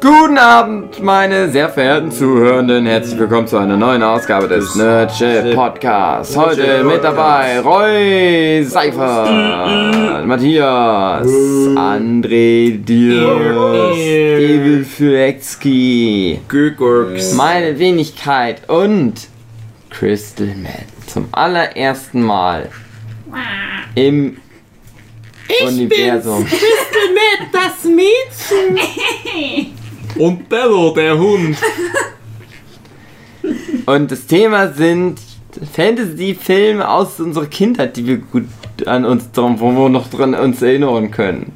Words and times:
Guten 0.00 0.38
Abend, 0.38 1.02
meine 1.02 1.48
sehr 1.50 1.68
verehrten 1.68 2.10
Zuhörenden. 2.10 2.86
Herzlich 2.86 3.18
willkommen 3.18 3.46
zu 3.46 3.56
einer 3.58 3.76
neuen 3.76 4.02
Ausgabe 4.02 4.48
des 4.48 4.74
Nerdship 4.74 5.54
Podcasts. 5.54 6.36
Heute 6.36 6.82
mit 6.84 7.02
dabei 7.04 7.60
Roy 7.60 8.64
Seifer, 8.64 10.22
Matthias, 10.24 11.26
André 11.26 12.78
Diers, 12.78 13.96
Evil 13.96 14.84
Gögurks. 16.48 17.34
meine 17.34 17.78
Wenigkeit 17.78 18.68
und 18.68 19.14
Crystal 19.90 20.54
Matt. 20.62 20.86
Zum 21.06 21.28
allerersten 21.32 22.22
Mal 22.22 22.68
im 23.94 24.38
Universum. 25.66 26.46
das 27.52 27.84
Mädchen. 27.84 28.78
Und 30.16 30.48
Bello, 30.48 30.92
der 30.94 31.18
Hund. 31.18 31.56
Und 33.86 34.10
das 34.10 34.26
Thema 34.26 34.68
sind 34.72 35.18
Fantasy-Filme 35.74 36.88
aus 36.88 37.18
unserer 37.20 37.46
Kindheit, 37.46 37.96
die 37.96 38.06
wir 38.06 38.16
gut 38.18 38.44
an 38.86 39.04
uns 39.04 39.30
dran, 39.32 39.58
wo 39.60 39.70
wir 39.72 39.88
noch 39.88 40.08
dran 40.08 40.34
uns 40.34 40.62
erinnern 40.62 41.10
können. 41.10 41.52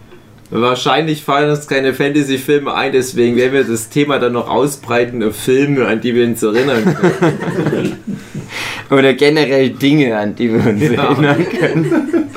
Wahrscheinlich 0.50 1.22
fallen 1.24 1.50
uns 1.50 1.66
keine 1.66 1.92
Fantasy-Filme 1.92 2.72
ein, 2.72 2.92
deswegen 2.92 3.36
werden 3.36 3.52
wir 3.52 3.64
das 3.64 3.88
Thema 3.88 4.18
dann 4.20 4.32
noch 4.32 4.48
ausbreiten 4.48 5.22
auf 5.24 5.34
Filme, 5.36 5.86
an 5.86 6.00
die 6.00 6.14
wir 6.14 6.24
uns 6.24 6.42
erinnern 6.42 6.84
können. 6.94 7.96
Oder 8.90 9.14
generell 9.14 9.70
Dinge, 9.70 10.16
an 10.16 10.36
die 10.36 10.52
wir 10.52 10.64
uns 10.70 10.82
Ja. 10.82 11.04
erinnern 11.10 11.46
können. 11.48 12.12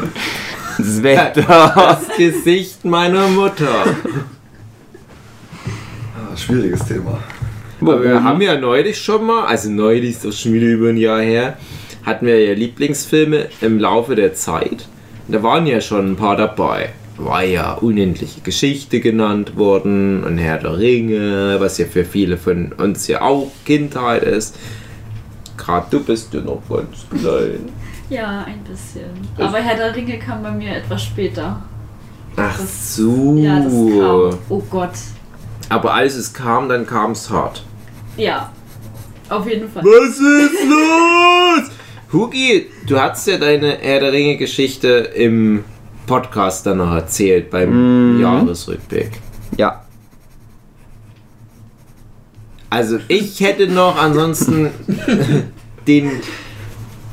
Das 0.80 1.04
Wetter. 1.04 1.74
Das 1.76 2.08
Gesicht 2.16 2.86
meiner 2.86 3.28
Mutter. 3.28 3.84
Schwieriges 6.44 6.86
Thema. 6.86 7.20
Aber 7.82 8.04
wir 8.04 8.24
haben 8.24 8.42
ja 8.42 8.60
neulich 8.60 9.00
schon 9.00 9.26
mal, 9.26 9.46
also 9.46 9.70
neulich 9.70 10.10
ist 10.12 10.26
das 10.26 10.40
schon 10.40 10.54
wieder 10.54 10.68
über 10.68 10.90
ein 10.90 10.98
Jahr 10.98 11.22
her, 11.22 11.58
hatten 12.06 12.26
wir 12.26 12.44
ja 12.44 12.54
Lieblingsfilme 12.54 13.48
im 13.62 13.80
Laufe 13.80 14.16
der 14.16 14.34
Zeit. 14.34 14.88
Und 15.28 15.34
da 15.36 15.44
waren 15.44 15.66
ja 15.66 15.80
schon 15.80 16.12
ein 16.12 16.16
paar 16.16 16.36
dabei. 16.36 16.90
War 17.18 17.44
ja 17.44 17.74
unendliche 17.74 18.42
Geschichte 18.42 19.00
genannt 19.02 19.58
worden 19.58 20.24
und 20.24 20.38
Herr 20.38 20.58
der 20.58 20.78
Ringe, 20.78 21.58
was 21.60 21.78
ja 21.78 21.86
für 21.86 22.06
viele 22.06 22.38
von 22.38 22.72
uns 22.74 23.08
ja 23.08 23.22
auch 23.22 23.52
Kindheit 23.66 24.24
ist. 24.24 24.58
Gerade 25.58 25.88
du 25.92 26.04
bist 26.04 26.34
ja 26.34 26.40
noch 26.42 26.62
ganz 26.70 27.06
klein. 27.10 27.60
Ja, 28.10 28.46
ein 28.48 28.60
bisschen. 28.64 29.10
Aber 29.38 29.58
Herr 29.58 29.76
der 29.78 29.96
Ringe 29.96 30.18
kam 30.18 30.42
bei 30.44 30.52
mir 30.52 30.78
etwas 30.78 31.04
später. 31.04 31.62
Ach 32.36 32.58
Das- 32.58 32.96
so. 32.96 33.36
Ja, 33.38 33.60
das 33.60 33.74
kam. 33.74 34.38
Oh 34.50 34.64
Gott. 34.70 34.90
Aber 35.70 35.94
als 35.94 36.16
es 36.16 36.34
kam, 36.34 36.68
dann 36.68 36.86
kam 36.86 37.12
es 37.12 37.30
hart. 37.30 37.64
Ja. 38.18 38.52
Auf 39.30 39.48
jeden 39.48 39.70
Fall. 39.70 39.84
Was 39.84 40.18
ist 40.18 40.66
los? 40.68 41.72
Hugi, 42.12 42.66
du 42.88 43.00
hast 43.00 43.28
ja 43.28 43.38
deine 43.38 43.78
Herr 43.80 44.00
der 44.00 44.12
Ringe 44.12 44.38
Geschichte 44.38 44.88
im 44.88 45.64
Podcast 46.08 46.66
dann 46.66 46.78
noch 46.78 46.92
erzählt 46.92 47.52
beim 47.52 48.16
Mhm. 48.16 48.22
Jahresrückblick. 48.22 49.12
Ja. 49.58 49.84
Also 52.72 53.00
ich 53.08 53.40
hätte 53.42 53.68
noch 53.68 53.98
ansonsten 53.98 54.72
den, 55.88 56.12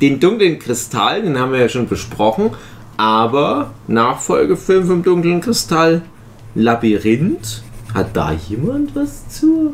den 0.01 0.19
dunklen 0.19 0.57
Kristall, 0.59 1.21
den 1.21 1.37
haben 1.39 1.51
wir 1.51 1.59
ja 1.59 1.69
schon 1.69 1.87
besprochen, 1.87 2.51
aber 2.97 3.71
Nachfolgefilm 3.87 4.87
vom 4.87 5.03
dunklen 5.03 5.41
Kristall, 5.41 6.01
Labyrinth, 6.55 7.63
hat 7.97 8.15
da 8.15 8.31
jemand 8.47 8.95
was 8.95 9.27
zu? 9.29 9.73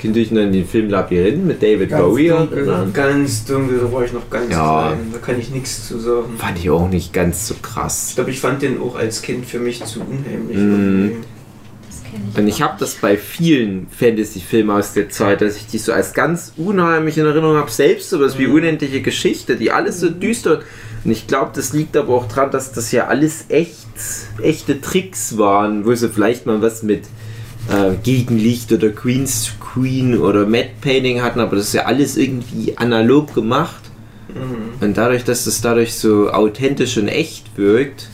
Könnt 0.00 0.16
ihr 0.16 0.22
euch 0.22 0.30
noch 0.30 0.42
an 0.42 0.52
den 0.52 0.64
Film 0.64 0.88
Labyrinth 0.90 1.44
mit 1.44 1.60
David 1.60 1.90
Bowie 1.90 2.28
dunkel, 2.28 2.58
erinnern? 2.58 2.92
ganz 2.92 3.44
dunkel, 3.44 3.80
da 3.80 3.92
war 3.92 4.04
ich 4.04 4.12
noch 4.12 4.30
ganz 4.30 4.50
Ja. 4.52 4.92
klein. 4.92 4.98
Da 5.12 5.18
kann 5.18 5.40
ich 5.40 5.50
nichts 5.50 5.88
zu 5.88 5.98
sagen. 5.98 6.36
Fand 6.38 6.56
ich 6.58 6.70
auch 6.70 6.88
nicht 6.88 7.12
ganz 7.12 7.48
so 7.48 7.54
Ich 7.54 7.62
krass. 7.62 8.12
glaube, 8.14 8.30
ich 8.30 8.40
fand 8.40 8.62
den 8.62 8.80
auch 8.80 8.94
als 8.96 9.22
Kind 9.22 9.44
für 9.44 9.58
mich 9.58 9.84
zu 9.84 10.00
unheimlich. 10.00 10.56
Mhm. 10.56 11.10
kenn 12.08 12.20
ich 12.32 12.38
Und 12.38 12.46
ich 12.46 12.62
habe 12.62 12.74
das 12.78 12.94
bei 12.94 13.16
vielen 13.16 13.88
Fantasy-Filmen 13.90 14.70
aus 14.70 14.92
der 14.94 15.08
Zeit, 15.10 15.40
dass 15.40 15.56
ich 15.56 15.66
die 15.66 15.78
so 15.78 15.92
als 15.92 16.14
ganz 16.14 16.52
unheimlich 16.56 17.18
in 17.18 17.26
Erinnerung 17.26 17.56
habe. 17.56 17.70
Selbst 17.70 18.08
sowas 18.10 18.38
wie 18.38 18.46
Unendliche 18.46 19.02
Geschichte, 19.02 19.56
die 19.56 19.72
alles 19.72 19.98
so 20.00 20.08
düster. 20.10 20.60
Und 21.04 21.10
ich 21.10 21.26
glaube, 21.26 21.50
das 21.54 21.72
liegt 21.72 21.96
aber 21.96 22.14
auch 22.14 22.28
dran, 22.28 22.50
dass 22.52 22.72
das 22.72 22.92
ja 22.92 23.08
alles 23.08 23.46
echt, 23.48 23.86
echte 24.42 24.80
Tricks 24.80 25.36
waren, 25.38 25.84
wo 25.84 25.94
sie 25.94 26.08
vielleicht 26.08 26.46
mal 26.46 26.62
was 26.62 26.82
mit 26.84 27.02
äh, 27.68 27.94
Gegenlicht 28.02 28.72
oder 28.72 28.88
Green 28.88 29.26
Screen 29.26 30.18
oder 30.18 30.46
Matte 30.46 30.70
Painting 30.80 31.22
hatten, 31.22 31.40
aber 31.40 31.56
das 31.56 31.66
ist 31.66 31.74
ja 31.74 31.84
alles 31.84 32.16
irgendwie 32.16 32.76
analog 32.76 33.34
gemacht. 33.34 33.82
Mhm. 34.28 34.84
Und 34.84 34.96
dadurch, 34.96 35.24
dass 35.24 35.44
das 35.44 35.60
dadurch 35.60 35.94
so 35.94 36.30
authentisch 36.30 36.96
und 36.96 37.08
echt 37.08 37.56
wirkt, 37.56 38.08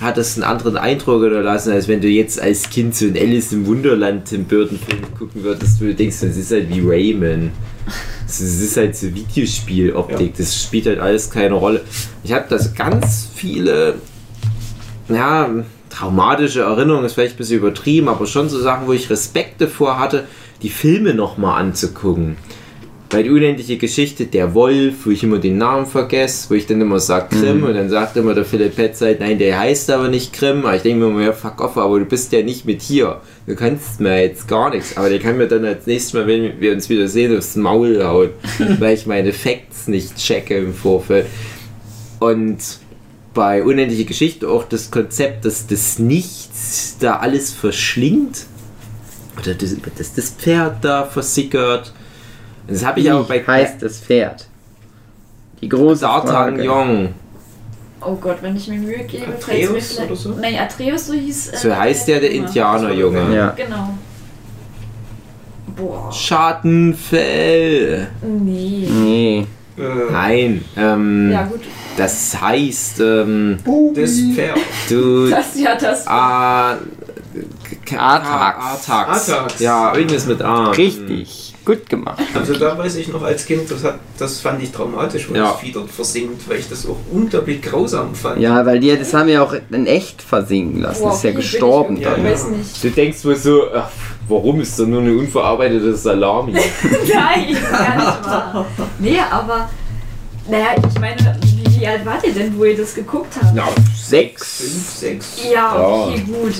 hat 0.00 0.16
das 0.16 0.36
einen 0.36 0.44
anderen 0.44 0.76
Eindruck 0.76 1.22
hinterlassen, 1.22 1.72
als 1.72 1.88
wenn 1.88 2.00
du 2.00 2.08
jetzt 2.08 2.40
als 2.40 2.68
Kind 2.68 2.94
so 2.94 3.06
ein 3.06 3.16
Alice 3.16 3.52
im 3.52 3.66
Wunderland 3.66 4.26
Tim 4.26 4.44
Burton 4.44 4.78
Film 4.78 5.02
gucken 5.16 5.42
würdest, 5.42 5.80
wo 5.80 5.86
du 5.86 5.94
denkst, 5.94 6.20
das 6.20 6.36
ist 6.36 6.50
halt 6.50 6.68
wie 6.68 6.80
Rayman. 6.80 7.52
Das 8.26 8.40
ist 8.40 8.76
halt 8.76 8.96
so 8.96 9.14
Videospieloptik, 9.14 10.36
das 10.36 10.62
spielt 10.62 10.86
halt 10.86 10.98
alles 10.98 11.30
keine 11.30 11.54
Rolle. 11.54 11.82
Ich 12.22 12.32
habe 12.32 12.46
das 12.48 12.74
ganz 12.74 13.28
viele, 13.34 13.96
ja, 15.08 15.50
traumatische 15.94 16.62
Erinnerungen, 16.62 17.06
ist 17.06 17.14
vielleicht 17.14 17.34
ein 17.34 17.38
bisschen 17.38 17.58
übertrieben, 17.58 18.08
aber 18.08 18.26
schon 18.26 18.48
so 18.48 18.60
Sachen, 18.60 18.86
wo 18.86 18.92
ich 18.92 19.10
Respekt 19.10 19.60
davor 19.60 19.98
hatte, 19.98 20.24
die 20.62 20.70
Filme 20.70 21.14
nochmal 21.14 21.60
anzugucken. 21.60 22.36
Bei 23.10 23.22
die 23.22 23.30
unendliche 23.30 23.76
Geschichte, 23.76 24.26
der 24.26 24.54
Wolf, 24.54 25.04
wo 25.04 25.10
ich 25.10 25.22
immer 25.22 25.38
den 25.38 25.56
Namen 25.56 25.86
vergesse, 25.86 26.50
wo 26.50 26.54
ich 26.54 26.66
dann 26.66 26.80
immer 26.80 26.98
sage 26.98 27.36
Grimm 27.38 27.62
und 27.62 27.74
dann 27.74 27.88
sagt 27.88 28.16
immer 28.16 28.34
der 28.34 28.44
Philipp 28.44 28.74
Petzeit, 28.74 29.20
nein, 29.20 29.38
der 29.38 29.56
heißt 29.56 29.90
aber 29.90 30.08
nicht 30.08 30.32
Grimm. 30.32 30.64
Aber 30.64 30.74
ich 30.74 30.82
denke 30.82 31.04
mir 31.04 31.10
immer, 31.10 31.22
ja, 31.22 31.32
fuck 31.32 31.60
off, 31.60 31.76
aber 31.76 32.00
du 32.00 32.06
bist 32.06 32.32
ja 32.32 32.42
nicht 32.42 32.64
mit 32.64 32.82
hier. 32.82 33.20
Du 33.46 33.54
kannst 33.54 34.00
mir 34.00 34.20
jetzt 34.20 34.48
gar 34.48 34.70
nichts. 34.70 34.96
Aber 34.96 35.10
der 35.10 35.20
kann 35.20 35.36
mir 35.36 35.46
dann 35.46 35.64
als 35.64 35.86
nächstes 35.86 36.14
Mal, 36.14 36.26
wenn 36.26 36.60
wir 36.60 36.72
uns 36.72 36.88
wieder 36.88 37.06
sehen, 37.06 37.36
aufs 37.36 37.54
Maul 37.54 38.02
hauen, 38.02 38.30
weil 38.80 38.94
ich 38.94 39.06
meine 39.06 39.32
Facts 39.32 39.86
nicht 39.86 40.16
checke 40.16 40.56
im 40.56 40.74
Vorfeld. 40.74 41.26
Und 42.18 42.58
bei 43.34 43.62
unendliche 43.62 44.04
Geschichte 44.04 44.48
auch 44.48 44.64
das 44.64 44.90
Konzept, 44.90 45.44
dass 45.44 45.66
das 45.66 45.98
Nichts 45.98 46.96
da 47.00 47.16
alles 47.16 47.50
verschlingt. 47.52 48.46
Oder 49.40 49.54
das, 49.54 49.74
dass 49.98 50.14
das 50.14 50.30
Pferd 50.30 50.84
da 50.84 51.04
versickert. 51.04 51.92
Das 52.68 52.84
habe 52.84 53.00
ich 53.00 53.10
aber 53.10 53.24
bei 53.24 53.42
Wie 53.42 53.46
heißt 53.46 53.82
das 53.82 53.98
Pferd? 54.00 54.46
Die 55.60 55.68
große 55.68 56.04
Frage. 56.06 56.62
D'Artagnan. 56.62 57.08
Oh 58.06 58.14
Gott, 58.16 58.38
wenn 58.42 58.54
ich 58.56 58.68
mir 58.68 58.78
Mühe 58.78 59.04
gebe, 59.04 59.26
mir 59.26 59.34
vielleicht- 59.38 59.98
oder 60.00 60.14
so? 60.16 60.30
Nee, 60.34 60.58
Atreus, 60.58 61.06
so 61.06 61.14
hieß. 61.14 61.48
äh, 61.48 61.56
So 61.56 61.74
heißt 61.74 62.06
der 62.08 62.20
der 62.20 62.32
Junge. 62.34 62.46
Indianerjunge. 62.48 63.34
Ja. 63.34 63.50
Genau. 63.50 63.90
Boah. 65.76 66.12
Schattenfell. 66.12 68.08
Nee. 68.22 68.88
Nee. 68.90 69.46
Äh, 69.76 70.12
Nein, 70.12 70.64
ähm, 70.76 71.30
Ja, 71.32 71.44
gut. 71.46 71.60
Das 71.96 72.40
heißt, 72.40 73.00
ähm, 73.00 73.58
das 73.94 74.10
Pferd. 74.34 74.58
du. 74.88 75.28
Das, 75.30 75.58
ja, 75.58 75.76
das. 75.76 76.06
Ah, 76.06 76.76
K- 77.84 77.96
Artax. 77.98 78.88
Artax. 78.88 79.30
Artax. 79.30 79.60
Ja, 79.60 79.94
irgendwas 79.94 80.26
mit 80.26 80.40
A. 80.42 80.70
Richtig. 80.70 81.54
Gut 81.64 81.88
gemacht. 81.88 82.20
Also 82.34 82.54
da 82.58 82.76
weiß 82.76 82.96
ich 82.96 83.08
noch 83.08 83.22
als 83.22 83.46
Kind, 83.46 83.70
das, 83.70 83.82
hat, 83.84 83.98
das 84.18 84.38
fand 84.40 84.62
ich 84.62 84.70
traumatisch, 84.70 85.30
weil 85.30 85.38
Ja. 85.38 85.52
das 85.52 85.60
Vieh 85.60 85.72
dort 85.72 85.90
versinkt, 85.90 86.46
weil 86.46 86.58
ich 86.58 86.68
das 86.68 86.86
auch 86.86 86.98
unglaublich 87.10 87.62
grausam 87.62 88.14
fand. 88.14 88.38
Ja, 88.38 88.66
weil 88.66 88.80
die, 88.80 88.94
das 88.96 89.14
haben 89.14 89.28
wir 89.28 89.42
auch 89.42 89.54
in 89.70 89.86
echt 89.86 90.20
versinken 90.20 90.82
lassen. 90.82 91.02
Boah, 91.04 91.14
ist 91.14 91.24
ja 91.24 91.32
gestorben 91.32 91.96
Ja, 91.96 92.10
dann. 92.10 92.18
Ich 92.20 92.24
ja. 92.26 92.32
weiß 92.32 92.48
nicht. 92.48 92.84
Du 92.84 92.90
denkst 92.90 93.24
wohl 93.24 93.36
so, 93.36 93.62
ach, 93.74 93.88
warum 94.28 94.60
ist 94.60 94.78
da 94.78 94.82
nur 94.84 95.00
eine 95.00 95.14
unverarbeitete 95.16 95.96
Salami? 95.96 96.52
Nein, 96.52 97.56
gar 97.72 97.96
nicht 97.96 98.24
wahr. 98.26 98.66
Nee, 98.98 99.18
aber. 99.30 99.70
Naja, 100.46 100.66
ich 100.76 101.00
meine, 101.00 101.16
wie, 101.84 101.88
alt 101.88 102.06
wart 102.06 102.24
ihr 102.24 102.32
denn, 102.32 102.58
wo 102.58 102.64
ihr 102.64 102.76
das 102.76 102.94
geguckt 102.94 103.34
habt? 103.40 103.54
Na, 103.54 103.68
sechs. 103.94 104.62
Fünf, 104.62 104.90
sechs. 104.90 105.36
Ja, 105.52 105.76
okay, 105.76 106.20
gut. 106.20 106.54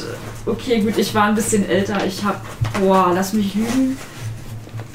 Okay, 0.46 0.80
gut, 0.80 0.98
ich 0.98 1.14
war 1.14 1.24
ein 1.24 1.34
bisschen 1.34 1.66
älter. 1.68 2.04
Ich 2.06 2.22
hab, 2.22 2.42
boah, 2.78 3.10
lass 3.14 3.32
mich 3.32 3.54
lügen, 3.54 3.96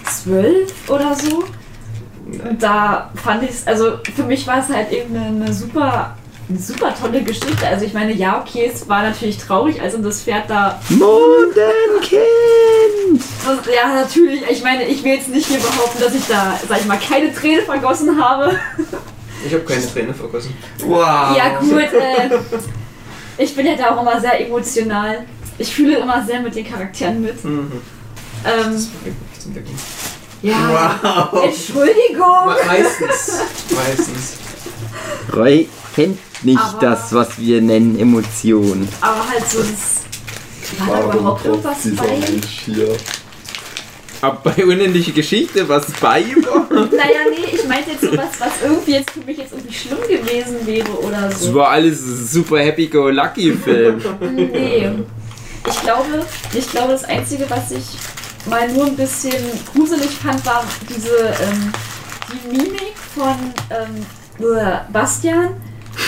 zwölf 0.06 0.72
oder 0.88 1.16
so. 1.16 1.46
Und 2.48 2.62
da 2.62 3.10
fand 3.16 3.42
ich 3.44 3.50
es, 3.50 3.66
also 3.66 3.98
für 4.16 4.24
mich 4.24 4.46
war 4.46 4.60
es 4.60 4.70
halt 4.70 4.92
eben 4.92 5.16
eine, 5.16 5.46
eine 5.46 5.54
super, 5.54 6.16
eine 6.48 6.60
super 6.60 6.94
tolle 6.94 7.24
Geschichte. 7.24 7.66
Also 7.66 7.86
ich 7.86 7.94
meine, 7.94 8.14
ja, 8.14 8.40
okay, 8.40 8.70
es 8.72 8.88
war 8.88 9.02
natürlich 9.02 9.40
traurig, 9.40 9.82
als 9.82 9.96
um 9.96 10.04
das 10.04 10.22
Pferd 10.22 10.48
da. 10.48 10.80
Mondenkind! 10.90 11.60
Das, 13.44 13.66
ja, 13.74 13.96
natürlich, 13.96 14.44
ich 14.48 14.62
meine, 14.64 14.86
ich 14.86 15.04
will 15.04 15.14
jetzt 15.14 15.30
nicht 15.30 15.48
hier 15.48 15.58
behaupten, 15.58 16.00
dass 16.00 16.14
ich 16.14 16.28
da, 16.28 16.60
sag 16.68 16.82
ich 16.82 16.86
mal, 16.86 17.00
keine 17.00 17.34
Träne 17.34 17.64
vergossen 17.64 18.24
habe. 18.24 18.60
Ich 19.46 19.54
habe 19.54 19.64
keine 19.64 19.86
Träne 19.92 20.14
vergossen. 20.14 20.54
Wow. 20.86 21.36
Ja, 21.38 21.58
gut, 21.60 21.80
äh, 21.94 22.30
ich 23.38 23.56
bin 23.56 23.66
ja 23.66 23.76
da 23.76 23.96
auch 23.96 24.02
immer 24.02 24.20
sehr 24.20 24.46
emotional. 24.46 25.26
Ich 25.58 25.74
fühle 25.74 25.98
immer 25.98 26.24
sehr 26.26 26.42
mit 26.42 26.56
den 26.56 26.68
Charakteren 26.68 27.22
mit. 27.22 27.44
Mhm. 27.44 27.72
Ähm, 28.46 28.74
Das 28.74 28.88
wirklich 29.04 29.16
zum 29.42 29.54
Glück 29.54 29.66
nicht. 29.68 29.80
ja, 30.42 31.00
Wow. 31.34 31.44
Entschuldigung. 31.44 32.46
Meistens. 32.68 33.40
Meistens. 33.70 34.34
Roy 35.36 35.68
kennt 35.96 36.18
nicht 36.44 36.60
Aber- 36.60 36.80
das, 36.80 37.14
was 37.14 37.38
wir 37.38 37.62
nennen 37.62 38.00
Emotionen. 38.00 38.88
Aber 39.02 39.30
halt 39.30 39.50
so 39.50 39.60
das. 39.60 40.88
War 40.88 41.02
da 41.02 41.14
überhaupt 41.18 41.46
irgendwas 41.46 41.78
bei? 41.96 42.18
Mensch 42.18 42.62
hier? 42.66 42.96
Ab 44.22 44.44
bei 44.44 44.66
unendliche 44.66 45.12
Geschichte 45.14 45.68
was 45.70 45.86
bei 46.02 46.24
war? 46.42 46.68
Naja, 46.70 47.22
nee, 47.30 47.56
ich 47.56 47.66
meinte 47.68 47.92
jetzt 47.92 48.02
sowas, 48.04 48.28
was 48.40 48.52
irgendwie 48.64 48.92
jetzt 48.94 49.12
für 49.12 49.22
mich 49.22 49.38
jetzt 49.38 49.54
irgendwie 49.54 49.74
schlimm 49.74 49.98
gewesen 50.02 50.58
wäre 50.66 50.90
oder 50.90 51.32
so. 51.32 51.54
war 51.56 51.70
alles 51.70 52.02
ein 52.02 52.28
super 52.28 52.60
happy-go-lucky-Film. 52.60 54.02
Nee. 54.36 54.90
Ich 55.68 55.82
glaube, 55.82 56.26
ich 56.54 56.70
glaube, 56.72 56.92
das 56.94 57.04
Einzige, 57.06 57.46
was 57.50 57.72
ich 57.72 57.86
mal 58.50 58.68
nur 58.72 58.88
ein 58.88 58.96
bisschen 58.96 59.34
gruselig 59.74 60.10
fand, 60.10 60.46
war 60.46 60.66
diese 60.90 61.16
ähm, 61.42 61.72
die 62.32 62.58
Mimik 62.58 62.94
von 63.16 63.36
ähm, 63.70 64.06
uah, 64.46 64.86
Bastian. 64.92 65.50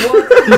Wo, 0.03 0.15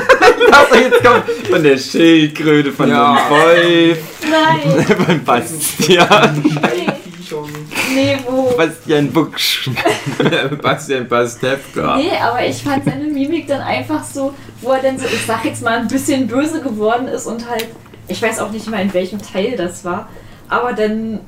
Das 0.50 0.78
jetzt 0.80 1.02
kommt 1.04 1.24
von 1.50 1.62
der 1.62 1.76
Schildkröte, 1.76 2.72
von 2.72 2.88
Ja. 2.88 3.16
dem 3.16 3.30
Wolf, 3.30 3.98
nein, 4.30 4.86
von 5.06 5.24
Bastian, 5.24 6.42
nee, 6.44 6.86
Viechern. 7.24 7.50
nee, 7.94 8.18
wo. 8.26 8.56
Bastian 8.56 9.12
Bucksch. 9.12 9.70
Bastian 10.62 11.08
Pastewka. 11.08 11.96
Nee, 11.96 12.10
aber 12.20 12.46
ich 12.46 12.62
fand 12.62 12.84
seine 12.84 13.04
Mimik 13.04 13.46
dann 13.46 13.60
einfach 13.60 14.04
so, 14.04 14.34
wo 14.60 14.72
er 14.72 14.82
dann 14.82 14.98
so, 14.98 15.06
ich 15.06 15.24
sag 15.26 15.44
jetzt 15.44 15.62
mal, 15.62 15.78
ein 15.78 15.88
bisschen 15.88 16.26
böse 16.26 16.60
geworden 16.60 17.08
ist 17.08 17.26
und 17.26 17.48
halt, 17.48 17.68
ich 18.08 18.20
weiß 18.20 18.40
auch 18.40 18.50
nicht 18.50 18.68
mal 18.68 18.80
in 18.82 18.92
welchem 18.92 19.20
Teil 19.20 19.56
das 19.56 19.84
war, 19.84 20.08
aber 20.48 20.72
dann 20.72 21.20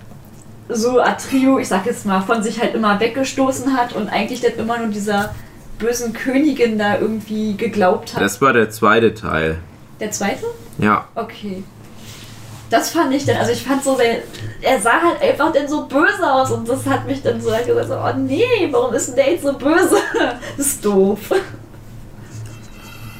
so 0.69 1.01
Atrio, 1.01 1.59
ich 1.59 1.69
sag 1.69 1.87
jetzt 1.87 2.07
mal, 2.07 2.21
von 2.21 2.43
sich 2.43 2.61
halt 2.61 2.75
immer 2.75 2.99
weggestoßen 2.99 3.77
hat 3.77 3.93
und 3.93 4.09
eigentlich 4.09 4.41
dann 4.41 4.55
immer 4.55 4.79
nur 4.79 4.89
dieser 4.89 5.35
bösen 5.79 6.13
Königin 6.13 6.79
da 6.79 6.99
irgendwie 6.99 7.57
geglaubt 7.57 8.15
hat. 8.15 8.23
Das 8.23 8.41
war 8.41 8.53
der 8.53 8.71
zweite 8.71 9.15
Teil. 9.15 9.59
Der 10.01 10.11
zweite? 10.11 10.47
Ja. 10.79 11.07
Okay. 11.15 11.63
Das 12.69 12.91
fand 12.91 13.13
ich 13.15 13.25
dann, 13.25 13.37
also 13.37 13.53
ich 13.53 13.63
fand 13.63 13.85
so, 13.85 13.97
sehr, 13.97 14.23
er 14.61 14.81
sah 14.81 15.01
halt 15.01 15.23
einfach 15.23 15.53
dann 15.53 15.69
so 15.69 15.87
böse 15.87 16.23
aus 16.33 16.51
und 16.51 16.69
das 16.69 16.85
hat 16.87 17.07
mich 17.07 17.23
dann 17.23 17.41
so 17.41 17.53
halt 17.53 17.67
gesagt, 17.67 17.89
so, 17.89 17.95
oh 17.95 18.19
nee, 18.19 18.69
warum 18.73 18.93
ist 18.95 19.09
denn 19.09 19.17
der 19.17 19.33
jetzt 19.33 19.45
so 19.45 19.53
böse? 19.53 19.97
Das 20.57 20.67
ist 20.67 20.85
doof. 20.85 21.19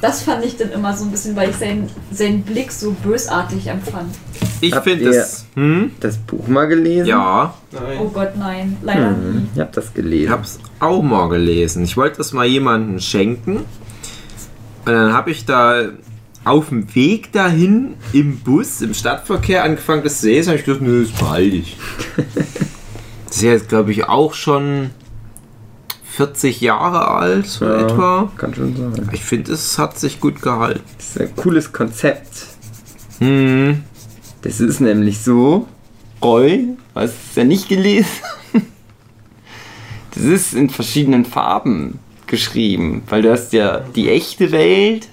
Das 0.01 0.21
fand 0.21 0.45
ich 0.45 0.57
dann 0.57 0.71
immer 0.71 0.95
so 0.95 1.05
ein 1.05 1.11
bisschen, 1.11 1.35
weil 1.35 1.49
ich 1.49 1.55
seinen, 1.55 1.89
seinen 2.11 2.43
Blick 2.43 2.71
so 2.71 2.91
bösartig 2.91 3.65
empfand. 3.67 4.13
Ich 4.61 4.75
finde 4.75 5.05
das. 5.11 5.45
Hm? 5.55 5.91
Das 5.99 6.17
Buch 6.17 6.47
mal 6.47 6.67
gelesen? 6.67 7.07
Ja, 7.07 7.53
Nein. 7.71 7.97
Oh 7.99 8.09
Gott, 8.09 8.35
nein, 8.35 8.77
leider 8.83 9.11
nie. 9.11 9.33
Hm, 9.33 9.49
ich 9.55 9.59
hab 9.59 9.71
das 9.71 9.85
ich 9.85 9.93
gelesen. 9.95 10.31
hab's 10.31 10.59
auch 10.79 11.01
mal 11.01 11.29
gelesen. 11.29 11.83
Ich 11.83 11.97
wollte 11.97 12.17
das 12.17 12.31
mal 12.31 12.45
jemandem 12.45 12.99
schenken. 12.99 13.57
Und 14.85 14.93
dann 14.93 15.13
habe 15.13 15.31
ich 15.31 15.45
da 15.45 15.83
auf 16.47 16.69
dem 16.69 16.93
Weg 16.95 17.31
dahin 17.31 17.95
im 18.13 18.39
Bus, 18.39 18.81
im 18.81 18.93
Stadtverkehr 18.93 19.63
angefangen, 19.63 20.03
das 20.03 20.21
zu 20.21 20.27
lesen. 20.27 20.51
Und 20.51 20.55
ich 20.59 20.65
gedacht, 20.65 20.81
nö, 20.81 21.03
das 21.03 21.11
behalte 21.11 21.55
ich. 21.57 21.77
Das 23.27 23.35
ist 23.37 23.41
jetzt, 23.43 23.69
glaube 23.69 23.91
ich, 23.91 24.05
auch 24.05 24.33
schon 24.33 24.89
40 26.11 26.61
Jahre 26.61 27.09
alt, 27.09 27.45
so 27.45 27.65
Ja. 27.65 27.81
etwa. 27.81 28.31
Kann 28.37 28.53
schon 28.55 28.75
sein. 28.75 29.09
Ich 29.11 29.23
finde, 29.23 29.51
es 29.51 29.77
hat 29.77 29.99
sich 29.99 30.21
gut 30.21 30.41
gehalten. 30.41 30.79
Das 30.97 31.07
ist 31.09 31.19
ein 31.21 31.35
cooles 31.35 31.73
Konzept. 31.73 32.47
Hm. 33.19 33.83
Das 34.43 34.61
ist 34.61 34.79
nämlich 34.79 35.19
so, 35.19 35.67
Roy, 36.23 36.69
hast 36.95 37.13
du 37.13 37.17
es 37.31 37.35
ja 37.35 37.43
nicht 37.43 37.67
gelesen? 37.69 38.07
Das 40.15 40.23
ist 40.23 40.53
in 40.55 40.69
verschiedenen 40.69 41.25
Farben 41.25 41.99
geschrieben, 42.27 43.03
weil 43.09 43.21
du 43.21 43.31
hast 43.31 43.53
ja 43.53 43.79
die 43.95 44.09
echte 44.09 44.51
Welt 44.51 45.07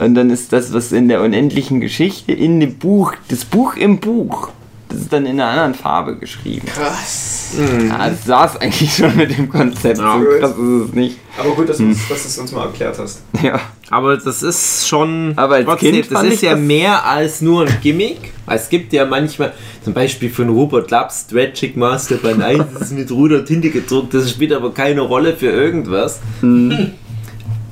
und 0.00 0.14
dann 0.14 0.30
ist 0.30 0.52
das, 0.52 0.72
was 0.72 0.92
in 0.92 1.08
der 1.08 1.20
unendlichen 1.22 1.80
Geschichte 1.80 2.32
in 2.32 2.60
dem 2.60 2.74
Buch, 2.76 3.14
das 3.28 3.44
Buch 3.44 3.76
im 3.76 3.98
Buch, 3.98 4.50
das 4.88 5.00
ist 5.00 5.12
dann 5.12 5.26
in 5.26 5.40
einer 5.40 5.50
anderen 5.50 5.74
Farbe 5.74 6.16
geschrieben. 6.16 6.66
Krass. 6.66 7.54
Ja, 7.88 8.08
das 8.08 8.24
saß 8.24 8.56
eigentlich 8.58 8.94
schon 8.94 9.16
mit 9.16 9.36
dem 9.36 9.48
Konzept, 9.48 9.98
Ja. 9.98 10.18
so 10.18 10.24
krass 10.38 10.50
ist 10.52 10.88
es 10.88 10.94
nicht. 10.94 11.18
Aber 11.38 11.50
gut, 11.50 11.68
dass, 11.68 11.78
du 11.78 11.84
du 11.86 11.90
es 12.14 12.38
uns 12.38 12.52
mal 12.52 12.66
erklärt 12.66 12.98
hast. 12.98 13.22
Ja. 13.42 13.60
Aber 13.90 14.16
das 14.16 14.42
ist 14.42 14.88
schon. 14.88 15.34
Aber 15.36 15.56
als 15.56 15.66
trotzdem, 15.66 15.92
Kind 15.92 16.10
das 16.10 16.22
ist 16.24 16.42
ja 16.42 16.52
das- 16.52 16.60
mehr 16.60 17.04
als 17.06 17.40
nur 17.42 17.66
ein 17.66 17.76
Gimmick. 17.82 18.32
Es 18.46 18.68
gibt 18.68 18.92
ja 18.92 19.04
manchmal, 19.04 19.52
zum 19.82 19.92
Beispiel 19.92 20.30
von 20.30 20.48
Robert 20.48 20.90
Laps, 20.90 21.26
Tragic 21.26 21.76
Master 21.76 22.16
Band 22.16 22.42
1, 22.42 22.64
das 22.72 22.82
ist 22.82 22.92
mit 22.92 23.10
Ruder 23.10 23.44
Tinte 23.44 23.70
gedruckt, 23.70 24.14
das 24.14 24.30
spielt 24.30 24.52
aber 24.52 24.72
keine 24.72 25.00
Rolle 25.02 25.34
für 25.36 25.50
irgendwas. 25.50 26.20
Hm. 26.40 26.92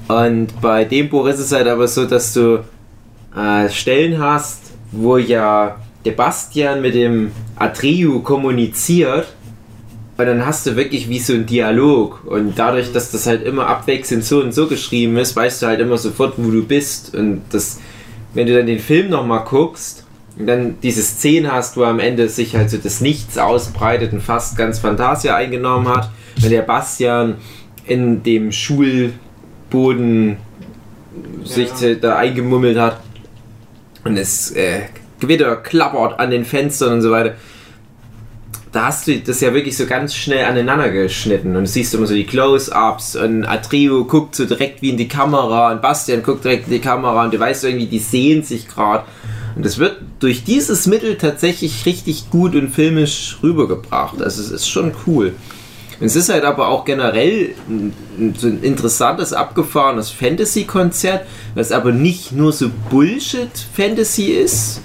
Und 0.08 0.60
bei 0.60 0.84
dem 0.84 1.08
Buch 1.08 1.26
ist 1.26 1.38
es 1.38 1.52
halt 1.52 1.66
aber 1.68 1.88
so, 1.88 2.04
dass 2.04 2.34
du 2.34 2.62
äh, 3.36 3.68
Stellen 3.70 4.18
hast, 4.18 4.60
wo 4.90 5.16
ja 5.16 5.76
der 6.04 6.12
Bastian 6.12 6.82
mit 6.82 6.94
dem 6.94 7.32
Atreyu 7.56 8.20
kommuniziert. 8.20 9.28
Und 10.18 10.26
dann 10.26 10.44
hast 10.44 10.66
du 10.66 10.76
wirklich 10.76 11.08
wie 11.08 11.18
so 11.18 11.32
ein 11.32 11.46
Dialog. 11.46 12.24
Und 12.26 12.58
dadurch, 12.58 12.92
dass 12.92 13.10
das 13.10 13.26
halt 13.26 13.42
immer 13.44 13.66
abwechselnd 13.66 14.24
so 14.24 14.40
und 14.42 14.52
so 14.52 14.66
geschrieben 14.68 15.16
ist, 15.16 15.34
weißt 15.34 15.62
du 15.62 15.66
halt 15.66 15.80
immer 15.80 15.96
sofort, 15.96 16.34
wo 16.36 16.50
du 16.50 16.62
bist. 16.64 17.14
Und 17.14 17.42
das, 17.50 17.80
wenn 18.34 18.46
du 18.46 18.54
dann 18.56 18.66
den 18.66 18.78
Film 18.78 19.08
nochmal 19.08 19.44
guckst 19.44 20.04
und 20.38 20.46
dann 20.46 20.76
diese 20.82 21.02
Szene 21.02 21.52
hast, 21.52 21.76
wo 21.76 21.84
am 21.84 21.98
Ende 21.98 22.28
sich 22.28 22.54
halt 22.56 22.68
so 22.70 22.76
das 22.76 23.00
Nichts 23.00 23.38
ausbreitet 23.38 24.12
und 24.12 24.22
fast 24.22 24.56
ganz 24.56 24.78
Fantasia 24.80 25.34
eingenommen 25.34 25.88
hat, 25.88 26.10
wenn 26.40 26.50
der 26.50 26.62
Bastian 26.62 27.36
in 27.86 28.22
dem 28.22 28.52
Schulboden 28.52 30.36
sich 31.44 31.70
Ja. 31.80 31.94
da 31.94 32.16
eingemummelt 32.16 32.78
hat 32.78 33.00
und 34.04 34.16
es 34.16 34.50
äh, 34.52 34.82
Gewitter 35.20 35.56
klappert 35.56 36.18
an 36.18 36.30
den 36.30 36.44
Fenstern 36.44 36.94
und 36.94 37.02
so 37.02 37.10
weiter. 37.10 37.34
Da 38.72 38.86
hast 38.86 39.06
du 39.06 39.18
das 39.18 39.42
ja 39.42 39.52
wirklich 39.52 39.76
so 39.76 39.84
ganz 39.84 40.14
schnell 40.14 40.46
aneinander 40.46 40.88
geschnitten 40.88 41.56
und 41.56 41.64
du 41.64 41.66
siehst 41.68 41.94
immer 41.94 42.06
so 42.06 42.14
die 42.14 42.24
Close-Ups 42.24 43.16
und 43.16 43.44
Atrio 43.44 44.06
guckt 44.06 44.34
so 44.34 44.46
direkt 44.46 44.80
wie 44.80 44.88
in 44.88 44.96
die 44.96 45.08
Kamera 45.08 45.70
und 45.72 45.82
Bastian 45.82 46.22
guckt 46.22 46.44
direkt 46.44 46.68
in 46.68 46.72
die 46.72 46.78
Kamera 46.78 47.24
und 47.24 47.34
du 47.34 47.38
weißt 47.38 47.64
irgendwie, 47.64 47.86
die 47.86 47.98
sehen 47.98 48.42
sich 48.42 48.66
gerade. 48.66 49.04
Und 49.54 49.66
es 49.66 49.78
wird 49.78 49.98
durch 50.20 50.44
dieses 50.44 50.86
Mittel 50.86 51.18
tatsächlich 51.18 51.84
richtig 51.84 52.30
gut 52.30 52.54
und 52.54 52.70
filmisch 52.70 53.36
rübergebracht. 53.42 54.22
Also 54.22 54.40
es 54.40 54.50
ist 54.50 54.66
schon 54.66 54.92
cool. 55.06 55.34
Und 56.00 56.06
es 56.06 56.16
ist 56.16 56.30
halt 56.30 56.44
aber 56.44 56.68
auch 56.68 56.86
generell 56.86 57.54
so 58.38 58.46
ein 58.46 58.62
interessantes, 58.62 59.34
abgefahrenes 59.34 60.10
Fantasy-Konzert, 60.10 61.26
was 61.54 61.70
aber 61.72 61.92
nicht 61.92 62.32
nur 62.32 62.52
so 62.52 62.70
Bullshit-Fantasy 62.90 64.32
ist, 64.32 64.80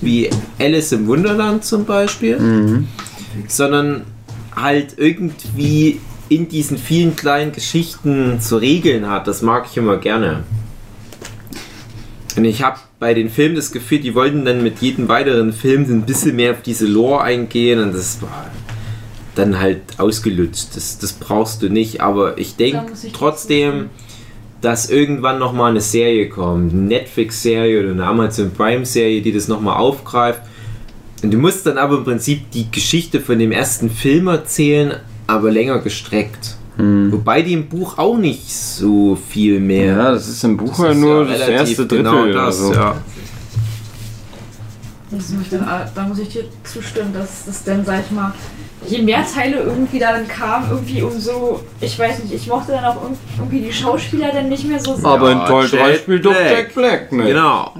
wie 0.00 0.30
Alice 0.58 0.92
im 0.92 1.08
Wunderland 1.08 1.64
zum 1.64 1.84
Beispiel, 1.84 2.86
sondern 3.48 4.04
halt 4.54 4.94
irgendwie 4.96 6.00
in 6.28 6.48
diesen 6.48 6.78
vielen 6.78 7.16
kleinen 7.16 7.52
Geschichten 7.52 8.40
zu 8.40 8.56
regeln 8.56 9.08
hat. 9.08 9.26
Das 9.26 9.42
mag 9.42 9.66
ich 9.70 9.76
immer 9.76 9.98
gerne. 9.98 10.44
Und 12.36 12.44
ich 12.44 12.62
habe 12.62 12.78
bei 12.98 13.14
den 13.14 13.28
Filmen 13.28 13.56
das 13.56 13.72
Gefühl, 13.72 14.00
die 14.00 14.14
wollten 14.14 14.44
dann 14.44 14.62
mit 14.62 14.80
jedem 14.80 15.08
weiteren 15.08 15.52
Film 15.52 15.82
ein 15.84 16.02
bisschen 16.02 16.36
mehr 16.36 16.52
auf 16.52 16.62
diese 16.62 16.86
Lore 16.86 17.22
eingehen 17.22 17.80
und 17.80 17.94
das 17.94 18.22
war 18.22 18.50
dann 19.34 19.58
halt 19.58 19.80
ausgelutscht. 19.98 20.68
Das, 20.74 20.98
das 20.98 21.12
brauchst 21.12 21.62
du 21.62 21.68
nicht, 21.68 22.00
aber 22.00 22.38
ich 22.38 22.56
Da 22.56 22.64
denke 22.64 22.92
ich 23.02 23.12
trotzdem, 23.12 23.90
dass 24.60 24.88
irgendwann 24.88 25.38
nochmal 25.38 25.70
eine 25.70 25.80
Serie 25.80 26.28
kommt, 26.28 26.72
eine 26.72 26.82
Netflix-Serie 26.82 27.80
oder 27.80 27.90
eine 27.90 28.06
Amazon 28.06 28.52
Prime-Serie, 28.52 29.20
die 29.20 29.32
das 29.32 29.48
nochmal 29.48 29.76
aufgreift. 29.76 30.42
Und 31.22 31.30
du 31.30 31.38
musst 31.38 31.64
dann 31.66 31.78
aber 31.78 31.98
im 31.98 32.04
Prinzip 32.04 32.50
die 32.50 32.70
Geschichte 32.70 33.20
von 33.20 33.38
dem 33.38 33.52
ersten 33.52 33.88
Film 33.90 34.26
erzählen, 34.26 34.94
aber 35.26 35.50
länger 35.50 35.78
gestreckt. 35.78 36.56
Wobei 36.78 37.42
die 37.42 37.52
im 37.52 37.68
Buch 37.68 37.96
auch 37.98 38.16
nicht 38.16 38.50
so 38.52 39.16
viel 39.28 39.60
mehr. 39.60 39.94
Ja, 39.96 40.10
das 40.12 40.26
ist 40.26 40.42
im 40.42 40.56
Buch 40.56 40.70
Das 40.70 40.78
ja 40.78 40.90
ist 40.90 40.98
nur 40.98 41.26
ja 41.28 41.38
das 41.38 41.48
erste 41.48 41.86
Drittel 41.86 41.98
genau 41.98 42.22
oder 42.24 42.46
das, 42.46 42.58
so. 42.58 42.72
ja. 42.72 42.96
Das 45.10 45.28
muss 45.28 45.42
ich 45.42 45.50
dann, 45.50 45.66
da 45.94 46.02
muss 46.08 46.18
ich 46.18 46.30
dir 46.30 46.44
zustimmen, 46.64 47.12
dass 47.12 47.44
das 47.44 47.62
dann, 47.64 47.84
sag 47.84 48.00
ich 48.06 48.10
mal, 48.10 48.32
je 48.88 49.02
mehr 49.02 49.22
Teile 49.32 49.58
irgendwie 49.58 49.98
dann 49.98 50.26
kamen, 50.26 50.70
irgendwie 50.70 51.02
umso, 51.02 51.60
ich 51.80 51.96
weiß 51.98 52.20
nicht, 52.24 52.32
ich 52.34 52.46
mochte 52.48 52.72
dann 52.72 52.84
auch 52.86 52.96
irg- 52.96 53.16
irgendwie 53.38 53.60
die 53.60 53.72
Schauspieler 53.72 54.32
dann 54.32 54.48
nicht 54.48 54.64
mehr 54.66 54.80
so 54.80 54.96
sehr. 54.96 55.04
Aber 55.04 55.30
in 55.32 55.38
Ja, 55.38 55.46
Toy 55.46 55.68
3 55.68 55.76
Jack 55.90 55.98
spielt 56.00 56.24
doch 56.24 56.32
Black. 56.32 56.50
Jack 56.50 56.74
Black 56.74 57.12
mit. 57.12 57.26
Genau. 57.26 57.74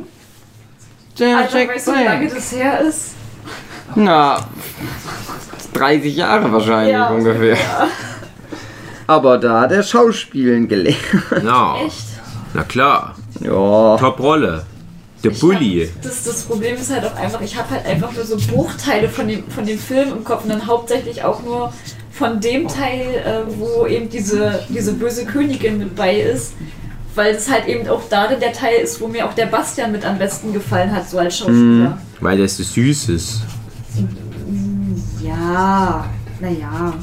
Jack, 1.16 1.48
Jack 1.52 1.68
weißt 1.70 1.88
du, 1.88 1.92
wie 1.92 2.04
lange 2.04 2.26
Black. 2.26 2.34
das 2.36 2.52
her 2.52 2.80
ist? 2.82 3.14
Na, 3.94 4.38
30 5.74 6.14
Jahre 6.16 6.52
wahrscheinlich 6.52 6.92
Ja, 6.92 7.08
ungefähr. 7.08 7.54
Ja, 7.56 7.88
Aber 9.06 9.38
da 9.38 9.62
hat 9.62 9.72
er 9.72 9.82
Schauspielen 9.82 10.68
gelernt. 10.68 10.98
genau. 11.30 11.84
echt. 11.86 12.06
Na 12.54 12.62
klar. 12.62 13.14
Ja. 13.40 13.96
Top-Rolle. 13.98 14.64
Der 15.24 15.30
Bully. 15.30 15.88
Hab, 15.94 16.02
das, 16.02 16.24
das 16.24 16.42
Problem 16.42 16.74
ist 16.76 16.92
halt 16.92 17.04
auch 17.04 17.14
einfach, 17.14 17.40
ich 17.40 17.56
habe 17.56 17.70
halt 17.70 17.86
einfach 17.86 18.12
nur 18.12 18.24
so 18.24 18.36
Bruchteile 18.36 19.08
von 19.08 19.28
dem, 19.28 19.48
von 19.50 19.64
dem 19.64 19.78
Film 19.78 20.10
im 20.12 20.24
Kopf 20.24 20.42
und 20.42 20.50
dann 20.50 20.66
hauptsächlich 20.66 21.22
auch 21.22 21.42
nur 21.44 21.72
von 22.10 22.40
dem 22.40 22.66
Teil, 22.66 23.22
äh, 23.24 23.58
wo 23.58 23.86
eben 23.86 24.08
diese, 24.10 24.64
diese 24.68 24.92
böse 24.94 25.24
Königin 25.24 25.78
mit 25.78 25.94
bei 25.94 26.16
ist. 26.16 26.54
Weil 27.14 27.34
es 27.34 27.50
halt 27.50 27.68
eben 27.68 27.86
auch 27.88 28.00
darin 28.08 28.40
der 28.40 28.52
Teil 28.52 28.76
ist, 28.82 29.00
wo 29.00 29.06
mir 29.06 29.26
auch 29.26 29.34
der 29.34 29.46
Bastian 29.46 29.92
mit 29.92 30.04
am 30.04 30.18
besten 30.18 30.52
gefallen 30.52 30.92
hat, 30.92 31.08
so 31.08 31.18
als 31.18 31.36
Schauspieler. 31.38 31.98
Weil 32.20 32.38
der 32.38 32.48
so 32.48 32.62
süß 32.62 33.10
ist. 33.10 33.42
Ja, 35.22 36.04
naja. 36.40 36.94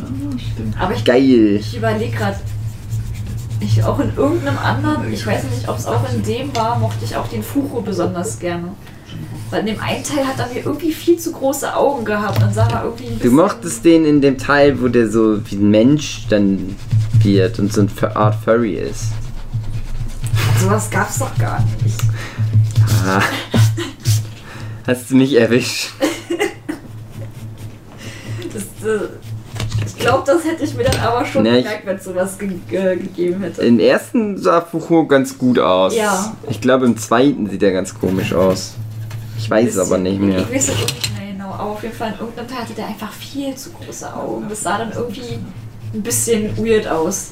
Aber 0.78 0.94
ich, 0.94 1.04
Geil. 1.06 1.56
ich 1.56 1.78
überlege 1.78 2.16
gerade, 2.16 2.40
ich 3.60 3.84
auch 3.84 4.00
in 4.00 4.16
irgendeinem 4.16 4.58
anderen, 4.58 5.12
ich 5.12 5.26
weiß 5.26 5.44
nicht, 5.44 5.68
ob 5.68 5.78
es 5.78 5.86
auch 5.86 6.04
in 6.14 6.24
dem 6.24 6.56
war, 6.56 6.80
mochte 6.80 7.06
ich 7.06 7.16
auch 7.16 7.28
den 7.28 7.44
Furo 7.44 7.82
besonders 7.82 8.40
gerne. 8.40 8.70
Weil 9.50 9.62
in 9.62 9.66
dem 9.68 9.80
einen 9.82 10.04
Teil 10.04 10.28
hat 10.28 10.40
er 10.40 10.48
mir 10.54 10.64
irgendwie 10.64 10.92
viel 10.92 11.18
zu 11.18 11.32
große 11.32 11.76
Augen 11.76 12.06
gehabt 12.06 12.42
und 12.44 12.54
sah 12.54 12.70
mal 12.70 12.84
irgendwie 12.84 13.08
ein 13.08 13.20
Du 13.20 13.32
mochtest 13.32 13.84
den 13.84 14.06
in 14.06 14.22
dem 14.22 14.38
Teil, 14.38 14.80
wo 14.82 14.88
der 14.88 15.10
so 15.10 15.40
wie 15.50 15.56
ein 15.56 15.72
Mensch 15.72 16.28
dann 16.30 16.76
wird 17.24 17.58
und 17.60 17.74
so 17.74 17.82
eine 17.82 18.16
Art 18.16 18.36
Furry 18.36 18.76
ist. 18.76 19.06
Sowas 20.62 20.90
gab's 20.90 21.20
doch 21.20 21.36
gar 21.38 21.66
nicht. 21.84 22.00
Ah. 23.08 23.22
Hast 24.86 25.10
du 25.10 25.16
mich 25.16 25.36
erwischt? 25.36 25.92
Äh, 28.90 29.86
ich 29.86 29.98
glaube, 30.06 30.24
das 30.26 30.44
hätte 30.46 30.64
ich 30.64 30.74
mir 30.76 30.84
dann 30.84 31.00
aber 31.02 31.26
schon 31.26 31.44
Nee, 31.44 31.58
ich- 31.60 31.64
gemerkt, 31.66 31.86
wenn 31.86 31.98
es 31.98 32.04
sowas 32.04 32.38
ge 32.38 32.50
ge 32.70 32.96
gegeben 32.98 33.42
hätte. 33.44 33.62
Im 33.64 33.80
ersten 33.80 34.38
sah 34.38 34.62
Fuhu 34.62 35.06
ganz 35.08 35.38
gut 35.38 35.60
aus. 35.60 35.96
Ja. 35.96 36.36
Ich 36.50 36.62
glaube, 36.62 36.86
im 36.86 36.98
zweiten 36.98 37.50
sieht 37.50 37.64
er 37.64 37.72
ganz 37.72 37.94
komisch 37.98 38.34
aus. 38.34 38.76
Ich 39.38 39.50
weiß 39.50 39.70
es 39.76 39.78
aber 39.80 39.98
nicht 39.98 40.20
mehr. 40.20 40.40
Ich 40.40 40.54
weiß 40.56 40.70
es 40.70 40.76
auch 40.76 40.80
nicht 40.94 41.18
mehr 41.18 41.32
genau, 41.34 41.52
aber 41.54 41.64
auf 41.72 41.84
jeden 41.84 41.96
Fall 41.96 42.14
in 42.14 42.20
irgendeinem 42.20 42.48
Teil 42.48 42.60
hatte 42.60 42.74
der 42.74 42.88
einfach 42.88 43.12
viel 43.14 43.56
zu 43.56 43.72
große 43.72 44.14
Augen. 44.14 44.46
Das 44.50 44.62
sah 44.64 44.78
dann 44.78 44.92
irgendwie 44.92 45.40
ein 45.94 46.02
bisschen 46.02 46.56
weird 46.58 46.88
aus. 46.88 47.32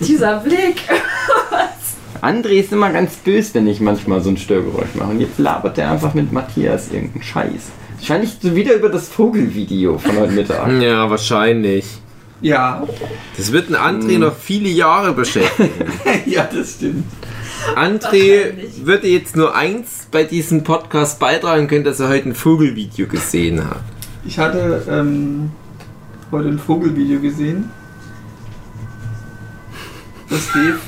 Dieser 0.00 0.38
Blick. 0.40 0.76
André 2.22 2.60
ist 2.60 2.72
immer 2.72 2.90
ganz 2.90 3.14
böse, 3.16 3.54
wenn 3.54 3.66
ich 3.66 3.80
manchmal 3.80 4.20
so 4.22 4.30
ein 4.30 4.36
Störgeräusch 4.36 4.94
mache. 4.94 5.10
Und 5.10 5.20
jetzt 5.20 5.38
labert 5.38 5.78
er 5.78 5.90
einfach 5.92 6.14
mit 6.14 6.32
Matthias 6.32 6.90
irgendeinen 6.90 7.22
Scheiß. 7.22 7.62
Wahrscheinlich 8.00 8.30
wieder 8.42 8.74
über 8.74 8.88
das 8.88 9.08
Vogelvideo 9.08 9.98
von 9.98 10.16
heute 10.18 10.32
Mittag. 10.32 10.70
Ja, 10.80 11.10
wahrscheinlich. 11.10 11.84
Ja, 12.40 12.82
Das 13.36 13.52
wird 13.52 13.68
ein 13.68 13.76
André 13.76 14.18
noch 14.18 14.34
viele 14.34 14.70
Jahre 14.70 15.12
beschäftigen. 15.12 15.70
ja, 16.26 16.48
das 16.50 16.76
stimmt. 16.76 17.04
André 17.76 18.54
würde 18.84 19.06
jetzt 19.08 19.36
nur 19.36 19.54
eins 19.54 20.08
bei 20.10 20.24
diesem 20.24 20.64
Podcast 20.64 21.18
beitragen 21.18 21.68
können, 21.68 21.84
dass 21.84 22.00
er 22.00 22.08
heute 22.08 22.30
ein 22.30 22.34
Vogelvideo 22.34 23.06
gesehen 23.06 23.62
hat. 23.68 23.82
Ich 24.24 24.38
hatte 24.38 24.82
ähm, 24.88 25.50
heute 26.32 26.48
ein 26.48 26.58
Vogelvideo 26.58 27.20
gesehen. 27.20 27.70
Dave. 30.30 30.78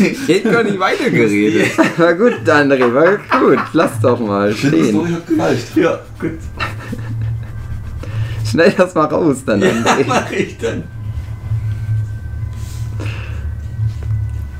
Ich 0.00 0.28
hätte 0.28 0.50
gar 0.52 0.62
nicht 0.62 0.78
weitergeredet. 0.78 1.76
War 1.98 2.14
gut, 2.14 2.34
André, 2.46 2.94
war 2.94 3.16
gut. 3.40 3.58
Lass 3.72 4.00
doch 4.00 4.20
mal 4.20 4.52
Die 4.52 4.58
stehen. 4.68 4.90
Story 4.90 5.10
hat 5.12 5.26
gereicht. 5.26 5.76
ja, 5.76 6.00
gut. 6.20 6.38
Schneid 8.48 8.78
das 8.78 8.94
mal 8.94 9.06
raus, 9.06 9.38
dann, 9.44 9.60
Ja, 9.62 9.68
André. 9.70 10.04
mach 10.06 10.30
ich 10.30 10.56
dann. 10.58 10.84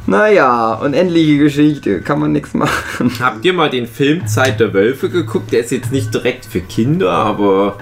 Naja, 0.07 0.75
unendliche 0.75 1.39
Geschichte. 1.39 2.01
Kann 2.01 2.19
man 2.19 2.33
nichts 2.33 2.53
machen. 2.55 3.11
Habt 3.21 3.45
ihr 3.45 3.53
mal 3.53 3.71
den 3.71 3.87
Film 3.87 4.27
Zeit 4.27 4.59
der 4.61 4.75
Wölfe 4.75 5.09
geguckt? 5.09 5.53
Der 5.53 5.61
ist 5.61 5.71
jetzt 5.71 5.93
nicht 5.93 6.13
direkt 6.13 6.45
für 6.45 6.61
Kinder, 6.61 7.11
aber 7.13 7.79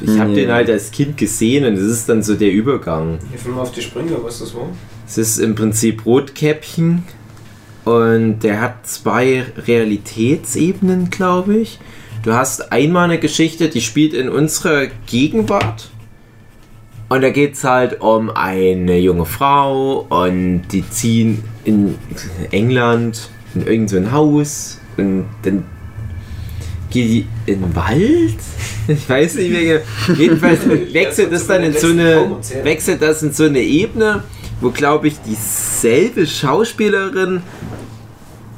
ich 0.00 0.18
habe 0.18 0.30
Nee. 0.30 0.42
den 0.44 0.52
halt 0.52 0.68
als 0.68 0.90
Kind 0.90 1.16
gesehen 1.16 1.64
und 1.64 1.76
das 1.76 1.84
ist 1.84 2.08
dann 2.08 2.22
so 2.22 2.34
der 2.34 2.52
Übergang. 2.52 3.18
Hilf 3.30 3.46
mir 3.46 3.54
mal 3.54 3.62
auf 3.62 3.72
die 3.72 3.80
Sprünge, 3.80 4.16
was 4.22 4.40
das 4.40 4.54
war. 4.54 4.68
Es 5.06 5.18
ist 5.18 5.38
im 5.38 5.54
Prinzip 5.54 6.06
Rotkäppchen 6.06 7.04
und 7.84 8.40
der 8.40 8.60
hat 8.60 8.86
zwei 8.86 9.44
Realitätsebenen, 9.66 11.10
glaube 11.10 11.56
ich. 11.56 11.78
Du 12.22 12.32
hast 12.32 12.72
einmal 12.72 13.04
eine 13.04 13.18
Geschichte, 13.18 13.68
die 13.68 13.82
spielt 13.82 14.14
in 14.14 14.30
unserer 14.30 14.86
Gegenwart. 15.06 15.90
Und 17.10 17.20
da 17.20 17.28
geht 17.28 17.52
es 17.52 17.64
halt 17.64 18.00
um 18.00 18.30
eine 18.30 18.98
junge 18.98 19.26
Frau 19.26 20.06
und 20.08 20.62
die 20.72 20.88
ziehen 20.88 21.44
in 21.64 21.96
England 22.50 23.28
in 23.54 23.66
irgend 23.66 23.90
so 23.90 24.10
Haus 24.10 24.80
und 24.96 25.26
dann 25.42 25.64
geht 26.90 27.08
die 27.08 27.26
in 27.46 27.60
den 27.60 27.76
Wald. 27.76 28.36
Ich 28.86 29.08
weiß 29.08 29.36
nicht 29.36 29.50
mehr. 29.50 29.80
Jedenfalls 30.14 30.60
wechselt 30.92 31.32
das 31.32 31.46
dann 31.46 31.62
in 31.62 31.72
so 31.72 31.86
eine 31.86 32.36
wechselt 32.64 33.00
das 33.00 33.22
in 33.22 33.32
so 33.32 33.44
eine 33.44 33.60
Ebene, 33.60 34.22
wo 34.60 34.70
glaube 34.70 35.08
ich 35.08 35.14
dieselbe 35.26 36.26
Schauspielerin 36.26 37.42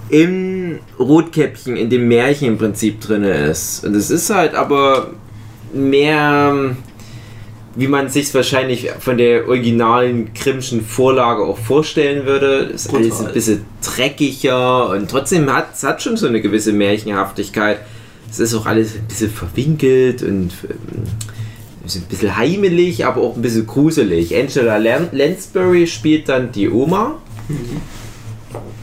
im 0.08 0.78
Rotkäppchen, 0.98 1.76
in 1.76 1.90
dem 1.90 2.08
Märchen 2.08 2.48
im 2.48 2.58
Prinzip 2.58 3.00
drin 3.00 3.24
ist. 3.24 3.84
Und 3.84 3.94
es 3.94 4.10
ist 4.10 4.30
halt 4.30 4.54
aber 4.54 5.10
mehr, 5.72 6.76
wie 7.74 7.88
man 7.88 8.08
sich 8.08 8.32
wahrscheinlich 8.32 8.90
von 9.00 9.18
der 9.18 9.48
originalen 9.48 10.32
Grimmschen 10.32 10.84
Vorlage 10.84 11.42
auch 11.42 11.58
vorstellen 11.58 12.24
würde. 12.24 12.70
Es 12.72 12.86
ist 12.86 12.94
alles 12.94 13.20
ein 13.20 13.32
bisschen 13.32 13.64
dreckiger 13.84 14.90
und 14.90 15.10
trotzdem 15.10 15.52
hat 15.52 15.74
es 15.74 15.82
hat 15.82 16.02
schon 16.02 16.16
so 16.16 16.26
eine 16.26 16.40
gewisse 16.40 16.72
Märchenhaftigkeit. 16.72 17.78
Es 18.30 18.40
ist 18.40 18.54
auch 18.54 18.66
alles 18.66 18.94
ein 18.94 19.06
bisschen 19.06 19.30
verwinkelt 19.30 20.22
und 20.22 20.52
ähm, 20.68 21.04
ist 21.94 22.02
ein 22.02 22.08
bisschen 22.08 22.36
heimelig, 22.36 23.04
aber 23.06 23.20
auch 23.22 23.36
ein 23.36 23.42
bisschen 23.42 23.66
gruselig. 23.66 24.34
Angela 24.36 24.76
Lan- 24.78 25.08
Lansbury 25.12 25.86
spielt 25.86 26.28
dann 26.28 26.52
die 26.52 26.68
Oma. 26.70 27.16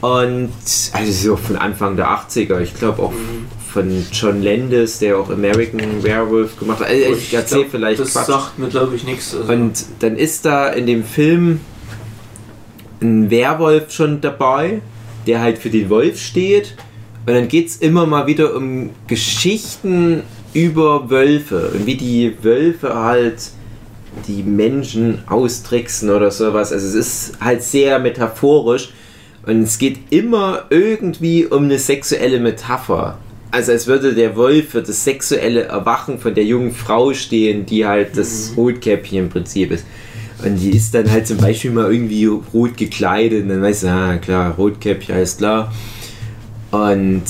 Und 0.00 0.50
also 0.92 1.10
ist 1.10 1.28
auch 1.28 1.38
von 1.38 1.56
Anfang 1.56 1.96
der 1.96 2.08
80er. 2.08 2.60
Ich 2.60 2.74
glaube 2.74 3.02
auch 3.02 3.12
von 3.72 4.04
John 4.12 4.42
Landis, 4.42 4.98
der 4.98 5.18
auch 5.18 5.30
American 5.30 6.02
Werewolf 6.02 6.58
gemacht 6.58 6.80
hat. 6.80 6.88
Also 6.88 7.12
ich 7.16 7.32
erzähle 7.34 7.60
glaub, 7.62 7.70
vielleicht 7.72 8.00
Das 8.00 8.12
Quatsch. 8.12 8.26
sagt 8.26 8.58
mir, 8.58 8.68
glaube 8.68 8.94
ich, 8.96 9.04
nichts. 9.04 9.34
Also, 9.34 9.52
Und 9.52 9.84
dann 10.00 10.16
ist 10.16 10.44
da 10.44 10.68
in 10.68 10.86
dem 10.86 11.04
Film 11.04 11.60
ein 13.00 13.30
Werwolf 13.30 13.90
schon 13.92 14.20
dabei, 14.20 14.80
der 15.26 15.40
halt 15.40 15.58
für 15.58 15.70
den 15.70 15.88
Wolf 15.90 16.20
steht. 16.20 16.76
Und 17.26 17.32
dann 17.34 17.48
geht 17.48 17.68
es 17.68 17.76
immer 17.78 18.06
mal 18.06 18.26
wieder 18.26 18.54
um 18.54 18.90
Geschichten 19.06 20.22
über 20.54 21.10
Wölfe 21.10 21.72
und 21.74 21.86
wie 21.86 21.96
die 21.96 22.32
Wölfe 22.42 22.94
halt 22.94 23.50
die 24.28 24.42
Menschen 24.42 25.18
austricksen 25.26 26.10
oder 26.10 26.30
sowas. 26.30 26.72
Also 26.72 26.86
es 26.86 26.94
ist 26.94 27.32
halt 27.40 27.62
sehr 27.62 27.98
metaphorisch 27.98 28.90
und 29.46 29.62
es 29.62 29.78
geht 29.78 29.98
immer 30.10 30.64
irgendwie 30.70 31.44
um 31.44 31.64
eine 31.64 31.78
sexuelle 31.78 32.40
Metapher. 32.40 33.18
Also 33.50 33.72
als 33.72 33.86
würde 33.86 34.14
der 34.14 34.36
Wolf 34.36 34.70
für 34.70 34.82
das 34.82 35.04
sexuelle 35.04 35.64
Erwachen 35.64 36.18
von 36.18 36.34
der 36.34 36.44
jungen 36.44 36.72
Frau 36.72 37.12
stehen, 37.12 37.66
die 37.66 37.86
halt 37.86 38.16
das 38.16 38.54
Rotkäppchen 38.56 39.18
im 39.18 39.28
Prinzip 39.28 39.70
ist. 39.70 39.84
Und 40.44 40.56
die 40.56 40.70
ist 40.70 40.94
dann 40.94 41.10
halt 41.10 41.26
zum 41.26 41.36
Beispiel 41.36 41.70
mal 41.70 41.92
irgendwie 41.92 42.26
rot 42.26 42.76
gekleidet 42.76 43.44
und 43.44 43.50
dann 43.50 43.62
weißt 43.62 43.84
du, 43.84 43.88
ah 43.88 44.16
klar, 44.16 44.54
Rotkäppchen, 44.56 45.14
alles 45.14 45.36
klar. 45.36 45.72
Und 46.70 47.22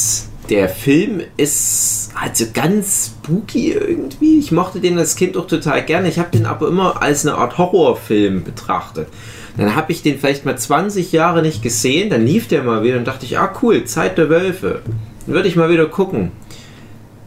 der 0.51 0.69
Film 0.69 1.21
ist 1.37 2.11
halt 2.15 2.37
so 2.37 2.47
ganz 2.53 3.13
spooky 3.23 3.73
irgendwie. 3.73 4.39
Ich 4.39 4.53
mochte 4.53 4.81
den 4.81 4.99
als 4.99 5.17
Kind 5.17 5.37
auch 5.37 5.47
total 5.47 5.85
gerne. 5.85 6.09
Ich 6.09 6.19
habe 6.19 6.31
den 6.31 6.47
aber 6.47 6.69
immer 6.69 7.03
als 7.03 7.27
eine 7.27 7.37
Art 7.37 7.59
Horrorfilm 7.59 8.45
betrachtet. 8.45 9.09
Dann 9.57 9.77
habe 9.77 9.93
ich 9.93 10.03
den 10.03 10.19
vielleicht 10.19 10.45
mal 10.45 10.59
20 10.59 11.13
Jahre 11.13 11.41
nicht 11.41 11.63
gesehen, 11.63 12.11
dann 12.11 12.27
lief 12.27 12.49
der 12.49 12.65
mal 12.65 12.83
wieder 12.83 12.99
und 12.99 13.07
dachte 13.07 13.25
ich, 13.25 13.39
ah 13.39 13.53
cool, 13.63 13.85
Zeit 13.85 14.19
der 14.19 14.29
Wölfe. 14.29 14.83
Dann 15.27 15.35
würde 15.35 15.49
ich 15.49 15.57
mal 15.57 15.71
wieder 15.71 15.87
gucken. 15.87 16.33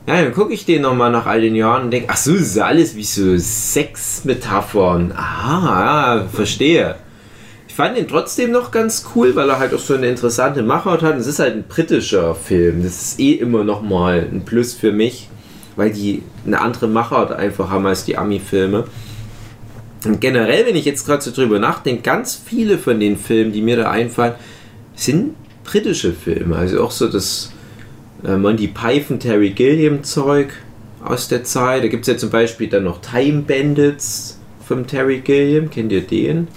Ja, 0.07 0.21
dann 0.21 0.33
gucke 0.33 0.53
ich 0.53 0.65
den 0.65 0.81
nochmal 0.81 1.11
nach 1.11 1.25
all 1.25 1.41
den 1.41 1.55
Jahren 1.55 1.85
und 1.85 1.91
denke, 1.91 2.09
ach 2.11 2.17
so, 2.17 2.33
das 2.33 2.41
ist 2.41 2.59
alles 2.59 2.95
wie 2.95 3.03
so 3.03 3.37
Sexmetaphern. 3.37 5.13
Ah, 5.13 6.15
ja, 6.17 6.27
verstehe. 6.31 6.95
Ich 7.77 7.83
fand 7.83 7.95
ihn 7.95 8.07
trotzdem 8.07 8.49
noch 8.49 8.71
ganz 8.71 9.05
cool, 9.13 9.35
weil 9.35 9.51
er 9.51 9.59
halt 9.59 9.71
auch 9.71 9.79
so 9.79 9.93
eine 9.93 10.07
interessante 10.07 10.63
Machart 10.63 11.03
hat. 11.03 11.15
Es 11.17 11.27
ist 11.27 11.37
halt 11.37 11.53
ein 11.53 11.65
britischer 11.67 12.33
Film. 12.33 12.81
Das 12.81 12.99
ist 12.99 13.19
eh 13.19 13.33
immer 13.33 13.63
noch 13.63 13.83
mal 13.83 14.27
ein 14.31 14.45
Plus 14.45 14.73
für 14.73 14.91
mich, 14.91 15.29
weil 15.75 15.91
die 15.91 16.23
eine 16.43 16.59
andere 16.59 16.87
Machart 16.87 17.31
einfach 17.31 17.69
haben 17.69 17.85
als 17.85 18.03
die 18.03 18.17
Ami-Filme. 18.17 18.85
Und 20.05 20.19
generell, 20.19 20.65
wenn 20.65 20.75
ich 20.75 20.85
jetzt 20.85 21.05
gerade 21.05 21.21
so 21.21 21.29
drüber 21.29 21.59
nachdenke, 21.59 22.01
ganz 22.01 22.33
viele 22.43 22.79
von 22.79 22.99
den 22.99 23.15
Filmen, 23.15 23.51
die 23.51 23.61
mir 23.61 23.77
da 23.77 23.91
einfallen, 23.91 24.33
sind 24.95 25.35
britische 25.63 26.13
Filme. 26.13 26.55
Also 26.55 26.83
auch 26.83 26.89
so 26.89 27.07
das 27.07 27.51
äh, 28.25 28.37
Monty 28.37 28.69
Python, 28.69 29.19
Terry 29.19 29.51
Gilliam 29.51 30.01
Zeug 30.01 30.47
aus 31.05 31.27
der 31.27 31.43
Zeit. 31.43 31.83
Da 31.83 31.89
gibt 31.89 32.07
es 32.07 32.11
ja 32.11 32.17
zum 32.17 32.31
Beispiel 32.31 32.69
dann 32.69 32.85
noch 32.85 33.01
Time 33.01 33.43
Bandits 33.43 34.39
vom 34.67 34.87
Terry 34.87 35.19
Gilliam. 35.19 35.69
Kennt 35.69 35.91
ihr 35.91 36.01
den? 36.01 36.47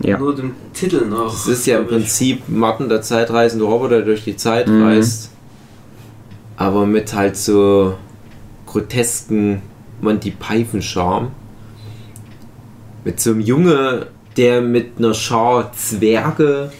Ja. 0.00 0.18
Nur 0.18 0.34
dem 0.34 0.52
Titel 0.74 1.06
nach. 1.06 1.30
Das 1.30 1.46
ist 1.48 1.66
ja 1.66 1.78
im. 1.78 1.86
Prinzip 1.88 2.48
Martin 2.48 2.88
der 2.88 3.02
zeitreisende 3.02 3.64
Roboter, 3.64 3.96
der 3.96 4.04
durch 4.04 4.24
die 4.24 4.36
Zeit 4.36 4.68
Mhm. 4.68 4.82
reist. 4.84 5.30
Aber 6.56 6.86
mit 6.86 7.12
halt 7.14 7.36
so 7.36 7.94
grotesken 8.66 9.62
Monty 10.00 10.30
Python-Charme. 10.32 11.28
Mit 13.04 13.20
so 13.20 13.30
einem 13.30 13.40
Junge, 13.40 14.06
der 14.36 14.60
mit 14.60 14.98
einer 14.98 15.14
Schar 15.14 15.72
Zwerge 15.72 16.70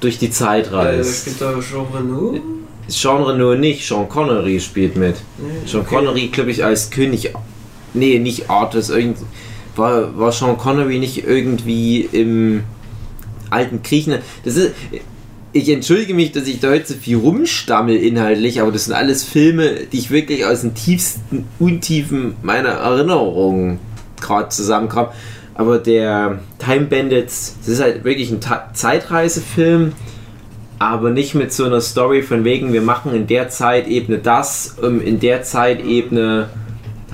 durch 0.00 0.18
die 0.18 0.30
Zeit 0.30 0.70
Äh, 0.72 0.74
reist. 0.76 1.22
spielt 1.22 1.40
da 1.40 1.54
Jean 1.60 1.86
Reno? 1.94 3.56
Nicht, 3.56 3.86
Sean 3.86 4.08
Connery 4.08 4.58
spielt 4.58 4.96
mit. 4.96 5.16
Nee, 5.38 5.66
Sean 5.66 5.82
okay. 5.82 5.94
Connery, 5.96 6.28
glaube 6.28 6.50
ich, 6.50 6.64
als 6.64 6.90
König. 6.90 7.32
Nee, 7.94 8.18
nicht 8.18 8.50
Artus. 8.50 8.90
Irgend, 8.90 9.18
war, 9.80 10.16
war 10.16 10.30
Sean 10.30 10.56
Connery 10.56 10.98
nicht 10.98 11.26
irgendwie 11.26 12.02
im 12.12 12.62
alten 13.50 13.82
Griechenland? 13.82 14.22
Das 14.44 14.56
ist. 14.56 14.72
Ich 15.52 15.68
entschuldige 15.68 16.14
mich, 16.14 16.30
dass 16.30 16.46
ich 16.46 16.60
da 16.60 16.68
heute 16.68 16.92
so 16.92 16.94
viel 16.94 17.16
rumstammel 17.16 17.96
inhaltlich, 17.96 18.60
aber 18.60 18.70
das 18.70 18.84
sind 18.84 18.94
alles 18.94 19.24
Filme, 19.24 19.80
die 19.92 19.98
ich 19.98 20.12
wirklich 20.12 20.46
aus 20.46 20.60
den 20.60 20.76
tiefsten 20.76 21.44
Untiefen 21.58 22.36
meiner 22.42 22.68
Erinnerungen 22.68 23.80
gerade 24.20 24.50
zusammenkram. 24.50 25.08
Aber 25.54 25.78
der 25.78 26.38
Time 26.64 26.86
Bandits, 26.86 27.56
das 27.58 27.68
ist 27.68 27.82
halt 27.82 28.04
wirklich 28.04 28.30
ein 28.30 28.40
Ta 28.40 28.70
Zeitreisefilm, 28.72 29.92
aber 30.78 31.10
nicht 31.10 31.34
mit 31.34 31.52
so 31.52 31.64
einer 31.64 31.80
Story 31.80 32.22
von 32.22 32.44
wegen, 32.44 32.72
wir 32.72 32.82
machen 32.82 33.12
in 33.12 33.26
der 33.26 33.48
Zeitebene 33.48 34.18
das, 34.18 34.76
um 34.80 35.00
in 35.00 35.18
der 35.18 35.42
Zeitebene 35.42 36.48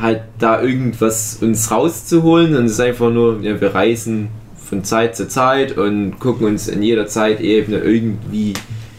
halt 0.00 0.22
da 0.38 0.62
irgendwas 0.62 1.38
uns 1.40 1.70
rauszuholen. 1.70 2.56
Und 2.56 2.66
es 2.66 2.72
ist 2.72 2.80
einfach 2.80 3.10
nur, 3.10 3.40
ja, 3.42 3.60
wir 3.60 3.74
reisen 3.74 4.28
von 4.56 4.84
Zeit 4.84 5.16
zu 5.16 5.28
Zeit 5.28 5.78
und 5.78 6.18
gucken 6.18 6.46
uns 6.46 6.68
in 6.68 6.82
jeder 6.82 7.06
Zeitebene 7.06 7.78
irgendwie 7.78 8.54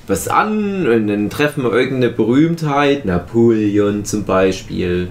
was 0.07 0.29
an 0.29 0.87
und 0.87 1.07
dann 1.07 1.29
treffen 1.29 1.63
wir 1.63 1.73
irgendeine 1.73 2.13
Berühmtheit, 2.13 3.03
Napoleon 3.03 4.05
zum 4.05 4.23
Beispiel. 4.23 5.09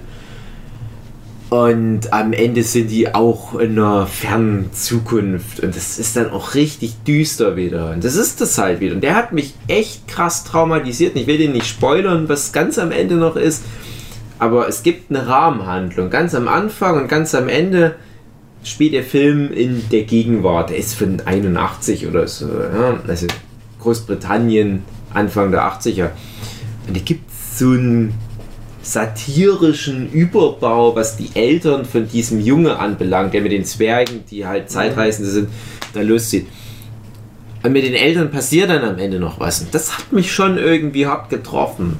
Und 1.49 2.11
am 2.11 2.33
Ende 2.33 2.63
sind 2.63 2.91
die 2.91 3.13
auch 3.15 3.55
in 3.55 3.79
einer 3.79 4.05
fernen 4.05 4.73
Zukunft. 4.73 5.61
Und 5.61 5.75
das 5.75 5.97
ist 5.97 6.17
dann 6.17 6.29
auch 6.29 6.55
richtig 6.55 7.03
düster 7.07 7.55
wieder. 7.55 7.91
Und 7.91 8.03
das 8.03 8.15
ist 8.15 8.41
das 8.41 8.57
halt 8.57 8.81
wieder. 8.81 8.95
Und 8.95 9.01
der 9.01 9.15
hat 9.15 9.31
mich 9.31 9.53
echt 9.67 10.09
krass 10.09 10.43
traumatisiert. 10.43 11.15
Und 11.15 11.21
ich 11.21 11.27
will 11.27 11.37
den 11.37 11.53
nicht 11.53 11.67
spoilern, 11.67 12.27
was 12.27 12.51
ganz 12.51 12.77
am 12.77 12.91
Ende 12.91 13.15
noch 13.15 13.37
ist. 13.37 13.63
Aber 14.39 14.67
es 14.67 14.83
gibt 14.83 15.09
eine 15.09 15.27
Rahmenhandlung. 15.27 16.09
Ganz 16.09 16.35
am 16.35 16.47
Anfang 16.47 17.01
und 17.01 17.07
ganz 17.07 17.33
am 17.33 17.47
Ende 17.47 17.95
spielt 18.63 18.93
der 18.93 19.03
Film 19.03 19.51
in 19.51 19.83
der 19.91 20.03
Gegenwart. 20.03 20.69
Der 20.69 20.77
ist 20.77 20.93
von 20.95 21.21
81 21.25 22.07
oder 22.07 22.27
so. 22.27 22.47
Ja? 22.47 22.99
Also 23.07 23.27
Großbritannien, 23.79 24.83
Anfang 25.13 25.51
der 25.51 25.63
80er. 25.63 26.09
Und 26.87 26.95
da 26.95 27.01
gibt 27.03 27.29
es 27.29 27.59
so 27.59 27.71
einen 27.71 28.13
satirischen 28.81 30.11
Überbau, 30.11 30.95
was 30.95 31.17
die 31.17 31.29
Eltern 31.33 31.85
von 31.85 32.07
diesem 32.07 32.39
Junge 32.39 32.79
anbelangt, 32.79 33.33
der 33.33 33.41
mit 33.41 33.51
den 33.51 33.65
Zwergen, 33.65 34.23
die 34.29 34.45
halt 34.45 34.69
Zeitreisende 34.69 35.29
sind, 35.29 35.49
da 35.93 36.01
loszieht. 36.01 36.47
Und 37.63 37.73
mit 37.73 37.83
den 37.83 37.95
Eltern 37.95 38.31
passiert 38.31 38.69
dann 38.69 38.83
am 38.83 38.97
Ende 38.97 39.19
noch 39.19 39.39
was. 39.39 39.61
Und 39.61 39.73
das 39.73 39.97
hat 39.97 40.13
mich 40.13 40.31
schon 40.31 40.57
irgendwie 40.57 41.05
hart 41.05 41.29
getroffen. 41.29 41.97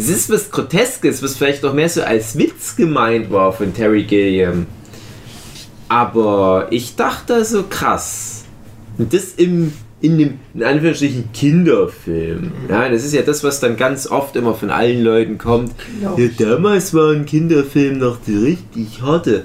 Das 0.00 0.08
ist 0.08 0.30
was 0.30 0.50
Groteskes, 0.50 1.22
was 1.22 1.36
vielleicht 1.36 1.62
auch 1.62 1.74
mehr 1.74 1.90
so 1.90 2.02
als 2.02 2.38
Witz 2.38 2.74
gemeint 2.74 3.30
war 3.30 3.52
von 3.52 3.74
Terry 3.74 4.04
Gilliam. 4.04 4.64
Aber 5.90 6.68
ich 6.70 6.96
dachte 6.96 7.44
so 7.44 7.64
krass. 7.64 8.44
Und 8.96 9.12
das 9.12 9.34
im, 9.34 9.74
in 10.00 10.16
dem, 10.16 10.38
in 10.54 10.64
Anführungsstrichen, 10.64 11.30
Kinderfilm. 11.34 12.50
Ja, 12.70 12.88
das 12.88 13.04
ist 13.04 13.12
ja 13.12 13.20
das, 13.20 13.44
was 13.44 13.60
dann 13.60 13.76
ganz 13.76 14.06
oft 14.06 14.36
immer 14.36 14.54
von 14.54 14.70
allen 14.70 15.04
Leuten 15.04 15.36
kommt. 15.36 15.74
Ja, 16.00 16.16
damals 16.38 16.94
war 16.94 17.12
ein 17.12 17.26
Kinderfilm 17.26 17.98
noch 17.98 18.16
die 18.26 18.36
richtig 18.36 19.02
harte. 19.02 19.44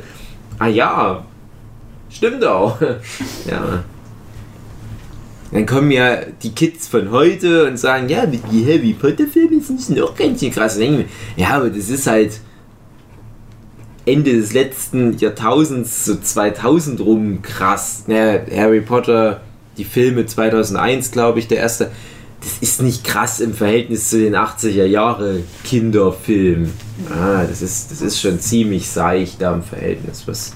Ah 0.58 0.68
ja, 0.68 1.26
stimmt 2.10 2.46
auch. 2.46 2.80
ja. 3.50 3.84
Dann 5.56 5.66
kommen 5.66 5.90
ja 5.90 6.18
die 6.44 6.52
Kids 6.52 6.90
von 6.90 7.12
heute 7.12 7.66
und 7.66 7.78
sagen, 7.78 8.10
ja, 8.10 8.26
die 8.26 8.66
Harry 8.66 8.92
Potter 8.92 9.26
Filme 9.26 9.62
sind 9.62 9.98
noch 9.98 10.14
ganz 10.14 10.42
schön 10.42 10.52
krass. 10.52 10.78
Denken 10.78 11.06
Ja, 11.38 11.52
aber 11.52 11.70
das 11.70 11.90
ist 11.90 12.08
halt 12.08 12.42
Ende 14.06 14.34
des 14.34 14.52
letzten 14.52 15.18
Jahrtausends, 15.18 16.04
so 16.04 16.18
2000 16.18 17.00
rum, 17.00 17.42
krass. 17.42 18.04
Ja, 18.08 18.38
Harry 18.54 18.82
Potter, 18.82 19.40
die 19.78 19.86
Filme 19.86 20.26
2001, 20.26 21.12
glaube 21.12 21.40
ich, 21.40 21.48
der 21.48 21.60
erste. 21.60 21.90
Das 22.42 22.58
ist 22.60 22.82
nicht 22.82 23.06
krass 23.06 23.40
im 23.40 23.54
Verhältnis 23.54 24.10
zu 24.10 24.20
den 24.20 24.36
80er 24.36 24.84
Jahre 24.84 25.40
Kinderfilmen. 25.64 26.74
Ah, 27.10 27.46
das 27.46 27.62
ist, 27.62 27.92
das 27.92 28.02
ist 28.02 28.20
schon 28.20 28.42
ziemlich 28.42 28.90
seicht 28.90 29.42
da 29.42 29.54
im 29.54 29.64
Verhältnis, 29.64 30.28
was 30.28 30.52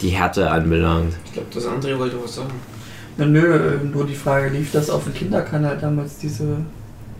die 0.00 0.08
Härte 0.08 0.50
anbelangt. 0.50 1.12
Ich 1.26 1.34
glaube, 1.34 1.48
das 1.52 1.66
andere 1.66 1.98
wollte 1.98 2.16
was 2.24 2.36
sagen. 2.36 2.73
Na, 3.16 3.24
nö, 3.26 3.78
nur 3.92 4.06
die 4.06 4.14
Frage, 4.14 4.48
lief 4.48 4.72
das 4.72 4.90
auf 4.90 5.04
dem 5.04 5.14
Kinderkanal 5.14 5.78
damals, 5.80 6.18
diese 6.18 6.44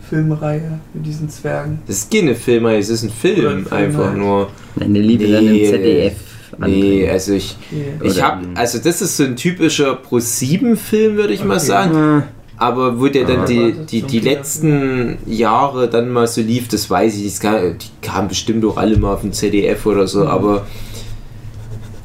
Filmreihe 0.09 0.79
mit 0.93 1.07
diesen 1.07 1.29
Zwergen? 1.29 1.79
Das 1.87 1.99
ist 1.99 2.11
keine 2.13 2.35
Filmreihe, 2.35 2.79
es 2.79 2.89
ist 2.89 3.05
ein 3.05 3.11
Film, 3.11 3.47
ein 3.47 3.65
Film 3.67 3.73
einfach 3.73 4.07
halt. 4.09 4.17
nur. 4.19 4.49
Meine 4.77 4.99
Liebe 4.99 5.29
dann 5.29 5.47
im 5.47 5.53
Nee, 5.53 5.71
ZDF. 5.71 6.13
Nee, 6.59 7.09
also 7.09 7.33
ich, 7.33 7.57
Okay. 7.71 8.09
ich 8.09 8.23
habe, 8.23 8.47
also 8.55 8.79
das 8.79 9.03
ist 9.03 9.17
so 9.17 9.25
ein 9.25 9.35
typischer 9.37 9.95
Pro-7-Film, 9.97 11.17
würde 11.17 11.33
ich 11.33 11.45
mal 11.45 11.57
Okay. 11.57 11.67
sagen. 11.67 11.95
Ah, 11.97 12.23
Aber 12.57 13.01
wo 13.01 13.09
der 13.09 13.25
dann 13.25 13.41
Ah, 13.41 13.45
die, 13.47 13.73
die, 13.91 14.03
die 14.03 14.21
letzten 14.21 15.19
Jahre 15.27 15.89
dann 15.89 16.11
mal 16.11 16.29
so 16.29 16.41
lief, 16.41 16.69
das 16.69 16.89
weiß 16.89 17.17
ich 17.17 17.25
nicht. 17.25 17.41
Kam- 17.41 17.77
Die 17.79 18.07
kamen 18.07 18.29
bestimmt 18.29 18.65
auch 18.65 18.77
alle 18.77 18.97
mal 18.97 19.15
auf 19.15 19.23
dem 19.23 19.33
ZDF 19.33 19.85
oder 19.87 20.07
so, 20.07 20.21
Mhm. 20.21 20.27
aber 20.29 20.67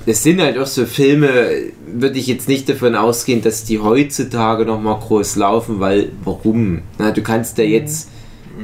es 0.10 0.24
sind 0.24 0.42
halt 0.42 0.58
auch 0.58 0.66
so 0.66 0.86
Filme, 0.86 1.30
würde 1.86 2.18
ich 2.18 2.26
jetzt 2.28 2.48
nicht 2.48 2.68
davon 2.68 2.96
ausgehen, 2.96 3.42
dass 3.42 3.64
die 3.64 3.80
heutzutage 3.80 4.66
nochmal 4.66 5.00
groß 5.00 5.36
laufen, 5.36 5.80
weil 5.80 6.12
warum? 6.24 6.82
Na, 6.98 7.12
du 7.12 7.22
kannst 7.22 7.58
ja 7.60 7.64
jetzt 7.64 8.10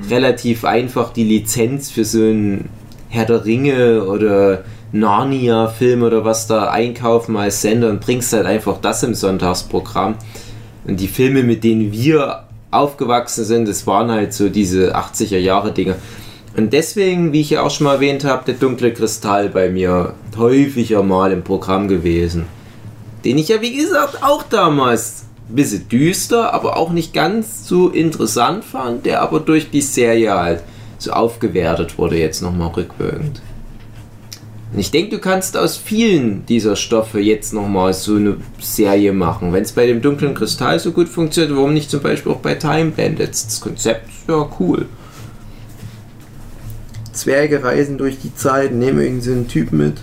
relativ 0.09 0.65
einfach 0.65 1.13
die 1.13 1.23
Lizenz 1.23 1.91
für 1.91 2.03
so 2.03 2.19
einen 2.19 2.69
Herr 3.09 3.25
der 3.25 3.45
Ringe 3.45 4.05
oder 4.05 4.63
Narnia-Film 4.91 6.01
oder 6.01 6.25
was 6.25 6.47
da 6.47 6.69
einkaufen 6.69 7.37
als 7.37 7.61
Sender 7.61 7.89
und 7.89 8.01
bringst 8.01 8.33
halt 8.33 8.45
einfach 8.47 8.79
das 8.81 9.03
im 9.03 9.13
Sonntagsprogramm. 9.13 10.15
Und 10.87 10.99
die 10.99 11.07
Filme, 11.07 11.43
mit 11.43 11.63
denen 11.63 11.91
wir 11.91 12.45
aufgewachsen 12.71 13.45
sind, 13.45 13.67
das 13.67 13.85
waren 13.85 14.09
halt 14.09 14.33
so 14.33 14.49
diese 14.49 14.95
80er 14.95 15.37
Jahre 15.37 15.71
Dinge. 15.71 15.95
Und 16.55 16.71
deswegen, 16.71 17.33
wie 17.33 17.41
ich 17.41 17.49
ja 17.49 17.63
auch 17.63 17.69
schon 17.69 17.85
mal 17.85 17.95
erwähnt 17.95 18.23
habe, 18.23 18.45
der 18.45 18.55
dunkle 18.55 18.93
Kristall 18.93 19.49
bei 19.49 19.69
mir 19.69 20.13
häufiger 20.37 21.03
mal 21.03 21.31
im 21.31 21.43
Programm 21.43 21.87
gewesen. 21.87 22.45
Den 23.25 23.37
ich 23.37 23.49
ja, 23.49 23.61
wie 23.61 23.75
gesagt, 23.75 24.23
auch 24.23 24.43
damals 24.43 25.25
ein 25.49 25.55
bisschen 25.55 25.87
düster, 25.89 26.53
aber 26.53 26.77
auch 26.77 26.91
nicht 26.91 27.13
ganz 27.13 27.67
so 27.67 27.89
interessant 27.89 28.63
fand, 28.63 29.05
der 29.05 29.21
aber 29.21 29.39
durch 29.39 29.69
die 29.69 29.81
Serie 29.81 30.33
halt 30.33 30.63
so 30.97 31.11
aufgewertet 31.11 31.97
wurde, 31.97 32.17
jetzt 32.17 32.41
nochmal 32.41 32.69
rückwirkend. 32.69 33.41
Und 34.71 34.79
ich 34.79 34.91
denke, 34.91 35.11
du 35.11 35.19
kannst 35.19 35.57
aus 35.57 35.77
vielen 35.77 36.45
dieser 36.45 36.75
Stoffe 36.75 37.19
jetzt 37.19 37.53
nochmal 37.53 37.93
so 37.93 38.15
eine 38.15 38.37
Serie 38.59 39.13
machen. 39.13 39.53
Wenn 39.53 39.63
es 39.63 39.71
bei 39.71 39.85
dem 39.87 40.01
dunklen 40.01 40.35
Kristall 40.35 40.79
so 40.79 40.91
gut 40.91 41.09
funktioniert, 41.09 41.55
warum 41.55 41.73
nicht 41.73 41.89
zum 41.89 42.01
Beispiel 42.01 42.31
auch 42.31 42.39
bei 42.39 42.55
Time 42.55 42.91
Bandits? 42.91 43.45
Das 43.45 43.61
Konzept 43.61 44.07
ist 44.07 44.27
ja 44.27 44.49
cool. 44.59 44.85
Zwerge 47.15 47.63
reisen 47.63 47.97
durch 47.97 48.19
die 48.19 48.35
Zeit, 48.35 48.73
nehmen 48.73 48.99
irgendeinen 48.99 49.21
so 49.21 49.31
einen 49.31 49.47
Typ 49.47 49.71
mit. 49.71 49.97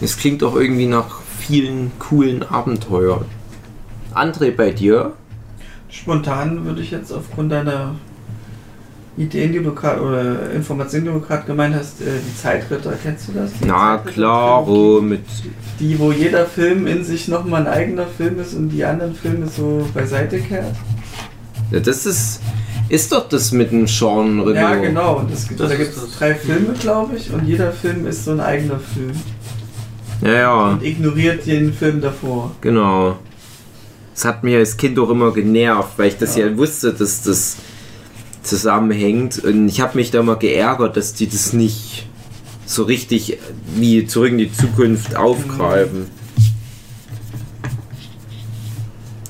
Das 0.00 0.18
klingt 0.18 0.42
doch 0.42 0.54
irgendwie 0.54 0.86
nach 0.86 1.20
vielen 1.38 1.92
coolen 1.98 2.42
Abenteuern. 2.42 3.24
André, 4.14 4.50
bei 4.50 4.70
dir? 4.70 5.12
Spontan 5.88 6.64
würde 6.64 6.82
ich 6.82 6.90
jetzt 6.90 7.12
aufgrund 7.12 7.52
deiner 7.52 7.94
Ideen, 9.16 9.52
die 9.52 9.62
du 9.62 9.74
gerade 9.74 10.02
oder 10.02 10.50
Informationen, 10.50 11.06
die 11.06 11.12
du 11.12 11.20
gerade 11.20 11.46
gemeint 11.46 11.74
hast, 11.74 12.02
äh, 12.02 12.04
die 12.04 12.36
Zeitritter, 12.36 12.92
kennst 13.02 13.28
du 13.28 13.32
das? 13.32 13.52
Die 13.54 13.64
Na 13.66 13.98
klar, 13.98 14.66
mit 15.00 15.22
Die, 15.80 15.98
wo 15.98 16.12
jeder 16.12 16.44
Film 16.44 16.86
in 16.86 17.02
sich 17.02 17.28
nochmal 17.28 17.62
ein 17.62 17.72
eigener 17.72 18.06
Film 18.06 18.38
ist 18.38 18.54
und 18.54 18.68
die 18.68 18.84
anderen 18.84 19.14
Filme 19.14 19.46
so 19.46 19.88
beiseite 19.94 20.38
kehrt. 20.38 20.74
Ja, 21.70 21.80
das 21.80 22.04
ist. 22.04 22.40
Ist 22.88 23.10
doch 23.12 23.28
das 23.28 23.50
mit 23.52 23.72
dem 23.72 23.86
Sean 23.86 24.40
Reno. 24.40 24.54
Ja, 24.54 24.74
genau. 24.76 25.16
Und 25.18 25.32
es 25.32 25.48
gibt, 25.48 25.58
Das 25.60 25.70
da 25.70 25.76
gibt 25.76 25.90
es 25.96 26.00
das. 26.02 26.18
drei 26.18 26.34
Filme, 26.34 26.72
glaube 26.78 27.16
ich, 27.16 27.32
und 27.32 27.44
jeder 27.46 27.72
Film 27.72 28.06
ist 28.06 28.24
so 28.24 28.30
ein 28.32 28.40
eigener 28.40 28.78
Film. 28.78 29.12
Ja, 30.22 30.32
ja, 30.32 30.64
Und 30.70 30.82
ignoriert 30.84 31.46
den 31.46 31.72
Film 31.72 32.00
davor. 32.00 32.54
genau. 32.60 33.18
Das 34.14 34.24
hat 34.24 34.44
mir 34.44 34.58
als 34.60 34.78
Kind 34.78 34.98
auch 34.98 35.10
immer 35.10 35.30
genervt, 35.32 35.90
weil 35.98 36.08
ich 36.08 36.16
das 36.16 36.36
ja, 36.36 36.46
Ja. 36.46 36.56
wusste, 36.56 36.94
dass 36.94 37.22
das 37.22 37.56
zusammenhängt. 38.42 39.44
Und 39.44 39.68
ich 39.68 39.80
habe 39.80 39.98
mich 39.98 40.10
da 40.10 40.22
mal 40.22 40.36
geärgert, 40.36 40.96
dass 40.96 41.12
die 41.12 41.28
das 41.28 41.52
nicht 41.52 42.06
so 42.64 42.84
richtig 42.84 43.38
wie 43.74 44.06
zurück 44.06 44.30
in 44.30 44.38
die 44.38 44.52
Zukunft 44.52 45.16
aufgreifen. 45.16 46.06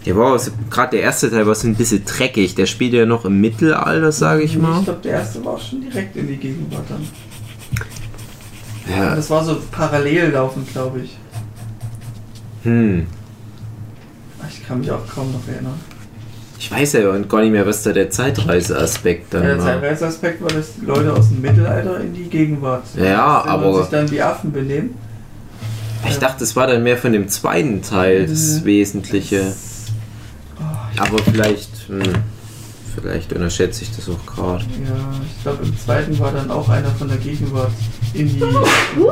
Der 0.06 0.16
war 0.16 0.38
gerade 0.70 0.90
der 0.96 1.00
erste 1.02 1.30
Teil 1.30 1.46
war 1.46 1.54
so 1.56 1.66
ein 1.66 1.74
bisschen 1.74 2.04
dreckig. 2.04 2.54
Der 2.54 2.66
spielt 2.66 2.92
ja 2.92 3.04
noch 3.06 3.24
im 3.24 3.40
Mittelalter, 3.40 4.12
sage 4.12 4.42
ich 4.42 4.56
mal. 4.56 4.78
Ich 4.78 4.84
glaube, 4.84 5.00
der 5.02 5.12
erste 5.12 5.44
war 5.44 5.54
auch 5.54 5.60
schon 5.60 5.80
direkt 5.82 6.16
in 6.16 6.28
die 6.28 6.36
Gegenwart 6.36 6.84
dann. 6.88 7.06
Ja. 8.88 9.16
Das 9.16 9.28
war 9.30 9.44
so 9.44 9.56
parallel 9.72 10.30
laufend, 10.30 10.70
glaube 10.72 11.00
ich. 11.00 11.16
Hm. 12.62 13.06
Ich 14.48 14.66
kann 14.66 14.78
mich 14.80 14.90
auch 14.92 15.06
kaum 15.12 15.32
noch 15.32 15.46
erinnern. 15.52 15.74
Ich 16.58 16.70
weiß 16.70 16.94
ja 16.94 17.18
gar 17.22 17.40
nicht 17.42 17.50
mehr, 17.50 17.66
was 17.66 17.82
da 17.82 17.92
der 17.92 18.10
Zeitreiseaspekt 18.10 19.34
dann 19.34 19.42
Der 19.42 19.58
war. 19.58 19.64
Zeitreiseaspekt 19.64 20.40
war, 20.42 20.48
dass 20.50 20.74
die 20.80 20.86
Leute 20.86 21.12
aus 21.12 21.28
dem 21.28 21.40
Mittelalter 21.42 22.00
in 22.00 22.14
die 22.14 22.24
Gegenwart 22.24 22.84
Ja, 22.96 23.44
aber- 23.44 23.80
sich 23.82 23.90
dann 23.90 24.10
wie 24.10 24.22
Affen 24.22 24.52
benehmen. 24.52 24.94
Ich 26.08 26.18
dachte, 26.18 26.40
das 26.40 26.54
war 26.54 26.66
dann 26.68 26.82
mehr 26.84 26.96
von 26.96 27.12
dem 27.12 27.28
zweiten 27.28 27.82
Teil 27.82 28.26
das. 28.26 28.64
Wesentliche. 28.64 29.40
Ich, 29.40 29.75
Aber 30.98 31.18
vielleicht, 31.18 31.88
hm, 31.88 32.02
vielleicht 32.94 33.32
unterschätze 33.32 33.82
ich 33.82 33.94
das 33.94 34.08
auch 34.08 34.26
gerade. 34.26 34.64
ja, 34.64 35.20
ich 35.24 35.42
glaube, 35.42 35.64
im 35.64 35.78
zweiten 35.78 36.18
war 36.18 36.32
dann 36.32 36.50
auch 36.50 36.68
einer 36.68 36.90
von 36.90 37.08
der 37.08 37.18
Gegenwart 37.18 37.72
in 38.14 38.28
die, 38.28 38.42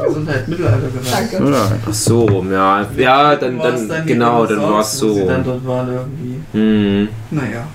Gesundheit 0.07 0.49
Mittelalter 0.49 0.89
gereist. 0.89 1.13
Danke. 1.13 1.45
Oder? 1.45 1.79
Ach 1.87 1.95
so, 1.95 2.45
ja, 2.51 2.87
ja, 2.97 3.37
dann, 3.37 3.59
dann, 3.59 3.89
die 3.89 4.13
genau, 4.13 4.47
dann 4.47 4.63
war 4.63 4.81
es 4.81 4.99
so. 4.99 5.15
Sie 5.15 5.27
dann 5.27 5.45
dort 5.45 5.67
waren 5.67 5.89
irgendwie. 5.93 6.41
Hm. 6.53 7.09
Naja. 7.31 7.67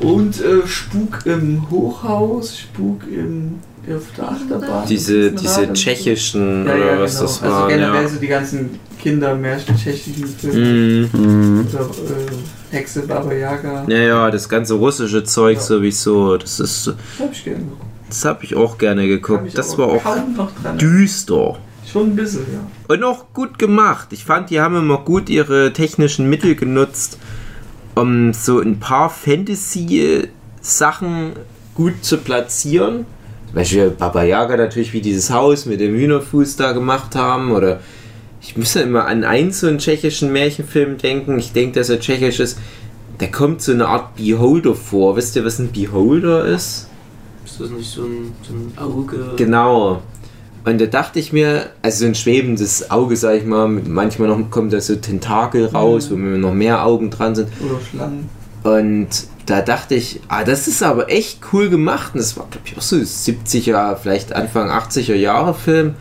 Und 0.00 0.40
äh, 0.40 0.66
Spuk 0.66 1.26
im 1.26 1.68
Hochhaus, 1.70 2.58
Spuk 2.58 3.02
im, 3.10 3.58
auf 3.96 4.04
der 4.16 4.28
Achterbahn. 4.30 4.86
Diese, 4.88 5.32
diese 5.32 5.72
tschechischen 5.72 6.66
ja, 6.66 6.76
ja, 6.76 6.76
oder 6.76 6.90
genau. 6.90 7.02
was 7.02 7.18
das 7.18 7.42
also 7.42 7.54
waren, 7.54 7.68
generell 7.68 8.02
ja. 8.02 8.08
so 8.08 8.18
die 8.18 8.26
ganzen 8.26 8.70
Kindermärchen, 8.98 9.76
tschechischen 9.76 10.26
Filme. 10.26 11.08
Hm. 11.12 11.54
Mhm. 11.60 11.66
Oder 11.72 11.80
äh, 11.80 12.74
Hexe 12.76 13.02
Baba 13.02 13.32
Yaga. 13.32 13.84
Ja, 13.88 13.96
ja, 13.98 14.30
das 14.30 14.48
ganze 14.48 14.74
russische 14.74 15.22
Zeug 15.24 15.56
Ja. 15.56 15.62
sowieso, 15.62 16.36
das 16.36 16.60
ist, 16.60 16.86
Das 16.86 16.96
hab 17.20 17.32
ich 17.32 17.44
gerne 17.44 17.60
geguckt. 17.60 17.82
das 18.08 18.24
habe 18.24 18.44
ich 18.44 18.54
auch 18.56 18.78
gerne 18.78 19.06
geguckt. 19.06 19.56
Das 19.56 19.74
aber 19.74 19.88
war 19.88 19.94
auch 19.94 20.02
düster. 20.78 21.56
Schon 21.90 22.10
ein 22.10 22.16
bisschen, 22.16 22.42
ja. 22.52 22.60
Und 22.94 23.02
auch 23.02 23.32
gut 23.32 23.58
gemacht. 23.58 24.08
Ich 24.10 24.22
fand, 24.24 24.50
die 24.50 24.60
haben 24.60 24.76
immer 24.76 24.98
gut 24.98 25.30
ihre 25.30 25.72
technischen 25.72 26.28
Mittel 26.28 26.54
genutzt, 26.54 27.16
um 27.94 28.34
so 28.34 28.60
ein 28.60 28.78
paar 28.78 29.08
Fantasy-Sachen 29.08 31.32
gut 31.74 32.04
zu 32.04 32.18
platzieren. 32.18 33.06
Beispiel 33.54 33.90
Baba 33.90 34.22
Yaga 34.22 34.56
natürlich, 34.56 34.92
wie 34.92 35.00
dieses 35.00 35.30
Haus 35.30 35.66
mit 35.66 35.80
dem 35.80 35.94
Hühnerfuß 35.94 36.56
da 36.56 36.72
gemacht 36.72 37.14
haben. 37.16 37.52
Oder 37.52 37.80
ich 38.40 38.56
muss 38.56 38.74
ja 38.74 38.82
immer 38.82 39.06
an 39.06 39.24
einen 39.24 39.52
so 39.52 39.66
einen 39.66 39.78
tschechischen 39.78 40.32
Märchenfilm 40.32 40.98
denken. 40.98 41.38
Ich 41.38 41.52
denke, 41.52 41.78
dass 41.78 41.88
er 41.88 42.00
tschechisch 42.00 42.40
ist. 42.40 42.58
Da 43.18 43.26
kommt 43.26 43.62
so 43.62 43.72
eine 43.72 43.88
Art 43.88 44.16
Beholder 44.16 44.74
vor. 44.74 45.16
Wisst 45.16 45.34
ihr, 45.36 45.44
was 45.44 45.58
ein 45.58 45.72
Beholder 45.72 46.44
ist? 46.44 46.88
Ist 47.44 47.60
das 47.60 47.70
nicht 47.70 47.90
so 47.90 48.02
ein, 48.02 48.32
so 48.42 48.52
ein 48.52 48.72
Auge? 48.78 49.32
Genau. 49.36 50.02
Und 50.64 50.80
da 50.80 50.86
dachte 50.86 51.18
ich 51.18 51.32
mir, 51.32 51.70
also 51.80 52.00
so 52.00 52.06
ein 52.06 52.14
schwebendes 52.14 52.90
Auge, 52.90 53.16
sag 53.16 53.38
ich 53.38 53.44
mal, 53.44 53.66
manchmal 53.68 54.28
noch 54.28 54.50
kommt 54.50 54.72
da 54.72 54.80
so 54.80 54.96
Tentakel 54.96 55.66
raus, 55.66 56.10
wo 56.10 56.16
noch 56.16 56.52
mehr 56.52 56.84
Augen 56.84 57.10
dran 57.10 57.34
sind. 57.34 57.48
Oder 57.64 57.80
Schlangen. 57.80 58.28
Und 58.64 59.08
da 59.48 59.62
dachte 59.62 59.94
ich, 59.94 60.20
ah, 60.28 60.44
das 60.44 60.68
ist 60.68 60.82
aber 60.82 61.10
echt 61.10 61.40
cool 61.52 61.70
gemacht. 61.70 62.12
Und 62.14 62.20
das 62.20 62.36
war, 62.36 62.46
glaube 62.50 62.66
ich, 62.66 62.76
auch 62.76 62.82
so 62.82 62.96
70er, 62.96 63.96
vielleicht 63.96 64.34
Anfang 64.34 64.70
80er 64.70 65.14
Jahre 65.14 65.54
Film. 65.54 65.94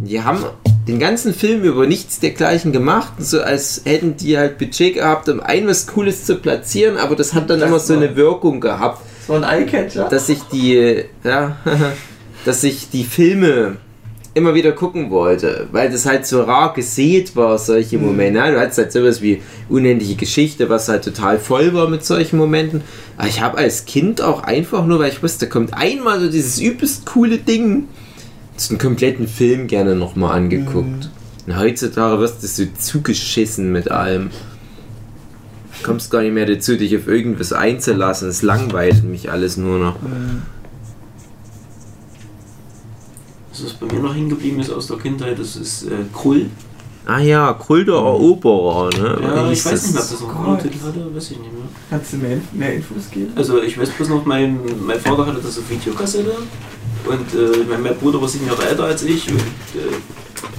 Die 0.00 0.22
haben 0.22 0.44
den 0.86 0.98
ganzen 0.98 1.34
Film 1.34 1.62
über 1.62 1.86
nichts 1.86 2.20
dergleichen 2.20 2.72
gemacht, 2.72 3.14
so 3.18 3.40
als 3.40 3.82
hätten 3.84 4.16
die 4.16 4.36
halt 4.36 4.58
Budget 4.58 4.94
gehabt, 4.94 5.28
um 5.28 5.40
ein 5.40 5.66
was 5.66 5.86
Cooles 5.86 6.24
zu 6.24 6.36
platzieren, 6.36 6.98
aber 6.98 7.16
das 7.16 7.32
hat 7.32 7.48
dann 7.48 7.60
Das 7.60 7.68
immer 7.68 7.78
so 7.78 7.94
eine 7.94 8.16
Wirkung 8.16 8.60
gehabt 8.60 9.00
war 9.28 9.42
ein 9.42 9.44
Eyecatcher. 9.44 10.08
dass 10.08 10.28
ich 10.28 10.42
die, 10.52 11.04
ja, 11.22 11.56
dass 12.44 12.64
ich 12.64 12.90
die 12.90 13.04
Filme 13.04 13.76
immer 14.34 14.54
wieder 14.54 14.72
gucken 14.72 15.10
wollte, 15.10 15.68
weil 15.70 15.90
das 15.90 16.06
halt 16.06 16.26
so 16.26 16.42
rar 16.42 16.74
gesät 16.74 17.36
war, 17.36 17.56
solche 17.58 17.98
Momente. 17.98 18.38
Ja, 18.38 18.50
du 18.50 18.60
hattest 18.60 18.78
halt 18.78 18.92
sowas 18.92 19.22
wie 19.22 19.40
unendliche 19.68 20.16
Geschichte, 20.16 20.68
was 20.68 20.88
halt 20.88 21.04
total 21.04 21.38
voll 21.38 21.72
war 21.72 21.88
mit 21.88 22.04
solchen 22.04 22.36
Momenten. 22.36 22.82
Aber 23.16 23.28
ich 23.28 23.40
habe 23.40 23.58
als 23.58 23.84
Kind 23.86 24.20
auch 24.20 24.42
einfach 24.42 24.86
nur, 24.86 24.98
weil 24.98 25.12
ich 25.12 25.22
wusste, 25.22 25.46
da 25.46 25.52
kommt 25.52 25.74
einmal 25.74 26.20
so 26.20 26.28
dieses 26.28 26.60
übelst 26.60 27.06
coole 27.06 27.38
Ding, 27.38 27.88
einen 28.68 28.78
kompletten 28.78 29.28
Film 29.28 29.68
gerne 29.68 29.94
nochmal 29.94 30.36
angeguckt. 30.36 31.10
Und 31.46 31.58
heutzutage 31.58 32.20
wirst 32.20 32.42
du 32.42 32.46
so 32.46 32.64
zugeschissen 32.78 33.70
mit 33.70 33.90
allem. 33.90 34.30
Kommst 35.82 36.10
gar 36.10 36.22
nicht 36.22 36.32
mehr 36.32 36.46
dazu, 36.46 36.76
dich 36.76 36.96
auf 36.96 37.06
irgendwas 37.06 37.52
einzulassen. 37.52 38.28
Es 38.28 38.42
langweilt 38.42 39.04
mich 39.04 39.30
alles 39.30 39.56
nur 39.56 39.78
noch. 39.78 39.96
Äh, 39.96 40.53
was 43.62 43.74
bei 43.74 43.86
mir 43.86 44.00
noch 44.00 44.14
hängen 44.14 44.30
geblieben 44.30 44.60
ist 44.60 44.70
aus 44.70 44.86
der 44.86 44.96
Kindheit, 44.96 45.38
das 45.38 45.56
ist 45.56 45.84
äh, 45.84 45.90
Krull. 46.12 46.46
Ah 47.06 47.20
ja, 47.20 47.52
Kult 47.52 47.88
der 47.88 47.96
Eroberer, 47.96 48.88
ne? 48.98 49.18
Ja, 49.22 49.50
ich 49.50 49.64
weiß 49.64 49.82
nicht 49.82 49.94
mehr, 49.94 50.02
ob 50.02 50.10
das 50.10 50.20
noch 50.20 50.46
einen. 50.46 50.58
Titel 50.58 50.86
hatte, 50.86 51.14
weiß 51.14 51.30
ich 51.32 51.38
nicht 51.38 51.52
mehr. 51.52 51.68
Kannst 51.90 52.12
du 52.14 52.16
mehr, 52.16 52.38
mehr 52.52 52.74
Infos 52.74 53.10
geben? 53.10 53.32
Also 53.36 53.62
ich 53.62 53.78
weiß 53.78 53.90
bloß 53.90 54.08
noch, 54.08 54.24
mein, 54.24 54.58
mein 54.86 54.98
Vater 54.98 55.26
hatte 55.26 55.40
das 55.42 55.58
auf 55.58 55.68
Videokassette 55.68 56.32
und 57.04 57.34
äh, 57.38 57.64
mein, 57.68 57.82
mein 57.82 57.96
Bruder 57.96 58.20
war 58.22 58.28
sieben 58.28 58.46
Jahre 58.46 58.66
älter 58.66 58.84
als 58.84 59.02
ich 59.02 59.28
und 59.28 59.36
äh, 59.36 59.92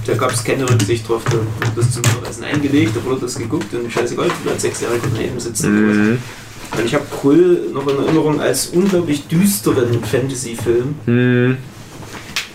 da 0.06 0.14
gab 0.14 0.30
es 0.30 0.44
keine 0.44 0.70
Rücksicht 0.70 1.08
drauf. 1.08 1.22
Da 1.24 1.32
wurde 1.32 1.46
das 1.74 1.90
zum 1.90 2.02
Mittagessen 2.02 2.44
eingelegt, 2.44 2.92
da 2.94 3.04
wurde 3.04 3.22
das 3.22 3.34
geguckt 3.34 3.74
und 3.74 3.90
scheißegal, 3.90 4.30
du 4.44 4.50
als 4.50 4.62
Sechsjähriger 4.62 5.08
daneben 5.12 5.40
sitzen. 5.40 6.10
Mhm. 6.12 6.18
Und 6.78 6.84
ich 6.84 6.94
habe 6.94 7.04
Krull 7.10 7.70
noch 7.72 7.86
in 7.88 7.96
Erinnerung 7.96 8.40
als 8.40 8.68
unglaublich 8.68 9.26
düsteren 9.26 10.02
Fantasy-Film. 10.04 10.94
Hm. 11.06 11.56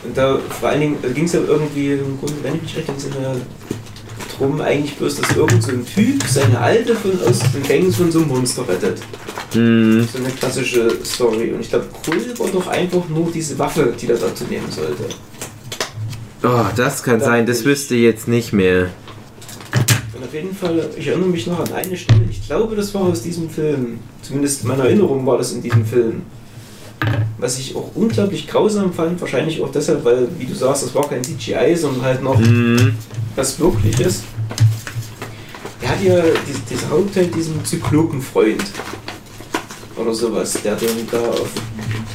Und 0.04 0.18
da 0.18 0.40
vor 0.60 0.70
allen 0.70 0.82
Dingen 0.82 0.98
ging 1.14 1.26
es 1.26 1.34
ja 1.34 1.42
irgendwie 1.42 1.94
im 1.94 2.18
Grunde, 2.20 2.36
wenn 2.42 2.56
ich 2.56 2.62
mich 2.64 2.78
recht 2.78 2.90
entsinne, 2.90 3.36
drum 4.38 4.60
eigentlich 4.62 4.96
bloß, 4.96 5.18
dass 5.18 5.36
irgend 5.36 5.62
so 5.62 5.72
ein 5.72 5.86
Typ 5.86 6.24
seine 6.28 6.60
Alte 6.60 6.96
von 6.96 7.12
aus 7.28 7.40
dem 7.40 7.62
Gefängnis 7.62 7.96
von 7.98 8.12
so 8.12 8.20
einem 8.20 8.30
Monster 8.30 8.68
rettet. 8.68 9.00
Hm. 9.54 10.08
So 10.12 10.18
eine 10.18 10.30
klassische 10.30 10.98
Story. 11.04 11.52
Und 11.52 11.62
ich 11.62 11.70
glaube, 11.70 11.86
Krull 12.04 12.18
war 12.40 12.48
doch 12.48 12.68
einfach 12.68 13.08
nur 13.10 13.32
diese 13.32 13.58
Waffe, 13.60 13.94
die 14.00 14.08
er 14.08 14.18
dazu 14.18 14.46
nehmen 14.46 14.72
sollte. 14.72 15.04
Oh, 16.44 16.66
das 16.76 17.04
kann 17.04 17.20
sein, 17.20 17.46
das 17.46 17.64
wüsste 17.66 17.94
ich 17.94 18.02
jetzt 18.02 18.28
nicht 18.28 18.52
mehr. 18.52 18.90
Und 20.16 20.24
auf 20.24 20.34
jeden 20.34 20.56
Fall, 20.56 20.90
ich 20.98 21.08
erinnere 21.08 21.30
mich 21.30 21.46
noch 21.46 21.60
an 21.60 21.72
eine 21.74 21.96
Stelle, 21.96 22.22
ich 22.30 22.48
glaube, 22.48 22.76
das 22.76 22.94
war 22.96 23.02
aus 23.02 23.22
diesem 23.22 23.50
Film. 23.50 24.00
Zumindest 24.24 24.64
in 24.64 24.70
meiner 24.70 24.86
Erinnerung 24.86 25.24
war 25.26 25.38
das 25.38 25.52
in 25.52 25.62
diesem 25.62 25.86
Film. 25.86 26.24
Was 27.38 27.58
ich 27.58 27.76
auch 27.76 27.90
unglaublich 27.96 28.48
grausam 28.48 28.94
fand, 28.94 29.20
wahrscheinlich 29.20 29.62
auch 29.62 29.72
deshalb, 29.72 30.06
weil, 30.06 30.28
wie 30.38 30.46
du 30.46 30.54
sagst, 30.54 30.84
das 30.84 30.94
war 30.94 31.10
kein 31.10 31.24
CGI, 31.24 31.76
sondern 31.76 32.04
halt 32.04 32.22
noch 32.22 32.38
Hm. 32.40 32.96
was 33.36 33.60
Wirkliches. 33.60 34.24
Er 35.82 35.90
hat 35.90 36.04
ja 36.04 36.22
die- 36.22 36.74
dieser 36.74 36.90
Hauptheld 36.92 37.34
diesen 37.36 37.64
Zyklopenfreund. 37.66 38.64
Oder 39.98 40.14
sowas, 40.14 40.54
der 40.64 40.76
den 40.76 41.08
da 41.12 41.20
auf 41.20 41.50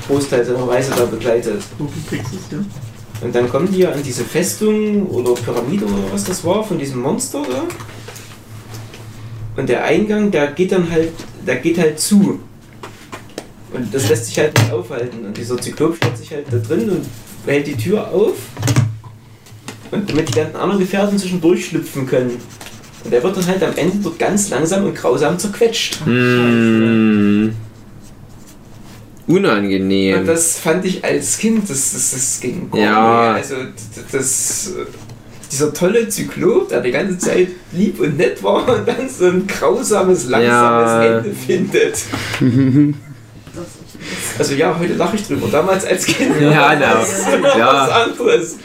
Großteil 0.09 0.45
seiner 0.45 0.69
Reise 0.69 0.93
da 0.97 1.05
begleitet. 1.05 1.63
Und 3.21 3.35
dann 3.35 3.49
kommen 3.49 3.71
die 3.73 3.79
ja 3.79 3.91
an 3.91 4.03
diese 4.03 4.25
Festung 4.25 5.07
oder 5.09 5.33
Pyramide 5.35 5.85
oder 5.85 5.95
was 6.13 6.25
das 6.25 6.45
war 6.45 6.63
von 6.63 6.79
diesem 6.79 7.01
Monster 7.01 7.43
da. 7.49 7.65
Und 9.61 9.69
der 9.69 9.85
Eingang, 9.85 10.31
der 10.31 10.49
geht 10.53 10.71
dann 10.73 10.91
halt, 10.91 11.11
der 11.47 11.57
geht 11.57 11.79
halt 11.79 11.99
zu. 11.99 12.39
Und 13.77 13.95
das 13.95 14.09
lässt 14.09 14.27
sich 14.27 14.39
halt 14.39 14.57
nicht 14.59 14.73
aufhalten. 14.73 15.27
Und 15.27 15.37
dieser 15.37 15.59
Zyklop 15.61 15.97
steht 15.97 16.17
sich 16.19 16.31
halt 16.33 16.47
da 16.51 16.57
drin 16.57 16.89
und 16.91 17.07
hält 17.47 17.67
die 17.67 17.77
Tür 17.77 18.09
auf. 18.09 18.35
Und 19.91 20.11
damit 20.11 20.29
die 20.29 20.33
ganzen 20.33 20.57
anderen 20.57 20.81
Gefährten 20.81 21.19
zwischendurch 21.19 21.67
schlüpfen 21.67 22.07
können. 22.07 22.39
Und 23.05 23.11
der 23.13 23.23
wird 23.23 23.37
dann 23.37 23.47
halt 23.47 23.63
am 23.63 23.77
Ende 23.77 23.99
dort 24.03 24.19
ganz 24.19 24.51
langsam 24.51 24.85
und 24.85 24.95
grausam 24.95 25.39
zerquetscht. 25.39 26.01
Und 26.05 27.55
Unangenehm. 29.29 30.25
das 30.25 30.59
fand 30.59 30.85
ich 30.85 31.05
als 31.05 31.39
Kind, 31.39 31.69
das, 31.69 31.93
das, 31.93 32.13
das 32.13 32.41
ging 32.41 32.71
gar 32.71 32.81
Ja. 32.81 33.33
Also 33.35 33.57
das, 34.13 34.73
dieser 35.51 35.73
tolle 35.73 36.09
Zyklop, 36.09 36.69
der 36.69 36.81
die 36.81 36.91
ganze 36.93 37.19
Zeit 37.19 37.49
lieb 37.73 38.01
und 38.01 38.17
nett 38.17 38.43
war 38.43 38.69
und 38.69 38.87
dann 38.87 39.09
so 39.09 39.27
ein 39.27 39.47
grausames, 39.47 40.29
langsames 40.29 40.91
Ja. 40.91 41.19
Ende 41.19 41.33
findet. 41.33 41.99
Also 44.39 44.55
ja, 44.55 44.77
heute 44.79 44.95
lache 44.95 45.17
ich 45.17 45.27
drüber. 45.27 45.49
Damals 45.51 45.85
als 45.85 46.05
Kind 46.07 46.41
Ja, 46.41 46.51
war 46.51 46.77
na, 46.77 46.95
das 46.95 47.27
ja. 47.57 47.67
was 47.67 47.91
anderes. 47.91 48.57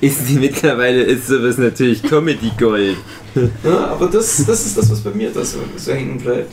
Ist 0.00 0.28
die 0.28 0.34
mittlerweile 0.34 1.02
ist 1.02 1.26
sowas 1.28 1.58
natürlich 1.58 2.02
Comedy 2.02 2.50
Gold. 2.58 2.96
Ja, 3.64 3.88
aber 3.92 4.06
das, 4.06 4.44
das 4.46 4.66
ist 4.66 4.76
das, 4.76 4.90
was 4.90 5.00
bei 5.00 5.10
mir 5.10 5.30
da 5.30 5.44
so, 5.44 5.58
so 5.76 5.92
hängen 5.92 6.18
bleibt. 6.18 6.52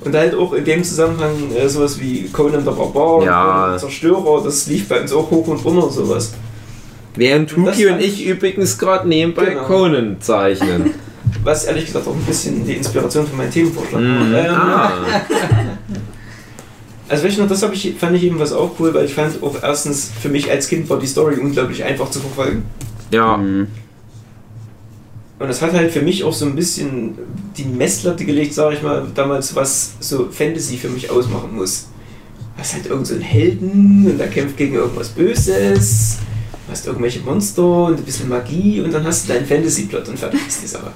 Und 0.00 0.14
halt 0.14 0.34
auch 0.34 0.52
in 0.52 0.64
dem 0.64 0.84
Zusammenhang 0.84 1.32
äh, 1.56 1.68
sowas 1.68 1.98
wie 1.98 2.28
Conan 2.28 2.64
der 2.64 2.72
Barbar, 2.72 3.24
Ja. 3.24 3.76
Zerstörer, 3.78 4.42
das 4.44 4.66
lief 4.66 4.88
bei 4.88 5.00
uns 5.00 5.12
auch 5.12 5.30
hoch 5.30 5.46
und 5.48 5.64
runter 5.64 5.90
sowas. 5.90 6.32
Während 7.16 7.56
Und 7.56 7.64
Tuki 7.66 7.86
und 7.86 7.92
fand 7.92 8.02
ich 8.02 8.24
übrigens 8.26 8.76
gerade 8.78 9.08
nebenbei 9.08 9.46
Genau. 9.46 9.64
Conan 9.64 10.16
zeichnen. 10.20 10.90
was 11.42 11.64
ehrlich 11.64 11.86
gesagt 11.86 12.06
auch 12.06 12.14
ein 12.14 12.22
bisschen 12.24 12.64
die 12.66 12.74
Inspiration 12.74 13.26
für 13.26 13.34
meinen 13.36 13.50
Themenvorschlag 13.50 13.94
war. 13.94 14.00
Mhm. 14.00 14.34
Ähm, 14.34 14.46
Ah. 14.54 14.92
Also 17.08 17.24
weißt 17.24 17.38
du 17.38 17.42
noch, 17.42 17.48
das 17.48 17.62
ich, 17.62 17.94
fand 17.96 18.16
ich 18.16 18.24
eben 18.24 18.38
was 18.38 18.52
auch 18.52 18.72
cool, 18.80 18.92
weil 18.92 19.04
ich 19.04 19.14
fand 19.14 19.42
auch 19.42 19.62
erstens, 19.62 20.10
für 20.20 20.28
mich 20.28 20.50
als 20.50 20.68
Kind 20.68 20.88
war 20.90 20.98
die 20.98 21.06
Story 21.06 21.36
unglaublich 21.36 21.84
einfach 21.84 22.10
zu 22.10 22.18
verfolgen. 22.20 22.64
Ja. 23.10 23.36
Mhm. 23.36 23.68
Und 25.38 25.48
das 25.48 25.60
hat 25.60 25.72
halt 25.74 25.92
für 25.92 26.00
mich 26.02 26.24
auch 26.24 26.32
so 26.32 26.46
ein 26.46 26.56
bisschen 26.56 27.14
die 27.56 27.64
Messlatte 27.64 28.24
gelegt, 28.24 28.54
sage 28.54 28.76
ich 28.76 28.82
mal, 28.82 29.06
damals, 29.14 29.54
was 29.54 29.92
so 30.00 30.28
Fantasy 30.30 30.78
für 30.78 30.88
mich 30.88 31.10
ausmachen 31.10 31.54
muss. 31.54 31.88
Du 32.56 32.62
hast 32.62 32.72
halt 32.72 32.86
irgend 32.86 33.06
so 33.06 33.14
einen 33.14 33.22
Helden 33.22 34.06
und 34.10 34.18
der 34.18 34.28
kämpft 34.28 34.56
gegen 34.56 34.76
irgendwas 34.76 35.10
Böses, 35.10 36.16
du 36.66 36.72
hast 36.72 36.86
irgendwelche 36.86 37.20
Monster 37.20 37.84
und 37.84 37.98
ein 37.98 38.04
bisschen 38.04 38.30
Magie 38.30 38.80
und 38.80 38.94
dann 38.94 39.04
hast 39.04 39.28
du 39.28 39.34
deinen 39.34 39.44
Fantasy-Plot 39.44 40.08
und 40.08 40.18
fertig 40.18 40.40
ist 40.48 40.62
die 40.62 40.66
Sache. 40.66 40.90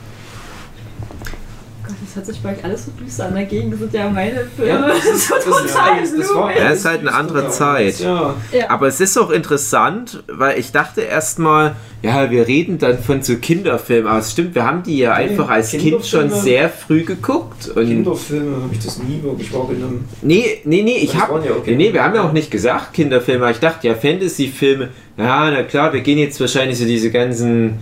Das 2.12 2.16
hört 2.16 2.26
sich 2.26 2.42
bei 2.42 2.52
euch 2.56 2.64
alles 2.64 2.86
so 2.86 2.90
düster 3.00 3.26
an. 3.26 3.34
Dagegen 3.36 3.76
sind 3.76 3.92
ja 3.94 4.10
meine 4.10 4.44
Filme 4.56 4.68
Ja, 4.70 4.88
das 4.88 5.04
ist- 5.04 5.28
so 5.28 5.34
das 5.36 5.46
ist- 5.46 5.52
total 5.74 6.00
das- 6.00 6.12
war- 6.34 6.42
blumig. 6.48 6.56
Ja, 6.58 6.68
ist 6.70 6.84
halt 6.84 7.00
eine 7.02 7.14
andere 7.14 7.50
Zeit. 7.50 8.00
Ja. 8.00 8.34
Aber 8.68 8.88
es 8.88 9.00
ist 9.00 9.16
auch 9.16 9.30
interessant, 9.30 10.22
weil 10.26 10.58
ich 10.58 10.72
dachte 10.72 11.02
erstmal, 11.02 11.76
ja, 12.02 12.28
wir 12.30 12.48
reden 12.48 12.78
dann 12.78 12.98
von 13.00 13.22
so 13.22 13.36
Kinderfilmen. 13.36 14.08
Aber 14.10 14.18
es 14.18 14.32
stimmt, 14.32 14.56
wir 14.56 14.64
haben 14.66 14.82
die 14.82 14.98
ja 14.98 15.12
einfach 15.12 15.48
als 15.50 15.70
Kind 15.70 16.04
schon 16.04 16.30
sehr 16.30 16.68
früh 16.68 17.04
geguckt. 17.04 17.68
Und 17.68 17.86
Kinderfilme 17.86 18.56
habe 18.62 18.72
ich 18.72 18.80
das 18.84 18.98
nie 18.98 19.22
wirklich 19.22 19.52
wahrgenommen. 19.52 20.08
nee, 20.22 20.60
nee, 20.64 20.82
nee, 20.82 20.96
ich 20.98 21.14
habe 21.14 21.44
ja 21.46 21.52
okay. 21.52 21.76
nee, 21.76 21.88
nee, 21.88 21.92
wir 21.92 22.02
haben 22.02 22.14
ja 22.16 22.24
auch 22.24 22.32
nicht 22.32 22.50
gesagt 22.50 22.92
Kinderfilme. 22.94 23.44
aber 23.44 23.52
Ich 23.52 23.60
dachte 23.60 23.86
ja 23.86 23.94
Fantasy-Filme. 23.94 24.88
Ja, 25.16 25.48
na 25.50 25.62
klar, 25.62 25.92
wir 25.92 26.00
gehen 26.00 26.18
jetzt 26.18 26.40
wahrscheinlich 26.40 26.76
so 26.78 26.84
diese 26.86 27.10
ganzen. 27.12 27.78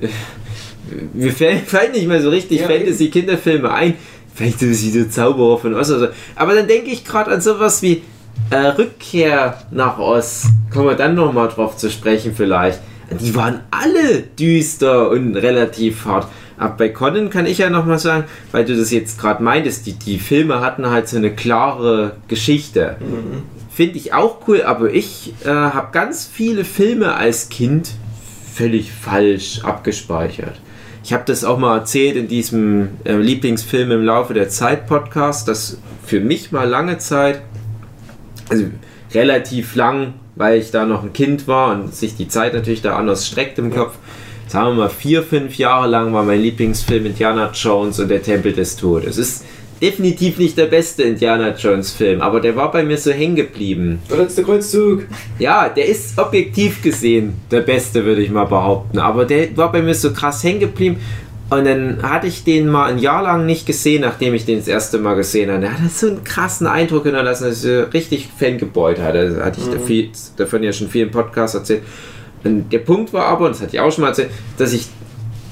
äh, 0.00 0.08
Mir 1.12 1.32
fallen 1.32 1.92
nicht 1.92 2.06
mehr 2.06 2.22
so 2.22 2.30
richtig 2.30 2.60
Ja, 2.60 2.68
Fantasy-Kinderfilme 2.68 3.70
ein. 3.72 3.94
Vielleicht 4.34 4.60
so 4.60 4.66
wie 4.66 4.92
der 4.92 5.10
Zauberer 5.10 5.58
von 5.58 5.74
oder 5.74 5.84
so. 5.84 6.08
Aber 6.36 6.54
dann 6.54 6.68
denke 6.68 6.90
ich 6.90 7.04
gerade 7.04 7.30
an 7.30 7.40
sowas 7.40 7.82
wie 7.82 8.02
äh, 8.50 8.56
Rückkehr 8.56 9.58
nach 9.70 9.98
Oz. 9.98 10.46
Kommen 10.72 10.86
wir 10.86 10.94
dann 10.94 11.14
nochmal 11.14 11.48
drauf 11.48 11.76
zu 11.76 11.90
sprechen 11.90 12.34
vielleicht. 12.36 12.80
Die 13.20 13.34
waren 13.34 13.60
alle 13.70 14.22
düster 14.22 15.10
und 15.10 15.36
relativ 15.36 16.04
hart. 16.04 16.28
Aber 16.58 16.74
bei 16.74 16.88
Conan 16.88 17.30
kann 17.30 17.46
ich 17.46 17.58
ja 17.58 17.70
nochmal 17.70 17.98
sagen, 17.98 18.24
weil 18.52 18.64
du 18.64 18.76
das 18.76 18.90
jetzt 18.90 19.18
gerade 19.18 19.42
meintest, 19.42 19.86
die, 19.86 19.92
die 19.92 20.18
Filme 20.18 20.60
hatten 20.60 20.88
halt 20.90 21.08
so 21.08 21.16
eine 21.16 21.34
klare 21.34 22.16
Geschichte. 22.26 22.96
Mhm. 23.00 23.42
Finde 23.72 23.96
ich 23.96 24.12
auch 24.12 24.48
cool, 24.48 24.62
aber 24.62 24.92
ich 24.92 25.32
äh, 25.44 25.48
habe 25.48 25.88
ganz 25.92 26.28
viele 26.30 26.64
Filme 26.64 27.14
als 27.14 27.48
Kind 27.48 27.90
völlig 28.52 28.90
falsch 28.92 29.60
abgespeichert. 29.62 30.60
Ich 31.08 31.14
habe 31.14 31.24
das 31.24 31.42
auch 31.42 31.56
mal 31.56 31.74
erzählt 31.74 32.16
in 32.16 32.28
diesem 32.28 32.90
äh, 33.04 33.16
Lieblingsfilm 33.16 33.92
im 33.92 34.04
Laufe 34.04 34.34
der 34.34 34.50
Zeit 34.50 34.86
Podcast, 34.86 35.48
dass 35.48 35.78
für 36.04 36.20
mich 36.20 36.52
mal 36.52 36.68
lange 36.68 36.98
Zeit, 36.98 37.40
also 38.50 38.66
relativ 39.14 39.74
lang, 39.74 40.12
weil 40.34 40.60
ich 40.60 40.70
da 40.70 40.84
noch 40.84 41.02
ein 41.02 41.14
Kind 41.14 41.48
war 41.48 41.72
und 41.72 41.94
sich 41.94 42.14
die 42.14 42.28
Zeit 42.28 42.52
natürlich 42.52 42.82
da 42.82 42.96
anders 42.96 43.26
streckt 43.26 43.58
im 43.58 43.74
Kopf. 43.74 43.94
Sagen 44.48 44.76
wir 44.76 44.82
mal 44.82 44.90
vier, 44.90 45.22
fünf 45.22 45.56
Jahre 45.56 45.88
lang 45.88 46.12
war 46.12 46.24
mein 46.24 46.42
Lieblingsfilm 46.42 47.06
Indiana 47.06 47.52
Jones 47.54 48.00
und 48.00 48.08
der 48.08 48.22
Tempel 48.22 48.52
des 48.52 48.76
Todes. 48.76 49.16
Es 49.16 49.16
ist 49.16 49.44
definitiv 49.80 50.38
nicht 50.38 50.56
der 50.56 50.66
beste 50.66 51.04
Indiana 51.04 51.54
Jones 51.54 51.92
Film, 51.92 52.20
aber 52.20 52.40
der 52.40 52.56
war 52.56 52.70
bei 52.70 52.82
mir 52.82 52.98
so 52.98 53.10
hängen 53.10 53.36
geblieben. 53.36 54.00
Der 54.10 54.44
Kreuzzug? 54.44 55.04
Ja, 55.38 55.68
der 55.68 55.86
ist 55.86 56.18
objektiv 56.18 56.82
gesehen 56.82 57.34
der 57.50 57.60
beste, 57.60 58.04
würde 58.04 58.22
ich 58.22 58.30
mal 58.30 58.44
behaupten. 58.44 58.98
Aber 58.98 59.24
der 59.24 59.56
war 59.56 59.72
bei 59.72 59.82
mir 59.82 59.94
so 59.94 60.12
krass 60.12 60.42
hängen 60.42 60.60
geblieben. 60.60 60.96
Und 61.50 61.64
dann 61.64 62.02
hatte 62.02 62.26
ich 62.26 62.44
den 62.44 62.68
mal 62.68 62.90
ein 62.90 62.98
Jahr 62.98 63.22
lang 63.22 63.46
nicht 63.46 63.64
gesehen, 63.64 64.02
nachdem 64.02 64.34
ich 64.34 64.44
den 64.44 64.58
das 64.58 64.68
erste 64.68 64.98
Mal 64.98 65.14
gesehen 65.14 65.50
habe. 65.50 65.62
Der 65.62 65.72
hatte 65.72 65.88
so 65.88 66.08
einen 66.08 66.22
krassen 66.22 66.66
Eindruck 66.66 67.04
hinterlassen, 67.04 67.44
dass 67.44 67.64
ich 67.64 67.70
so 67.70 67.84
richtig 67.84 68.28
Fangebeut 68.38 68.98
hatte. 68.98 69.30
Da 69.30 69.46
hatte 69.46 69.60
ich 69.60 69.66
da 69.68 69.78
viel, 69.78 70.10
davon 70.36 70.62
ja 70.62 70.72
schon 70.72 70.88
viel 70.88 71.04
im 71.04 71.10
Podcast 71.10 71.54
erzählt. 71.54 71.82
Und 72.44 72.70
der 72.70 72.80
Punkt 72.80 73.12
war 73.12 73.24
aber, 73.26 73.46
und 73.46 73.54
das 73.54 73.62
hatte 73.62 73.76
ich 73.76 73.80
auch 73.80 73.90
schon 73.90 74.02
mal 74.02 74.08
erzählt, 74.08 74.30
dass 74.58 74.72
ich 74.74 74.88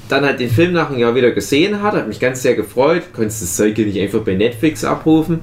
dann 0.09 0.25
halt 0.25 0.39
den 0.39 0.49
Film 0.49 0.73
nach 0.73 0.89
einem 0.89 0.99
Jahr 0.99 1.15
wieder 1.15 1.31
gesehen 1.31 1.81
hatte, 1.81 1.97
hat 1.97 2.07
mich 2.07 2.19
ganz 2.19 2.41
sehr 2.41 2.55
gefreut, 2.55 3.03
konntest 3.13 3.41
das 3.41 3.55
Zeug 3.55 3.77
nicht 3.77 3.99
einfach 3.99 4.21
bei 4.21 4.35
Netflix 4.35 4.83
abrufen. 4.83 5.39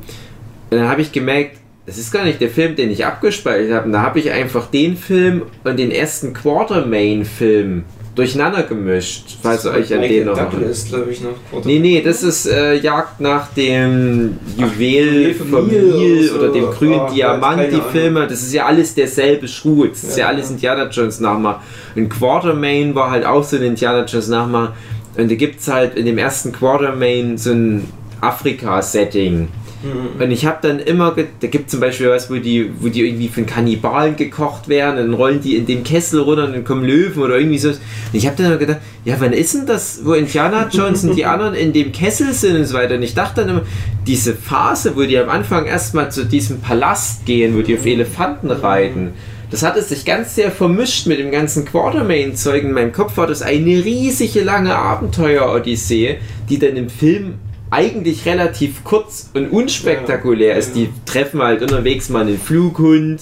Und 0.70 0.78
dann 0.78 0.88
habe 0.88 1.02
ich 1.02 1.12
gemerkt, 1.12 1.58
das 1.86 1.98
ist 1.98 2.12
gar 2.12 2.24
nicht 2.24 2.40
der 2.40 2.48
Film, 2.48 2.76
den 2.76 2.90
ich 2.90 3.04
abgespeichert 3.04 3.72
habe. 3.72 3.90
Da 3.90 4.00
habe 4.00 4.18
ich 4.18 4.30
einfach 4.30 4.66
den 4.66 4.96
Film 4.96 5.42
und 5.64 5.78
den 5.78 5.90
ersten 5.90 6.32
Quartermain-Film 6.32 7.84
durcheinander 8.14 8.62
gemischt, 8.62 9.38
falls 9.42 9.64
ihr 9.64 9.72
euch 9.72 9.92
an 9.92 10.02
den 10.02 10.26
noch 10.26 10.36
erinnert. 10.38 10.70
ist, 10.70 10.88
glaube 10.88 11.10
ich, 11.10 11.20
noch. 11.20 11.64
Nee, 11.64 11.78
nee, 11.80 12.00
das 12.00 12.22
ist 12.22 12.46
äh, 12.46 12.74
Jagd 12.76 13.20
nach 13.20 13.48
dem 13.54 14.36
Juwel 14.56 15.30
Juwel 15.30 15.34
vom 15.34 15.66
Nil 15.68 16.30
oder 16.30 16.44
oder 16.44 16.52
dem 16.52 16.70
grünen 16.70 17.00
Ah, 17.00 17.10
Diamant, 17.10 17.72
die. 17.72 17.80
Filme. 17.92 18.26
Das 18.26 18.42
ist 18.42 18.52
ja 18.52 18.66
alles 18.66 18.94
derselbe 18.94 19.48
Schuh. 19.48 19.86
Das 19.86 20.04
ist 20.04 20.16
ja, 20.16 20.24
Ja, 20.24 20.28
alles. 20.28 20.50
Indiana 20.50 20.88
Jones 20.88 21.20
Nachmacher. 21.20 21.62
Und 21.96 22.08
Quartermain 22.08 22.94
war 22.94 23.10
halt 23.10 23.24
auch 23.26 23.42
so 23.42 23.56
ein 23.56 23.62
Indiana 23.62 24.04
Jones 24.04 24.28
Nachmacher. 24.28 24.74
Und 25.16 25.30
da 25.30 25.34
gibt 25.34 25.60
es 25.60 25.68
halt 25.68 25.96
in 25.96 26.06
dem 26.06 26.18
ersten 26.18 26.52
Quartermain 26.52 27.36
so 27.38 27.50
ein 27.52 27.88
Afrika-Setting. 28.20 29.48
Mhm. 29.84 30.22
Und 30.22 30.30
ich 30.30 30.46
habe 30.46 30.58
dann 30.62 30.78
immer, 30.78 31.14
da 31.40 31.46
gibt 31.46 31.66
es 31.66 31.70
zum 31.72 31.80
Beispiel 31.80 32.08
was, 32.08 32.30
wo 32.30 32.36
die, 32.36 32.70
wo 32.80 32.88
die 32.88 33.06
irgendwie 33.06 33.28
von 33.28 33.46
Kannibalen 33.46 34.16
gekocht 34.16 34.68
werden, 34.68 34.96
dann 34.96 35.14
rollen 35.14 35.40
die 35.40 35.56
in 35.56 35.66
dem 35.66 35.84
Kessel 35.84 36.20
runter 36.20 36.46
und 36.46 36.54
dann 36.54 36.64
kommen 36.64 36.84
Löwen 36.84 37.22
oder 37.22 37.38
irgendwie 37.38 37.58
so. 37.58 37.68
Und 37.68 37.78
ich 38.12 38.26
habe 38.26 38.36
dann 38.36 38.46
immer 38.46 38.56
gedacht, 38.56 38.78
ja, 39.04 39.16
wann 39.18 39.32
ist 39.32 39.54
denn 39.54 39.66
das, 39.66 40.00
wo 40.04 40.14
Indiana 40.14 40.68
Jones 40.70 41.04
und 41.04 41.16
die 41.16 41.24
anderen 41.26 41.54
in 41.54 41.72
dem 41.72 41.92
Kessel 41.92 42.32
sind 42.32 42.56
und 42.56 42.64
so 42.64 42.74
weiter. 42.74 42.94
Und 42.94 43.02
ich 43.02 43.14
dachte 43.14 43.42
dann 43.42 43.50
immer, 43.50 43.62
diese 44.06 44.34
Phase, 44.34 44.96
wo 44.96 45.02
die 45.02 45.18
am 45.18 45.28
Anfang 45.28 45.66
erstmal 45.66 46.10
zu 46.10 46.24
diesem 46.24 46.60
Palast 46.60 47.26
gehen, 47.26 47.56
wo 47.56 47.62
die 47.62 47.76
auf 47.76 47.84
Elefanten 47.84 48.50
reiten, 48.50 49.12
das 49.50 49.62
hatte 49.62 49.82
sich 49.82 50.04
ganz 50.04 50.34
sehr 50.34 50.50
vermischt 50.50 51.06
mit 51.06 51.20
dem 51.20 51.30
ganzen 51.30 51.64
Quartermain-Zeug. 51.64 52.64
In 52.64 52.72
meinem 52.72 52.92
Kopf 52.92 53.16
war 53.16 53.26
das 53.26 53.42
eine 53.42 53.84
riesige 53.84 54.40
lange 54.42 54.74
Abenteuer-Odyssee, 54.74 56.16
die 56.48 56.58
dann 56.58 56.76
im 56.76 56.88
Film 56.88 57.34
eigentlich 57.74 58.24
relativ 58.24 58.84
kurz 58.84 59.30
und 59.34 59.50
unspektakulär 59.50 60.52
Ja, 60.52 60.58
ist. 60.58 60.76
Die 60.76 60.90
treffen 61.06 61.42
halt 61.42 61.60
unterwegs 61.60 62.08
mal 62.08 62.20
einen 62.20 62.38
Flughund. 62.38 63.20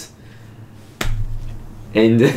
Ende. 1.94 2.28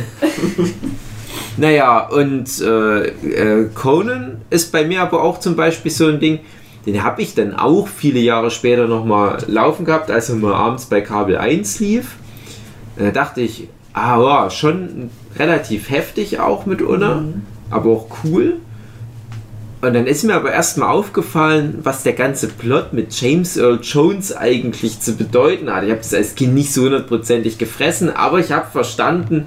naja, 1.56 2.08
und 2.08 2.60
äh, 2.60 3.06
äh, 3.08 3.68
Conan 3.74 4.42
ist 4.48 4.72
bei 4.72 4.84
mir 4.84 5.02
aber 5.02 5.22
auch 5.22 5.40
zum 5.40 5.56
Beispiel 5.56 5.90
so 5.90 6.06
ein 6.06 6.18
Ding, 6.18 6.40
den 6.86 7.02
habe 7.02 7.20
ich 7.20 7.34
dann 7.34 7.54
auch 7.54 7.86
viele 7.88 8.20
Jahre 8.20 8.50
später 8.50 8.86
nochmal 8.86 9.38
laufen 9.46 9.84
gehabt, 9.84 10.10
als 10.10 10.30
er 10.30 10.36
mal 10.36 10.54
abends 10.54 10.86
bei 10.86 11.00
Kabel 11.00 11.36
1 11.36 11.80
lief. 11.80 12.16
Da 12.96 13.10
dachte 13.10 13.42
ich, 13.42 13.68
ah 13.92 14.20
ja, 14.22 14.50
schon 14.50 15.10
relativ 15.38 15.90
heftig 15.90 16.40
auch 16.40 16.64
mitunter, 16.64 17.24
aber 17.70 17.90
auch 17.90 18.06
cool. 18.24 18.56
Und 19.82 19.92
dann 19.92 20.06
ist 20.06 20.24
mir 20.24 20.34
aber 20.34 20.52
erstmal 20.52 20.88
aufgefallen, 20.88 21.80
was 21.82 22.02
der 22.02 22.14
ganze 22.14 22.48
Plot 22.48 22.92
mit 22.92 23.18
James 23.20 23.56
Earl 23.56 23.80
Jones 23.82 24.34
eigentlich 24.34 25.00
zu 25.00 25.16
bedeuten 25.16 25.72
hat. 25.72 25.84
Ich 25.84 25.90
habe 25.90 26.00
das 26.00 26.14
als 26.14 26.34
Kind 26.34 26.54
nicht 26.54 26.72
so 26.72 26.84
hundertprozentig 26.84 27.58
gefressen, 27.58 28.08
aber 28.08 28.40
ich 28.40 28.52
habe 28.52 28.70
verstanden, 28.70 29.46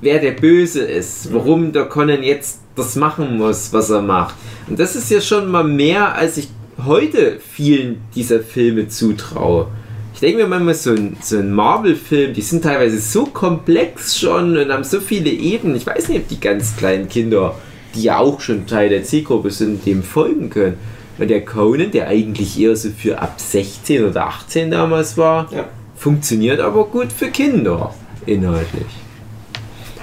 wer 0.00 0.18
der 0.18 0.32
Böse 0.32 0.80
ist, 0.80 1.32
warum 1.32 1.72
der 1.72 1.84
Conan 1.84 2.22
jetzt 2.22 2.60
das 2.74 2.96
machen 2.96 3.36
muss, 3.36 3.72
was 3.72 3.90
er 3.90 4.02
macht. 4.02 4.34
Und 4.66 4.78
das 4.78 4.96
ist 4.96 5.10
ja 5.10 5.20
schon 5.20 5.50
mal 5.50 5.64
mehr, 5.64 6.14
als 6.14 6.38
ich 6.38 6.48
heute 6.84 7.38
vielen 7.38 8.00
dieser 8.14 8.40
Filme 8.40 8.88
zutraue. 8.88 9.68
Ich 10.14 10.20
denke 10.20 10.38
mir 10.38 10.48
manchmal, 10.48 10.74
so 10.74 10.92
ein, 10.92 11.16
so 11.20 11.36
ein 11.36 11.52
Marvel-Film, 11.52 12.32
die 12.32 12.40
sind 12.40 12.64
teilweise 12.64 12.98
so 12.98 13.26
komplex 13.26 14.18
schon 14.18 14.56
und 14.56 14.72
haben 14.72 14.84
so 14.84 15.00
viele 15.00 15.28
Ebenen. 15.28 15.76
Ich 15.76 15.86
weiß 15.86 16.08
nicht, 16.08 16.22
ob 16.22 16.28
die 16.28 16.40
ganz 16.40 16.74
kleinen 16.76 17.08
Kinder, 17.08 17.54
die 17.96 18.02
ja 18.04 18.18
auch 18.18 18.40
schon 18.40 18.66
Teil 18.66 18.88
der 18.90 19.02
Zielgruppe 19.04 19.50
sind, 19.50 19.84
dem 19.86 20.02
folgen 20.02 20.50
können. 20.50 20.74
Und 21.18 21.28
der 21.30 21.44
Conan, 21.44 21.90
der 21.90 22.08
eigentlich 22.08 22.60
eher 22.60 22.76
so 22.76 22.90
für 22.90 23.18
ab 23.20 23.34
16 23.38 24.04
oder 24.04 24.26
18 24.26 24.70
damals 24.70 25.16
war, 25.16 25.50
Ja. 25.52 25.64
funktioniert 25.96 26.60
aber 26.60 26.84
gut 26.84 27.10
für 27.10 27.28
Kinder, 27.28 27.94
inhaltlich. 28.26 28.86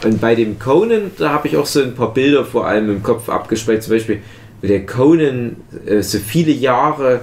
Und 0.03 0.19
bei 0.19 0.35
dem 0.35 0.59
Conan, 0.59 1.11
da 1.17 1.29
habe 1.29 1.47
ich 1.47 1.55
auch 1.55 1.65
so 1.67 1.81
ein 1.81 1.95
paar 1.95 2.13
Bilder 2.13 2.43
vor 2.43 2.67
allem 2.67 2.89
im 2.89 3.03
Kopf 3.03 3.29
abgespeichert. 3.29 3.83
Zum 3.83 3.93
Beispiel, 3.93 4.19
der 4.61 4.85
Conan 4.85 5.57
äh, 5.85 6.01
so 6.01 6.17
viele 6.17 6.51
Jahre 6.51 7.21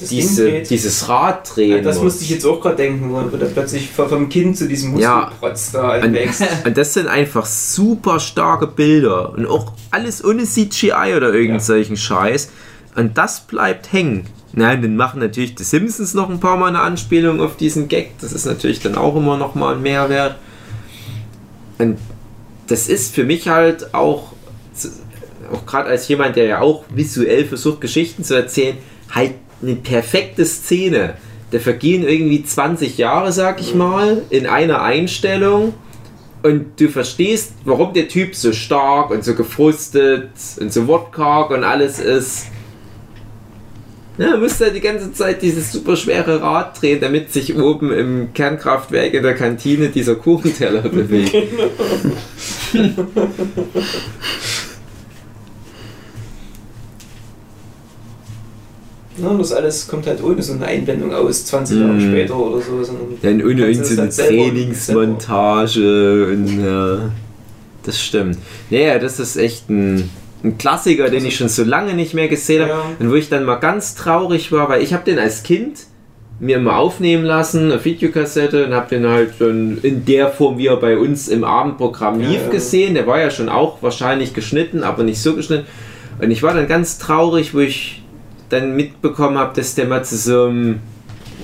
diese, 0.00 0.62
dieses 0.62 1.08
Rad 1.08 1.54
drehen 1.56 1.70
Ja, 1.78 1.80
das 1.82 1.96
muss. 1.96 2.04
musste 2.04 2.24
ich 2.24 2.30
jetzt 2.30 2.44
auch 2.44 2.60
gerade 2.60 2.76
denken, 2.76 3.10
wo 3.12 3.36
der 3.36 3.46
plötzlich 3.46 3.88
vom 3.90 4.28
Kind 4.28 4.56
zu 4.56 4.68
diesem 4.68 4.96
Ja. 4.98 5.30
Muskelprotz 5.30 5.72
da 5.72 5.96
Und, 6.02 6.12
wächst. 6.12 6.42
und 6.66 6.76
das 6.76 6.92
sind 6.94 7.06
einfach 7.08 7.46
super 7.46 8.20
starke 8.20 8.66
Bilder. 8.66 9.32
Und 9.32 9.46
auch 9.46 9.72
alles 9.90 10.22
ohne 10.24 10.44
CGI 10.44 11.14
oder 11.16 11.32
irgend 11.32 11.54
Ja. 11.54 11.60
solchen 11.60 11.96
Scheiß. 11.96 12.50
Und 12.94 13.16
das 13.16 13.40
bleibt 13.40 13.92
hängen. 13.92 14.26
Nein, 14.52 14.80
dann 14.82 14.96
machen 14.96 15.20
natürlich 15.20 15.54
die 15.54 15.64
Simpsons 15.64 16.14
noch 16.14 16.30
ein 16.30 16.40
paar 16.40 16.56
Mal 16.56 16.68
eine 16.68 16.80
Anspielung 16.80 17.40
auf 17.40 17.56
diesen 17.56 17.88
Gag. 17.88 18.18
Das 18.20 18.32
ist 18.32 18.46
natürlich 18.46 18.80
dann 18.80 18.96
auch 18.96 19.16
immer 19.16 19.36
noch 19.36 19.54
mal 19.54 19.74
ein 19.74 19.82
Mehrwert. 19.82 20.36
Und 21.78 21.98
das 22.66 22.88
ist 22.88 23.14
für 23.14 23.24
mich 23.24 23.48
halt 23.48 23.94
auch, 23.94 24.32
auch 25.52 25.66
gerade 25.66 25.88
als 25.90 26.08
jemand, 26.08 26.36
der 26.36 26.44
ja 26.46 26.60
auch 26.60 26.84
visuell 26.88 27.44
versucht, 27.44 27.80
Geschichten 27.80 28.24
zu 28.24 28.34
erzählen, 28.34 28.76
halt 29.14 29.34
eine 29.62 29.76
perfekte 29.76 30.44
Szene. 30.44 31.14
Da 31.50 31.58
vergehen 31.58 32.06
irgendwie 32.06 32.44
20 32.44 32.98
Jahre, 32.98 33.32
sag 33.32 33.60
ich 33.60 33.74
mal, 33.74 34.22
in 34.30 34.46
einer 34.46 34.82
Einstellung. 34.82 35.74
Und 36.42 36.80
du 36.80 36.88
verstehst, 36.88 37.54
warum 37.64 37.92
der 37.92 38.08
Typ 38.08 38.34
so 38.34 38.52
stark 38.52 39.10
und 39.10 39.24
so 39.24 39.34
gefrustet 39.34 40.30
und 40.60 40.72
so 40.72 40.86
wortkarg 40.86 41.50
und 41.50 41.64
alles 41.64 41.98
ist. 41.98 42.46
Ja, 44.18 44.32
er 44.32 44.38
müsste 44.38 44.72
die 44.72 44.80
ganze 44.80 45.12
Zeit 45.12 45.42
dieses 45.42 45.72
super 45.72 45.94
schwere 45.96 46.40
Rad 46.40 46.80
drehen, 46.80 47.00
damit 47.00 47.32
sich 47.32 47.54
oben 47.56 47.92
im 47.92 48.32
Kernkraftwerk 48.32 49.12
in 49.12 49.22
der 49.22 49.34
Kantine 49.34 49.88
dieser 49.88 50.14
Kuchenteller 50.14 50.82
bewegt. 50.88 51.34
Ja, 59.18 59.34
das 59.38 59.52
alles 59.52 59.88
kommt 59.88 60.06
halt 60.06 60.22
ohne 60.22 60.42
so 60.42 60.52
eine 60.52 60.66
Einblendung 60.66 61.12
aus, 61.12 61.46
20 61.46 61.78
Jahre 61.80 61.92
Mhm. 61.94 62.00
später 62.10 62.36
oder 62.36 62.60
so. 62.62 62.82
sondern 62.84 63.06
Dann 63.22 63.42
ohne 63.42 63.66
irgendeine 63.66 64.06
das 64.06 64.18
halt 64.18 64.28
Trainingsmontage 64.28 66.26
und 66.32 66.64
ja, 66.64 67.10
das 67.82 68.00
stimmt. 68.00 68.38
Naja, 68.70 68.98
das 68.98 69.18
ist 69.20 69.36
echt 69.36 69.68
ein, 69.70 70.10
ein 70.44 70.58
Klassiker, 70.58 71.08
den 71.08 71.24
ich 71.24 71.36
schon 71.36 71.48
so 71.48 71.64
lange 71.64 71.94
nicht 71.94 72.14
mehr 72.14 72.28
gesehen 72.28 72.62
habe 72.62 72.70
Ja. 72.70 72.82
und 72.98 73.10
wo 73.10 73.14
ich 73.14 73.28
dann 73.28 73.44
mal 73.44 73.56
ganz 73.56 73.94
traurig 73.94 74.52
war, 74.52 74.68
weil 74.68 74.82
ich 74.82 74.92
habe 74.92 75.04
den 75.04 75.18
als 75.18 75.42
Kind 75.42 75.78
mir 76.38 76.56
immer 76.58 76.76
aufnehmen 76.76 77.24
lassen, 77.24 77.72
eine 77.72 77.82
Videokassette 77.82 78.66
und 78.66 78.74
habe 78.74 78.88
den 78.94 79.06
halt 79.08 79.30
schon 79.38 79.78
in 79.82 80.04
der 80.04 80.28
Form, 80.28 80.58
wie 80.58 80.66
er 80.66 80.76
bei 80.76 80.98
uns 80.98 81.28
im 81.28 81.44
Abendprogramm 81.44 82.20
Ja, 82.20 82.28
lief, 82.28 82.42
ja. 82.44 82.50
gesehen. 82.50 82.92
Der 82.94 83.06
war 83.06 83.18
ja 83.18 83.30
schon 83.30 83.48
auch 83.48 83.82
wahrscheinlich 83.82 84.34
geschnitten, 84.34 84.82
aber 84.82 85.02
nicht 85.02 85.18
so 85.22 85.34
geschnitten. 85.34 85.64
Und 86.20 86.30
ich 86.30 86.42
war 86.42 86.52
dann 86.52 86.68
ganz 86.68 86.98
traurig, 86.98 87.54
wo 87.54 87.60
ich 87.60 88.02
dann 88.48 88.76
mitbekommen 88.76 89.38
habe, 89.38 89.54
dass 89.54 89.74
der 89.74 89.86
mal 89.86 90.04
zu 90.04 90.16
so 90.16 90.44
einem 90.44 90.80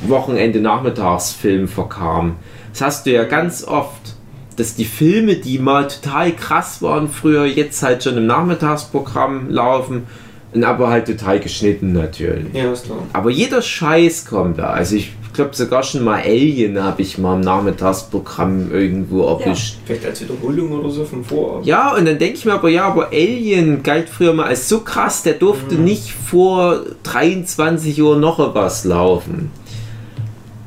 Wochenende 0.07 0.61
Nachmittagsfilm 0.61 1.69
verkam. 1.69 2.37
Das 2.73 2.81
hast 2.81 3.07
du 3.07 3.13
ja 3.13 3.25
ganz 3.25 3.65
oft, 3.65 4.17
dass 4.57 4.75
die 4.75 4.85
Filme, 4.85 5.37
die 5.37 5.59
mal 5.59 5.89
total 5.89 6.33
krass 6.33 6.83
waren 6.83 7.09
früher, 7.09 7.45
jetzt 7.47 7.83
halt 7.83 8.05
schon 8.05 8.17
im 8.17 8.27
Nachmittagsprogramm 8.27 9.51
laufen 9.51 10.05
und 10.53 10.65
aber 10.65 10.91
halt 10.91 11.07
total 11.07 11.41
geschnitten 11.41 11.93
natürlich. 11.93 12.53
Ja, 12.53 12.73
ist 12.73 12.87
klar. 12.87 12.99
Aber 13.13 13.31
jeder 13.31 13.63
Scheiß 13.63 14.27
kommt 14.27 14.59
da. 14.59 14.71
Also 14.71 14.97
ich 14.97 15.13
glaube 15.33 15.55
sogar 15.55 15.83
schon 15.83 16.05
mal 16.05 16.21
Alien 16.23 16.83
habe 16.83 17.03
ich 17.03 17.19
mal 17.19 17.37
im 17.37 17.41
Nachmittagsprogramm 17.41 18.71
irgendwo 18.73 19.27
erwischt. 19.27 19.77
Vielleicht 19.85 20.05
als 20.05 20.21
Wiederholung 20.21 20.73
oder 20.73 20.91
so 20.91 21.05
vom 21.05 21.25
Vorabend. 21.25 21.67
Ja, 21.67 21.95
und 21.95 22.07
dann 22.07 22.19
denke 22.19 22.37
ich 22.37 22.45
mir 22.45 22.55
aber, 22.55 22.69
ja, 22.69 22.87
aber 22.87 23.09
Alien 23.09 23.83
galt 23.83 24.09
früher 24.09 24.33
mal 24.33 24.47
als 24.47 24.69
so 24.69 24.81
krass, 24.81 25.23
der 25.23 25.35
durfte 25.35 25.77
nicht 25.77 26.13
vor 26.13 26.81
23 27.03 28.03
Uhr 28.03 28.17
noch 28.17 28.55
was 28.55 28.85
laufen. 28.85 29.51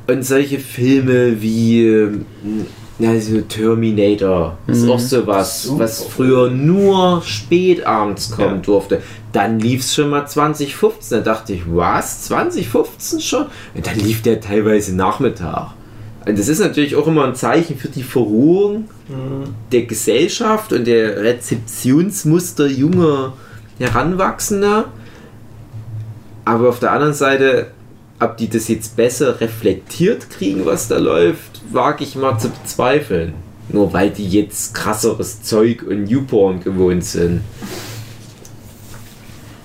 Und 0.07 0.23
solche 0.23 0.59
Filme 0.59 1.41
wie 1.41 2.09
ähm, 2.99 3.05
ja, 3.13 3.19
so 3.19 3.41
Terminator 3.41 4.57
ist 4.67 4.87
auch 4.87 4.99
sowas, 4.99 5.63
Super. 5.63 5.83
was 5.83 6.03
früher 6.03 6.49
nur 6.49 7.21
spät 7.23 7.85
abends 7.85 8.31
kommen 8.31 8.55
Ja. 8.55 8.61
durfte. 8.61 9.01
Dann 9.33 9.59
lief 9.59 9.81
es 9.81 9.93
schon 9.93 10.09
mal 10.09 10.25
2015. 10.25 11.17
Da 11.17 11.23
dachte 11.33 11.53
ich, 11.53 11.63
was? 11.67 12.23
2015 12.23 13.19
schon? 13.19 13.45
Und 13.73 13.85
dann 13.85 13.99
lief 13.99 14.21
der 14.21 14.39
teilweise 14.39 14.95
Nachmittag. 14.95 15.71
Und 16.25 16.39
das 16.39 16.47
ist 16.47 16.59
natürlich 16.59 16.95
auch 16.95 17.05
immer 17.07 17.25
ein 17.25 17.35
Zeichen 17.35 17.77
für 17.77 17.89
die 17.89 18.01
Verruhung 18.03 18.85
Mhm. 19.07 19.53
der 19.71 19.83
Gesellschaft 19.83 20.73
und 20.73 20.87
der 20.87 21.21
Rezeptionsmuster 21.21 22.65
junger 22.67 23.33
Heranwachsender. 23.77 24.85
Aber 26.45 26.69
auf 26.69 26.79
der 26.79 26.91
anderen 26.91 27.13
Seite, 27.13 27.67
ob 28.19 28.37
die 28.37 28.49
das 28.49 28.67
jetzt 28.67 28.95
besser 28.95 29.39
reflektiert 29.39 30.29
kriegen, 30.29 30.65
was 30.65 30.87
da 30.87 30.97
läuft, 30.97 31.61
wage 31.71 32.03
ich 32.03 32.15
mal 32.15 32.37
zu 32.37 32.49
bezweifeln. 32.49 33.33
Nur 33.69 33.91
weil 33.93 34.11
die 34.11 34.27
jetzt 34.27 34.73
krasseres 34.73 35.41
Zeug 35.41 35.83
und 35.83 36.05
Newborn 36.05 36.63
gewohnt 36.63 37.03
sind. 37.03 37.41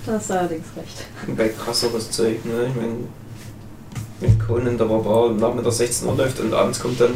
Da 0.06 0.12
hast 0.12 0.30
du 0.30 0.34
allerdings 0.38 0.64
recht. 0.76 1.36
Bei 1.36 1.48
krasseres 1.48 2.10
Zeug, 2.10 2.44
ne? 2.44 2.66
Ich 2.68 2.74
meine, 2.74 2.94
wenn 4.20 4.38
Conan 4.38 4.78
der 4.78 4.86
Barbar 4.86 5.32
Nachmittag 5.32 5.72
16 5.72 6.08
Uhr 6.08 6.16
läuft 6.16 6.40
und 6.40 6.54
abends 6.54 6.80
kommt 6.80 7.00
dann 7.00 7.12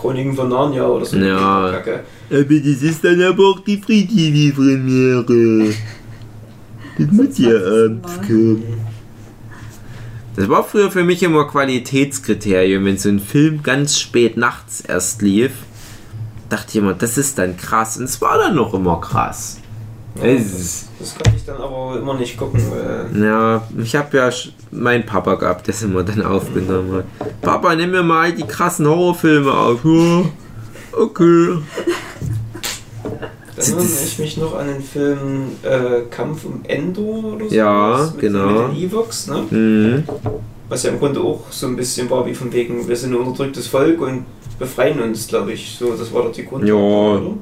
Chroniken 0.00 0.34
von 0.34 0.48
Narnia 0.48 0.86
oder 0.86 1.04
so. 1.04 1.16
Ja. 1.16 1.70
Kacke. 1.72 2.04
Aber 2.30 2.42
das 2.42 2.82
ist 2.82 3.04
dann 3.04 3.20
aber 3.22 3.44
auch 3.44 3.60
die 3.60 3.76
Free-TV-Premiere. 3.78 5.74
Das 6.98 7.10
muss 7.10 7.38
ja 7.38 7.56
abends 7.56 8.16
kommen. 8.26 8.91
Das 10.36 10.48
war 10.48 10.64
früher 10.64 10.90
für 10.90 11.04
mich 11.04 11.22
immer 11.22 11.46
Qualitätskriterium, 11.46 12.84
wenn 12.86 12.96
so 12.96 13.10
ein 13.10 13.20
Film 13.20 13.62
ganz 13.62 13.98
spät 13.98 14.36
nachts 14.36 14.80
erst 14.80 15.20
lief. 15.20 15.52
Dachte 16.48 16.66
ich 16.70 16.76
immer, 16.76 16.94
das 16.94 17.18
ist 17.18 17.38
dann 17.38 17.56
krass. 17.56 17.98
Und 17.98 18.04
es 18.04 18.20
war 18.20 18.38
dann 18.38 18.54
noch 18.56 18.72
immer 18.72 19.00
krass. 19.00 19.58
Ja, 20.16 20.34
das, 20.34 20.88
das 20.98 21.14
konnte 21.14 21.32
ich 21.36 21.44
dann 21.44 21.56
aber 21.56 21.98
immer 21.98 22.14
nicht 22.14 22.36
gucken, 22.36 22.62
weil 22.70 23.22
Ja, 23.22 23.66
ich 23.78 23.96
habe 23.96 24.16
ja 24.16 24.30
meinen 24.70 25.06
Papa 25.06 25.34
gehabt, 25.36 25.66
der 25.66 25.74
es 25.74 25.82
immer 25.82 26.02
dann 26.02 26.22
aufgenommen 26.22 26.96
hat. 26.96 27.40
Papa, 27.40 27.74
nimm 27.74 27.90
mir 27.90 28.02
mal 28.02 28.32
die 28.32 28.44
krassen 28.44 28.86
Horrorfilme 28.86 29.52
auf. 29.52 29.80
Ja, 29.84 30.24
okay. 30.92 31.58
Erinnere 33.70 33.86
ich 34.04 34.18
mich 34.18 34.36
noch 34.36 34.54
an 34.56 34.66
den 34.68 34.82
Film 34.82 35.42
äh, 35.62 36.02
Kampf 36.10 36.44
um 36.44 36.60
Endor 36.64 37.34
oder 37.34 37.48
so. 37.48 37.54
Ja, 37.54 38.10
mit, 38.12 38.20
genau. 38.20 38.68
Mit 38.68 38.76
den 38.76 38.84
Evox, 38.84 39.26
ne? 39.28 39.42
Mhm. 39.50 40.02
Was 40.68 40.82
ja 40.84 40.90
im 40.90 40.98
Grunde 40.98 41.20
auch 41.20 41.44
so 41.50 41.66
ein 41.66 41.76
bisschen 41.76 42.08
war 42.10 42.24
wie 42.26 42.34
von 42.34 42.52
wegen, 42.52 42.88
wir 42.88 42.96
sind 42.96 43.12
ein 43.12 43.18
unterdrücktes 43.18 43.66
Volk 43.66 44.00
und 44.00 44.24
befreien 44.58 45.00
uns, 45.00 45.26
glaube 45.28 45.52
ich. 45.52 45.76
So, 45.78 45.92
das 45.94 46.12
war 46.14 46.22
doch 46.22 46.32
die 46.32 46.44
Grund. 46.46 46.66
Ja. 46.66 46.74
oder? 46.74 47.34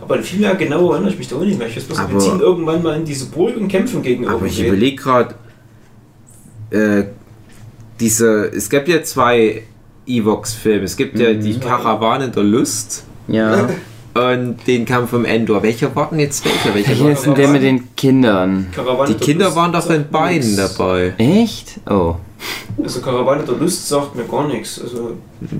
Aber 0.00 0.18
viel 0.22 0.40
mehr 0.40 0.54
genau 0.54 0.92
erinnere 0.92 1.10
ich 1.12 1.18
mich 1.18 1.28
da 1.28 1.36
auch 1.36 1.40
nicht 1.40 1.58
mehr. 1.58 1.68
Ich 1.68 1.76
weiß 1.76 1.84
bloß, 1.84 1.98
Aber- 1.98 2.12
wir 2.12 2.18
ziehen 2.20 2.40
irgendwann 2.40 2.82
mal 2.82 2.96
in 2.96 3.04
diese 3.04 3.26
Burg 3.26 3.56
und 3.56 3.68
kämpfen 3.68 4.02
gegen 4.02 4.26
Aber 4.28 4.46
ich 4.46 4.58
irgendwen. 4.58 4.66
überlege 4.78 4.96
gerade, 4.96 5.34
äh, 6.70 7.04
diese, 8.00 8.46
es 8.54 8.70
gibt 8.70 8.88
ja 8.88 9.02
zwei 9.02 9.62
Evox-Filme. 10.06 10.84
Es 10.84 10.96
gibt 10.96 11.18
ja 11.18 11.32
Mhm. 11.32 11.40
die 11.42 11.58
Karawane 11.58 12.28
der 12.30 12.42
Lust 12.44 13.04
Ja. 13.26 13.68
und 14.18 14.56
den 14.66 14.84
Kampf 14.84 15.12
um 15.12 15.24
Endor. 15.24 15.62
Welcher 15.62 15.94
war 15.94 16.10
denn 16.10 16.18
jetzt 16.20 16.44
welcher? 16.44 16.74
Welcher 16.74 16.92
Hier 16.92 17.04
war 17.06 17.12
ist 17.12 17.26
denn 17.26 17.34
der 17.34 17.48
mit 17.48 17.62
den 17.62 17.94
Kindern. 17.96 18.66
Karawane 18.72 19.12
Die 19.12 19.18
der 19.18 19.26
Kinder 19.26 19.44
Lust 19.46 19.56
waren 19.56 19.72
doch 19.72 19.90
in 19.90 20.08
beiden 20.10 20.56
nix. 20.56 20.76
dabei. 20.76 21.14
Echt? 21.18 21.80
Oh. 21.88 22.16
Also 22.82 23.00
Karawane 23.00 23.44
der 23.44 23.56
Lust 23.56 23.88
sagt 23.88 24.14
mir 24.14 24.24
gar 24.24 24.46
nichts. 24.46 24.80
Also 24.80 25.16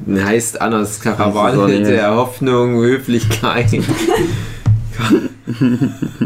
Heißt 0.09 0.61
anders 0.61 1.01
Karawane 1.01 1.83
der 1.83 2.15
Hoffnung, 2.15 2.81
Höflichkeit. 2.81 3.67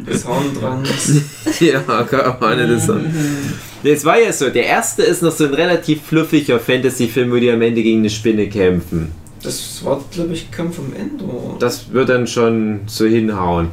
das 0.06 0.26
Horn 0.26 0.44
dran. 0.58 0.82
ja, 1.60 1.80
Karawane 1.80 2.66
des 2.66 2.88
Es 3.84 4.04
war 4.04 4.20
ja 4.20 4.32
so, 4.32 4.50
der 4.50 4.66
erste 4.66 5.02
ist 5.02 5.22
noch 5.22 5.32
so 5.32 5.44
ein 5.44 5.54
relativ 5.54 6.02
fluffiger 6.02 6.58
Fantasy-Film, 6.60 7.30
wo 7.30 7.36
die 7.36 7.50
am 7.50 7.62
Ende 7.62 7.82
gegen 7.82 8.00
eine 8.00 8.10
Spinne 8.10 8.48
kämpfen. 8.48 9.12
Das 9.42 9.84
war, 9.84 10.02
glaube 10.10 10.32
ich, 10.34 10.50
Kampf 10.50 10.78
am 10.78 10.92
Endor. 10.94 11.56
Das 11.58 11.92
wird 11.92 12.08
dann 12.08 12.26
schon 12.26 12.80
so 12.86 13.04
hinhauen. 13.06 13.68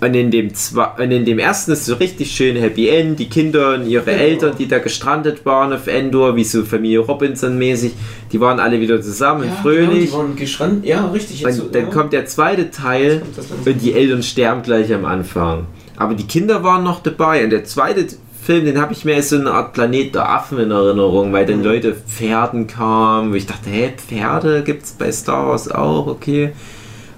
Und 0.00 0.14
in 0.14 0.32
dem, 0.32 0.52
zwa 0.52 0.96
und 0.98 1.12
in 1.12 1.24
dem 1.24 1.38
ersten 1.38 1.70
ist 1.70 1.86
so 1.86 1.94
richtig 1.94 2.32
schön 2.32 2.56
Happy 2.56 2.88
End. 2.88 3.20
Die 3.20 3.28
Kinder 3.28 3.74
und 3.74 3.86
ihre 3.86 4.04
Genau. 4.04 4.18
Eltern, 4.18 4.54
die 4.58 4.66
da 4.66 4.80
gestrandet 4.80 5.46
waren 5.46 5.72
auf 5.72 5.86
Endor, 5.86 6.34
wie 6.34 6.42
so 6.42 6.64
Familie 6.64 6.98
Robinson-mäßig, 6.98 7.92
die 8.32 8.40
waren 8.40 8.58
alle 8.58 8.80
wieder 8.80 9.00
zusammen 9.00 9.44
ja, 9.44 9.54
fröhlich. 9.62 10.10
Genau, 10.10 10.22
die 10.22 10.28
waren 10.28 10.36
geschrannt. 10.36 10.84
Ja, 10.84 11.06
richtig. 11.06 11.46
und 11.46 11.52
so, 11.52 11.68
dann 11.68 11.84
ja. 11.84 11.88
kommt 11.90 12.12
der 12.12 12.26
zweite 12.26 12.72
Teil 12.72 13.22
und 13.64 13.80
die 13.80 13.92
Eltern 13.92 14.24
sterben 14.24 14.62
gleich 14.62 14.92
am 14.92 15.04
Anfang. 15.04 15.66
Aber 15.96 16.14
die 16.14 16.26
Kinder 16.26 16.64
waren 16.64 16.82
noch 16.82 17.00
dabei. 17.00 17.44
Und 17.44 17.50
der 17.50 17.62
zweite 17.62 18.06
Film, 18.44 18.64
den 18.64 18.80
habe 18.80 18.92
ich 18.92 19.04
mir 19.04 19.14
als 19.14 19.28
so 19.28 19.36
eine 19.38 19.52
Art 19.52 19.72
Planet 19.72 20.14
der 20.16 20.28
Affen 20.28 20.58
in 20.58 20.70
Erinnerung, 20.72 21.32
weil 21.32 21.46
dann 21.46 21.58
Mhm. 21.58 21.64
Leute 21.64 21.94
Pferden 21.94 22.66
kamen, 22.66 23.30
wo 23.30 23.36
ich 23.36 23.46
dachte, 23.46 23.70
hä, 23.70 23.92
Pferde 23.96 24.62
gibt 24.64 24.82
es 24.82 24.90
bei 24.92 25.12
Star 25.12 25.46
Wars 25.46 25.70
auch, 25.70 26.08
okay. 26.08 26.52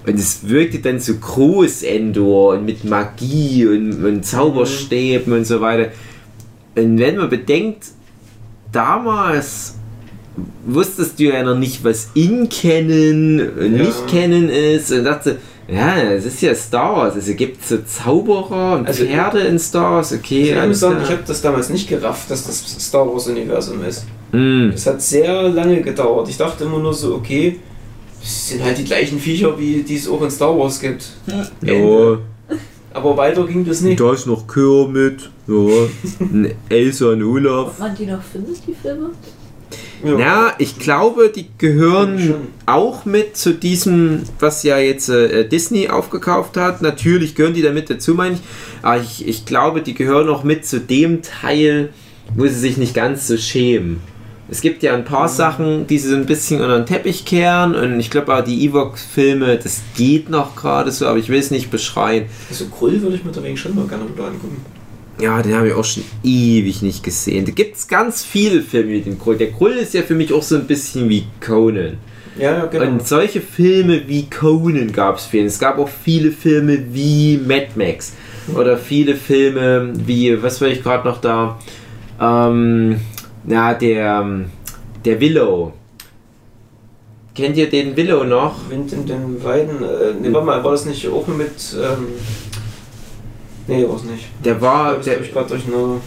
Und 0.05 0.19
es 0.19 0.47
wirkte 0.47 0.77
dann 0.79 0.99
so 0.99 1.15
groß 1.15 1.81
Endor 1.81 2.53
und 2.53 2.65
mit 2.65 2.83
Magie 2.85 3.65
und, 3.65 4.05
und 4.05 4.23
Zauberstäben 4.23 5.33
und 5.33 5.45
so 5.47 5.61
weiter. 5.61 5.91
Und 6.75 6.99
wenn 6.99 7.17
man 7.17 7.29
bedenkt, 7.29 7.85
damals 8.71 9.75
wusstest 10.65 11.17
du 11.19 11.23
ja 11.23 11.41
noch 11.43 11.57
nicht, 11.57 11.83
was 11.83 12.09
in 12.13 12.49
kennen 12.49 13.39
und 13.57 13.77
Ja. 13.77 13.83
nicht 13.83 14.07
kennen 14.07 14.49
ist 14.49 14.91
und 14.91 15.05
dachte, 15.05 15.37
ja, 15.67 15.97
es 16.11 16.25
ist 16.25 16.41
ja 16.41 16.53
Star 16.53 16.95
Wars, 16.97 17.15
also 17.15 17.33
gibt 17.33 17.61
es 17.63 17.69
so 17.69 17.77
Zauberer 17.79 18.77
und 18.79 18.87
Also- 18.87 19.05
Pferde 19.05 19.39
in 19.41 19.57
Star 19.59 19.93
Wars, 19.93 20.13
okay. 20.13 20.43
Ich 20.43 20.49
muss 20.51 20.59
alles 20.61 20.79
sagen, 20.79 20.97
ich 21.03 21.09
habe 21.11 21.23
das 21.25 21.41
damals 21.41 21.69
nicht 21.69 21.87
gerafft, 21.89 22.29
dass 22.29 22.45
das 22.45 22.63
Star 22.87 23.07
Wars 23.11 23.27
Universum 23.27 23.83
ist. 23.83 24.05
Hm, 24.31 24.71
Es 24.75 24.85
hat 24.85 25.01
sehr 25.01 25.43
lange 25.49 25.81
gedauert. 25.81 26.29
Ich 26.29 26.37
dachte 26.37 26.65
immer 26.65 26.79
nur 26.79 26.93
so, 26.93 27.15
okay, 27.15 27.59
es 28.21 28.49
sind 28.49 28.63
halt 28.63 28.77
die 28.77 28.83
gleichen 28.83 29.19
Viecher, 29.19 29.57
wie 29.57 29.81
die 29.83 29.95
es 29.95 30.07
auch 30.07 30.21
in 30.21 30.29
Star 30.31 30.57
Wars 30.57 30.79
gibt. 30.79 31.05
jo. 31.61 32.17
Aber 32.93 33.17
weiter 33.17 33.45
ging 33.45 33.65
das 33.65 33.81
nicht. 33.81 33.99
Da 33.99 34.13
ist 34.13 34.25
noch 34.25 34.47
Kermit, 34.47 35.29
ja, 35.47 35.53
ein 36.21 36.53
Elsa 36.69 37.07
und 37.09 37.23
Olaf. 37.23 37.67
Ob 37.71 37.79
man 37.79 37.95
die 37.95 38.05
noch 38.05 38.21
findet, 38.23 38.57
die 38.65 38.73
Filme? 38.73 39.09
Ja. 40.05 40.19
Ja, 40.19 40.53
ich 40.59 40.77
glaube, 40.77 41.31
die 41.35 41.47
gehören 41.57 42.35
auch 42.67 43.05
mit 43.05 43.35
zu 43.35 43.53
diesem, 43.53 44.21
was 44.39 44.61
ja 44.63 44.77
jetzt 44.77 45.09
äh, 45.09 45.47
Disney 45.47 45.89
aufgekauft 45.89 46.57
hat. 46.57 46.81
Natürlich 46.81 47.33
gehören 47.33 47.55
die 47.55 47.63
damit 47.63 47.89
dazu, 47.89 48.13
meine 48.13 48.35
ich. 48.35 48.41
Aber 48.83 49.01
ich, 49.01 49.27
ich 49.27 49.45
glaube, 49.45 49.81
die 49.81 49.95
gehören 49.95 50.29
auch 50.29 50.43
mit 50.43 50.65
zu 50.65 50.79
dem 50.79 51.21
Teil, 51.23 51.89
wo 52.35 52.45
sie 52.45 52.53
sich 52.53 52.77
nicht 52.77 52.93
ganz 52.93 53.27
so 53.27 53.35
schämen. 53.35 53.99
Es 54.47 54.61
gibt 54.61 54.83
ja 54.83 54.93
ein 54.93 55.05
paar 55.05 55.27
Sachen, 55.27 55.87
die 55.87 55.97
sie 55.97 56.09
so 56.09 56.15
ein 56.15 56.27
bisschen 56.27 56.61
unter 56.61 56.77
den 56.77 56.85
Teppich 56.85 57.25
kehren 57.25 57.73
und 57.73 57.99
ich 57.99 58.11
glaube 58.11 58.35
auch 58.35 58.43
die 58.43 58.67
Evox-Filme, 58.67 59.57
das 59.57 59.81
geht 59.97 60.29
noch 60.29 60.55
gerade 60.55 60.91
so, 60.91 61.07
aber 61.07 61.17
ich 61.17 61.29
will 61.29 61.39
es 61.39 61.49
nicht 61.49 61.71
beschreien. 61.71 62.25
Also 62.47 62.65
Krull 62.67 63.01
würde 63.01 63.15
ich 63.15 63.25
mir 63.25 63.31
deswegen 63.31 63.57
schon 63.57 63.73
mal 63.73 63.87
gerne 63.87 64.03
wieder 64.07 64.25
angucken. 64.27 64.63
Ja, 65.19 65.41
den 65.41 65.55
habe 65.55 65.69
ich 65.69 65.73
auch 65.73 65.85
schon 65.85 66.03
ewig 66.23 66.81
nicht 66.81 67.03
gesehen. 67.03 67.45
Da 67.45 67.51
gibt 67.51 67.77
es 67.77 67.87
ganz 67.87 68.23
viele 68.23 68.61
Filme 68.61 68.91
mit 68.91 69.05
dem 69.05 69.19
Krull. 69.19 69.37
Der 69.37 69.51
Krull 69.51 69.71
ist 69.71 69.93
ja 69.93 70.01
für 70.01 70.15
mich 70.15 70.33
auch 70.33 70.43
so 70.43 70.55
ein 70.55 70.67
bisschen 70.67 71.07
wie 71.07 71.25
Conan. 71.45 71.97
Ja, 72.37 72.57
ja, 72.57 72.65
genau. 72.65 72.87
Und 72.87 73.07
solche 73.07 73.39
Filme 73.39 74.07
wie 74.07 74.29
Conan 74.29 74.91
gab 74.91 75.17
es 75.17 75.25
viele. 75.25 75.45
Es 75.45 75.57
gab 75.57 75.77
auch 75.79 75.87
viele 75.87 76.31
Filme 76.31 76.77
wie 76.91 77.37
Mad 77.37 77.69
Max. 77.75 78.13
Oder 78.53 78.77
viele 78.77 79.15
Filme 79.15 79.93
wie, 80.05 80.41
was 80.43 80.59
war 80.59 80.67
ich 80.67 80.83
gerade 80.83 81.07
noch 81.07 81.21
da? 81.21 81.59
Ähm, 82.19 82.99
ja, 83.47 83.73
der, 83.73 84.45
der 85.05 85.19
Willow. 85.19 85.73
Kennt 87.33 87.57
ihr 87.57 87.69
den 87.69 87.97
Willow 87.97 88.23
noch? 88.23 88.69
Wind 88.69 88.93
in 88.93 89.05
den 89.05 89.43
Weiden. 89.43 89.83
Äh, 89.83 90.13
nee, 90.21 90.31
warte 90.31 90.45
mal, 90.45 90.63
war 90.63 90.71
das 90.71 90.85
nicht 90.85 91.07
auch 91.09 91.27
mit. 91.27 91.75
Ähm, 91.75 92.07
nee, 93.67 93.87
war 93.87 93.95
es 93.95 94.03
nicht. 94.03 94.25
Der 94.43 94.61
war, 94.61 94.97
der, 94.97 95.21
ich 95.21 95.31
gerade 95.33 95.49
durch 95.49 95.63
eine. 95.67 96.01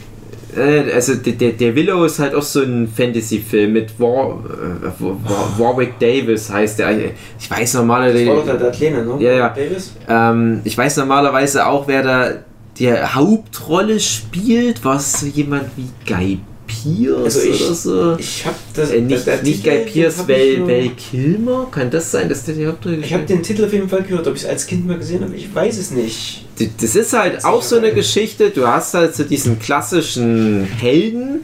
äh, 0.56 0.92
also 0.92 1.14
der, 1.14 1.52
der, 1.52 1.74
Willow 1.74 2.04
ist 2.04 2.18
halt 2.18 2.34
auch 2.34 2.42
so 2.42 2.62
ein 2.62 2.88
Fantasy-Film 2.88 3.72
mit 3.72 3.98
War, 4.00 4.38
äh, 4.44 5.00
War, 5.00 5.58
Warwick 5.58 5.98
Davis 5.98 6.50
heißt 6.50 6.78
der. 6.78 6.98
Ich 7.38 7.50
weiß 7.50 7.74
Das 8.14 8.26
war 8.26 8.36
doch 8.36 8.44
der, 8.44 8.54
normalerweise, 8.54 8.70
Kleine, 8.70 9.04
ne? 9.04 9.16
Ja, 9.18 9.32
ja. 9.32 9.48
Davis? 9.50 9.94
ähm, 10.08 10.60
ich 10.64 10.76
weiß 10.76 10.96
normalerweise 10.98 11.66
auch, 11.66 11.88
wer 11.88 12.02
da 12.02 12.30
die 12.78 12.92
Hauptrolle 12.92 14.00
spielt. 14.00 14.84
War 14.84 14.96
es 14.96 15.20
so 15.20 15.26
jemand 15.26 15.64
wie 15.76 15.88
Guy 16.06 16.40
Pierce 16.82 17.24
Also 17.24 17.40
ich- 17.40 17.64
oder 17.64 17.74
so? 17.74 18.16
Ich 18.18 18.46
hab 18.46 18.54
das. 18.74 18.90
Äh, 18.90 19.00
nicht 19.00 19.26
der 19.26 19.42
nicht 19.42 19.64
Guy 19.64 19.78
Pierce, 19.84 20.28
Val, 20.28 20.66
Val 20.68 20.90
Kilmer? 20.96 21.68
Kann 21.70 21.90
das 21.90 22.10
sein, 22.10 22.28
dass 22.28 22.44
der 22.44 22.54
die 22.54 22.66
Hauptrolle 22.66 22.96
Ich 22.98 23.12
habe 23.12 23.24
den 23.24 23.42
Titel 23.42 23.64
auf 23.64 23.72
jeden 23.72 23.88
Fall 23.88 24.02
gehört, 24.02 24.26
ob 24.26 24.34
ich 24.34 24.42
es 24.42 24.48
als 24.48 24.66
Kind 24.66 24.86
mal 24.86 24.98
gesehen 24.98 25.22
habe, 25.22 25.34
ich 25.34 25.54
weiß 25.54 25.78
es 25.78 25.90
nicht. 25.90 26.44
Das 26.80 26.96
ist 26.96 27.12
halt 27.12 27.44
auch 27.44 27.62
so 27.62 27.76
eine 27.76 27.92
Geschichte. 27.92 28.50
Du 28.50 28.66
hast 28.66 28.94
halt 28.94 29.14
so 29.14 29.24
diesen 29.24 29.58
klassischen 29.58 30.64
Helden. 30.64 31.40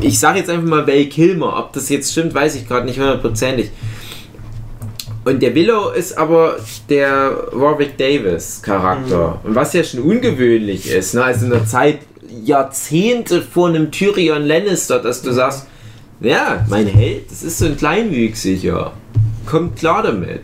Ich 0.00 0.18
sage 0.18 0.38
jetzt 0.38 0.48
einfach 0.50 0.66
mal 0.68 0.86
Val 0.86 1.04
Kilmer. 1.06 1.58
Ob 1.58 1.72
das 1.72 1.88
jetzt 1.88 2.10
stimmt, 2.12 2.32
weiß 2.34 2.54
ich 2.54 2.66
gerade 2.66 2.86
nicht 2.86 2.98
hundertprozentig. 2.98 3.70
Und 5.24 5.42
der 5.42 5.54
Willow 5.54 5.90
ist 5.90 6.16
aber 6.16 6.56
der 6.88 7.48
Warwick 7.52 7.98
Davis 7.98 8.62
Charakter. 8.62 9.38
Und 9.44 9.54
was 9.54 9.74
ja 9.74 9.84
schon 9.84 10.00
ungewöhnlich 10.00 10.90
ist, 10.90 11.12
ne? 11.14 11.22
also 11.24 11.44
in 11.44 11.50
der 11.50 11.66
Zeit 11.66 11.98
Jahrzehnte 12.44 13.42
vor 13.42 13.68
einem 13.68 13.90
Tyrion 13.90 14.46
Lannister, 14.46 14.98
dass 14.98 15.22
du 15.22 15.32
sagst, 15.32 15.66
ja, 16.20 16.64
mein 16.68 16.86
Held, 16.86 17.30
das 17.30 17.42
ist 17.42 17.58
so 17.58 17.66
ein 17.66 17.76
Kleinwüchsiger. 17.76 18.92
Kommt 19.46 19.76
klar 19.76 20.02
damit. 20.02 20.42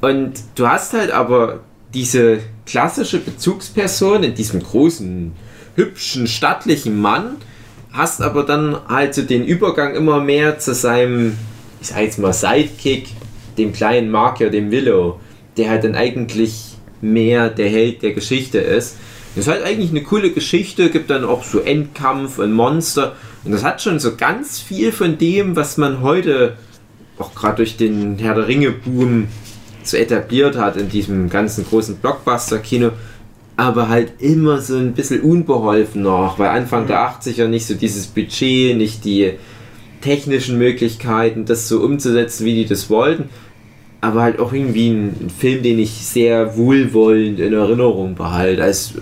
Und 0.00 0.32
du 0.54 0.66
hast 0.68 0.92
halt 0.92 1.10
aber 1.10 1.60
diese 1.92 2.40
klassische 2.66 3.18
Bezugsperson 3.18 4.24
in 4.24 4.34
diesem 4.34 4.62
großen, 4.62 5.32
hübschen, 5.76 6.26
stattlichen 6.26 7.00
Mann, 7.00 7.36
hast 7.92 8.22
aber 8.22 8.42
dann 8.42 8.76
halt 8.88 9.14
so 9.14 9.22
den 9.22 9.44
Übergang 9.44 9.94
immer 9.94 10.20
mehr 10.20 10.58
zu 10.58 10.74
seinem, 10.74 11.36
ich 11.80 11.88
sag 11.88 12.00
jetzt 12.02 12.18
mal, 12.18 12.32
Sidekick, 12.32 13.08
dem 13.56 13.72
kleinen 13.72 14.10
Magier, 14.10 14.50
dem 14.50 14.70
Willow, 14.70 15.20
der 15.56 15.70
halt 15.70 15.84
dann 15.84 15.94
eigentlich 15.94 16.74
mehr 17.00 17.50
der 17.50 17.68
Held 17.68 18.02
der 18.02 18.12
Geschichte 18.12 18.58
ist. 18.58 18.96
Das 19.34 19.46
ist 19.46 19.52
halt 19.52 19.64
eigentlich 19.64 19.90
eine 19.90 20.02
coole 20.02 20.30
Geschichte, 20.30 20.90
gibt 20.90 21.10
dann 21.10 21.24
auch 21.24 21.42
so 21.42 21.60
Endkampf 21.60 22.38
und 22.38 22.52
Monster. 22.52 23.16
Und 23.44 23.52
das 23.52 23.64
hat 23.64 23.82
schon 23.82 23.98
so 23.98 24.14
ganz 24.16 24.60
viel 24.60 24.92
von 24.92 25.18
dem, 25.18 25.56
was 25.56 25.76
man 25.76 26.02
heute 26.02 26.56
auch 27.18 27.34
gerade 27.34 27.56
durch 27.56 27.76
den 27.76 28.18
Herr 28.18 28.34
der 28.34 28.48
Ringe-Boom 28.48 29.28
so 29.82 29.96
etabliert 29.96 30.56
hat 30.56 30.76
in 30.76 30.88
diesem 30.88 31.28
ganzen 31.28 31.66
großen 31.66 31.96
Blockbuster-Kino, 31.96 32.90
aber 33.56 33.88
halt 33.88 34.14
immer 34.20 34.60
so 34.60 34.76
ein 34.76 34.94
bisschen 34.94 35.20
unbeholfen 35.20 36.02
noch, 36.02 36.38
weil 36.38 36.48
Anfang 36.48 36.86
der 36.86 36.98
80er 36.98 37.46
nicht 37.46 37.66
so 37.66 37.74
dieses 37.74 38.06
Budget, 38.06 38.76
nicht 38.76 39.04
die 39.04 39.34
technischen 40.00 40.58
Möglichkeiten, 40.58 41.44
das 41.44 41.68
so 41.68 41.80
umzusetzen, 41.80 42.44
wie 42.46 42.54
die 42.54 42.66
das 42.66 42.90
wollten, 42.90 43.28
aber 44.00 44.22
halt 44.22 44.38
auch 44.38 44.52
irgendwie 44.52 44.88
ein, 44.88 45.16
ein 45.20 45.30
Film, 45.30 45.62
den 45.62 45.78
ich 45.78 45.92
sehr 45.92 46.56
wohlwollend 46.56 47.38
in 47.38 47.52
Erinnerung 47.52 48.14
behalte, 48.14 48.62
als 48.62 48.94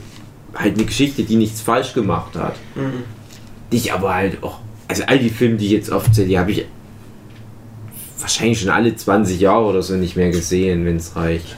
halt 0.54 0.76
eine 0.76 0.84
Geschichte, 0.84 1.22
die 1.22 1.36
nichts 1.36 1.60
falsch 1.60 1.94
gemacht 1.94 2.36
hat. 2.36 2.56
Mhm. 2.74 3.04
Die 3.70 3.76
ich 3.76 3.92
aber 3.92 4.14
halt 4.14 4.42
auch, 4.42 4.58
also 4.88 5.04
all 5.06 5.18
die 5.18 5.30
Filme, 5.30 5.56
die 5.56 5.66
ich 5.66 5.72
jetzt 5.72 5.90
aufzähle, 5.90 6.28
die 6.28 6.38
habe 6.38 6.52
ich 6.52 6.66
wahrscheinlich 8.18 8.60
schon 8.60 8.70
alle 8.70 8.94
20 8.94 9.40
Jahre 9.40 9.64
oder 9.64 9.82
so 9.82 9.94
nicht 9.94 10.16
mehr 10.16 10.30
gesehen, 10.30 10.84
wenn 10.84 10.96
es 10.96 11.16
reicht. 11.16 11.56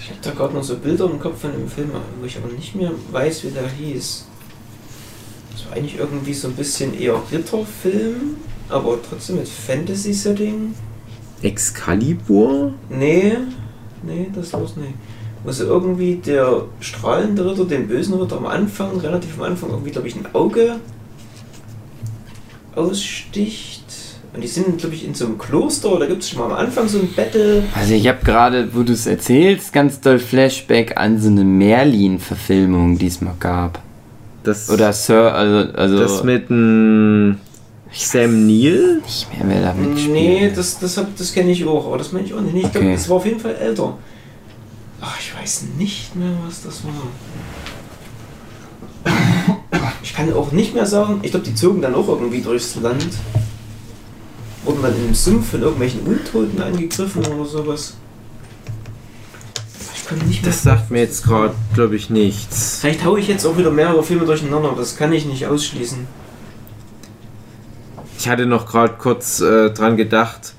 Ich 0.00 0.10
habe 0.10 0.20
da 0.22 0.30
gerade 0.30 0.54
noch 0.54 0.62
so 0.62 0.76
Bilder 0.76 1.10
im 1.10 1.18
Kopf 1.18 1.40
von 1.40 1.52
dem 1.52 1.68
Film, 1.68 1.90
wo 2.20 2.26
ich 2.26 2.36
aber 2.36 2.52
nicht 2.52 2.74
mehr 2.74 2.92
weiß, 3.10 3.44
wie 3.44 3.50
der 3.50 3.68
hieß. 3.68 4.26
Das 5.52 5.66
war 5.66 5.76
eigentlich 5.76 5.98
irgendwie 5.98 6.34
so 6.34 6.48
ein 6.48 6.54
bisschen 6.54 6.98
eher 6.98 7.20
Ritterfilm, 7.30 8.36
aber 8.68 8.98
trotzdem 9.08 9.36
mit 9.36 9.48
Fantasy-Setting. 9.48 10.74
Excalibur? 11.42 12.72
Nee, 12.88 13.36
nee, 14.02 14.30
das 14.34 14.52
war's 14.52 14.76
nicht. 14.76 14.94
Wo 15.46 15.52
so 15.52 15.64
irgendwie 15.64 16.16
der 16.16 16.62
strahlende 16.80 17.48
Ritter, 17.48 17.64
den 17.64 17.86
bösen 17.86 18.14
Ritter 18.14 18.36
am 18.36 18.46
Anfang, 18.46 18.98
relativ 18.98 19.38
am 19.38 19.44
Anfang, 19.44 19.70
irgendwie, 19.70 19.92
glaube 19.92 20.08
ich, 20.08 20.16
ein 20.16 20.26
Auge 20.34 20.76
aussticht. 22.74 23.84
Und 24.34 24.42
die 24.42 24.48
sind, 24.48 24.76
glaube 24.78 24.94
ich, 24.94 25.06
in 25.06 25.14
so 25.14 25.24
einem 25.24 25.38
Kloster, 25.38 25.92
oder 25.94 26.06
gibt 26.06 26.22
es 26.22 26.28
schon 26.28 26.40
mal 26.40 26.46
am 26.46 26.52
Anfang 26.66 26.88
so 26.88 26.98
ein 26.98 27.08
Battle? 27.14 27.62
Also 27.74 27.94
ich 27.94 28.06
habe 28.06 28.18
gerade, 28.22 28.68
wo 28.74 28.82
du 28.82 28.92
es 28.92 29.06
erzählst, 29.06 29.72
ganz 29.72 30.00
doll 30.00 30.18
Flashback 30.18 30.96
an 30.98 31.18
so 31.18 31.28
eine 31.28 31.44
Merlin-Verfilmung, 31.44 32.98
die 32.98 33.06
es 33.06 33.20
mal 33.22 33.34
gab. 33.40 33.80
Das, 34.42 34.68
Oder 34.68 34.92
Sir, 34.92 35.32
also, 35.34 35.72
also 35.72 35.98
das 35.98 36.22
mit 36.22 36.50
dem 36.50 37.38
Sam 37.92 38.46
Neill? 38.46 39.00
nicht 39.04 39.26
mehr, 39.32 39.48
wer 39.48 39.62
da 39.62 39.72
mitspielt. 39.74 40.12
Nee, 40.12 40.52
das, 40.54 40.78
das, 40.78 40.98
hab- 40.98 41.16
das 41.16 41.32
kenne 41.32 41.50
ich 41.52 41.64
auch, 41.64 41.86
aber 41.86 41.98
das 41.98 42.12
meine 42.12 42.26
ich 42.26 42.34
auch 42.34 42.40
nicht. 42.42 42.54
Ich 42.56 42.62
glaube, 42.72 42.78
Okay. 42.86 42.92
das 42.94 43.08
war 43.08 43.16
auf 43.16 43.24
jeden 43.26 43.40
Fall 43.40 43.54
älter. 43.54 43.96
Ach, 45.00 45.18
ich 45.20 45.36
weiß 45.36 45.64
nicht 45.78 46.16
mehr, 46.16 46.32
was 46.46 46.62
das 46.62 46.82
war. 46.84 46.92
Ich 50.02 50.14
kann 50.14 50.32
auch 50.32 50.52
nicht 50.52 50.74
mehr 50.74 50.86
sagen, 50.86 51.20
ich 51.22 51.30
glaube, 51.30 51.44
die 51.46 51.54
zogen 51.54 51.82
dann 51.82 51.94
auch 51.94 52.08
irgendwie 52.08 52.40
durchs 52.40 52.76
Land. 52.76 53.06
Wurden 54.64 54.82
dann 54.82 54.96
in 54.96 55.04
einem 55.04 55.14
Sumpf 55.14 55.50
von 55.50 55.62
irgendwelchen 55.62 56.00
Untoten 56.00 56.60
angegriffen 56.60 57.24
oder 57.26 57.44
sowas. 57.44 57.94
Ich 59.94 60.06
kann 60.06 60.18
nicht 60.26 60.42
mehr. 60.42 60.50
Das 60.50 60.62
sagt 60.62 60.90
mir 60.90 61.00
jetzt 61.00 61.24
gerade, 61.24 61.54
glaube 61.74 61.96
ich, 61.96 62.10
nichts. 62.10 62.78
Vielleicht 62.80 63.04
haue 63.04 63.20
ich 63.20 63.28
jetzt 63.28 63.44
auch 63.46 63.56
wieder 63.58 63.70
mehrere 63.70 64.02
Filme 64.02 64.24
durcheinander, 64.24 64.70
aber 64.70 64.80
das 64.80 64.96
kann 64.96 65.12
ich 65.12 65.26
nicht 65.26 65.46
ausschließen. 65.46 66.06
Ich 68.18 68.28
hatte 68.28 68.46
noch 68.46 68.66
gerade 68.66 68.94
kurz 68.94 69.40
äh, 69.40 69.70
dran 69.70 69.96
gedacht, 69.96 70.54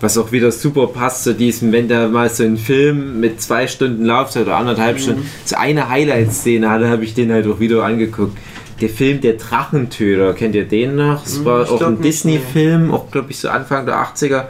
was 0.00 0.16
auch 0.18 0.30
wieder 0.32 0.52
super 0.52 0.86
passt 0.88 1.24
zu 1.24 1.34
diesem, 1.34 1.72
wenn 1.72 1.88
da 1.88 2.08
mal 2.08 2.30
so 2.30 2.44
ein 2.44 2.56
Film 2.56 3.20
mit 3.20 3.40
zwei 3.40 3.66
Stunden 3.66 4.04
Laufzeit 4.04 4.44
oder 4.46 4.56
anderthalb 4.56 5.00
Stunden 5.00 5.28
so 5.44 5.56
eine 5.56 5.88
Highlight-Szene 5.88 6.70
hatte, 6.70 6.88
habe 6.88 7.04
ich 7.04 7.14
den 7.14 7.32
halt 7.32 7.46
auch 7.46 7.60
wieder 7.60 7.84
angeguckt. 7.84 8.36
Der 8.80 8.88
Film 8.88 9.20
Der 9.20 9.32
Drachentöter, 9.34 10.34
kennt 10.34 10.54
ihr 10.54 10.64
den 10.64 10.94
noch? 10.94 11.24
Das 11.24 11.38
Hm, 11.38 11.44
war 11.44 11.62
ich 11.64 11.70
auch 11.70 11.82
ein 11.82 12.00
Disney-Film, 12.00 12.92
auch 12.92 13.10
glaube 13.10 13.30
ich 13.30 13.38
so 13.38 13.48
Anfang 13.48 13.86
der 13.86 13.96
80er. 13.96 14.44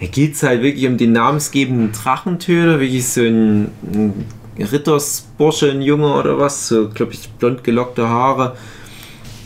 Da 0.00 0.06
geht 0.06 0.34
es 0.34 0.42
halt 0.42 0.62
wirklich 0.62 0.86
um 0.86 0.96
den 0.96 1.12
namensgebenden 1.12 1.92
Drachentöter, 1.92 2.80
wirklich 2.80 3.06
so 3.06 3.20
ein, 3.20 3.68
ein 3.92 4.26
Rittersbursche, 4.58 5.70
ein 5.70 5.82
Junge 5.82 6.14
oder 6.14 6.38
was, 6.38 6.68
so 6.68 6.88
glaube 6.88 7.12
ich 7.12 7.28
blond 7.38 7.64
gelockte 7.64 8.08
Haare 8.08 8.56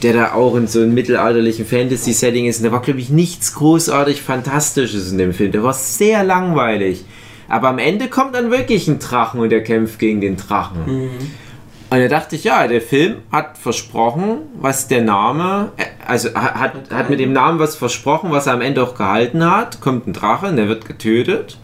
der 0.03 0.13
da 0.15 0.33
auch 0.33 0.57
in 0.57 0.67
so 0.67 0.81
einem 0.81 0.95
mittelalterlichen 0.95 1.67
Fantasy-Setting 1.67 2.47
ist. 2.47 2.59
Und 2.59 2.65
da 2.67 2.73
war, 2.73 2.83
glaube 2.83 3.01
ich, 3.01 3.11
nichts 3.11 3.55
großartig 3.55 4.23
Fantastisches 4.23 5.13
in 5.13 5.19
dem 5.19 5.33
Film. 5.35 5.53
Der 5.53 5.63
war 5.63 5.75
sehr 5.75 6.25
langweilig. 6.25 7.05
Aber 7.49 7.69
am 7.69 7.79
Ende 7.79 8.09
kommt 8.09 8.35
dann 8.35 8.51
wirklich 8.51 8.87
ein 8.89 8.99
Drachen 8.99 9.41
und 9.41 9.53
er 9.53 9.63
kämpft 9.63 9.99
gegen 9.99 10.21
den 10.21 10.37
Drachen. 10.37 11.11
Und 11.93 11.99
da 11.99 12.07
dachte 12.07 12.37
ich, 12.37 12.45
ja, 12.45 12.69
der 12.69 12.81
Film 12.81 13.17
hat 13.33 13.59
versprochen, 13.59 14.39
was 14.61 14.87
der 14.87 15.03
Name, 15.03 15.73
äh, 15.77 15.85
also 16.07 16.29
ha- 16.35 16.55
hat, 16.55 16.73
hat 16.93 17.11
mit 17.11 17.19
dem 17.19 17.33
Namen 17.33 17.59
was 17.59 17.75
versprochen, 17.75 18.31
was 18.31 18.47
er 18.47 18.53
am 18.55 18.61
Ende 18.61 18.83
auch 18.85 18.95
gehalten 18.95 19.45
hat. 19.45 19.81
Kommt 19.81 20.07
ein 20.07 20.13
Drache 20.13 20.47
und 20.47 20.55
der 20.57 20.69
wird 20.69 20.87
getötet. 20.87 21.59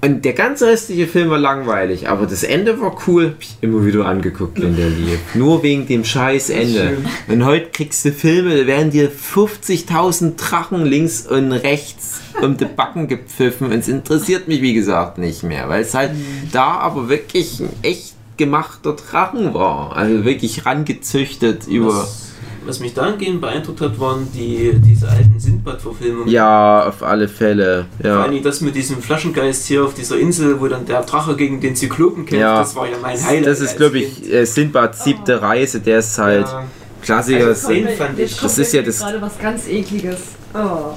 Und 0.00 0.24
der 0.24 0.32
ganze 0.32 0.68
restliche 0.68 1.08
Film 1.08 1.30
war 1.30 1.38
langweilig, 1.38 2.08
aber 2.08 2.26
das 2.26 2.44
Ende 2.44 2.80
war 2.80 2.96
cool. 3.06 3.34
Hab 3.34 3.42
ich 3.42 3.56
immer 3.62 3.84
wieder 3.84 4.06
angeguckt, 4.06 4.62
wenn 4.62 4.76
der 4.76 4.88
lief. 4.88 5.18
Nur 5.34 5.64
wegen 5.64 5.88
dem 5.88 6.04
scheiß 6.04 6.50
Ende. 6.50 6.98
Und 7.26 7.44
heute 7.44 7.70
kriegst 7.70 8.04
du 8.04 8.12
Filme, 8.12 8.56
da 8.56 8.66
werden 8.66 8.92
dir 8.92 9.10
50.000 9.10 10.36
Drachen 10.36 10.84
links 10.84 11.26
und 11.26 11.50
rechts 11.50 12.20
um 12.40 12.56
die 12.56 12.66
Backen 12.66 13.08
gepfiffen. 13.08 13.72
Und 13.72 13.78
es 13.80 13.88
interessiert 13.88 14.46
mich, 14.46 14.62
wie 14.62 14.74
gesagt, 14.74 15.18
nicht 15.18 15.42
mehr. 15.42 15.68
Weil 15.68 15.82
es 15.82 15.94
halt 15.94 16.12
da 16.52 16.78
aber 16.78 17.08
wirklich 17.08 17.58
ein 17.58 17.70
echt 17.82 18.14
gemachter 18.36 18.92
Drachen 18.92 19.52
war. 19.52 19.96
Also 19.96 20.24
wirklich 20.24 20.64
rangezüchtet 20.64 21.66
über... 21.66 21.88
Was, 21.88 22.27
was 22.68 22.80
mich 22.80 22.94
dahingehend 22.94 23.40
beeindruckt 23.40 23.80
hat, 23.80 23.98
waren 23.98 24.28
die, 24.32 24.72
diese 24.74 25.08
alten 25.08 25.40
Sindbad-Verfilmungen. 25.40 26.28
Ja, 26.28 26.84
auf 26.86 27.02
alle 27.02 27.26
Fälle. 27.28 27.86
Vor 28.00 28.10
Ja. 28.10 28.22
allem 28.22 28.42
das 28.42 28.60
mit 28.60 28.74
diesem 28.76 29.00
Flaschengeist 29.02 29.66
hier 29.66 29.84
auf 29.84 29.94
dieser 29.94 30.18
Insel, 30.18 30.60
wo 30.60 30.68
dann 30.68 30.84
der 30.86 31.02
Drache 31.02 31.34
gegen 31.36 31.60
den 31.60 31.74
Zyklopen 31.74 32.26
kämpft, 32.26 32.40
Ja. 32.42 32.58
das 32.58 32.76
war 32.76 32.86
ja 32.86 32.96
mein 33.00 33.16
Highlight. 33.22 33.46
Das 33.46 33.60
ist, 33.60 33.76
glaube 33.76 33.98
ich, 33.98 34.30
äh, 34.32 34.44
Sindbads 34.44 35.02
siebte 35.04 35.40
Reise. 35.42 35.80
Der 35.80 35.98
ist 36.00 36.18
halt 36.18 36.46
Ja. 36.46 36.64
Klassiker. 37.02 37.46
Also, 37.46 37.68
den 37.68 37.88
fand 37.88 38.18
ich- 38.18 38.38
Das 38.40 38.58
ist 38.58 38.72
ja 38.72 38.82
das- 38.82 38.98
gerade 38.98 39.20
was 39.22 39.38
ganz 39.38 39.66
ekliges. 39.66 40.18
Oh. 40.54 40.94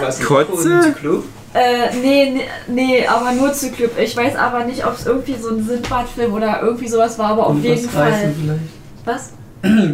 Was, 0.00 0.20
Kotze? 0.24 0.72
ein 0.74 0.82
Zyklop? 0.82 1.24
Äh, 1.54 1.94
nee, 2.02 2.30
nee, 2.34 2.40
nee, 2.68 3.06
aber 3.06 3.32
nur 3.32 3.52
Zyklop. 3.52 3.92
Ich 3.98 4.14
weiß 4.16 4.36
aber 4.36 4.64
nicht, 4.64 4.84
ob 4.86 4.94
es 4.94 5.06
irgendwie 5.06 5.34
so 5.40 5.48
ein 5.50 5.64
Sindbad-Film 5.66 6.32
oder 6.34 6.60
irgendwie 6.62 6.86
sowas 6.88 7.18
war, 7.18 7.30
aber 7.30 7.46
auf 7.46 7.52
Gullivers 7.54 7.80
jeden 7.80 7.90
Fall. 7.92 8.12
Vielleicht. 8.12 8.60
Was? 9.06 9.32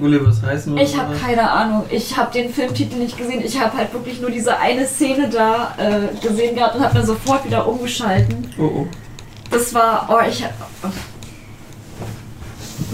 Gullivers 0.00 0.42
Reisen 0.42 0.72
oder 0.74 0.82
Ich 0.82 0.96
habe 0.98 1.14
keine 1.16 1.50
Ahnung. 1.50 1.84
Ich 1.90 2.16
habe 2.16 2.32
den 2.32 2.52
Filmtitel 2.52 2.96
nicht 2.96 3.16
gesehen. 3.16 3.42
Ich 3.44 3.60
habe 3.60 3.76
halt 3.76 3.92
wirklich 3.92 4.20
nur 4.20 4.30
diese 4.30 4.58
eine 4.58 4.86
Szene 4.86 5.28
da 5.30 5.74
äh, 5.78 6.26
gesehen 6.26 6.54
gehabt 6.56 6.76
und 6.76 6.82
habe 6.84 6.94
dann 6.94 7.06
sofort 7.06 7.44
wieder 7.44 7.66
umgeschalten. 7.66 8.48
Oh 8.58 8.62
oh. 8.62 8.86
Das 9.50 9.72
war, 9.74 10.08
oh, 10.10 10.26
ich 10.28 10.42
hab- 10.42 10.52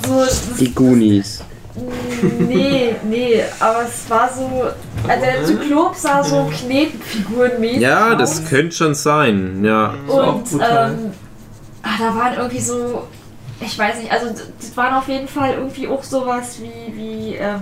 so, 0.06 0.20
das, 0.20 0.42
Die 0.58 0.74
Goonies. 0.74 1.44
nee, 2.40 2.96
nee, 3.08 3.40
aber 3.60 3.84
es 3.86 4.08
war 4.10 4.28
so, 4.34 4.64
also 5.08 5.24
der 5.24 5.44
Zyklop 5.44 5.94
sah 5.94 6.22
so 6.24 6.50
Knetfigurenmäßig 6.50 7.80
Ja, 7.80 8.12
aus. 8.14 8.18
das 8.18 8.48
könnte 8.48 8.74
schon 8.74 8.94
sein. 8.94 9.64
Ja. 9.64 9.94
Ist 10.06 10.12
auch 10.12 10.34
Und 10.34 10.52
ähm, 10.54 11.12
ah, 11.82 11.88
da 11.98 12.14
waren 12.16 12.34
irgendwie 12.36 12.60
so, 12.60 13.06
ich 13.60 13.78
weiß 13.78 13.98
nicht, 14.00 14.10
also 14.12 14.26
das 14.60 14.76
waren 14.76 14.94
auf 14.94 15.08
jeden 15.08 15.28
Fall 15.28 15.54
irgendwie 15.54 15.88
auch 15.88 16.02
sowas 16.02 16.58
wie, 16.60 16.96
wie 16.96 17.34
ähm, 17.36 17.60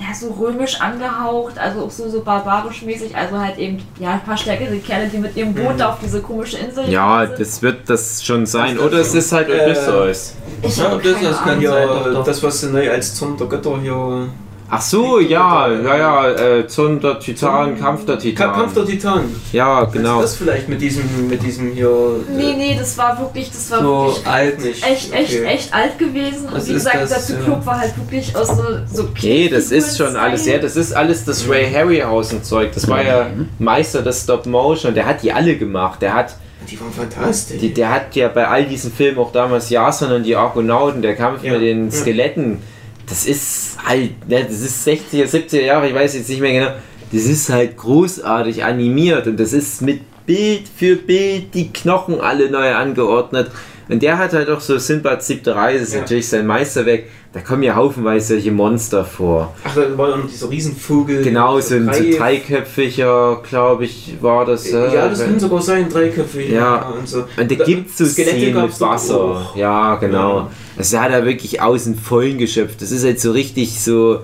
ja, 0.00 0.12
so 0.14 0.32
römisch 0.32 0.80
angehaucht, 0.80 1.56
also 1.58 1.84
auch 1.84 1.90
so, 1.90 2.08
so 2.08 2.20
barbarisch 2.22 2.82
mäßig, 2.82 3.14
also 3.16 3.38
halt 3.38 3.56
eben, 3.58 3.80
ja, 3.98 4.14
ein 4.14 4.24
paar 4.24 4.36
stärkere 4.36 4.76
Kerle, 4.78 5.06
die 5.08 5.18
mit 5.18 5.36
ihrem 5.36 5.54
Boot 5.54 5.74
Mhm. 5.74 5.78
da 5.78 5.90
auf 5.90 5.98
diese 6.02 6.20
komische 6.20 6.58
Insel 6.58 6.90
Ja, 6.90 7.26
sind. 7.26 7.38
das 7.40 7.62
wird 7.62 7.88
das 7.88 8.24
schon 8.24 8.44
sein. 8.44 8.76
Das 8.76 8.84
Oder 8.84 8.98
es 8.98 9.12
so? 9.12 9.18
ist 9.18 9.32
halt 9.32 9.48
Äh, 9.48 9.64
Odysseus. 9.66 10.34
Ich 10.62 10.76
Ja, 10.76 10.86
Ahnung. 10.86 11.00
ganz- 11.02 11.62
Ja, 11.62 12.22
das, 12.24 12.42
was 12.42 12.60
sie 12.60 12.70
neu 12.70 12.90
als 12.90 13.14
Zorn 13.14 13.36
der 13.36 13.46
Götter 13.46 13.78
hier. 13.80 14.28
Ach 14.70 14.80
so, 14.80 15.20
ja, 15.20 15.68
ja, 15.70 15.96
ja. 15.96 16.30
Äh, 16.30 16.66
Zorn 16.66 16.98
der 16.98 17.18
Titan, 17.20 17.78
Kampf 17.78 18.06
der 18.06 18.18
Titan. 18.18 18.52
Kampf 18.52 18.74
der 18.74 18.86
Titan. 18.86 19.24
Ja, 19.52 19.84
genau. 19.84 20.20
Das 20.22 20.36
vielleicht 20.36 20.68
mit 20.68 20.80
diesem, 20.80 21.28
mit 21.28 21.42
diesem 21.42 21.72
hier. 21.72 21.86
äh, 21.86 22.32
Nee, 22.32 22.54
nee, 22.56 22.76
das 22.78 22.96
war 22.96 23.18
wirklich, 23.20 23.50
das 23.50 23.70
war 23.70 23.80
So 23.82 24.06
wirklich 24.06 24.26
alt 24.26 24.64
nicht. 24.64 24.82
echt, 24.86 25.12
echt, 25.12 25.34
Okay. 25.34 25.44
echt 25.44 25.74
alt 25.74 25.98
gewesen. 25.98 26.46
Und 26.46 26.54
Was 26.54 26.66
wie 26.68 26.72
ist 26.72 26.76
gesagt, 26.84 27.02
das, 27.02 27.10
der 27.10 27.20
Zyklop 27.20 27.60
ja? 27.60 27.66
war 27.66 27.78
halt 27.80 27.96
wirklich 27.98 28.34
aus 28.34 28.48
so, 28.48 28.62
so 28.92 29.02
Okay, 29.04 29.48
das 29.48 29.70
ist 29.70 29.98
schon 29.98 30.16
alles, 30.16 30.46
ja, 30.46 30.58
das 30.58 30.76
ist 30.76 30.92
alles 30.96 31.24
das 31.24 31.46
Ray 31.48 31.70
Harryhausen 31.70 32.42
Zeug. 32.42 32.72
Das 32.74 32.88
war 32.88 33.02
ja 33.04 33.26
Meister 33.58 34.00
des 34.02 34.22
Stop 34.22 34.46
Motion. 34.46 34.94
Der 34.94 35.04
hat 35.06 35.22
die 35.22 35.30
alle 35.32 35.56
gemacht. 35.56 36.00
Der 36.00 36.14
hat, 36.14 36.34
Die 36.70 36.80
waren 36.80 36.90
fantastisch. 36.90 37.60
die, 37.60 37.72
der 37.74 37.90
hat 37.90 38.16
ja 38.16 38.28
bei 38.28 38.48
all 38.48 38.64
diesen 38.64 38.90
Filmen 38.90 39.18
auch 39.18 39.30
damals 39.30 39.68
Jason 39.68 40.10
und 40.10 40.22
die 40.24 40.34
Argonauten, 40.34 41.02
der 41.02 41.14
Kampf 41.14 41.44
Ja. 41.44 41.52
mit 41.52 41.60
den 41.60 41.90
Ja. 41.90 41.92
Skeletten. 41.92 42.62
Das 43.06 43.26
ist 43.26 43.76
halt, 43.84 44.28
ne, 44.28 44.44
das 44.44 44.60
ist 44.60 44.86
60er, 44.86 45.26
70er 45.26 45.60
Jahre, 45.60 45.88
ich 45.88 45.94
weiß 45.94 46.14
jetzt 46.14 46.28
nicht 46.28 46.40
mehr 46.40 46.52
genau. 46.52 46.72
Das 47.12 47.24
ist 47.24 47.48
halt 47.50 47.76
großartig 47.76 48.64
animiert 48.64 49.26
und 49.26 49.38
das 49.38 49.52
ist 49.52 49.82
mit 49.82 50.00
Bild 50.26 50.62
für 50.74 50.96
Bild 50.96 51.54
die 51.54 51.72
Knochen 51.72 52.20
alle 52.20 52.50
neu 52.50 52.74
angeordnet. 52.74 53.50
Und 53.88 54.02
der 54.02 54.16
hat 54.18 54.32
halt 54.32 54.48
auch 54.48 54.60
so 54.60 54.78
Sinbads 54.78 55.26
siebte 55.26 55.54
Reise, 55.54 55.82
ist 55.84 55.92
Ja. 55.94 56.00
natürlich 56.00 56.28
sein 56.28 56.46
Meisterwerk. 56.46 57.04
Da 57.34 57.40
kommen 57.40 57.62
ja 57.64 57.74
haufenweise 57.74 58.34
solche 58.34 58.52
Monster 58.52 59.04
vor. 59.04 59.54
Ach, 59.64 59.74
da 59.74 59.98
war 59.98 60.10
ja 60.10 60.16
noch 60.18 60.26
dieser 60.28 60.48
Riesenvogel. 60.48 61.22
Genau, 61.22 61.60
so 61.60 61.74
ein 61.74 61.84
so 61.84 61.90
Drei- 61.90 62.16
dreiköpfiger, 62.16 63.42
glaube 63.48 63.84
ich, 63.84 64.14
war 64.20 64.44
das. 64.46 64.66
äh, 64.68 64.94
Ja, 64.94 65.08
das 65.08 65.24
kann 65.24 65.38
sogar 65.38 65.60
sein, 65.60 65.88
dreiköpfig. 65.90 66.50
Ja. 66.50 66.88
und 66.98 67.08
so. 67.08 67.24
Und 67.36 67.50
da 67.50 67.64
gibt 67.64 67.90
es 67.90 67.98
so 67.98 68.06
Skelette 68.06 68.36
Szenen 68.38 68.62
mit 68.62 68.80
Wasser. 68.80 69.20
auch. 69.20 69.56
Ja, 69.56 69.96
genau. 69.96 70.36
Ja. 70.38 70.50
Das 70.76 70.96
hat 70.96 71.10
er 71.10 71.24
wirklich 71.26 71.60
aus 71.60 71.84
den 71.84 71.96
Vollen 71.96 72.38
geschöpft. 72.38 72.80
Das 72.82 72.90
ist 72.90 73.04
halt 73.04 73.20
so 73.20 73.32
richtig 73.32 73.80
so. 73.82 74.20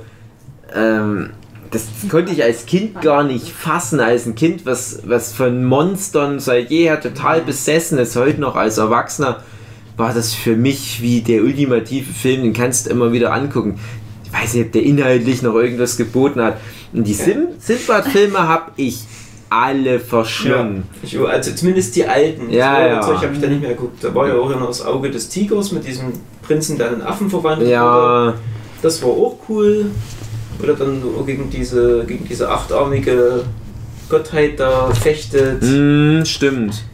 Ähm, 0.75 1.31
das 1.71 1.87
konnte 2.11 2.33
ich 2.33 2.43
als 2.43 2.67
Kind 2.67 3.01
gar 3.01 3.23
nicht 3.23 3.49
fassen. 3.49 4.01
Als 4.01 4.27
ein 4.27 4.35
Kind, 4.35 4.67
was, 4.67 5.03
was 5.05 5.33
von 5.33 5.65
Monstern 5.65 6.41
seit 6.41 6.71
jeher 6.71 7.01
total 7.01 7.43
besessen 7.43 7.99
ist, 7.99 8.17
heute 8.17 8.41
noch 8.41 8.57
als 8.57 8.79
Erwachsener, 8.79 9.43
war 9.97 10.13
das 10.13 10.35
für 10.35 10.57
mich 10.57 11.01
wie 11.01 11.21
der 11.21 11.43
ultimative 11.43 12.13
Film. 12.13 12.43
Den 12.43 12.53
kannst 12.53 12.87
du 12.87 12.91
immer 12.91 13.13
wieder 13.13 13.33
angucken. 13.33 13.79
Ich 14.25 14.33
weiß 14.33 14.55
nicht, 14.55 14.67
ob 14.67 14.73
der 14.73 14.83
inhaltlich 14.83 15.43
noch 15.43 15.55
irgendwas 15.55 15.97
geboten 15.97 16.41
hat. 16.43 16.57
Und 16.93 17.07
die 17.07 17.15
Sim 17.15 17.49
Sinbad-Filme 17.59 18.39
habe 18.39 18.73
ich 18.77 19.05
alle 19.49 19.99
verschlungen. 19.99 20.85
Ich, 21.03 21.19
also 21.19 21.53
zumindest 21.53 21.95
die 21.97 22.07
alten. 22.07 22.51
Ja, 22.51 22.87
ja. 22.87 23.01
Zeug 23.01 23.19
habe 23.19 23.35
ich 23.35 23.41
da 23.41 23.49
nicht 23.49 23.61
mehr 23.61 23.71
geguckt. 23.71 24.03
Da 24.03 24.15
war 24.15 24.29
ja 24.29 24.35
auch 24.35 24.49
noch 24.49 24.69
das 24.69 24.85
Auge 24.85 25.11
des 25.11 25.29
Tigers 25.29 25.73
mit 25.73 25.87
diesem 25.87 26.13
Prinzen, 26.43 26.79
der 26.79 26.89
einen 26.89 27.03
Affen 27.03 27.29
verwandelt 27.29 27.69
wurde. 27.69 27.73
Ja, 27.73 28.35
Das 28.83 29.03
war 29.03 29.11
auch 29.11 29.37
cool. 29.49 29.87
Oder 30.63 30.75
dann 30.75 31.03
gegen 31.27 31.51
diese, 31.51 32.05
gegen 32.07 32.27
diese 32.29 32.49
achtarmige 32.49 33.45
Gottheit 34.09 34.59
da 34.59 34.91
fechtet. 34.93 35.63
Mm, 35.63 36.25
stimmt. 36.25 36.85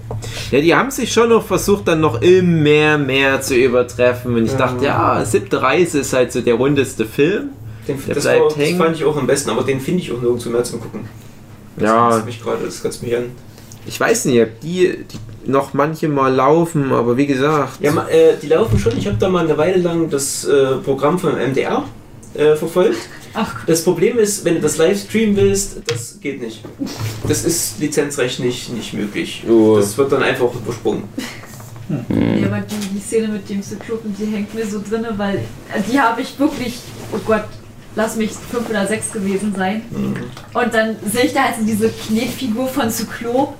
Ja, 0.50 0.60
die 0.60 0.74
haben 0.74 0.90
sich 0.90 1.12
schon 1.12 1.30
noch 1.30 1.44
versucht, 1.44 1.88
dann 1.88 2.00
noch 2.00 2.20
immer 2.22 2.98
mehr 2.98 3.40
zu 3.40 3.54
übertreffen. 3.56 4.34
Und 4.36 4.44
ich 4.44 4.52
Ja. 4.52 4.58
dachte, 4.58 4.84
ja, 4.84 5.24
siebte 5.24 5.60
Reise 5.62 6.00
ist 6.00 6.12
halt 6.12 6.32
so 6.32 6.40
der 6.40 6.54
rundeste 6.54 7.04
Film. 7.06 7.50
Den, 7.88 7.98
Der 8.06 8.14
das, 8.14 8.24
bleibt 8.24 8.40
war, 8.40 8.48
das 8.48 8.58
hängen. 8.58 8.78
fand 8.78 8.96
ich 8.96 9.04
auch 9.04 9.16
am 9.16 9.26
besten, 9.26 9.50
aber 9.50 9.62
den 9.62 9.80
finde 9.80 10.02
ich 10.02 10.12
auch 10.12 10.20
nirgendwo 10.20 10.50
mehr 10.50 10.64
zum 10.64 10.80
Gucken. 10.80 11.08
Das 11.76 11.84
Ja. 11.88 12.22
mich 12.24 12.42
gerade, 12.42 12.64
das 12.64 12.82
kotzt 12.82 13.02
mich 13.02 13.16
an. 13.16 13.24
Ich 13.86 13.98
weiß 14.00 14.24
nicht, 14.26 14.40
ob 14.42 14.60
die, 14.60 15.04
die 15.10 15.50
noch 15.50 15.72
manche 15.72 16.08
mal 16.08 16.32
laufen, 16.34 16.92
aber 16.92 17.16
wie 17.16 17.26
gesagt. 17.26 17.80
Ja, 17.80 17.92
äh, 18.08 18.34
die 18.42 18.48
laufen 18.48 18.78
schon. 18.78 18.96
Ich 18.98 19.06
habe 19.06 19.16
da 19.18 19.28
mal 19.28 19.44
eine 19.44 19.56
Weile 19.56 19.78
lang 19.80 20.10
das 20.10 20.44
äh, 20.44 20.76
Programm 20.84 21.18
vom 21.18 21.30
MDR 21.36 21.84
äh, 22.38 22.56
verfolgt. 22.56 22.98
Ach, 23.34 23.64
Das 23.66 23.82
Problem 23.82 24.18
ist, 24.18 24.44
wenn 24.44 24.54
du 24.54 24.60
das 24.60 24.76
live 24.78 24.98
streamen 24.98 25.36
willst, 25.36 25.78
das 25.86 26.18
geht 26.20 26.40
nicht. 26.40 26.62
Das 27.28 27.44
ist 27.44 27.78
lizenzrechtlich 27.80 28.70
nicht 28.70 28.94
möglich. 28.94 29.44
Oh. 29.48 29.76
Das 29.76 29.96
wird 29.98 30.12
dann 30.12 30.22
einfach 30.22 30.54
übersprungen. 30.54 31.04
Nee, 32.08 32.44
aber 32.44 32.60
die, 32.60 32.88
die 32.94 33.00
Szene 33.00 33.28
mit 33.28 33.48
dem 33.48 33.62
Zyklopen, 33.62 34.14
die 34.18 34.26
hängt 34.26 34.52
mir 34.54 34.66
so 34.66 34.82
drinne, 34.88 35.12
weil 35.16 35.36
äh, 35.36 35.80
die 35.90 36.00
habe 36.00 36.20
ich 36.20 36.38
wirklich, 36.38 36.78
oh 37.12 37.18
Gott, 37.24 37.44
lass 37.94 38.16
mich 38.16 38.30
fünf 38.32 38.68
oder 38.68 38.86
sechs 38.86 39.12
gewesen 39.12 39.54
sein. 39.56 39.82
Mhm. 39.90 40.14
Und 40.52 40.74
dann 40.74 40.96
sehe 41.12 41.24
ich 41.26 41.32
da 41.32 41.44
halt 41.44 41.56
so 41.60 41.64
diese 41.64 41.88
Knetfigur 41.88 42.66
von 42.68 42.90
Zyklop, 42.90 43.54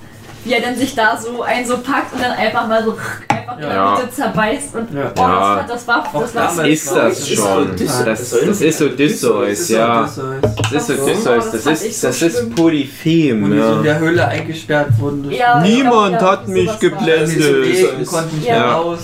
wie 0.47 0.53
er 0.53 0.61
dann 0.61 0.75
sich 0.75 0.95
da 0.95 1.17
so 1.17 1.41
ein 1.43 1.65
so 1.65 1.77
packt 1.77 2.13
und 2.13 2.21
dann 2.21 2.31
einfach 2.31 2.67
mal 2.67 2.83
so 2.83 2.95
einfach 3.27 3.55
in 3.55 3.61
der 3.61 3.73
Ja. 3.73 3.95
Mitte 3.95 4.11
zerbeißt 4.11 4.75
und 4.75 4.93
Ja. 4.93 5.11
oh, 5.15 5.19
Ja. 5.21 5.65
das, 5.67 5.87
war, 5.87 6.03
das 6.13 6.35
war, 6.35 6.43
das 6.55 6.57
ist 6.67 6.91
das 6.95 7.19
ist 7.19 7.35
schon. 7.35 7.75
Das, 7.77 8.03
das 8.05 8.61
ist 8.61 8.81
Odysseus, 8.81 9.69
ja. 9.69 10.01
Das 10.03 10.89
ist 10.89 10.97
so, 10.97 11.03
Odysseus. 11.03 11.51
das 11.51 11.65
ist, 11.81 12.01
so 12.01 12.07
das 12.07 12.21
ist. 12.21 12.55
Polyphem. 12.55 13.43
Wo 13.43 13.47
die 13.53 13.59
so 13.61 13.67
in 13.67 13.75
Ja. 13.77 13.81
der 13.83 13.99
Höhle 13.99 14.27
eingesperrt 14.27 14.89
wurden. 14.99 15.29
Ja, 15.31 15.59
Niemand 15.61 16.21
ja, 16.21 16.31
hat 16.31 16.47
mich 16.47 16.79
geblendet. 16.79 17.29
Die 17.37 18.03
so 18.05 18.11
konnten 18.15 18.37
nicht 18.37 18.47
Ja. 18.47 18.59
mehr 18.59 18.71
raus. 18.71 18.99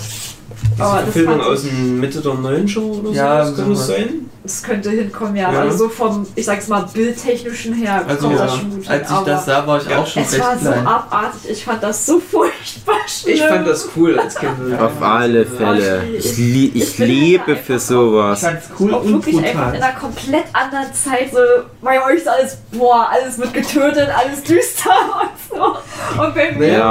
Diese 0.74 0.82
Aber 0.84 0.94
das 0.96 1.04
Verfilmung 1.04 1.40
aus 1.40 1.62
dem 1.62 2.00
Mitte 2.00 2.20
der 2.20 2.32
90er 2.32 2.78
oder 2.80 3.08
so, 3.08 3.14
Ja, 3.14 3.38
das 3.38 3.56
kann 3.56 3.68
das 3.70 3.78
sowas. 3.78 3.86
sein? 3.86 4.30
Das 4.42 4.62
könnte 4.62 4.90
hinkommen, 4.90 5.36
ja. 5.36 5.50
Ja. 5.50 5.60
Also 5.60 5.84
so 5.84 5.88
vom, 5.88 6.26
ich 6.34 6.44
sag's 6.44 6.68
mal, 6.68 6.86
bildtechnischen 6.92 7.72
her 7.72 8.04
Also 8.06 8.30
ja, 8.30 8.46
hin. 8.54 8.84
als 8.86 9.10
ich 9.10 9.16
das 9.24 9.46
sah, 9.46 9.66
war 9.66 9.80
ich 9.80 9.88
Ja. 9.88 9.98
auch 10.00 10.06
schon 10.06 10.22
es 10.22 10.32
recht 10.34 10.42
war 10.44 10.58
so 10.58 10.68
abartig. 10.70 11.50
Ich 11.50 11.64
fand 11.64 11.82
das 11.82 12.04
so 12.04 12.20
furchtbar 12.30 12.96
schlimm. 13.06 13.34
Ich 13.36 13.42
fand 13.42 13.66
das 13.66 13.88
cool 13.96 14.18
als 14.18 14.34
Kind. 14.34 14.52
Auf 14.78 15.00
alle 15.00 15.46
Fälle. 15.46 16.04
Ich, 16.18 16.36
lie 16.36 16.70
ich 16.74 16.82
Ich 16.82 16.98
lebe 16.98 17.56
für 17.56 17.72
einfach 17.72 17.76
Ich 17.76 17.82
sowas. 17.84 18.40
fand's 18.42 18.66
cool 18.78 18.92
auch 18.94 19.02
und 19.02 19.12
wirklich 19.14 19.38
einfach 19.38 19.48
in 19.48 19.70
brutal. 19.72 19.82
einer 19.82 19.98
komplett 19.98 20.44
anderen 20.52 20.92
Zeit 20.92 21.30
so, 21.32 21.38
bei 21.80 22.04
euch 22.04 22.16
ist 22.16 22.28
alles, 22.28 22.58
boah, 22.72 23.08
alles 23.10 23.38
wird 23.38 23.54
getötet, 23.54 24.10
alles 24.14 24.42
düster 24.42 24.90
und 25.22 25.56
so. 25.58 26.22
Und 26.22 26.34
bei 26.34 26.52
mir, 26.52 26.84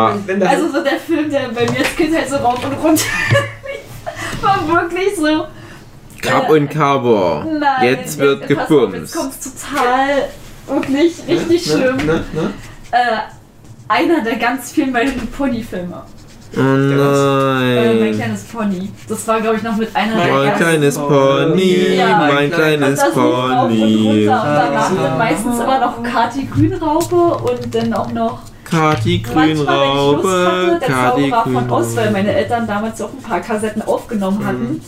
also 0.50 0.70
so 0.72 0.84
der 0.84 0.98
Film, 1.00 1.30
der 1.30 1.50
bei 1.50 1.70
mir 1.70 1.80
als 1.80 1.96
Kind 1.96 2.16
halt 2.16 2.30
so 2.30 2.38
rauf 2.38 2.60
und 2.66 2.74
runter 2.84 3.04
war 4.44 4.68
wirklich 4.68 5.16
so, 5.16 5.46
Kap 6.22 6.50
und 6.50 6.70
Kabor. 6.70 7.46
nein. 7.46 7.84
Jetzt 7.84 8.18
wird 8.18 8.44
auf, 8.44 8.50
Jetzt 8.50 8.68
gebumst. 8.70 9.16
kommt's 9.16 9.40
total, 9.54 10.30
wirklich 10.68 11.16
richtig 11.28 11.68
ne, 11.68 11.74
schlimm. 11.74 11.98
Ne, 11.98 12.24
ne? 12.34 12.54
Äh, 12.92 12.98
einer 13.90 14.22
der 14.24 14.36
ganz 14.38 14.72
vielen 14.72 14.92
My 14.92 15.04
Little 15.04 15.28
Pony 15.38 15.62
Filme. 15.64 16.02
Der 16.56 16.62
Äh, 16.64 16.66
mein 17.96 18.00
nein. 18.00 18.16
kleines 18.16 18.44
Pony. 18.44 18.92
Das 19.10 19.28
war, 19.28 19.42
glaube 19.42 19.58
ich, 19.58 19.64
noch 19.64 19.76
mit 19.76 19.94
einer 19.96 20.16
Mein 20.16 20.28
der 20.28 20.36
Mein 20.36 20.56
kleines 20.56 20.98
Pony, 21.00 21.96
Ja. 21.98 22.18
mein 22.32 22.46
Und 22.46 22.54
kleines 22.54 23.04
und 23.04 23.14
Pony. 23.14 24.28
runter. 24.28 24.44
Und 24.44 24.56
danach 24.56 24.92
Ah. 24.92 25.18
meistens 25.18 25.60
immer 25.60 25.80
noch 25.80 26.04
Kati 26.04 26.48
Grünraupe 26.54 27.16
und 27.16 27.74
dann 27.76 27.94
auch 27.94 28.12
noch 28.12 28.40
Kati 28.78 29.24
manchmal, 29.34 29.46
wenn 29.46 29.54
ich 29.54 29.64
Lust 29.64 30.24
Grünraube, 30.24 30.80
Kati 30.86 31.32
Zauberer 31.32 31.44
von 31.44 31.70
Oz, 31.72 31.86
weil 31.88 31.94
Grünraube. 32.06 32.12
meine 32.12 32.34
Eltern 32.34 32.68
damals 32.68 33.02
auch 33.02 33.10
ein 33.12 33.22
paar 33.22 33.40
Kassetten 33.42 33.82
aufgenommen 33.82 34.46
hatten. 34.46 34.82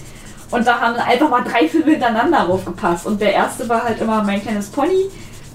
Und 0.52 0.68
da 0.68 0.80
haben 0.80 0.96
einfach 0.96 1.30
mal 1.30 1.44
drei 1.44 1.68
Filme 1.68 1.92
hintereinander 1.92 2.46
draufgepasst. 2.46 3.06
Und 3.06 3.20
der 3.20 3.34
erste 3.34 3.68
war 3.68 3.84
halt 3.84 4.00
immer 4.00 4.24
mein 4.24 4.42
kleines 4.42 4.68
Pony. 4.68 5.06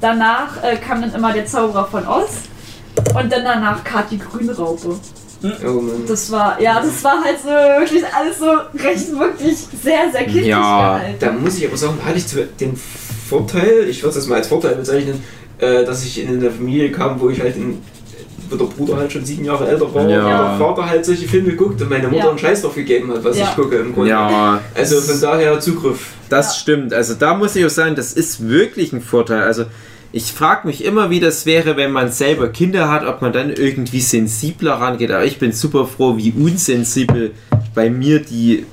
Danach 0.01 0.63
äh, 0.63 0.77
kam 0.77 1.01
dann 1.01 1.15
immer 1.15 1.33
der 1.33 1.47
Zauberer 1.47 1.87
von 1.87 2.07
Oz. 2.07 2.29
Und 3.15 3.33
dann 3.33 3.45
danach 3.45 3.83
Kati 3.85 4.19
Grünraupe. 4.19 4.97
Oh. 5.43 5.83
Das 6.07 6.31
war, 6.31 6.61
ja, 6.61 6.83
das 6.83 7.03
war 7.03 7.23
halt 7.25 7.39
so 7.41 7.49
wirklich 7.49 8.03
alles 8.15 8.39
so 8.41 8.51
recht 8.79 9.11
wirklich 9.19 9.57
sehr, 9.83 10.11
sehr 10.13 10.25
kindlich 10.25 10.47
Ja, 10.49 10.99
gehalten. 10.99 11.17
Da 11.19 11.33
muss 11.33 11.57
ich 11.57 11.67
aber 11.67 11.77
sagen, 11.79 11.99
hatte 12.05 12.19
ich 12.19 12.27
zu- 12.27 12.45
den 12.47 12.79
Vorteil, 13.29 13.87
ich 13.89 14.03
würde 14.03 14.19
es 14.19 14.27
mal 14.27 14.35
als 14.37 14.49
Vorteil 14.49 14.75
bezeichnen, 14.75 15.23
äh, 15.59 15.85
dass 15.85 16.05
ich 16.05 16.23
in 16.23 16.29
eine 16.29 16.51
Familie 16.51 16.91
kam, 16.93 17.19
wo 17.21 17.31
ich 17.31 17.41
halt 17.41 17.57
in, 17.57 17.81
wo 18.51 18.57
der 18.57 18.65
Bruder 18.65 18.97
halt 18.97 19.13
schon 19.13 19.25
sieben 19.25 19.45
Jahre 19.45 19.69
älter 19.69 19.95
war 19.95 20.09
Ja. 20.09 20.19
und 20.23 20.59
der 20.59 20.67
Vater 20.67 20.87
halt 20.89 21.05
solche 21.05 21.29
Filme 21.29 21.55
guckt 21.55 21.81
und 21.81 21.89
meine 21.89 22.09
Mutter 22.09 22.25
Ja. 22.25 22.31
einen 22.31 22.39
Scheiß 22.39 22.63
drauf 22.63 22.75
gegeben 22.75 23.11
hat, 23.13 23.23
was 23.25 23.39
Ja. 23.39 23.45
ich 23.45 23.55
gucke 23.57 23.77
im 23.77 23.95
Grunde. 23.95 24.11
Ja, 24.11 24.61
Also 24.75 25.01
von 25.01 25.21
daher 25.21 25.59
Zugriff. 25.61 26.09
das 26.29 26.59
stimmt. 26.59 26.93
Also 26.93 27.15
da 27.15 27.35
muss 27.35 27.55
ich 27.57 27.65
auch 27.65 27.71
sagen, 27.71 27.95
das 27.95 28.13
ist 28.13 28.49
wirklich 28.49 28.93
ein 28.93 29.01
Vorteil. 29.01 29.43
Also 29.43 29.65
ich 30.13 30.33
frage 30.33 30.67
mich 30.67 30.85
immer, 30.85 31.09
wie 31.11 31.21
das 31.21 31.47
wäre, 31.47 31.77
wenn 31.77 31.93
man 31.93 32.11
selber 32.11 32.49
Kinder 32.49 32.91
hat, 32.91 33.07
ob 33.07 33.23
man 33.23 33.33
dann 33.33 33.51
irgendwie 33.51 34.01
sensibler 34.01 34.73
rangeht. 34.75 35.13
Aber 35.13 35.25
ich 35.25 35.39
bin 35.39 35.53
super 35.53 35.87
froh, 35.87 36.17
wie 36.17 36.33
unsensibel 36.37 37.31
bei 37.77 37.91
mir 37.91 38.19
die, 38.19 38.67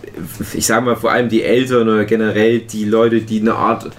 ich 0.55 0.65
sag 0.65 0.83
mal 0.83 0.95
vor 0.95 1.11
allem 1.11 1.29
die 1.29 1.43
Eltern 1.43 1.87
oder 1.87 2.05
generell 2.05 2.59
die 2.61 2.85
Leute, 2.85 3.21
die 3.21 3.39
eine 3.41 3.53
Art 3.53 3.91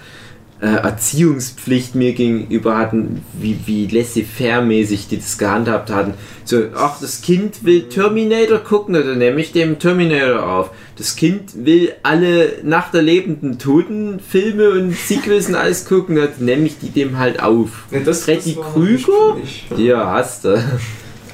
äh, 0.61 0.67
Erziehungspflicht 0.67 1.95
mir 1.95 2.13
gegenüber 2.13 2.77
hatten, 2.77 3.23
wie, 3.33 3.59
wie 3.65 3.87
laissez-faire-mäßig 3.87 5.07
die 5.07 5.17
das 5.17 5.37
gehandhabt 5.37 5.89
hatten. 5.89 6.15
So, 6.43 6.63
ach, 6.75 6.99
das 6.99 7.21
Kind 7.21 7.63
will 7.63 7.83
Terminator 7.83 8.59
gucken, 8.59 8.93
dann 8.93 9.17
nehme 9.17 9.39
ich 9.39 9.51
dem 9.51 9.79
Terminator 9.79 10.45
auf. 10.45 10.71
Das 10.97 11.15
Kind 11.15 11.65
will 11.65 11.93
alle 12.03 12.55
nach 12.63 12.91
der 12.91 13.01
lebenden 13.01 13.57
Toten 13.57 14.19
Filme 14.19 14.71
und 14.71 14.93
Sequels 14.93 15.47
und 15.47 15.55
alles 15.55 15.85
gucken, 15.85 16.15
dann 16.15 16.29
nehme 16.39 16.65
ich 16.65 16.77
die 16.79 16.89
dem 16.89 17.17
halt 17.17 17.41
auf. 17.41 17.85
Ja, 17.91 18.01
das, 18.01 18.23
Freddy 18.23 18.57
Krüger? 18.73 19.37
Ja, 19.77 20.11
hast 20.11 20.45
du. 20.45 20.61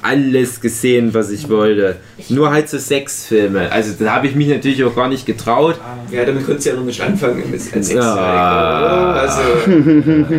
Alles 0.07 0.61
gesehen, 0.61 1.15
was 1.15 1.31
ich 1.31 1.49
wollte. 1.49 1.95
Nur 2.29 2.51
halt 2.51 2.69
so 2.69 2.77
Sexfilme. 2.77 3.71
Also 3.71 3.93
da 3.97 4.13
habe 4.15 4.27
ich 4.27 4.35
mich 4.35 4.47
natürlich 4.47 4.83
auch 4.83 4.95
gar 4.95 5.09
nicht 5.09 5.25
getraut. 5.25 5.79
Ja, 6.11 6.23
damit 6.25 6.45
konntest 6.45 6.67
du 6.67 6.69
ja 6.69 6.75
noch 6.75 6.85
nicht 6.85 7.01
anfangen 7.01 7.43
als 7.51 7.73
als 7.73 7.91
Ja. 7.91 9.13
Also, 9.13 9.41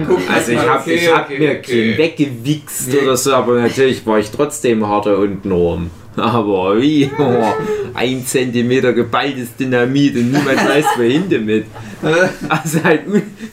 guck 0.06 0.20
Also 0.32 0.52
ich 0.52 0.58
mal, 0.58 0.68
habe 0.68 0.80
okay, 0.82 0.94
ich 0.94 1.12
hab 1.12 1.24
okay, 1.24 1.38
mir 1.38 1.50
okay. 1.58 1.98
weggewichst 1.98 2.94
oder 3.02 3.16
so, 3.16 3.34
aber 3.34 3.60
natürlich 3.60 4.06
war 4.06 4.20
ich 4.20 4.30
trotzdem 4.30 4.86
harter 4.86 5.18
und 5.18 5.44
Norm. 5.44 5.90
Aber 6.16 6.80
wie? 6.80 7.10
Oh, 7.18 7.44
ein 7.94 8.24
Zentimeter 8.24 8.92
geballtes 8.92 9.54
Dynamit 9.56 10.16
und 10.16 10.32
niemand 10.32 10.56
weiß 10.56 10.84
wohin 10.96 11.24
damit. 11.28 11.66
Also 12.48 12.84
halt, 12.84 13.02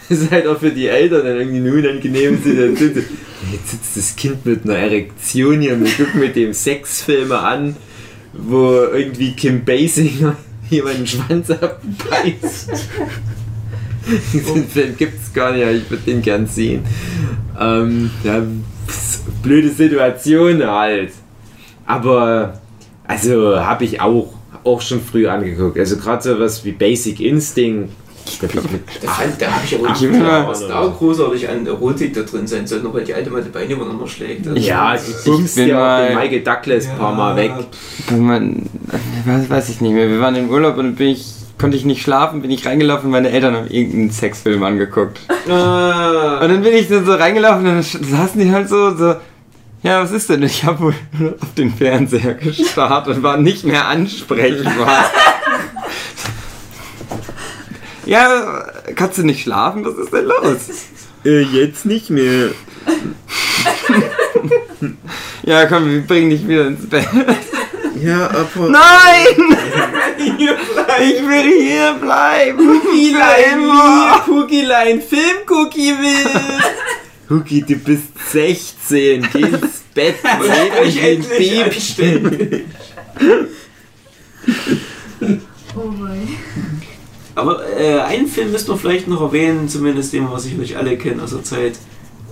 das 0.10 0.20
ist 0.20 0.32
halt 0.32 0.48
auch 0.48 0.60
für 0.60 0.70
die 0.70 0.88
Eltern 0.88 1.26
dann 1.26 1.38
irgendwie 1.38 1.58
eine 1.58 1.74
unangenehme 1.74 2.38
Situation. 2.38 3.04
Jetzt 3.54 3.70
sitzt 3.70 3.98
das 3.98 4.16
Kind 4.16 4.48
mit 4.48 4.64
einer 4.64 4.78
Erektion 4.78 5.62
hier 5.62 5.74
und 5.74 5.84
wir 5.86 6.06
gucken 6.06 6.22
mit 6.22 6.36
dem 6.36 6.54
Sexfilme 6.54 7.38
an, 7.38 7.76
wo 8.34 8.72
irgendwie 8.92 9.34
Kim 9.34 9.64
Basinger 9.64 10.36
jemanden 10.72 11.06
Schwanz 11.06 11.52
abbeißt. 11.52 12.72
Diesen 14.34 14.68
Film 14.68 14.98
gibt's 14.98 15.32
gar 15.32 15.52
nicht, 15.52 15.62
aber 15.62 15.72
ich 15.74 15.88
würde 15.88 16.04
den 16.04 16.24
gern 16.24 16.48
sehen. 16.48 16.84
Ähm, 17.60 18.10
ja, 18.24 18.42
blöde 19.44 19.70
Situation 19.70 20.66
halt. 20.66 21.12
Aber, 21.86 22.60
also, 23.06 23.60
habe 23.60 23.86
ich 23.86 24.02
auch, 24.02 24.34
auch 24.64 24.82
schon 24.82 25.00
früh 25.00 25.28
angeguckt. 25.28 25.78
Also, 25.78 25.98
gerade 25.98 26.24
so 26.24 26.40
was 26.40 26.66
wie 26.66 26.72
Basic 26.72 27.20
Instinct. 27.20 27.92
Da 28.26 28.48
ich 28.48 29.10
habe 29.10 29.62
ich 29.66 29.76
aber 29.80 29.88
Ach, 29.90 30.02
nicht 30.02 30.14
ja. 30.14 30.48
was 30.48 30.68
da 30.68 30.86
großartig 30.98 31.50
an 31.50 31.66
Erotik 31.68 32.14
da 32.14 32.22
drin 32.22 32.48
sein 32.48 32.66
soll, 32.68 32.80
nur 32.82 32.94
weil 32.94 33.04
die 33.04 33.14
alte 33.14 33.30
mal 33.30 33.42
die 33.42 33.50
Beine 33.50 33.74
übereinander 33.74 34.08
schlägt. 34.08 34.48
Also, 34.48 34.60
ja, 34.60 34.96
bumst 35.26 35.56
bin 35.56 35.68
ja 35.70 35.76
auch 35.76 35.80
mal- 35.80 36.08
den 36.08 36.18
Michael 36.18 36.42
Douglas 36.42 36.88
ein 36.88 36.98
paar 36.98 37.14
Mal 37.16 37.36
weg. 37.36 37.52
Man, 38.12 38.70
was 39.26 39.50
weiß 39.50 39.70
ich 39.70 39.82
nicht 39.82 39.94
mehr. 39.94 40.10
Wir 40.10 40.20
waren 40.20 40.36
im 40.36 40.50
Urlaub 40.50 40.78
und 40.78 40.96
bin 40.96 41.10
ich, 41.10 41.26
konnte 41.60 41.78
ich 41.78 41.86
nicht 41.86 42.02
schlafen, 42.02 42.42
bin 42.42 42.52
ich 42.52 42.66
reingelaufen 42.66 43.10
meine 43.12 43.30
Eltern 43.30 43.56
haben 43.56 43.68
irgendeinen 43.68 44.12
Sexfilm 44.12 44.64
angeguckt. 44.64 45.20
Ah, 45.50 46.40
Und 46.42 46.50
dann 46.50 46.62
bin 46.62 46.74
ich 46.74 46.88
dann 46.88 47.06
so 47.06 47.14
reingelaufen 47.14 47.60
und 47.68 47.74
dann 47.76 47.84
saßen 47.84 48.40
die 48.42 48.52
halt 48.52 48.70
so, 48.70 48.96
so, 48.96 49.16
ja, 49.84 50.02
was 50.02 50.12
ist 50.12 50.30
denn? 50.30 50.42
Ich 50.44 50.64
habe 50.64 50.80
wohl 50.80 50.96
auf 51.42 51.54
den 51.58 51.74
Fernseher 51.74 52.34
gestarrt 52.42 53.08
und 53.10 53.22
war 53.22 53.38
nicht 53.38 53.66
mehr 53.66 53.88
ansprechbar. 53.88 55.06
Ja, 58.14 58.66
kannst 58.96 59.18
du 59.18 59.24
nicht 59.24 59.42
schlafen? 59.42 59.84
Was 59.84 59.96
ist 59.96 60.14
denn 60.14 60.26
los? 60.26 60.60
Äh, 61.26 61.40
jetzt 61.40 61.86
nicht 61.86 62.10
mehr. 62.10 62.50
Ja, 65.46 65.66
komm, 65.68 65.90
wir 65.90 66.02
bringen 66.02 66.30
dich 66.30 66.46
wieder 66.46 66.68
ins 66.68 66.88
Bett. 66.88 67.08
Ja, 68.04 68.30
aber. 68.30 68.70
Nein! 68.70 69.58
Ich 70.18 71.22
will 71.22 71.62
hier 71.62 71.94
bleiben! 71.94 72.82
Für 72.82 73.54
immer! 73.54 74.26
Hugilein 74.28 75.02
Filmcookie 75.02 75.94
will! 75.98 76.30
Hugi, 77.30 77.62
du 77.62 77.76
bist 77.76 78.12
16, 78.32 79.30
geh 79.32 79.42
ins 79.44 79.84
Bett, 79.94 80.16
red 80.24 80.86
ich 80.86 81.02
nicht 81.02 81.40
wie 81.40 81.50
ein 81.52 81.66
endlich 81.66 81.96
Baby. 81.96 82.66
Oh 85.76 85.88
mein. 85.88 86.28
Aber 87.36 87.62
äh, 87.78 88.00
einen 88.00 88.28
Film 88.28 88.52
müssen 88.52 88.68
wir 88.70 88.78
vielleicht 88.78 89.08
noch 89.08 89.22
erwähnen, 89.22 89.68
zumindest 89.68 90.14
den 90.14 90.30
wir 90.30 90.40
sicherlich 90.40 90.78
alle 90.78 90.98
kennen 90.98 91.20
aus 91.20 91.32
der 91.32 91.44
Zeit. 91.44 91.74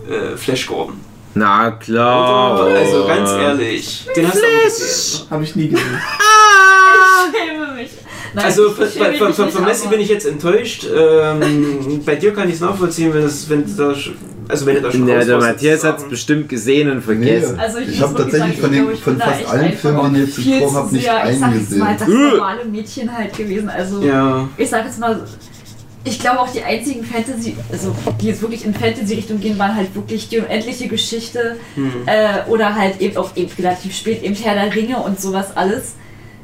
Äh, 0.10 0.38
Flash 0.38 0.68
Gordon. 0.68 1.00
Na 1.34 1.72
klar. 1.72 2.62
Also 2.62 3.08
ganz 3.08 3.30
ehrlich, 3.32 4.08
den 4.16 4.28
hast 4.28 4.38
du 4.38 4.46
auch 4.46 4.64
gesehen. 4.66 5.28
Habe 5.30 5.44
ich 5.44 5.56
nie 5.56 5.70
gesehen. 5.70 6.02
Ich 7.34 7.40
schäme 7.40 7.74
mich. 7.74 7.92
Nein, 8.34 8.46
Also 8.46 8.68
ich 8.68 8.74
von, 8.74 8.88
von, 9.16 9.34
von, 9.34 9.50
von, 9.50 9.66
Messi 9.66 9.88
bin 9.88 10.00
ich 10.00 10.10
jetzt 10.10 10.26
enttäuscht. 10.26 10.86
Ähm, 10.96 12.02
bei 12.06 12.16
dir 12.16 12.34
kann 12.34 12.48
ich 12.50 12.56
es 12.56 12.62
nachvollziehen, 12.62 13.14
wenn, 13.14 13.24
das, 13.24 13.50
wenn 13.50 13.66
du 13.66 13.72
da, 13.72 13.94
also 14.48 14.66
wenn 14.66 14.76
du 14.76 14.82
da 14.82 14.92
schon 14.92 15.08
Ja, 15.08 15.24
der 15.24 15.38
Matthias 15.38 15.84
hat 15.84 16.00
es 16.00 16.04
bestimmt 16.10 16.48
gesehen 16.50 16.90
und 16.92 17.02
vergessen. 17.02 17.60
Also 17.60 17.80
ich, 17.80 17.90
Ich 17.90 18.00
muss 18.00 18.10
hab 18.10 18.18
wirklich 18.18 18.32
tatsächlich 18.42 18.62
sagen, 18.62 18.74
von 18.74 18.74
ich 18.74 18.86
den- 18.88 18.94
ich 18.96 19.04
von 19.04 19.18
fast 19.20 19.46
allen 19.48 19.74
Filmen, 19.74 20.14
die 20.14 20.20
ihr 20.20 20.26
jetzt 20.26 20.36
viel 20.36 20.52
gesprochen 20.60 20.72
zu 20.74 20.80
habt, 20.80 20.92
nicht 20.94 21.04
sehr, 21.04 21.30
Ich 21.32 21.40
sag 21.40 21.48
einen 21.50 21.60
jetzt 21.60 21.78
mal, 21.78 21.96
das 21.98 22.08
gesehen. 22.08 22.30
normale 22.30 22.66
Mädchen 22.66 23.18
halt 23.18 23.38
gewesen. 23.38 23.70
Also 23.70 24.02
Ja. 24.02 24.50
ich 24.58 24.70
sag 24.70 24.86
jetzt 24.86 25.00
mal, 25.00 25.22
ich 26.04 26.20
glaube 26.20 26.40
auch 26.40 26.50
die 26.52 26.64
einzigen 26.64 27.04
Fantasy, 27.04 27.56
also 27.72 27.94
die 28.20 28.28
jetzt 28.28 28.42
wirklich 28.42 28.66
in 28.66 28.74
Fantasy-Richtung 28.74 29.40
gehen, 29.40 29.60
waren 29.60 29.76
halt 29.76 29.94
wirklich 29.94 30.30
die 30.30 30.40
unendliche 30.40 30.88
Geschichte 30.88 31.58
Hm. 31.76 31.92
äh, 32.08 32.50
oder 32.50 32.76
halt 32.76 33.00
eben 33.02 33.18
auch 33.18 33.36
eben 33.36 33.52
relativ 33.60 33.96
spät 33.96 34.24
eben 34.24 34.34
Herr 34.36 34.56
der 34.56 34.74
Ringe 34.76 34.98
und 34.98 35.20
sowas 35.22 35.56
alles. 35.56 35.94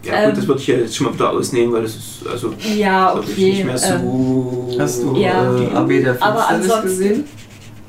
Ja 0.03 0.19
gut, 0.21 0.29
Ähm, 0.29 0.35
das 0.35 0.47
würde 0.47 0.61
ich 0.61 0.67
ja 0.67 0.75
jetzt 0.77 0.95
schon 0.95 1.07
mal 1.07 1.13
wieder 1.13 1.29
ausnehmen, 1.31 1.73
weil 1.73 1.81
das 1.83 1.95
ist 1.95 2.27
also 2.31 2.53
Ja, 2.75 3.11
glaub 3.13 3.25
ich, 3.25 3.31
okay. 3.33 3.49
nicht 3.51 3.65
mehr 3.65 3.73
ähm, 3.75 4.01
so. 4.01 4.75
Hast 4.79 5.03
du 5.03 5.15
Ja. 5.17 5.57
äh, 5.59 5.75
Armee 5.75 6.01
der 6.01 6.11
Aber 6.21 6.39
Finsternis 6.41 6.71
ansonsten- 6.71 6.87
gesehen? 6.87 7.23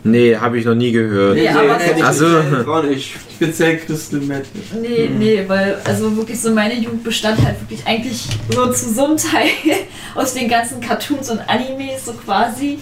Nee, 0.05 0.37
habe 0.37 0.59
ich 0.59 0.65
noch 0.65 0.77
nie 0.77 0.93
gehört. 0.93 1.35
Nee, 1.35 1.43
Nee, 1.43 1.49
aber 1.49 1.75
kenn 1.75 1.97
ich 1.99 2.05
Ach 2.05 2.13
so. 2.13 2.27
nicht, 2.29 2.67
gar 2.67 2.83
nicht. 2.85 3.17
Speziell 3.35 3.79
Crystal 3.79 4.21
Metal. 4.21 4.45
Nee, 4.81 5.11
nee, 5.19 5.45
weil 5.47 5.77
also 5.85 6.17
wirklich 6.17 6.41
so 6.41 6.53
meine 6.53 6.75
Jugend 6.75 7.03
bestand 7.03 7.45
halt 7.45 7.61
wirklich 7.61 7.85
eigentlich 7.85 8.25
so 8.49 8.71
zu 8.73 8.93
so 8.95 9.05
einem 9.07 9.17
Teil 9.17 9.49
aus 10.15 10.35
den 10.35 10.49
ganzen 10.49 10.81
Cartoons 10.81 11.31
und 11.31 11.41
Animes 11.49 12.05
so 12.07 12.13
quasi. 12.13 12.79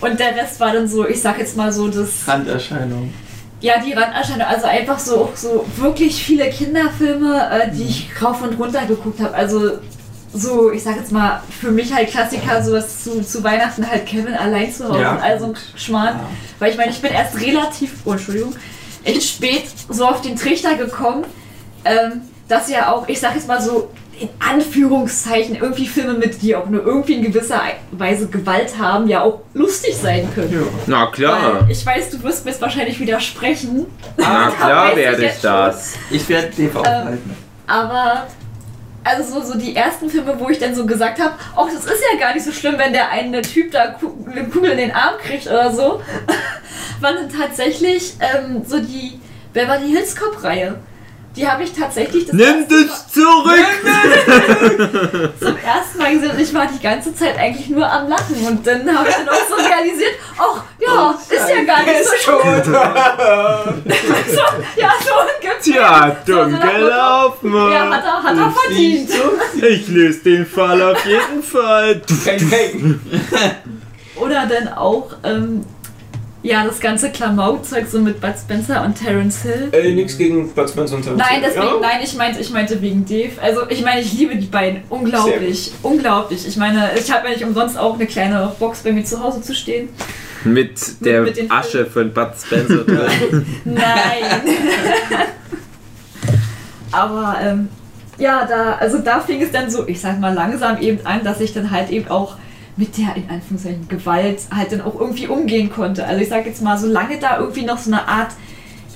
Und 0.00 0.18
der 0.18 0.34
Rest 0.36 0.60
war 0.60 0.72
dann 0.72 0.88
so, 0.88 1.06
ich 1.06 1.20
sag 1.20 1.38
jetzt 1.38 1.56
mal 1.56 1.72
so, 1.72 1.88
das, 1.88 2.26
Randerscheinung. 2.26 3.12
Ja, 3.60 3.74
die 3.80 3.92
Randerscheinung, 3.92 4.46
also 4.46 4.66
einfach 4.66 4.98
so, 4.98 5.30
so 5.34 5.66
wirklich 5.76 6.22
viele 6.24 6.48
Kinderfilme, 6.50 7.50
äh, 7.50 7.70
die 7.70 7.82
ich 7.84 8.10
rauf 8.22 8.42
und 8.42 8.58
runter 8.58 8.86
geguckt 8.86 9.20
habe. 9.20 9.34
Also 9.34 9.78
so, 10.32 10.70
ich 10.70 10.82
sag 10.82 10.96
jetzt 10.96 11.10
mal, 11.12 11.42
für 11.60 11.70
mich 11.70 11.92
halt 11.92 12.08
Klassiker, 12.08 12.62
sowas 12.62 13.02
zu, 13.04 13.20
zu 13.22 13.42
Weihnachten 13.42 13.88
halt 13.88 14.06
Kevin 14.06 14.34
allein 14.34 14.72
zu 14.72 14.88
Hause 14.88 15.00
Ja. 15.02 15.12
und 15.12 15.22
all 15.22 15.38
so 15.40 15.46
ein 15.46 15.56
Schmarrn. 15.76 16.20
Weil 16.58 16.70
ich 16.70 16.76
meine, 16.76 16.90
ich 16.92 17.02
bin 17.02 17.12
erst 17.12 17.40
relativ, 17.40 17.94
oh 18.04 18.12
Entschuldigung, 18.12 18.54
echt 19.04 19.22
spät 19.22 19.64
so 19.88 20.06
auf 20.06 20.20
den 20.20 20.36
Trichter 20.36 20.76
gekommen, 20.76 21.24
ähm, 21.84 22.22
dass 22.48 22.70
ja 22.70 22.92
auch, 22.92 23.08
ich 23.08 23.18
sag 23.20 23.34
jetzt 23.34 23.48
mal 23.48 23.60
so, 23.60 23.90
in 24.20 24.28
Anführungszeichen 24.38 25.56
irgendwie 25.56 25.86
Filme 25.86 26.12
mit, 26.12 26.42
die 26.42 26.54
auch 26.54 26.66
nur 26.66 26.84
irgendwie 26.84 27.14
in 27.14 27.22
gewisser 27.22 27.62
Weise 27.90 28.28
Gewalt 28.28 28.78
haben, 28.78 29.08
ja 29.08 29.22
auch 29.22 29.40
lustig 29.54 29.96
sein 29.96 30.28
können. 30.34 30.52
Ja. 30.52 30.66
Na 30.86 31.06
klar. 31.06 31.62
Weil 31.62 31.70
ich 31.70 31.84
weiß, 31.84 32.10
du 32.10 32.22
wirst 32.22 32.44
mir 32.44 32.50
jetzt 32.50 32.60
wahrscheinlich 32.60 33.00
widersprechen. 33.00 33.86
Na 34.18 34.46
das 34.46 34.56
klar 34.56 34.84
weiß 34.84 34.90
ich 34.92 34.96
werde 34.96 35.16
ich 35.16 35.22
jetzt 35.22 35.42
schon. 35.42 35.50
das. 35.50 35.94
Ich 36.10 36.28
werde 36.28 36.50
TV 36.50 36.80
Ähm, 36.80 37.04
halten. 37.04 37.36
Aber 37.66 38.26
also 39.02 39.40
so, 39.40 39.52
so 39.52 39.58
die 39.58 39.74
ersten 39.74 40.10
Filme, 40.10 40.38
wo 40.38 40.50
ich 40.50 40.58
dann 40.58 40.74
so 40.74 40.84
gesagt 40.84 41.18
habe, 41.18 41.32
ach, 41.56 41.66
das 41.72 41.86
ist 41.86 42.02
ja 42.12 42.18
gar 42.20 42.34
nicht 42.34 42.44
so 42.44 42.52
schlimm, 42.52 42.74
wenn 42.76 42.92
der 42.92 43.10
eine 43.10 43.40
Typ 43.40 43.70
da 43.72 43.96
eine 44.30 44.44
Kugel 44.48 44.72
in 44.72 44.76
den 44.78 44.92
Arm 44.92 45.14
kriegt 45.18 45.46
oder 45.46 45.72
so, 45.72 46.02
waren 47.00 47.14
dann 47.16 47.30
tatsächlich 47.30 48.14
ähm, 48.20 48.62
so 48.66 48.78
die 48.78 49.18
Beverly 49.54 49.88
Hills 49.88 50.14
Cop 50.14 50.44
Reihe. 50.44 50.78
Die 51.40 51.48
habe 51.48 51.62
ich 51.62 51.72
tatsächlich 51.72 52.26
das 52.26 52.34
Nimm 52.34 52.66
das 52.68 53.08
zurück! 53.08 53.64
Zum 55.40 55.56
ersten 55.56 55.98
Mal 55.98 56.12
gesehen 56.12 56.32
und 56.32 56.40
ich 56.40 56.52
war 56.52 56.66
die 56.66 56.82
ganze 56.82 57.14
Zeit 57.14 57.38
eigentlich 57.38 57.70
nur 57.70 57.90
am 57.90 58.10
Lachen 58.10 58.46
und 58.46 58.66
dann 58.66 58.98
habe 58.98 59.08
ich 59.08 59.14
dann 59.14 59.28
auch 59.30 59.48
so 59.48 59.54
realisiert, 59.54 60.16
ach 60.36 60.62
ja, 60.78 61.18
ist 61.30 61.48
ja 61.48 61.62
gar 61.64 61.82
nicht 61.82 62.04
so 62.04 62.12
schlimm. 62.18 62.62
so, 64.28 64.42
ja, 64.78 64.92
so 65.00 65.14
gibt's 65.40 65.64
Tja, 65.64 66.14
so, 66.26 66.32
so 66.32 66.40
dumm 66.40 66.52
Motto, 66.52 66.66
gelaufen. 66.66 67.54
Ja, 67.54 67.90
hat 67.90 68.04
er, 68.04 68.22
hat 68.22 68.36
er 68.36 68.50
verdient. 68.50 69.10
Ich 69.62 69.88
löse 69.88 70.18
den 70.20 70.44
Fall 70.44 70.82
auf 70.82 71.06
jeden 71.06 71.42
Fall. 71.42 72.02
Oder 74.16 74.46
dann 74.46 74.68
auch, 74.74 75.12
ähm, 75.24 75.64
ja, 76.42 76.64
das 76.64 76.80
ganze 76.80 77.10
Klamaukzeug 77.10 77.86
so 77.86 77.98
mit 77.98 78.20
Bud 78.20 78.34
Spencer 78.38 78.84
und 78.84 78.94
Terence 78.94 79.42
Hill. 79.42 79.68
Äh, 79.72 79.92
nix 79.92 80.16
gegen 80.16 80.50
Bud 80.52 80.70
Spencer 80.70 80.96
und 80.96 81.02
Terence 81.02 81.22
Nein, 81.22 81.40
Hill. 81.40 81.50
deswegen, 81.54 81.66
ja? 81.66 81.80
nein, 81.80 82.00
ich 82.02 82.14
meinte, 82.16 82.40
ich 82.40 82.50
meinte 82.50 82.80
wegen 82.80 83.04
Dave. 83.04 83.32
Also 83.42 83.68
ich 83.68 83.82
meine, 83.84 84.00
ich 84.00 84.12
liebe 84.14 84.36
die 84.36 84.46
beiden. 84.46 84.82
Unglaublich. 84.88 85.72
Unglaublich. 85.82 86.46
Ich 86.46 86.56
meine, 86.56 86.90
ich 86.98 87.10
habe 87.12 87.28
ja 87.28 87.34
nicht 87.34 87.44
umsonst 87.44 87.78
auch 87.78 87.94
eine 87.94 88.06
kleine 88.06 88.52
Box 88.58 88.80
bei 88.80 88.92
mir 88.92 89.04
zu 89.04 89.22
Hause 89.22 89.42
zu 89.42 89.54
stehen. 89.54 89.90
Mit 90.44 91.04
der 91.04 91.22
mit 91.22 91.36
den 91.36 91.50
Asche 91.50 91.84
von 91.84 92.12
Bud 92.12 92.30
Spencer 92.42 92.84
drin. 92.84 93.44
Nein. 93.64 93.84
Aber 96.92 97.36
ähm, 97.42 97.68
ja, 98.18 98.46
da, 98.46 98.74
also 98.74 98.98
da 98.98 99.20
fing 99.20 99.42
es 99.42 99.50
dann 99.50 99.70
so, 99.70 99.86
ich 99.86 100.00
sag 100.00 100.18
mal, 100.20 100.34
langsam 100.34 100.80
eben 100.80 101.04
an, 101.04 101.22
dass 101.22 101.40
ich 101.40 101.52
dann 101.52 101.70
halt 101.70 101.90
eben 101.90 102.08
auch 102.08 102.36
mit 102.76 102.96
der 102.96 103.16
in 103.16 103.28
Anführungszeichen 103.28 103.88
Gewalt 103.88 104.40
halt 104.54 104.72
dann 104.72 104.80
auch 104.80 104.98
irgendwie 104.98 105.26
umgehen 105.26 105.70
konnte. 105.70 106.04
Also 106.06 106.22
ich 106.22 106.28
sag 106.28 106.46
jetzt 106.46 106.62
mal, 106.62 106.78
solange 106.78 107.18
da 107.18 107.38
irgendwie 107.38 107.64
noch 107.64 107.78
so 107.78 107.90
eine 107.90 108.06
Art 108.06 108.32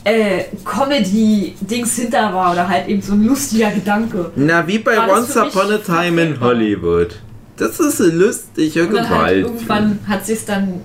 äh, 0.05 0.45
Comedy-Dings 0.65 1.97
hinter 1.97 2.33
war 2.33 2.53
oder 2.53 2.69
halt 2.69 2.89
eben 2.89 3.03
so 3.03 3.13
ein 3.15 3.25
lustiger 3.25 3.71
Gedanke. 3.71 4.33
Na, 4.37 4.67
wie 4.67 4.79
bei 4.79 4.99
Once 5.09 5.37
Upon 5.37 5.73
a 5.73 5.79
Time 5.79 6.21
in? 6.23 6.41
Hollywood. 6.41 7.21
Das 7.57 7.79
ist 7.81 8.01
eine 8.01 8.11
lustige 8.11 8.87
Und 8.87 8.95
dann 8.95 9.09
halt 9.09 9.11
Gewalt. 9.11 9.45
irgendwann 9.45 9.99
hat 10.07 10.27
sich 10.27 10.45
dann 10.45 10.81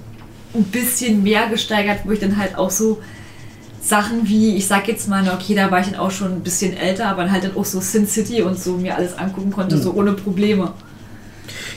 ein 0.53 0.63
bisschen 0.65 1.23
mehr 1.23 1.47
gesteigert, 1.47 1.99
wo 2.05 2.11
ich 2.11 2.19
dann 2.19 2.37
halt 2.37 2.57
auch 2.57 2.69
so 2.71 3.01
Sachen 3.81 4.27
wie, 4.27 4.55
ich 4.55 4.67
sag 4.67 4.87
jetzt 4.87 5.07
mal, 5.07 5.27
okay, 5.29 5.55
da 5.55 5.71
war 5.71 5.79
ich 5.79 5.87
dann 5.87 5.99
auch 5.99 6.11
schon 6.11 6.33
ein 6.33 6.41
bisschen 6.41 6.75
älter, 6.75 7.07
aber 7.07 7.31
halt 7.31 7.43
dann 7.43 7.55
auch 7.55 7.65
so 7.65 7.79
Sin 7.79 8.07
City 8.07 8.41
und 8.41 8.59
so 8.59 8.73
mir 8.77 8.95
alles 8.95 9.17
angucken 9.17 9.51
konnte, 9.51 9.77
so 9.77 9.93
ohne 9.93 10.13
Probleme. 10.13 10.73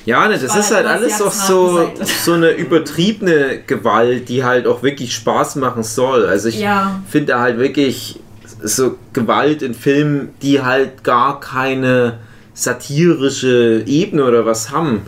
Ja, 0.05 0.26
ne, 0.26 0.38
das 0.38 0.57
ist 0.57 0.74
halt 0.74 0.86
alles 0.86 1.22
auch 1.22 1.30
so, 1.30 1.90
so 2.24 2.32
eine 2.32 2.50
übertriebene 2.50 3.61
Gewalt, 3.66 4.28
die 4.28 4.42
halt 4.44 4.66
auch 4.66 4.82
wirklich 4.82 5.14
Spaß 5.14 5.57
machen 5.57 5.82
soll. 5.84 6.26
Also 6.26 6.48
ich 6.48 6.59
Ja. 6.59 7.00
finde 7.09 7.38
halt 7.38 7.59
wirklich 7.59 8.18
so 8.62 8.96
Gewalt 9.12 9.62
in 9.62 9.74
Filmen, 9.74 10.30
die 10.42 10.61
halt 10.62 11.05
gar 11.05 11.38
keine 11.40 12.18
satirische 12.55 13.82
Ebene 13.86 14.24
oder 14.24 14.44
was 14.44 14.70
haben. 14.70 15.03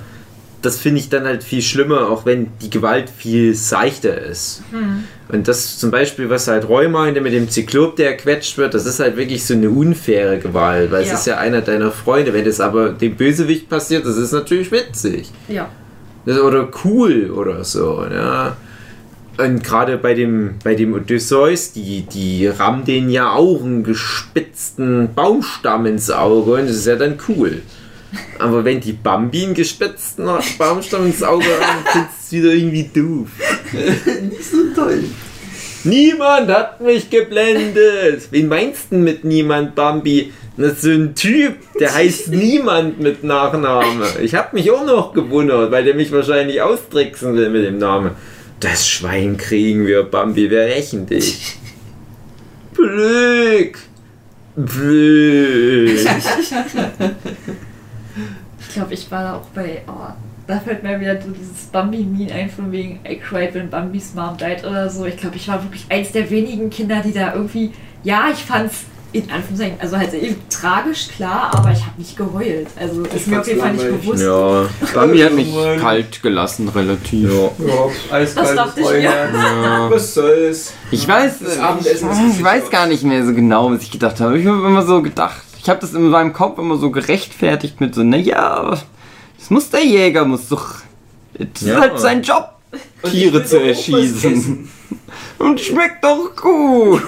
Das 0.65 0.79
finde 0.79 1.01
ich 1.01 1.09
dann 1.09 1.25
halt 1.25 1.45
viel 1.45 1.61
schlimmer, 1.63 2.09
auch 2.09 2.25
wenn 2.27 2.49
die 2.63 2.71
Gewalt 2.71 3.11
viel 3.11 3.55
seichter 3.55 4.19
ist. 4.21 4.63
Und 5.29 5.47
das 5.49 5.79
zum 5.79 5.91
Beispiel, 5.91 6.31
was 6.31 6.49
halt 6.49 6.69
Roy 6.69 6.89
meinte 6.89 7.21
mit 7.21 7.33
dem 7.33 7.49
Zyklop, 7.51 7.97
der 7.97 8.17
quetscht 8.17 8.57
wird, 8.57 8.75
das 8.75 8.87
ist 8.87 9.01
halt 9.01 9.17
wirklich 9.17 9.45
so 9.45 9.55
eine 9.55 9.69
unfaire 9.71 10.39
Gewalt, 10.39 10.91
weil 10.91 11.05
Ja. 11.07 11.13
es 11.13 11.21
ist 11.21 11.27
ja 11.27 11.39
einer 11.39 11.61
deiner 11.61 11.91
Freunde. 11.91 12.33
Wenn 12.33 12.45
das 12.45 12.61
aber 12.61 12.91
dem 12.91 13.15
Bösewicht 13.17 13.69
passiert, 13.69 14.07
das 14.07 14.17
ist 14.17 14.33
natürlich 14.33 14.71
witzig. 14.73 15.31
Ja. 15.49 15.69
Das- 16.27 16.39
Oder 16.41 16.69
cool 16.85 17.31
oder 17.31 17.63
so, 17.65 18.05
ja. 18.11 18.57
Und 19.37 19.65
gerade 19.65 19.99
bei 19.99 20.15
dem, 20.15 20.55
bei 20.63 20.75
dem 20.77 20.95
Odysseus, 20.95 21.73
die, 21.73 22.03
die 22.03 22.47
rammen 22.47 22.85
den 22.85 23.11
ja 23.11 23.33
auch 23.33 23.63
einen 23.63 23.83
gespitzten 23.83 25.13
Baumstamm 25.15 25.87
ins 25.87 26.11
Auge 26.11 26.53
und 26.53 26.69
das 26.69 26.77
ist 26.77 26.87
ja 26.87 26.97
dann 26.97 27.17
cool. 27.29 27.61
Aber 28.39 28.65
wenn 28.65 28.81
die 28.81 28.93
Bambi 28.93 29.45
einen 29.45 29.55
gespitzten 29.55 30.29
Baumstamm 30.59 31.07
ins 31.07 31.23
Auge 31.23 31.47
haben, 31.61 31.85
findest 31.93 32.33
du 32.33 32.37
wieder 32.37 32.53
irgendwie 32.53 32.91
doof. 32.95 33.29
Nicht 34.31 34.45
so 34.45 34.59
toll. 34.75 35.05
Niemand 35.85 36.51
hat 36.51 36.81
mich 36.81 37.11
geblendet. 37.11 38.29
Wen 38.31 38.49
meinst 38.49 38.91
du 38.91 38.97
mit 38.97 39.25
niemand, 39.25 39.75
Bambi? 39.75 40.33
Das 40.57 40.75
ist 40.75 40.83
so 40.83 40.91
ein 40.91 41.15
Typ, 41.15 41.57
der 41.79 41.95
heißt 41.95 42.29
Niemand 42.33 43.01
mit 43.01 43.25
Nachname. 43.25 44.07
Ich 44.23 44.35
hab 44.35 44.55
mich 44.55 44.71
auch 44.71 44.87
noch 44.87 45.13
gewundert, 45.13 45.71
weil 45.71 45.85
der 45.85 45.95
mich 45.95 46.11
wahrscheinlich 46.13 46.63
austricksen 46.63 47.37
will 47.37 47.51
mit 47.51 47.65
dem 47.65 47.79
Namen. 47.79 48.13
Das 48.61 48.89
Schwein 48.89 49.37
kriegen 49.37 49.87
wir, 49.87 50.05
Bambi, 50.05 50.51
wir 50.51 50.61
rächen 50.61 51.07
dich. 51.07 51.57
Blöd. 52.75 53.75
Blöd. 54.57 55.99
Ich 58.75 58.81
glaube, 58.81 58.95
ich 58.95 59.09
war 59.09 59.23
da 59.23 59.35
auch 59.37 59.47
bei, 59.55 59.83
oh, 59.87 60.13
da 60.49 60.59
fällt 60.59 60.83
mir 60.83 61.01
wieder 61.01 61.15
so 61.23 61.31
dieses 61.31 61.67
Bambi-Meme 61.67 62.33
ein, 62.33 62.51
von 62.51 62.73
wegen 62.73 62.99
I 63.09 63.21
cried 63.21 63.55
when 63.55 63.71
Bambis 63.71 64.15
Mom 64.15 64.37
died 64.37 64.65
oder 64.65 64.91
so. 64.91 65.05
Ich 65.05 65.17
glaube, 65.17 65.37
ich 65.37 65.47
war 65.47 65.63
wirklich 65.63 65.87
eins 65.91 66.11
der 66.11 66.29
wenigen 66.29 66.71
Kinder, 66.71 67.01
die 67.01 67.13
da 67.13 67.35
irgendwie, 67.35 67.71
ja, 68.03 68.25
ich 68.33 68.45
fand's 68.45 68.87
in 69.13 69.31
Anführungszeichen, 69.31 69.77
also 69.81 69.97
halt 69.97 70.13
eben 70.13 70.35
tragisch, 70.51 71.07
klar, 71.07 71.53
aber 71.55 71.71
ich 71.71 71.83
habe 71.83 71.93
nicht 71.99 72.17
geheult. 72.17 72.67
Also 72.75 73.05
ist 73.05 73.29
mir 73.29 73.39
auf 73.43 73.47
jeden 73.47 73.61
Fall 73.61 73.75
nicht 73.75 73.87
bewusst. 73.87 74.23
Ja. 74.25 74.65
Bambi 74.93 75.21
hat 75.21 75.35
mich 75.35 75.55
kalt 75.81 76.21
gelassen, 76.21 76.69
relativ. 76.69 77.31
ja. 77.31 77.67
Ja, 77.67 78.17
Eiskalt 78.17 78.59
dachte 78.59 78.81
ich 78.81 78.87
Feuer. 78.87 78.99
mir. 78.99 79.07
Ja. 79.07 79.89
was 79.89 80.15
soll's? 80.15 80.73
Ich 80.91 81.07
weiß, 81.07 81.39
Das 81.39 81.57
ich, 81.87 82.39
ich 82.39 82.43
weiß 82.43 82.71
gar 82.71 82.89
nicht 82.89 83.05
mehr 83.05 83.25
so 83.25 83.33
genau, 83.33 83.71
was 83.71 83.83
ich 83.83 83.93
gedacht 83.93 84.19
habe. 84.19 84.37
Ich 84.37 84.45
habe 84.45 84.67
immer 84.67 84.85
so 84.85 85.01
gedacht, 85.01 85.45
ich 85.65 85.71
habe 85.71 85.81
das 85.81 85.95
in 85.95 86.11
meinem 86.11 86.35
Kopf 86.35 86.59
immer 86.59 86.77
so 86.77 86.91
gerechtfertigt 86.91 87.81
mit 87.81 87.95
so, 87.95 88.03
naja, 88.03 88.79
das 89.39 89.49
muss 89.49 89.71
der 89.71 89.83
Jäger, 89.83 90.27
muss 90.27 90.47
doch, 90.51 90.75
das 91.33 91.63
ist 91.63 91.69
Ja. 91.69 91.81
halt 91.81 91.99
sein 91.99 92.23
Job, 92.23 92.51
Tiere 93.03 93.43
zu 93.47 93.59
erschießen. 93.63 94.69
Und 95.39 95.59
schmeckt 95.59 96.05
doch 96.05 96.37
gut. 96.37 97.03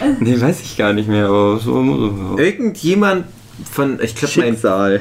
nee, 0.20 0.40
weiß 0.40 0.60
ich 0.60 0.76
gar 0.76 0.92
nicht 0.92 1.08
mehr, 1.08 1.26
aber 1.26 1.58
so, 1.58 1.82
so. 1.82 2.38
Irgendjemand 2.38 3.24
von, 3.68 3.98
ich 4.00 4.14
glaube, 4.14 4.34
mein. 4.36 4.54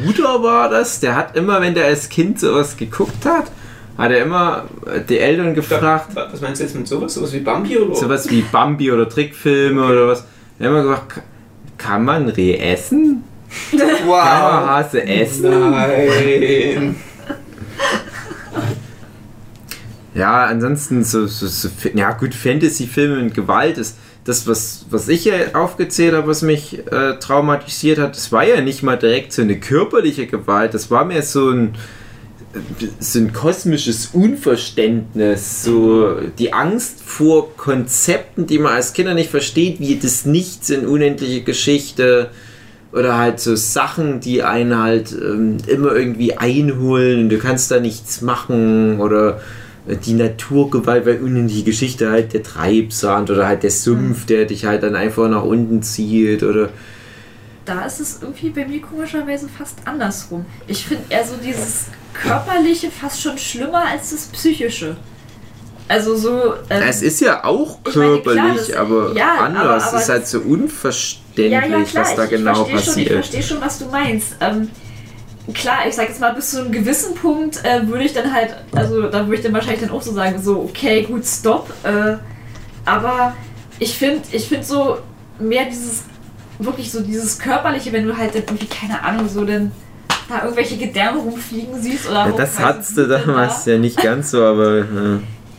Bruder 0.04 0.42
war 0.42 0.70
das, 0.70 1.00
der 1.00 1.16
hat 1.16 1.36
immer, 1.36 1.62
wenn 1.62 1.76
der 1.76 1.86
als 1.86 2.10
Kind 2.10 2.40
sowas 2.40 2.76
geguckt 2.76 3.24
hat, 3.24 3.52
hat 4.00 4.12
er 4.12 4.24
immer 4.24 4.66
die 5.08 5.20
Eltern 5.20 5.54
gefragt, 5.54 6.16
Was 6.16 6.42
meinst 6.42 6.60
du 6.60 6.66
jetzt 6.66 6.76
mit 6.76 6.88
sowas? 6.88 7.14
Sowas 7.14 7.34
wie 7.34 7.40
Bambi 7.42 7.78
oder? 7.78 7.96
sowas 7.96 8.28
wie 8.32 8.42
Bambi 8.42 8.92
oder 8.92 9.08
Trickfilme 9.08 9.86
oder 9.86 10.08
was. 10.08 10.24
Er 10.60 10.66
hat 10.66 10.72
immer 10.72 10.82
gesagt, 10.84 11.10
"Ka- 11.10 11.22
kann 11.78 12.06
man 12.06 12.30
Reh 12.30 12.56
essen? 12.58 13.24
Kann 13.72 13.80
man 13.80 14.08
Wow. 14.08 14.18
Hase 14.20 15.06
essen? 15.08 15.50
Nein. 15.72 16.96
Ja, 20.16 20.46
ansonsten 20.46 21.04
so, 21.04 21.28
so, 21.28 21.46
so 21.48 21.70
ja 21.94 22.12
gut, 22.14 22.34
Fantasy-Filme 22.34 23.22
mit 23.24 23.36
Gewalt 23.36 23.78
ist 23.78 23.98
das, 24.24 24.48
was, 24.48 24.86
was 24.90 25.08
ich 25.08 25.26
ja 25.26 25.36
aufgezählt 25.54 26.16
habe, 26.16 26.28
was 26.28 26.42
mich 26.42 26.80
äh, 26.92 27.14
traumatisiert 27.20 28.00
hat, 28.00 28.16
das 28.18 28.32
war 28.32 28.44
ja 28.44 28.60
nicht 28.62 28.82
mal 28.84 28.98
direkt 28.98 29.32
so 29.32 29.42
eine 29.44 29.60
körperliche 29.60 30.26
Gewalt, 30.28 30.74
das 30.74 30.90
war 30.92 31.06
mehr 31.06 31.22
so 31.22 31.50
ein 31.52 31.76
so 33.00 33.20
ein 33.20 33.34
kosmisches 33.34 34.08
Unverständnis, 34.14 35.64
so 35.64 36.16
die 36.38 36.54
Angst 36.54 37.02
vor 37.04 37.56
Konzepten, 37.56 38.48
die 38.48 38.60
man 38.60 38.74
als 38.74 38.94
Kinder 38.94 39.14
nicht 39.14 39.30
versteht, 39.30 39.80
wie 39.80 39.98
das 39.98 40.26
Nichts 40.26 40.70
in 40.70 40.86
unendliche 40.86 41.42
Geschichte 41.44 42.30
oder 42.92 43.18
halt 43.18 43.40
so 43.40 43.56
Sachen, 43.56 44.20
die 44.20 44.44
einen 44.44 44.78
halt 44.78 45.12
ähm, 45.12 45.58
immer 45.68 45.94
irgendwie 45.94 46.38
einholen 46.38 47.24
und 47.24 47.30
du 47.30 47.38
kannst 47.38 47.70
da 47.72 47.80
nichts 47.80 48.22
machen 48.22 49.00
oder 49.02 49.42
äh, 49.88 49.98
die 49.98 50.14
Naturgewalt, 50.14 51.06
weil 51.06 51.22
unendliche 51.22 51.64
Geschichte 51.64 52.10
halt 52.10 52.34
der 52.34 52.44
Treibsand 52.44 53.30
oder 53.30 53.48
halt 53.48 53.64
der 53.64 53.72
Sumpf, 53.72 54.26
der 54.26 54.46
dich 54.46 54.66
halt 54.66 54.84
dann 54.84 54.96
einfach 54.96 55.30
nach 55.30 55.44
unten 55.44 55.82
zieht 55.82 56.44
oder 56.44 56.70
Da 57.66 57.86
ist 57.86 58.00
es 58.00 58.20
irgendwie 58.22 58.50
bei 58.50 58.66
mir 58.66 58.82
komischerweise 58.82 59.50
fast 59.50 59.80
andersrum. 59.86 60.46
Ich 60.68 60.86
finde 60.86 61.04
eher 61.10 61.26
so 61.26 61.36
dieses 61.44 61.88
körperliche 62.22 62.90
fast 62.92 63.22
schon 63.22 63.38
schlimmer 63.38 63.84
als 63.92 64.12
das 64.12 64.26
psychische. 64.28 64.96
Also 65.90 66.18
so. 66.18 66.54
ähm, 66.70 66.84
Es 66.86 67.02
ist 67.02 67.22
ja 67.22 67.46
auch 67.46 67.80
Ich 67.88 67.96
meine, 67.96 68.20
klar, 68.22 68.36
körperlich, 68.36 68.68
das- 68.68 68.76
aber 68.76 69.14
ja, 69.16 69.36
anders. 69.40 69.64
aber- 69.64 69.78
es 69.78 69.84
aber 69.88 70.02
ist 70.02 70.10
halt 70.10 70.28
so 70.28 70.40
unverständlich, 70.40 71.52
ja, 71.52 71.66
ja, 71.66 71.84
klar, 71.84 72.04
was 72.04 72.16
da 72.16 72.24
ich, 72.26 72.30
genau 72.30 72.64
ich 72.66 72.70
verstehe 72.72 72.76
schon, 72.76 72.80
ich 72.80 72.86
passiert. 73.08 73.12
verstehe 73.14 73.44
schon, 73.44 73.62
was 73.62 73.80
du 73.80 73.86
meinst. 73.86 74.36
Ähm, 74.42 74.70
klar, 75.54 75.88
ich 75.88 75.96
sag 75.96 76.10
jetzt 76.10 76.20
mal, 76.20 76.34
bis 76.34 76.52
zu 76.52 76.60
einem 76.60 76.72
gewissen 76.74 77.16
Punkt 77.16 77.64
äh, 77.64 77.88
würde 77.88 78.04
ich 78.04 78.12
dann 78.14 78.34
halt, 78.34 78.54
also 78.76 79.04
da 79.04 79.20
würde 79.26 79.36
ich 79.36 79.44
dann 79.44 79.54
wahrscheinlich 79.54 79.80
dann 79.82 79.92
auch 79.92 80.02
so 80.02 80.12
sagen, 80.14 80.42
so, 80.44 80.60
okay, 80.70 81.04
gut, 81.04 81.26
stopp. 81.26 81.72
Äh, 81.84 82.18
aber 82.84 83.34
ich 83.80 83.98
finde, 83.98 84.22
ich 84.34 84.48
finde 84.48 84.66
so 84.66 84.98
mehr 85.40 85.66
dieses 85.66 86.04
wirklich 86.60 86.92
so 86.92 87.00
dieses 87.02 87.38
körperliche, 87.40 87.94
wenn 87.94 88.06
du 88.06 88.18
halt 88.18 88.34
dann 88.36 88.42
irgendwie, 88.44 88.66
keine 88.66 89.02
Ahnung, 89.04 89.30
so 89.30 89.46
dann 89.46 89.72
da 90.30 90.44
irgendwelche 90.44 90.78
Gedärme 90.78 91.20
rumfliegen 91.20 91.82
siehst 91.82 92.08
oder 92.10 92.28
Ja, 92.28 92.32
das 92.32 92.60
hattest 92.60 92.98
du 92.98 93.08
damals 93.08 93.64
da. 93.64 93.72
ja 93.72 93.78
nicht 93.78 93.98
ganz 94.02 94.32
so, 94.32 94.44
aber. 94.44 94.78
Ja. 94.80 94.86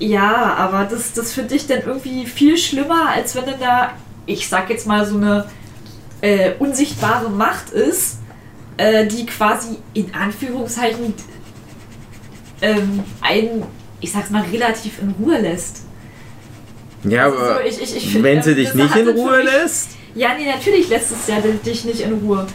Ja, 0.00 0.54
aber 0.54 0.84
das, 0.84 1.12
das 1.12 1.32
finde 1.32 1.54
ich 1.56 1.66
dann 1.66 1.80
irgendwie 1.84 2.24
viel 2.26 2.56
schlimmer, 2.56 3.08
als 3.14 3.34
wenn 3.34 3.46
dann 3.46 3.58
da, 3.60 3.90
ich 4.26 4.48
sag 4.48 4.70
jetzt 4.70 4.86
mal, 4.86 5.04
so 5.04 5.16
eine 5.16 5.46
äh, 6.20 6.52
unsichtbare 6.60 7.28
Macht 7.30 7.70
ist, 7.70 8.18
äh, 8.76 9.06
die 9.06 9.26
quasi 9.26 9.78
in 9.94 10.14
Anführungszeichen 10.14 11.14
ähm, 12.60 13.02
einen, 13.20 13.64
ich 14.00 14.12
sag's 14.12 14.30
mal, 14.30 14.42
relativ 14.52 15.00
in 15.00 15.14
Ruhe 15.20 15.40
lässt. 15.40 15.82
Ja, 17.04 17.24
Also 17.26 17.38
aber 17.38 17.54
so, 17.54 17.60
ich- 17.68 17.82
ich- 17.82 17.96
ich 17.96 18.10
find, 18.12 18.24
wenn 18.24 18.42
sie 18.42 18.50
ähm, 18.50 18.56
dich 18.56 18.74
nicht 18.74 18.96
in 18.96 19.08
Ruhe 19.08 19.36
mich- 19.38 19.44
lässt. 19.46 19.88
Ja, 20.14 20.30
nee, 20.38 20.46
natürlich 20.50 20.88
lässt 20.88 21.12
es 21.12 21.26
ja 21.28 21.36
dich 21.40 21.84
nicht 21.84 22.00
in 22.00 22.12
Ruhe. 22.14 22.46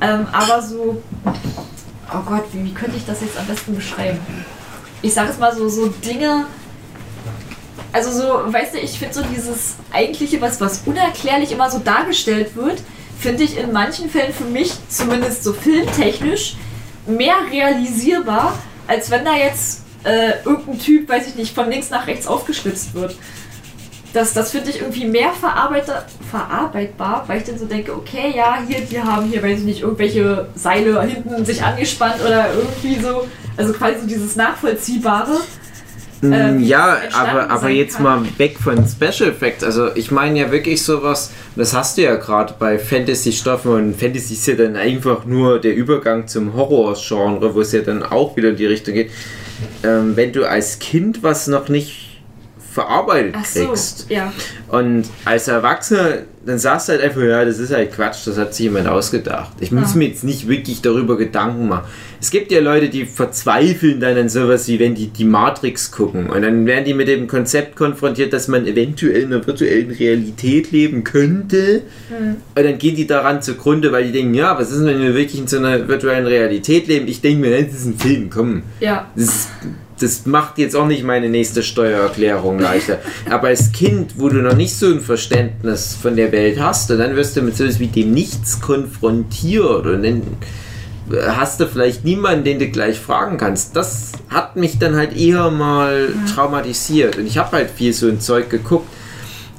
Ähm, 0.00 0.26
aber 0.32 0.62
so, 0.62 1.02
oh 1.24 2.22
Gott, 2.26 2.44
wie, 2.52 2.64
wie 2.64 2.74
könnte 2.74 2.96
ich 2.96 3.06
das 3.06 3.20
jetzt 3.20 3.38
am 3.38 3.46
besten 3.46 3.74
beschreiben? 3.74 4.18
Ich 5.02 5.14
sag 5.14 5.28
es 5.28 5.38
mal 5.38 5.54
so, 5.54 5.68
so 5.68 5.88
Dinge, 5.88 6.46
also 7.92 8.10
so, 8.10 8.52
weißt 8.52 8.74
du, 8.74 8.78
ich 8.78 8.98
finde 8.98 9.14
so 9.14 9.22
dieses 9.22 9.76
eigentliche, 9.92 10.40
was, 10.40 10.60
was 10.60 10.82
unerklärlich 10.84 11.52
immer 11.52 11.70
so 11.70 11.78
dargestellt 11.78 12.54
wird, 12.54 12.82
finde 13.18 13.44
ich 13.44 13.56
in 13.56 13.72
manchen 13.72 14.10
Fällen 14.10 14.34
für 14.34 14.44
mich, 14.44 14.72
zumindest 14.88 15.44
so 15.44 15.52
filmtechnisch, 15.52 16.56
mehr 17.06 17.36
realisierbar, 17.50 18.58
als 18.86 19.10
wenn 19.10 19.24
da 19.24 19.34
jetzt 19.34 19.82
äh, 20.04 20.42
irgendein 20.44 20.78
Typ, 20.78 21.08
weiß 21.08 21.26
ich 21.28 21.34
nicht, 21.36 21.54
von 21.54 21.70
links 21.70 21.90
nach 21.90 22.06
rechts 22.06 22.26
aufgeschlitzt 22.26 22.94
wird. 22.94 23.16
Das, 24.16 24.32
das 24.32 24.50
finde 24.50 24.70
ich 24.70 24.80
irgendwie 24.80 25.04
mehr 25.04 25.30
verarbeitbar, 26.30 27.24
weil 27.26 27.36
ich 27.36 27.44
dann 27.44 27.58
so 27.58 27.66
denke, 27.66 27.94
okay, 27.94 28.32
ja, 28.34 28.60
hier, 28.66 28.80
die 28.80 28.98
haben 28.98 29.26
hier, 29.26 29.42
weiß 29.42 29.58
ich 29.58 29.64
nicht, 29.66 29.82
irgendwelche 29.82 30.46
Seile 30.54 31.02
hinten 31.02 31.44
sich 31.44 31.62
angespannt 31.62 32.22
oder 32.24 32.46
irgendwie 32.54 32.98
so, 32.98 33.28
also 33.58 33.74
quasi 33.74 34.00
so 34.00 34.06
dieses 34.06 34.34
Nachvollziehbare. 34.34 35.38
Äh, 36.22 36.56
ja, 36.60 36.96
aber, 37.12 37.50
aber 37.50 37.68
jetzt 37.68 37.96
kann. 37.96 38.04
mal 38.04 38.22
weg 38.38 38.56
von 38.58 38.88
Special 38.88 39.28
Effects. 39.28 39.62
Also 39.62 39.94
ich 39.94 40.10
meine 40.10 40.38
ja 40.38 40.50
wirklich 40.50 40.82
sowas, 40.82 41.30
das 41.54 41.74
hast 41.74 41.98
du 41.98 42.02
ja 42.04 42.14
gerade 42.14 42.54
bei 42.58 42.78
Fantasy-Stoffen 42.78 43.70
und 43.70 44.00
Fantasy 44.00 44.32
ist 44.32 44.46
ja 44.46 44.54
dann 44.54 44.76
einfach 44.76 45.26
nur 45.26 45.60
der 45.60 45.76
Übergang 45.76 46.26
zum 46.26 46.54
Horror-Genre, 46.54 47.54
wo 47.54 47.60
es 47.60 47.72
ja 47.72 47.82
dann 47.82 48.02
auch 48.02 48.34
wieder 48.34 48.48
in 48.48 48.56
die 48.56 48.64
Richtung 48.64 48.94
geht. 48.94 49.10
Ähm, 49.82 50.16
wenn 50.16 50.32
du 50.32 50.48
als 50.48 50.78
Kind 50.78 51.22
was 51.22 51.48
noch 51.48 51.68
nicht 51.68 52.05
verarbeitet 52.76 53.34
Ach 53.38 53.44
so, 53.44 53.66
kriegst 53.68 54.06
ja. 54.10 54.32
und 54.68 55.04
als 55.24 55.48
Erwachsener, 55.48 56.18
dann 56.44 56.58
sagst 56.58 56.88
du 56.88 56.92
halt 56.92 57.02
einfach, 57.02 57.22
ja, 57.22 57.42
das 57.44 57.58
ist 57.58 57.72
halt 57.72 57.90
Quatsch, 57.92 58.26
das 58.26 58.36
hat 58.36 58.54
sich 58.54 58.64
jemand 58.64 58.86
ausgedacht. 58.86 59.52
Ich 59.60 59.72
muss 59.72 59.92
Ja. 59.94 59.98
mir 59.98 60.08
jetzt 60.08 60.22
nicht 60.24 60.46
wirklich 60.46 60.82
darüber 60.82 61.16
Gedanken 61.16 61.66
machen. 61.68 61.86
Es 62.20 62.30
gibt 62.30 62.52
ja 62.52 62.60
Leute, 62.60 62.88
die 62.88 63.04
verzweifeln 63.06 63.98
dann 63.98 64.16
an 64.16 64.28
sowas 64.28 64.68
wie, 64.68 64.78
wenn 64.78 64.94
die 64.94 65.08
die 65.08 65.24
Matrix 65.24 65.90
gucken 65.90 66.28
und 66.30 66.42
dann 66.42 66.66
werden 66.66 66.84
die 66.84 66.94
mit 66.94 67.08
dem 67.08 67.26
Konzept 67.28 67.76
konfrontiert, 67.76 68.32
dass 68.32 68.46
man 68.46 68.66
eventuell 68.66 69.22
in 69.22 69.32
einer 69.32 69.44
virtuellen 69.46 69.90
Realität 69.90 70.70
leben 70.70 71.02
könnte. 71.02 71.82
Hm. 72.08 72.36
Und 72.54 72.62
dann 72.64 72.78
gehen 72.78 72.94
die 72.94 73.06
daran 73.06 73.40
zugrunde, 73.42 73.90
weil 73.90 74.04
die 74.04 74.12
denken, 74.12 74.34
ja, 74.34 74.56
was 74.58 74.70
ist 74.70 74.78
denn, 74.80 74.86
wenn 74.86 75.00
wir 75.02 75.14
wirklich 75.14 75.40
in 75.40 75.48
so 75.48 75.56
einer 75.56 75.88
virtuellen 75.88 76.26
Realität 76.26 76.86
leben? 76.88 77.08
Ich 77.08 77.22
denke 77.22 77.40
mir, 77.40 77.62
das 77.64 77.74
ist 77.74 77.86
ein 77.86 77.98
Film, 77.98 78.30
komm. 78.30 78.62
Ja, 78.80 79.06
Das, 79.16 79.48
das 79.98 80.26
macht 80.26 80.58
jetzt 80.58 80.76
auch 80.76 80.86
nicht 80.86 81.04
meine 81.04 81.28
nächste 81.28 81.62
Steuererklärung 81.62 82.58
leichter. 82.58 82.98
Aber 83.30 83.48
als 83.48 83.72
Kind, 83.72 84.14
wo 84.18 84.28
du 84.28 84.42
noch 84.42 84.56
nicht 84.56 84.74
so 84.74 84.86
ein 84.86 85.00
Verständnis 85.00 85.96
von 86.00 86.16
der 86.16 86.32
Welt 86.32 86.60
hast, 86.60 86.90
und 86.90 86.98
dann 86.98 87.16
wirst 87.16 87.36
du 87.36 87.42
mit 87.42 87.56
sowas 87.56 87.78
wie 87.78 87.86
dem 87.88 88.12
Nichts 88.12 88.60
konfrontiert 88.60 89.86
und 89.86 90.02
dann 90.02 90.22
hast 91.28 91.60
du 91.60 91.66
vielleicht 91.66 92.04
niemanden, 92.04 92.44
den 92.44 92.58
du 92.58 92.68
gleich 92.68 92.98
fragen 92.98 93.36
kannst. 93.38 93.76
Das 93.76 94.12
hat 94.28 94.56
mich 94.56 94.78
dann 94.78 94.96
halt 94.96 95.16
eher 95.16 95.50
mal 95.50 96.08
traumatisiert. 96.34 97.16
Und 97.16 97.26
ich 97.26 97.38
habe 97.38 97.56
halt 97.56 97.70
viel 97.70 97.92
so 97.92 98.08
ein 98.08 98.20
Zeug 98.20 98.50
geguckt. 98.50 98.88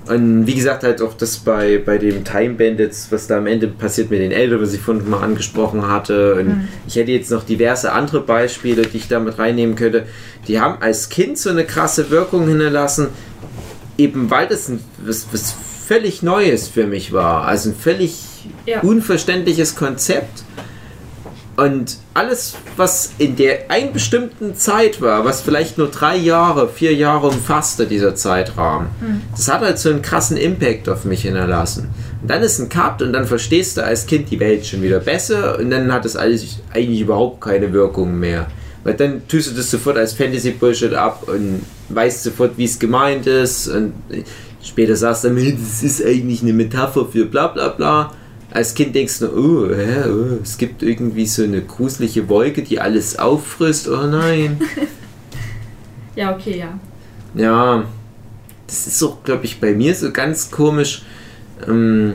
Und 0.09 0.47
wie 0.47 0.55
gesagt, 0.55 0.83
halt 0.83 1.01
auch 1.01 1.13
das 1.13 1.37
bei, 1.37 1.81
bei 1.83 1.97
dem 1.97 2.23
Time 2.23 2.55
Bandits, 2.55 3.07
was 3.11 3.27
da 3.27 3.37
am 3.37 3.47
Ende 3.47 3.67
passiert 3.67 4.09
mit 4.09 4.19
den 4.21 4.31
Eltern, 4.31 4.61
was 4.61 4.73
ich 4.73 4.79
vorhin 4.81 5.09
mal 5.09 5.21
angesprochen 5.21 5.87
hatte. 5.87 6.35
Und 6.35 6.67
ich 6.87 6.95
hätte 6.95 7.11
jetzt 7.11 7.31
noch 7.31 7.43
diverse 7.43 7.91
andere 7.91 8.21
Beispiele, 8.21 8.83
die 8.83 8.97
ich 8.97 9.07
damit 9.07 9.37
reinnehmen 9.37 9.75
könnte. 9.75 10.05
Die 10.47 10.59
haben 10.59 10.81
als 10.81 11.09
Kind 11.09 11.37
so 11.37 11.49
eine 11.49 11.65
krasse 11.65 12.09
Wirkung 12.09 12.47
hinterlassen, 12.47 13.07
eben 13.97 14.29
weil 14.29 14.47
das 14.47 14.69
ein, 14.69 14.79
was, 15.03 15.27
was 15.31 15.53
völlig 15.87 16.21
Neues 16.23 16.67
für 16.67 16.85
mich 16.85 17.11
war. 17.13 17.45
Also 17.45 17.69
ein 17.69 17.75
völlig 17.75 18.15
Ja. 18.65 18.81
unverständliches 18.81 19.75
Konzept. 19.75 20.43
Und 21.57 21.97
alles, 22.13 22.55
was 22.75 23.13
in 23.17 23.35
der 23.35 23.71
einen 23.71 23.91
bestimmten 23.91 24.55
Zeit 24.55 25.01
war, 25.01 25.25
was 25.25 25.41
vielleicht 25.41 25.79
nur 25.79 25.87
drei 25.87 26.15
Jahre, 26.15 26.69
vier 26.69 26.93
Jahre 26.93 27.29
umfasste, 27.29 27.87
dieser 27.87 28.13
Zeitrahmen, 28.13 28.89
das 29.35 29.51
hat 29.51 29.61
halt 29.61 29.79
so 29.79 29.89
einen 29.89 30.03
krassen 30.03 30.37
Impact 30.37 30.87
auf 30.87 31.03
mich 31.03 31.23
hinterlassen. 31.23 31.89
Und 32.21 32.29
dann 32.29 32.43
ist 32.43 32.59
ein 32.59 32.69
Cut 32.69 33.01
und 33.01 33.11
dann 33.11 33.25
verstehst 33.25 33.77
du 33.77 33.83
als 33.83 34.05
Kind 34.05 34.29
die 34.29 34.39
Welt 34.39 34.67
schon 34.67 34.83
wieder 34.83 34.99
besser 34.99 35.57
und 35.57 35.71
dann 35.71 35.91
hat 35.91 36.05
das 36.05 36.15
alles 36.15 36.59
eigentlich 36.71 37.01
überhaupt 37.01 37.41
keine 37.41 37.73
Wirkung 37.73 38.19
mehr. 38.19 38.45
Weil 38.83 38.93
dann 38.93 39.27
tust 39.27 39.49
du 39.49 39.55
das 39.55 39.71
sofort 39.71 39.97
als 39.97 40.13
Fantasy-Bullshit 40.13 40.93
ab 40.93 41.27
und 41.27 41.63
weißt 41.89 42.23
sofort, 42.23 42.51
wie 42.57 42.65
es 42.65 42.77
gemeint 42.77 43.25
ist 43.25 43.67
und 43.67 43.93
später 44.61 44.95
sagst 44.95 45.23
du, 45.23 45.29
das 45.33 45.81
ist 45.81 46.05
eigentlich 46.05 46.43
eine 46.43 46.53
Metapher 46.53 47.07
für 47.11 47.25
bla 47.25 47.47
bla 47.47 47.69
bla. 47.69 48.13
Als 48.51 48.73
Kind 48.73 48.95
denkst 48.95 49.19
du, 49.19 49.27
oh, 49.27 49.75
hä, 49.75 50.09
oh, 50.09 50.39
es 50.41 50.57
gibt 50.57 50.81
irgendwie 50.81 51.25
so 51.25 51.43
eine 51.43 51.61
gruselige 51.61 52.29
Wolke, 52.29 52.63
die 52.63 52.79
alles 52.79 53.19
auffrisst. 53.19 53.89
Oh 53.89 54.07
nein. 54.07 54.59
ja, 56.15 56.33
okay, 56.33 56.59
ja. 56.59 56.79
Ja, 57.35 57.85
das 58.65 58.87
ist 58.87 59.03
auch, 59.03 59.23
glaube 59.23 59.45
ich, 59.45 59.59
bei 59.59 59.73
mir 59.73 59.93
so 59.93 60.11
ganz 60.11 60.49
komisch. 60.49 61.03
Ähm, 61.67 62.13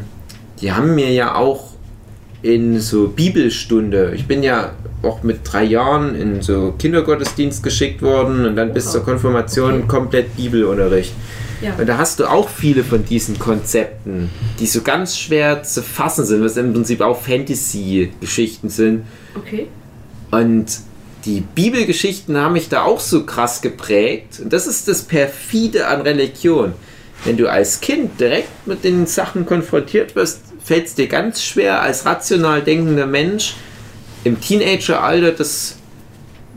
die 0.61 0.73
haben 0.73 0.95
mir 0.95 1.11
ja 1.11 1.35
auch 1.35 1.73
in 2.43 2.81
so 2.81 3.09
Bibelstunde, 3.09 4.13
ich 4.15 4.27
bin 4.27 4.43
ja 4.43 4.73
auch 5.03 5.23
mit 5.23 5.41
drei 5.45 5.65
Jahren 5.65 6.15
in 6.15 6.43
so 6.43 6.75
Kindergottesdienst 6.79 7.63
geschickt 7.63 8.03
worden 8.03 8.47
und 8.47 8.57
dann 8.57 8.73
bis 8.73 8.91
zur 8.91 9.05
Konfirmation 9.05 9.75
Okay. 9.75 9.89
komplett 9.89 10.37
Bibelunterricht. 10.37 11.13
Ja. 11.63 11.75
Und 11.79 11.87
da 11.87 11.97
hast 11.97 12.19
du 12.19 12.27
auch 12.27 12.49
viele 12.49 12.83
von 12.83 13.05
diesen 13.05 13.39
Konzepten, 13.39 14.31
die 14.59 14.67
so 14.67 14.83
ganz 14.83 15.17
schwer 15.17 15.63
zu 15.63 15.83
fassen 15.83 16.25
sind, 16.25 16.43
was 16.43 16.57
im 16.57 16.73
Prinzip 16.73 17.01
auch 17.01 17.21
Fantasy-Geschichten 17.21 18.69
sind. 18.69 19.05
Okay. 19.37 19.69
Und 20.33 20.81
die 21.25 21.41
Bibelgeschichten 21.41 22.37
haben 22.37 22.55
mich 22.55 22.69
da 22.69 22.83
auch 22.83 22.99
so 22.99 23.25
krass 23.25 23.63
geprägt. 23.63 24.41
Und 24.43 24.53
das 24.53 24.67
ist 24.67 24.89
das 24.89 25.03
Perfide 25.03 25.87
an 25.87 26.01
Religion. 26.01 26.73
Wenn 27.25 27.37
du 27.37 27.49
als 27.49 27.81
Kind 27.81 28.19
direkt 28.21 28.67
mit 28.67 28.83
den 28.83 29.07
Sachen 29.07 29.47
konfrontiert 29.47 30.17
wirst, 30.17 30.41
fällt 30.65 30.87
es 30.87 30.95
dir 30.97 31.07
ganz 31.07 31.43
schwer, 31.43 31.81
als 31.81 32.05
rational 32.05 32.63
denkender 32.63 33.07
Mensch 33.07 33.55
im 34.25 34.41
Teenageralter 34.41 35.33
das 35.33 35.77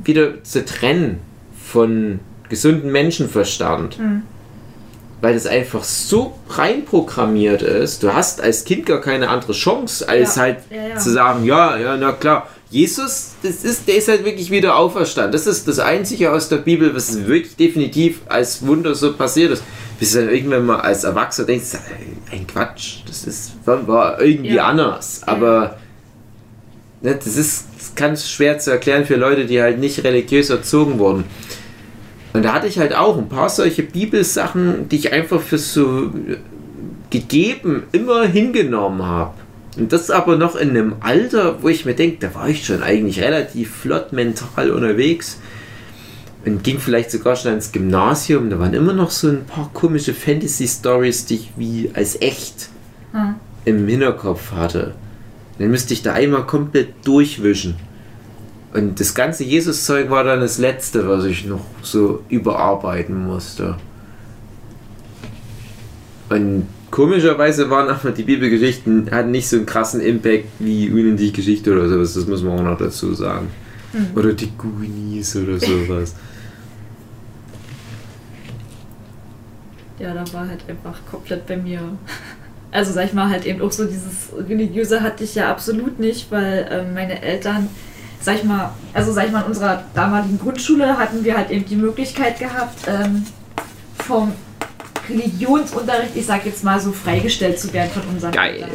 wieder 0.04 0.44
zu 0.44 0.66
trennen 0.66 1.20
von 1.64 2.20
gesundem 2.50 2.92
Menschenverstand. 2.92 4.00
Weil 5.26 5.34
das 5.34 5.48
einfach 5.48 5.84
so 5.84 6.38
reinprogrammiert 6.50 7.64
ist. 7.64 8.04
Du 8.04 8.14
hast 8.14 8.42
als 8.42 8.64
Kind 8.64 8.86
gar 8.86 9.02
keine 9.02 9.28
andere 9.28 9.54
Chance, 9.54 10.08
als 10.08 10.36
Ja. 10.36 10.42
halt 10.44 10.58
Ja, 10.70 10.88
ja. 10.90 10.98
zu 10.98 11.10
sagen, 11.10 11.44
ja, 11.46 11.76
ja, 11.78 11.98
na 11.98 12.12
klar. 12.12 12.48
Jesus, 12.70 13.32
das 13.42 13.64
ist, 13.64 13.88
der 13.88 13.96
ist 13.96 14.08
halt 14.08 14.24
wirklich 14.24 14.52
wieder 14.52 14.76
auferstanden. 14.76 15.32
Das 15.32 15.48
ist 15.48 15.68
das 15.68 15.80
Einzige 15.80 16.32
aus 16.32 16.48
der 16.50 16.58
Bibel, 16.58 16.96
was 16.96 17.26
wirklich 17.26 17.56
definitiv 17.56 18.20
als 18.28 18.68
Wunder 18.68 18.94
so 18.94 19.14
passiert 19.14 19.52
ist. 19.54 19.64
Bis 20.00 20.12
du 20.12 20.20
dann 20.20 20.30
irgendwann 20.30 20.64
mal 20.68 20.82
als 20.82 21.04
Erwachsener 21.06 21.48
denkst, 21.48 21.70
ein 22.32 22.46
Quatsch, 22.46 22.98
das 23.08 23.24
ist, 23.24 23.54
war, 23.66 24.22
irgendwie 24.22 24.54
Ja. 24.54 24.68
anders. 24.68 25.22
Aber 25.26 25.78
ne, 27.02 27.16
das 27.16 27.36
ist 27.36 27.66
ganz 27.96 28.30
schwer 28.30 28.60
zu 28.60 28.70
erklären 28.70 29.06
für 29.06 29.16
Leute, 29.16 29.46
die 29.46 29.60
halt 29.60 29.80
nicht 29.80 30.04
religiös 30.04 30.52
erzogen 30.52 31.00
wurden. 31.00 31.24
Und 32.36 32.44
da 32.44 32.54
hatte 32.54 32.68
ich 32.68 32.80
halt 32.80 32.94
auch 32.94 33.18
ein 33.18 33.30
paar 33.30 33.48
solche 33.50 33.82
Bibelsachen, 33.82 34.90
die 34.90 34.98
ich 34.98 35.14
einfach 35.14 35.40
für 35.40 35.58
so 35.58 36.12
gegeben 37.10 37.84
immer 37.94 38.26
hingenommen 38.26 39.04
habe. 39.04 39.36
Und 39.78 39.94
das 39.94 40.12
aber 40.12 40.36
noch 40.36 40.56
in 40.58 40.72
einem 40.72 40.96
Alter, 41.00 41.64
wo 41.64 41.70
ich 41.70 41.86
mir 41.86 41.94
denke, 41.94 42.18
da 42.20 42.36
war 42.36 42.50
ich 42.50 42.66
schon 42.66 42.84
eigentlich 42.84 43.22
relativ 43.22 43.74
flott 43.74 44.12
mental 44.12 44.72
unterwegs. 44.72 45.40
Und 46.46 46.64
ging 46.64 46.78
vielleicht 46.78 47.10
sogar 47.10 47.38
schon 47.38 47.54
ins 47.54 47.72
Gymnasium. 47.72 48.50
Da 48.50 48.60
waren 48.60 48.74
immer 48.74 48.94
noch 48.94 49.12
so 49.12 49.30
ein 49.30 49.46
paar 49.46 49.72
komische 49.74 50.14
Fantasy-Stories, 50.14 51.26
die 51.26 51.36
ich 51.36 51.52
wie 51.56 51.90
als 51.94 52.22
echt 52.22 52.70
Hm. 53.14 53.36
im 53.64 53.88
Hinterkopf 53.88 54.52
hatte. 54.52 54.94
Dann 55.58 55.72
müsste 55.72 55.94
ich 55.94 56.04
da 56.04 56.12
einmal 56.12 56.46
komplett 56.46 56.90
durchwischen. 57.06 57.76
Und 58.76 59.00
das 59.00 59.16
ganze 59.16 59.46
Jesus-Zeug 59.46 60.10
war 60.10 60.26
dann 60.26 60.42
das 60.42 60.58
letzte, 60.58 61.08
was 61.08 61.24
ich 61.24 61.46
noch 61.46 61.64
so 61.82 62.24
überarbeiten 62.28 63.26
musste. 63.26 63.78
Und 66.28 66.68
komischerweise 66.92 67.70
waren 67.70 67.88
aber 67.88 68.12
die 68.12 68.24
Bibelgeschichten, 68.24 69.10
hatten 69.12 69.32
nicht 69.32 69.48
so 69.48 69.56
einen 69.56 69.66
krassen 69.66 70.02
Impact 70.02 70.50
wie 70.60 70.90
unendliche 70.90 71.32
Geschichte 71.32 71.72
oder 71.72 71.88
sowas, 71.88 72.16
das 72.16 72.28
muss 72.28 72.44
man 72.44 72.60
auch 72.60 72.64
noch 72.64 72.78
dazu 72.78 73.14
sagen. 73.14 73.48
Oder 74.14 74.34
die 74.34 74.52
Goonies 74.58 75.38
oder 75.38 75.58
sowas. 75.58 76.14
Ja, 79.98 80.14
da 80.14 80.26
war 80.34 80.50
halt 80.50 80.60
einfach 80.68 81.00
komplett 81.10 81.48
bei 81.48 81.56
mir. 81.56 81.80
Also 82.70 82.92
sag 82.92 83.06
ich 83.06 83.14
mal 83.14 83.30
halt 83.30 83.46
eben 83.46 83.62
auch 83.62 83.72
so 83.72 83.86
dieses 83.86 84.28
religiöse 84.38 85.02
hatte 85.02 85.24
ich 85.24 85.36
ja 85.36 85.50
absolut 85.50 86.00
nicht, 86.00 86.30
weil 86.32 86.68
ähm, 86.70 86.94
meine 86.94 87.22
Eltern, 87.22 87.70
sag 88.26 88.36
ich 88.38 88.44
mal, 88.44 88.72
also 88.94 89.12
sag 89.12 89.28
ich 89.28 89.32
mal 89.32 89.42
in 89.42 89.48
unserer 89.48 89.84
damaligen 89.94 90.40
Grundschule 90.40 90.98
hatten 90.98 91.24
wir 91.24 91.38
halt 91.38 91.52
eben 91.52 91.66
die 91.66 91.76
Möglichkeit 91.76 92.40
gehabt, 92.40 92.80
ähm, 92.88 93.24
vom 94.06 94.34
Religionsunterricht, 95.08 96.16
ich 96.16 96.26
sag 96.26 96.46
jetzt 96.46 96.64
mal 96.64 96.80
so 96.80 96.92
freigestellt 96.92 97.60
zu 97.60 97.72
werden 97.72 97.92
von 97.92 98.02
unseren 98.12 98.32
Geil. 98.32 98.56
Eltern. 98.56 98.70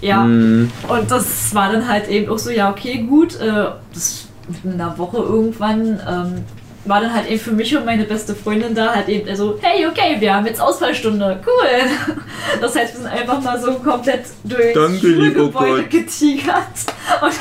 Ja. 0.00 0.24
Mm, 0.24 0.70
Und 0.88 1.10
das 1.10 1.54
war 1.54 1.70
dann 1.70 1.86
halt 1.86 2.08
eben 2.08 2.30
auch 2.30 2.38
so, 2.38 2.50
ja, 2.50 2.70
okay, 2.70 3.02
gut. 3.08 3.38
Äh, 3.38 3.66
das 3.92 4.28
in 4.62 4.72
einer 4.72 4.96
Woche 4.98 5.18
irgendwann 5.18 6.00
ähm, 6.06 6.44
war 6.86 7.00
dann 7.00 7.14
halt 7.14 7.28
eben 7.30 7.40
für 7.40 7.52
mich 7.52 7.74
und 7.76 7.84
meine 7.86 8.04
beste 8.04 8.34
Freundin 8.34 8.74
da 8.74 8.94
halt 8.94 9.08
eben 9.08 9.34
so, 9.36 9.58
hey, 9.60 9.86
okay, 9.86 10.16
wir 10.18 10.34
haben 10.34 10.46
jetzt 10.46 10.60
Ausfallstunde, 10.60 11.40
cool. 11.46 12.16
Das 12.60 12.76
heißt, 12.76 12.94
wir 12.94 13.00
sind 13.00 13.10
einfach 13.10 13.40
mal 13.42 13.60
so 13.60 13.72
komplett 13.74 14.24
durch 14.44 14.74
Danke, 14.74 14.98
Schulgebäude 15.00 15.84
getigert 15.84 16.54
und, 17.22 17.32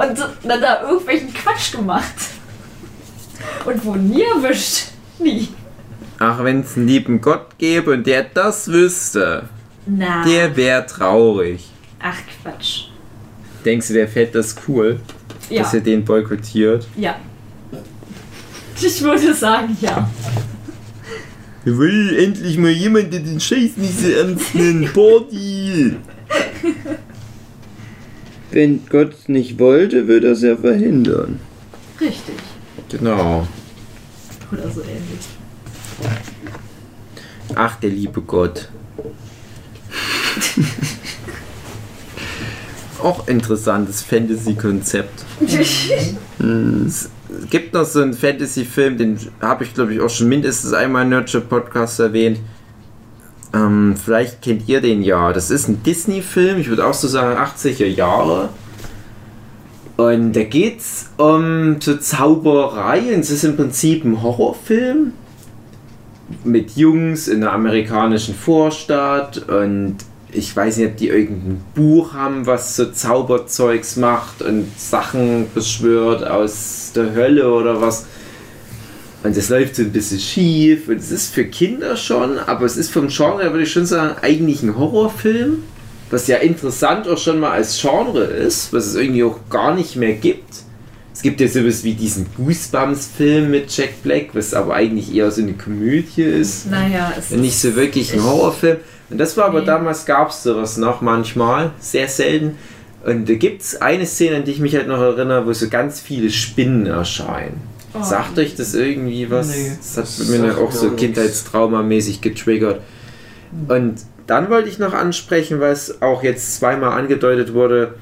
und 0.00 0.18
dann 0.44 0.60
da 0.60 0.82
irgendwelchen 0.82 1.32
Quatsch 1.34 1.72
gemacht. 1.72 2.14
Und 3.64 3.84
wo 3.84 3.94
nie 3.94 4.22
erwischt. 4.22 4.88
Nie. 5.18 5.48
Ach, 6.18 6.42
wenn 6.42 6.60
es 6.62 6.76
einen 6.76 6.88
lieben 6.88 7.20
Gott 7.20 7.58
gäbe 7.58 7.92
und 7.92 8.06
der 8.06 8.24
das 8.24 8.68
wüsste, 8.68 9.48
Na. 9.86 10.24
der 10.24 10.56
wäre 10.56 10.84
traurig. 10.86 11.68
Ach, 12.00 12.16
Quatsch. 12.42 12.86
Denkst 13.64 13.88
du, 13.88 13.94
der 13.94 14.08
fällt 14.08 14.34
das 14.34 14.56
cool, 14.66 15.00
Ja. 15.50 15.62
dass 15.62 15.74
er 15.74 15.80
den 15.80 16.04
boykottiert? 16.04 16.86
Ja. 16.96 17.16
Ich 18.80 19.00
würde 19.02 19.34
sagen, 19.34 19.76
ja. 19.80 20.08
Wollen 21.64 22.16
endlich 22.16 22.56
mal 22.56 22.70
jemand, 22.70 23.12
der 23.12 23.20
den 23.20 23.40
Scheiß 23.40 23.76
nicht 23.76 24.00
so 24.00 24.08
ernst 24.08 24.54
nimmt. 24.54 24.92
Party! 24.94 25.96
Wenn 28.50 28.86
Gott 28.88 29.28
nicht 29.28 29.58
wollte, 29.58 30.08
würde 30.08 30.28
er 30.28 30.32
es 30.32 30.42
ja 30.42 30.56
verhindern. 30.56 31.40
Richtig. 32.00 32.36
Genau. 32.88 33.46
Oder 34.50 34.70
so 34.70 34.80
ähnlich. 34.80 35.20
Ach, 37.54 37.76
der 37.76 37.90
liebe 37.90 38.22
Gott. 38.22 38.68
Auch 43.02 43.28
interessantes 43.28 44.02
Fantasy-Konzept. 44.02 45.24
Es 46.86 47.10
gibt 47.50 47.74
noch 47.74 47.84
so 47.84 48.00
einen 48.00 48.14
Fantasy-Film, 48.14 48.96
den 48.96 49.18
habe 49.40 49.64
ich 49.64 49.74
glaube 49.74 49.92
ich 49.94 50.00
auch 50.00 50.08
schon 50.08 50.28
mindestens 50.28 50.72
einmal 50.72 51.02
in 51.02 51.10
Nurture 51.10 51.42
Podcast 51.42 51.98
erwähnt. 52.00 52.38
Ähm, 53.54 53.96
vielleicht 54.02 54.42
kennt 54.42 54.68
ihr 54.68 54.80
den 54.80 55.02
ja. 55.02 55.32
Das 55.32 55.50
ist 55.50 55.68
ein 55.68 55.82
Disney-Film, 55.82 56.58
ich 56.60 56.68
würde 56.68 56.86
auch 56.86 56.94
so 56.94 57.08
sagen 57.08 57.38
80er 57.38 57.86
Jahre. 57.86 58.50
Und 59.96 60.34
da 60.34 60.44
geht's 60.44 61.10
um 61.16 61.80
so 61.80 61.96
Zauberei 61.96 63.14
und 63.14 63.20
es 63.20 63.30
ist 63.30 63.44
im 63.44 63.56
Prinzip 63.56 64.04
ein 64.04 64.22
Horrorfilm 64.22 65.12
mit 66.44 66.76
Jungs 66.76 67.26
in 67.26 67.42
einer 67.42 67.52
amerikanischen 67.52 68.34
Vorstadt 68.34 69.38
und 69.48 69.96
ich 70.30 70.54
weiß 70.54 70.76
nicht, 70.76 70.90
ob 70.90 70.96
die 70.98 71.08
irgendein 71.08 71.60
Buch 71.74 72.12
haben, 72.12 72.46
was 72.46 72.76
so 72.76 72.90
Zauberzeugs 72.90 73.96
macht 73.96 74.42
und 74.42 74.68
Sachen 74.78 75.46
beschwört 75.54 76.26
aus 76.26 76.92
der 76.94 77.14
Hölle 77.14 77.52
oder 77.52 77.80
was. 77.80 78.06
Und 79.24 79.36
das 79.36 79.48
läuft 79.48 79.76
so 79.76 79.82
ein 79.82 79.90
bisschen 79.90 80.20
schief 80.20 80.88
und 80.88 80.96
es 80.96 81.10
ist 81.10 81.34
für 81.34 81.44
Kinder 81.44 81.96
schon, 81.96 82.38
aber 82.38 82.64
es 82.66 82.76
ist 82.76 82.92
vom 82.92 83.08
Genre, 83.08 83.50
würde 83.50 83.64
ich 83.64 83.72
schon 83.72 83.84
sagen, 83.86 84.14
eigentlich 84.22 84.62
ein 84.62 84.76
Horrorfilm, 84.78 85.64
was 86.10 86.28
ja 86.28 86.36
interessant 86.36 87.08
auch 87.08 87.18
schon 87.18 87.40
mal 87.40 87.50
als 87.50 87.80
Genre 87.80 88.22
ist, 88.22 88.72
was 88.72 88.86
es 88.86 88.94
irgendwie 88.94 89.24
auch 89.24 89.38
gar 89.50 89.74
nicht 89.74 89.96
mehr 89.96 90.12
gibt. 90.14 90.48
Es 91.12 91.22
gibt 91.22 91.40
ja 91.40 91.48
sowas 91.48 91.82
wie 91.82 91.94
diesen 91.94 92.26
Goosebumps-Film 92.36 93.50
mit 93.50 93.76
Jack 93.76 94.04
Black, 94.04 94.28
was 94.34 94.54
aber 94.54 94.74
eigentlich 94.74 95.12
eher 95.12 95.30
so 95.32 95.42
eine 95.42 95.54
Komödie 95.54 96.22
ist. 96.22 96.70
Naja, 96.70 97.12
es 97.18 97.30
Nicht 97.30 97.58
so 97.60 97.74
wirklich 97.74 98.14
ein 98.14 98.22
Horrorfilm. 98.22 98.76
Und 99.10 99.18
das 99.18 99.36
war 99.36 99.46
aber 99.46 99.60
Nee. 99.60 99.66
damals, 99.66 100.06
gab 100.06 100.30
es 100.30 100.44
sowas 100.44 100.76
noch 100.76 101.00
manchmal, 101.00 101.72
sehr 101.80 102.06
selten. 102.06 102.56
Und 103.04 103.28
da 103.28 103.34
gibt 103.34 103.62
es 103.62 103.80
eine 103.82 104.06
Szene, 104.06 104.36
an 104.36 104.44
die 104.44 104.52
ich 104.52 104.60
mich 104.60 104.76
halt 104.76 104.86
noch 104.86 105.00
erinnere, 105.00 105.44
wo 105.44 105.52
so 105.52 105.68
ganz 105.68 105.98
viele 105.98 106.30
Spinnen 106.30 106.86
erscheinen. 106.86 107.60
Oh. 108.00 108.04
Sagt 108.04 108.38
euch 108.38 108.54
das 108.54 108.74
irgendwie 108.74 109.30
was? 109.30 109.48
Nee, 109.48 109.72
das 109.76 109.96
hat 109.96 110.04
das 110.04 110.28
mir 110.28 110.58
auch 110.58 110.72
so 110.72 110.90
kindheitstraumamäßig 110.90 112.20
getriggert. 112.20 112.80
Und 113.68 113.96
dann 114.26 114.50
wollte 114.50 114.68
ich 114.68 114.78
noch 114.78 114.92
ansprechen, 114.92 115.60
was 115.60 116.02
auch 116.02 116.22
jetzt 116.22 116.56
zweimal 116.56 116.98
angedeutet 116.98 117.54
wurde, 117.54 117.94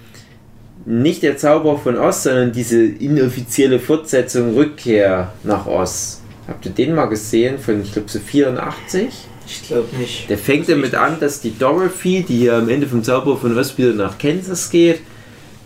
nicht 0.84 1.22
der 1.22 1.36
Zauber 1.36 1.78
von 1.78 1.98
Oz, 1.98 2.24
sondern 2.24 2.52
diese 2.52 2.84
inoffizielle 2.84 3.78
Fortsetzung 3.78 4.54
Rückkehr 4.54 5.32
nach 5.42 5.66
Oz. 5.66 6.22
Habt 6.46 6.64
ihr 6.66 6.72
den 6.72 6.94
mal 6.94 7.06
gesehen 7.06 7.58
von, 7.58 7.82
ich 7.82 7.92
glaube, 7.92 8.08
so 8.08 8.20
84? 8.20 9.08
Ich 9.48 9.66
glaube 9.66 9.96
nicht. 9.96 10.28
Der 10.28 10.38
fängt 10.38 10.68
damit 10.68 10.94
an, 10.94 11.18
dass 11.20 11.40
die 11.40 11.56
Dorothy, 11.56 12.24
die 12.28 12.38
hier 12.38 12.54
am 12.54 12.68
Ende 12.68 12.86
vom 12.86 13.02
Zauber 13.02 13.36
von 13.36 13.56
Oz 13.56 13.76
wieder 13.78 13.92
nach 13.92 14.18
Kansas 14.18 14.70
geht, 14.70 15.00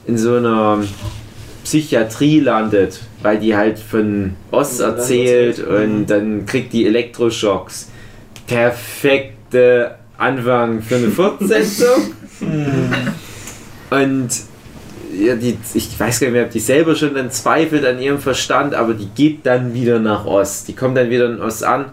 in 0.06 0.16
so 0.16 0.36
einer 0.36 0.82
Psychiatrie 1.64 2.40
landet, 2.40 3.00
weil 3.22 3.38
die 3.38 3.56
halt 3.56 3.78
von 3.78 4.34
Oz 4.50 4.78
Land 4.78 4.98
erzählt 4.98 5.58
und 5.60 6.06
dann 6.06 6.46
kriegt 6.46 6.72
die 6.72 6.86
Elektroschocks. 6.86 7.90
Perfekte 8.46 9.96
Anfang 10.18 10.82
für 10.82 10.96
eine 10.96 11.08
Fortsetzung. 11.08 12.14
und 13.90 14.28
ja, 15.18 15.34
die, 15.34 15.58
ich 15.74 15.98
weiß 15.98 16.20
gar 16.20 16.28
nicht 16.28 16.34
mehr, 16.34 16.44
ob 16.44 16.50
die 16.50 16.60
selber 16.60 16.94
schon 16.94 17.14
dann 17.14 17.30
zweifelt 17.30 17.84
an 17.84 18.00
ihrem 18.00 18.18
Verstand, 18.18 18.74
aber 18.74 18.94
die 18.94 19.08
geht 19.08 19.44
dann 19.44 19.74
wieder 19.74 19.98
nach 19.98 20.24
Ost. 20.24 20.68
Die 20.68 20.74
kommt 20.74 20.96
dann 20.96 21.10
wieder 21.10 21.26
in 21.26 21.40
Ost 21.40 21.64
an 21.64 21.86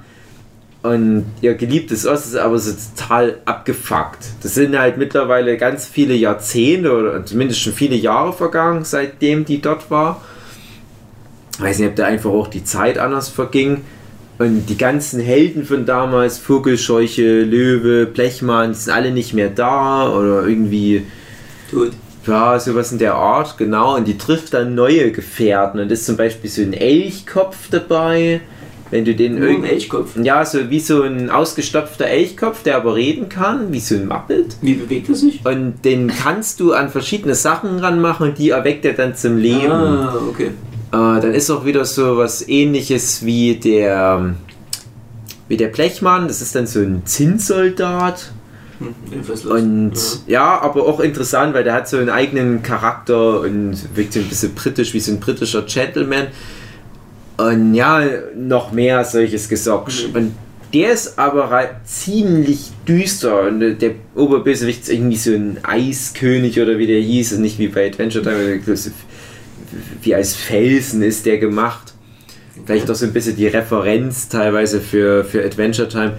und 0.84 1.26
ihr 1.42 1.56
geliebtes 1.56 2.06
Ost 2.06 2.28
ist 2.28 2.36
aber 2.36 2.60
so 2.60 2.72
total 2.96 3.40
abgefuckt. 3.46 4.20
Das 4.44 4.54
sind 4.54 4.78
halt 4.78 4.98
mittlerweile 4.98 5.58
ganz 5.58 5.88
viele 5.88 6.14
Jahrzehnte 6.14 6.94
oder 6.94 7.26
zumindest 7.26 7.62
schon 7.62 7.74
viele 7.74 7.96
Jahre 7.96 8.34
vergangen, 8.34 8.86
seitdem 8.86 9.46
die 9.46 9.62
dort 9.62 9.90
war. 9.90 10.22
Ich 11.58 11.64
weiß 11.64 11.80
nicht, 11.80 11.90
ob 11.90 11.96
da 11.96 12.06
einfach 12.06 12.30
auch 12.30 12.48
die 12.48 12.64
Zeit 12.64 13.00
anders 13.00 13.30
verging. 13.30 13.82
Und 14.38 14.68
die 14.68 14.78
ganzen 14.78 15.20
Helden 15.20 15.66
von 15.66 15.88
damals, 15.88 16.38
Vogelscheuche, 16.38 17.42
Löwe, 17.42 18.06
Blechmann, 18.06 18.74
die 18.74 18.78
sind 18.78 18.94
alle 18.94 19.10
nicht 19.10 19.34
mehr 19.34 19.50
da 19.50 20.14
oder 20.14 20.46
irgendwie 20.46 21.08
Tot. 21.72 21.94
ja, 22.28 22.60
sowas 22.60 22.92
in 22.92 23.00
der 23.00 23.16
Art, 23.16 23.58
genau. 23.58 23.96
Und 23.96 24.08
die 24.08 24.20
trifft 24.20 24.54
dann 24.54 24.76
neue 24.76 25.12
Gefährten. 25.12 25.80
Und 25.80 25.92
ist 25.92 26.06
zum 26.06 26.16
Beispiel 26.18 26.52
so 26.52 26.62
ein 26.62 26.74
Elchkopf 26.74 27.70
dabei. 27.72 28.42
Wenn 28.92 29.04
du 29.04 29.16
den 29.16 29.40
Nur 29.40 29.48
ein 29.48 29.50
irgendwie. 29.56 29.72
Elchkopf. 29.72 30.12
Ja, 30.22 30.46
so 30.46 30.70
wie 30.70 30.80
so 30.80 31.02
ein 31.02 31.32
ausgestopfter 31.32 32.06
Elchkopf, 32.06 32.62
der 32.62 32.78
aber 32.78 32.96
reden 32.96 33.28
kann, 33.30 33.74
wie 33.74 33.80
so 33.80 33.96
ein 33.96 34.08
Muppet. 34.08 34.56
Wie 34.62 34.76
bewegt 34.76 35.10
er 35.10 35.16
sich? 35.16 35.44
Und 35.44 35.84
den 35.84 36.08
kannst 36.08 36.60
du 36.60 36.74
an 36.74 36.90
verschiedene 36.90 37.34
Sachen 37.36 37.80
ranmachen 37.80 38.30
und 38.30 38.38
die 38.38 38.52
erweckt 38.52 38.86
er 38.86 38.94
dann 38.94 39.16
zum 39.16 39.38
Leben. 39.38 39.72
Ah, 39.72 40.16
okay. 40.30 40.52
Äh, 40.92 41.22
dann 41.22 41.34
ist 41.34 41.50
auch 41.50 41.66
wieder 41.66 41.86
so 41.86 42.18
was 42.18 42.48
ähnliches 42.48 43.26
wie 43.26 43.56
der. 43.56 44.36
Wie 45.50 45.56
der 45.56 45.68
Blechmann, 45.68 46.28
das 46.28 46.42
ist 46.42 46.56
dann 46.56 46.68
so 46.68 46.80
ein 46.80 47.04
Zinnsoldat. 47.06 48.32
Hm. 48.80 49.50
Und 49.50 49.94
ja. 50.28 50.60
aber 50.62 50.86
auch 50.86 51.00
interessant, 51.00 51.54
weil 51.54 51.64
der 51.64 51.74
hat 51.74 51.88
so 51.88 51.98
einen 51.98 52.10
eigenen 52.10 52.64
Charakter 52.64 53.40
und 53.42 53.78
wirkt 53.96 54.14
so 54.14 54.20
ein 54.20 54.28
bisschen 54.28 54.54
britisch, 54.54 54.94
wie 54.94 55.00
so 55.00 55.14
ein 55.14 55.22
britischer 55.22 55.62
Gentleman. 55.62 56.28
Und 57.38 57.76
ja, 57.76 58.04
noch 58.36 58.72
mehr 58.72 59.06
solches 59.06 59.48
Gesocks. 59.48 60.08
Mhm. 60.08 60.16
Und 60.16 60.36
der 60.74 60.92
ist 60.92 61.18
aber 61.18 61.70
ziemlich 61.86 62.72
düster. 62.88 63.44
Und 63.44 63.80
der 63.80 63.92
Oberbösewicht 64.16 64.82
ist 64.82 64.90
irgendwie 64.90 65.18
so 65.18 65.32
ein 65.32 65.60
Eiskönig 65.64 66.60
oder 66.60 66.78
wie 66.78 66.88
der 66.88 67.00
hieß. 67.00 67.34
Und 67.34 67.42
nicht 67.42 67.60
wie 67.60 67.68
bei 67.68 67.88
Adventure 67.88 68.24
Time, 68.24 68.60
wie 70.02 70.16
als 70.16 70.36
Felsen 70.36 71.02
ist 71.02 71.26
der 71.26 71.38
gemacht. 71.38 71.94
Vielleicht 72.66 72.90
auch 72.90 72.96
so 72.96 73.06
ein 73.06 73.14
bisschen 73.14 73.36
die 73.36 73.48
Referenz 73.48 74.30
teilweise 74.30 74.82
für, 74.82 75.24
für 75.24 75.44
Adventure 75.44 75.88
Time. 75.88 76.14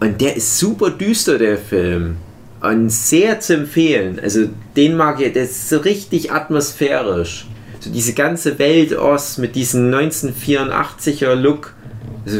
Und 0.00 0.20
der 0.20 0.36
ist 0.36 0.58
super 0.58 0.90
düster, 0.90 1.38
der 1.38 1.58
Film. 1.58 2.16
Und 2.60 2.90
sehr 2.90 3.40
zu 3.40 3.54
empfehlen. 3.54 4.20
Also 4.22 4.48
den 4.76 4.96
mag 4.96 5.20
ich, 5.20 5.32
der 5.32 5.44
ist 5.44 5.68
so 5.68 5.78
richtig 5.78 6.30
atmosphärisch. 6.30 7.46
So 7.80 7.90
diese 7.90 8.12
ganze 8.12 8.58
Welt 8.58 8.92
Ost 8.92 9.38
mit 9.38 9.56
diesem 9.56 9.90
1984er 9.92 11.34
Look. 11.34 11.74
Also 12.26 12.38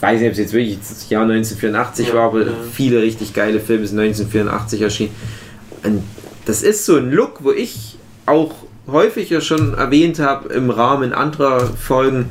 weiß 0.00 0.20
nicht, 0.20 0.26
ob 0.26 0.32
es 0.32 0.38
jetzt 0.38 0.52
wirklich 0.52 0.78
das 0.78 1.08
Jahr 1.08 1.22
1984 1.22 2.08
Ja, 2.08 2.14
war, 2.14 2.22
aber 2.24 2.46
ja. 2.46 2.52
viele 2.72 3.02
richtig 3.02 3.32
geile 3.32 3.60
Filme 3.60 3.86
sind 3.86 3.98
1984 3.98 4.82
erschienen. 4.82 5.14
Und 5.84 6.02
das 6.44 6.62
ist 6.62 6.84
so 6.84 6.96
ein 6.96 7.10
Look, 7.10 7.44
wo 7.44 7.52
ich 7.52 7.96
auch 8.26 8.54
häufiger 8.86 9.40
schon 9.40 9.74
erwähnt 9.74 10.18
habe 10.18 10.52
im 10.52 10.70
Rahmen 10.70 11.12
anderer 11.12 11.66
Folgen, 11.66 12.30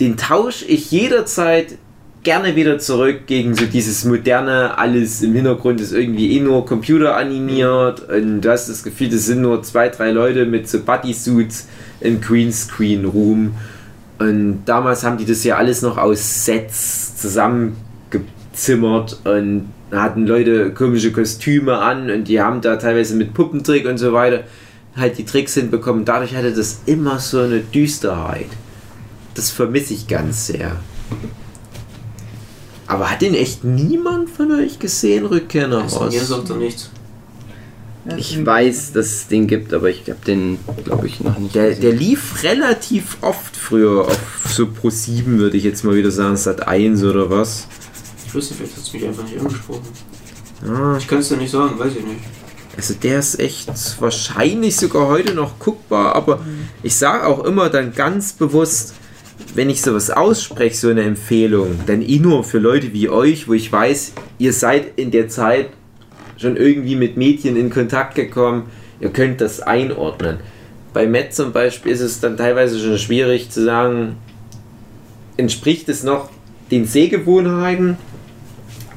den 0.00 0.16
tausche 0.16 0.64
ich 0.64 0.90
jederzeit 0.90 1.78
gerne 2.22 2.56
wieder 2.56 2.78
zurück 2.78 3.26
gegen 3.26 3.54
so 3.54 3.66
dieses 3.66 4.04
moderne, 4.04 4.78
alles 4.78 5.20
im 5.22 5.34
Hintergrund 5.34 5.80
ist 5.80 5.92
irgendwie 5.92 6.36
eh 6.36 6.40
nur 6.40 6.64
Computer 6.64 7.16
animiert 7.16 8.08
und 8.08 8.42
du 8.42 8.50
hast 8.50 8.68
das 8.68 8.84
Gefühl, 8.84 9.10
das 9.10 9.26
sind 9.26 9.42
nur 9.42 9.62
zwei, 9.62 9.88
drei 9.88 10.12
Leute 10.12 10.46
mit 10.46 10.68
so 10.68 10.80
Bodysuits 10.80 11.68
im 12.00 12.20
Greenscreen 12.20 13.04
Room 13.04 13.54
und 14.18 14.62
damals 14.66 15.04
haben 15.04 15.18
die 15.18 15.24
das 15.24 15.42
ja 15.42 15.56
alles 15.56 15.82
noch 15.82 15.98
aus 15.98 16.44
Sets 16.44 17.16
zusammengezimmert 17.16 19.18
und 19.24 19.70
hatten 19.90 20.24
Leute 20.26 20.70
komische 20.70 21.10
Kostüme 21.12 21.78
an 21.78 22.08
und 22.08 22.28
die 22.28 22.40
haben 22.40 22.60
da 22.60 22.76
teilweise 22.76 23.16
mit 23.16 23.34
Puppentrick 23.34 23.84
und 23.86 23.98
so 23.98 24.12
weiter 24.12 24.44
halt 24.96 25.18
die 25.18 25.24
Tricks 25.24 25.54
hinbekommen. 25.54 26.04
Dadurch 26.04 26.34
hatte 26.34 26.52
das 26.52 26.80
immer 26.86 27.18
so 27.18 27.40
eine 27.40 27.60
Düsterheit. 27.60 28.46
Das 29.34 29.50
vermisse 29.50 29.94
ich 29.94 30.06
ganz 30.08 30.46
sehr. 30.46 30.76
Aber 32.86 33.10
hat 33.10 33.22
den 33.22 33.34
echt 33.34 33.64
niemand 33.64 34.28
von 34.28 34.52
euch 34.52 34.78
gesehen, 34.78 35.24
Rückkehr 35.26 35.68
nach 35.68 35.84
Also, 35.84 36.00
mir 36.00 36.06
Ost? 36.20 36.26
sagt 36.28 36.50
er 36.50 36.56
nichts. 36.56 36.90
Ich 38.16 38.44
weiß, 38.44 38.92
dass 38.94 39.06
es 39.06 39.28
den 39.28 39.46
gibt, 39.46 39.72
aber 39.72 39.88
ich 39.88 40.00
habe 40.08 40.18
den, 40.26 40.58
glaube 40.84 41.06
ich, 41.06 41.20
noch 41.20 41.38
nicht 41.38 41.54
Der, 41.54 41.68
gesehen. 41.68 41.82
der 41.82 41.92
lief 41.92 42.42
relativ 42.42 43.16
oft 43.20 43.56
früher 43.56 44.06
auf 44.08 44.18
so 44.48 44.66
Pro 44.66 44.90
7, 44.90 45.38
würde 45.38 45.56
ich 45.56 45.62
jetzt 45.62 45.84
mal 45.84 45.94
wieder 45.94 46.10
sagen, 46.10 46.36
Sat 46.36 46.66
1 46.66 47.04
oder 47.04 47.30
was. 47.30 47.68
Ich 48.26 48.34
wüsste, 48.34 48.54
vielleicht 48.54 48.76
hat 48.76 48.82
es 48.82 48.92
mich 48.92 49.06
einfach 49.06 49.22
nicht 49.22 49.38
angesprochen. 49.38 49.86
Ja, 50.66 50.96
Ich 50.96 51.06
kann 51.06 51.18
es 51.18 51.28
dir 51.28 51.36
nicht 51.36 51.52
sagen, 51.52 51.78
weiß 51.78 51.92
ich 51.96 52.04
nicht. 52.04 52.20
Also 52.76 52.94
der 52.94 53.18
ist 53.18 53.38
echt 53.38 53.70
wahrscheinlich 54.00 54.76
sogar 54.76 55.08
heute 55.08 55.34
noch 55.34 55.58
guckbar, 55.58 56.14
aber 56.14 56.40
ich 56.82 56.96
sage 56.96 57.26
auch 57.26 57.44
immer 57.44 57.68
dann 57.68 57.94
ganz 57.94 58.32
bewusst, 58.32 58.94
wenn 59.54 59.68
ich 59.68 59.82
sowas 59.82 60.10
ausspreche, 60.10 60.76
so 60.76 60.88
eine 60.88 61.02
Empfehlung, 61.02 61.80
dann 61.86 62.00
eh 62.00 62.18
nur 62.18 62.44
für 62.44 62.58
Leute 62.58 62.92
wie 62.92 63.08
euch, 63.08 63.48
wo 63.48 63.52
ich 63.52 63.70
weiß, 63.70 64.12
ihr 64.38 64.52
seid 64.52 64.98
in 64.98 65.10
der 65.10 65.28
Zeit 65.28 65.68
schon 66.38 66.56
irgendwie 66.56 66.96
mit 66.96 67.16
Medien 67.16 67.56
in 67.56 67.68
Kontakt 67.70 68.14
gekommen, 68.14 68.70
ihr 69.00 69.10
könnt 69.10 69.40
das 69.40 69.60
einordnen. 69.60 70.38
Bei 70.92 71.06
Matt 71.06 71.34
zum 71.34 71.52
Beispiel 71.52 71.92
ist 71.92 72.00
es 72.00 72.20
dann 72.20 72.36
teilweise 72.36 72.78
schon 72.78 72.98
schwierig 72.98 73.50
zu 73.50 73.64
sagen, 73.64 74.16
entspricht 75.36 75.88
es 75.88 76.02
noch 76.02 76.30
den 76.70 76.86
Sehgewohnheiten? 76.86 77.96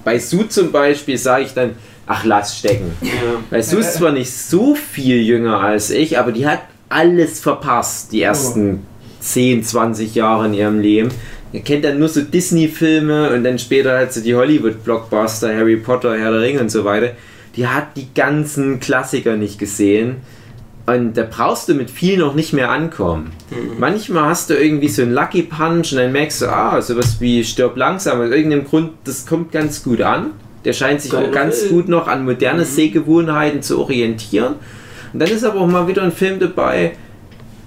Bei 0.03 0.19
Sue 0.19 0.47
zum 0.47 0.71
Beispiel 0.71 1.17
sage 1.17 1.45
ich 1.45 1.53
dann, 1.53 1.71
ach 2.07 2.23
lass 2.25 2.57
stecken. 2.59 2.91
Ja. 3.01 3.11
Weil 3.49 3.63
Sue 3.63 3.79
ist 3.79 3.93
zwar 3.93 4.11
nicht 4.11 4.31
so 4.31 4.75
viel 4.75 5.21
jünger 5.21 5.59
als 5.59 5.89
ich, 5.89 6.17
aber 6.19 6.31
die 6.31 6.47
hat 6.47 6.61
alles 6.89 7.39
verpasst, 7.39 8.11
die 8.11 8.21
ersten 8.21 8.85
10, 9.19 9.63
20 9.63 10.15
Jahre 10.15 10.45
in 10.45 10.53
ihrem 10.53 10.79
Leben. 10.79 11.09
Ihr 11.51 11.61
kennt 11.61 11.85
dann 11.85 11.99
nur 11.99 12.09
so 12.09 12.21
Disney-Filme 12.21 13.31
und 13.33 13.43
dann 13.43 13.57
später 13.57 13.93
halt 13.93 14.13
so 14.13 14.21
die 14.21 14.35
Hollywood-Blockbuster, 14.35 15.55
Harry 15.55 15.77
Potter, 15.77 16.17
Herr 16.17 16.31
der 16.31 16.41
Ringe 16.41 16.59
und 16.59 16.69
so 16.69 16.85
weiter. 16.85 17.11
Die 17.55 17.67
hat 17.67 17.95
die 17.95 18.13
ganzen 18.13 18.79
Klassiker 18.79 19.37
nicht 19.37 19.57
gesehen. 19.57 20.17
Und 20.85 21.15
da 21.15 21.23
brauchst 21.23 21.67
du 21.67 21.73
mit 21.73 21.89
viel 21.89 22.17
noch 22.19 22.35
nicht 22.35 22.53
mehr 22.53 22.69
ankommen. 22.69 23.31
Manchmal 23.79 24.25
hast 24.25 24.51
du 24.51 24.53
irgendwie 24.53 24.89
so 24.89 25.01
einen 25.01 25.13
Lucky 25.13 25.43
Punch 25.43 25.93
und 25.93 25.97
dann 25.97 26.11
merkst 26.11 26.43
du, 26.43 26.47
ah, 26.47 26.79
sowas 26.81 27.17
wie 27.19 27.43
stirb 27.43 27.75
langsam. 27.75 28.21
Aus 28.21 28.29
irgendeinem 28.29 28.65
Grund, 28.65 28.91
das 29.03 29.25
kommt 29.25 29.51
ganz 29.51 29.83
gut 29.83 30.01
an. 30.01 30.31
Der 30.65 30.73
scheint 30.73 31.01
sich 31.01 31.11
Geil. 31.11 31.27
auch 31.27 31.31
ganz 31.31 31.69
gut 31.69 31.87
noch 31.87 32.07
an 32.07 32.25
moderne 32.25 32.65
Sehgewohnheiten 32.65 33.61
zu 33.61 33.79
orientieren. 33.79 34.55
Und 35.13 35.19
dann 35.19 35.29
ist 35.29 35.43
aber 35.43 35.61
auch 35.61 35.67
mal 35.67 35.87
wieder 35.87 36.01
ein 36.01 36.11
Film 36.11 36.39
dabei. 36.39 36.93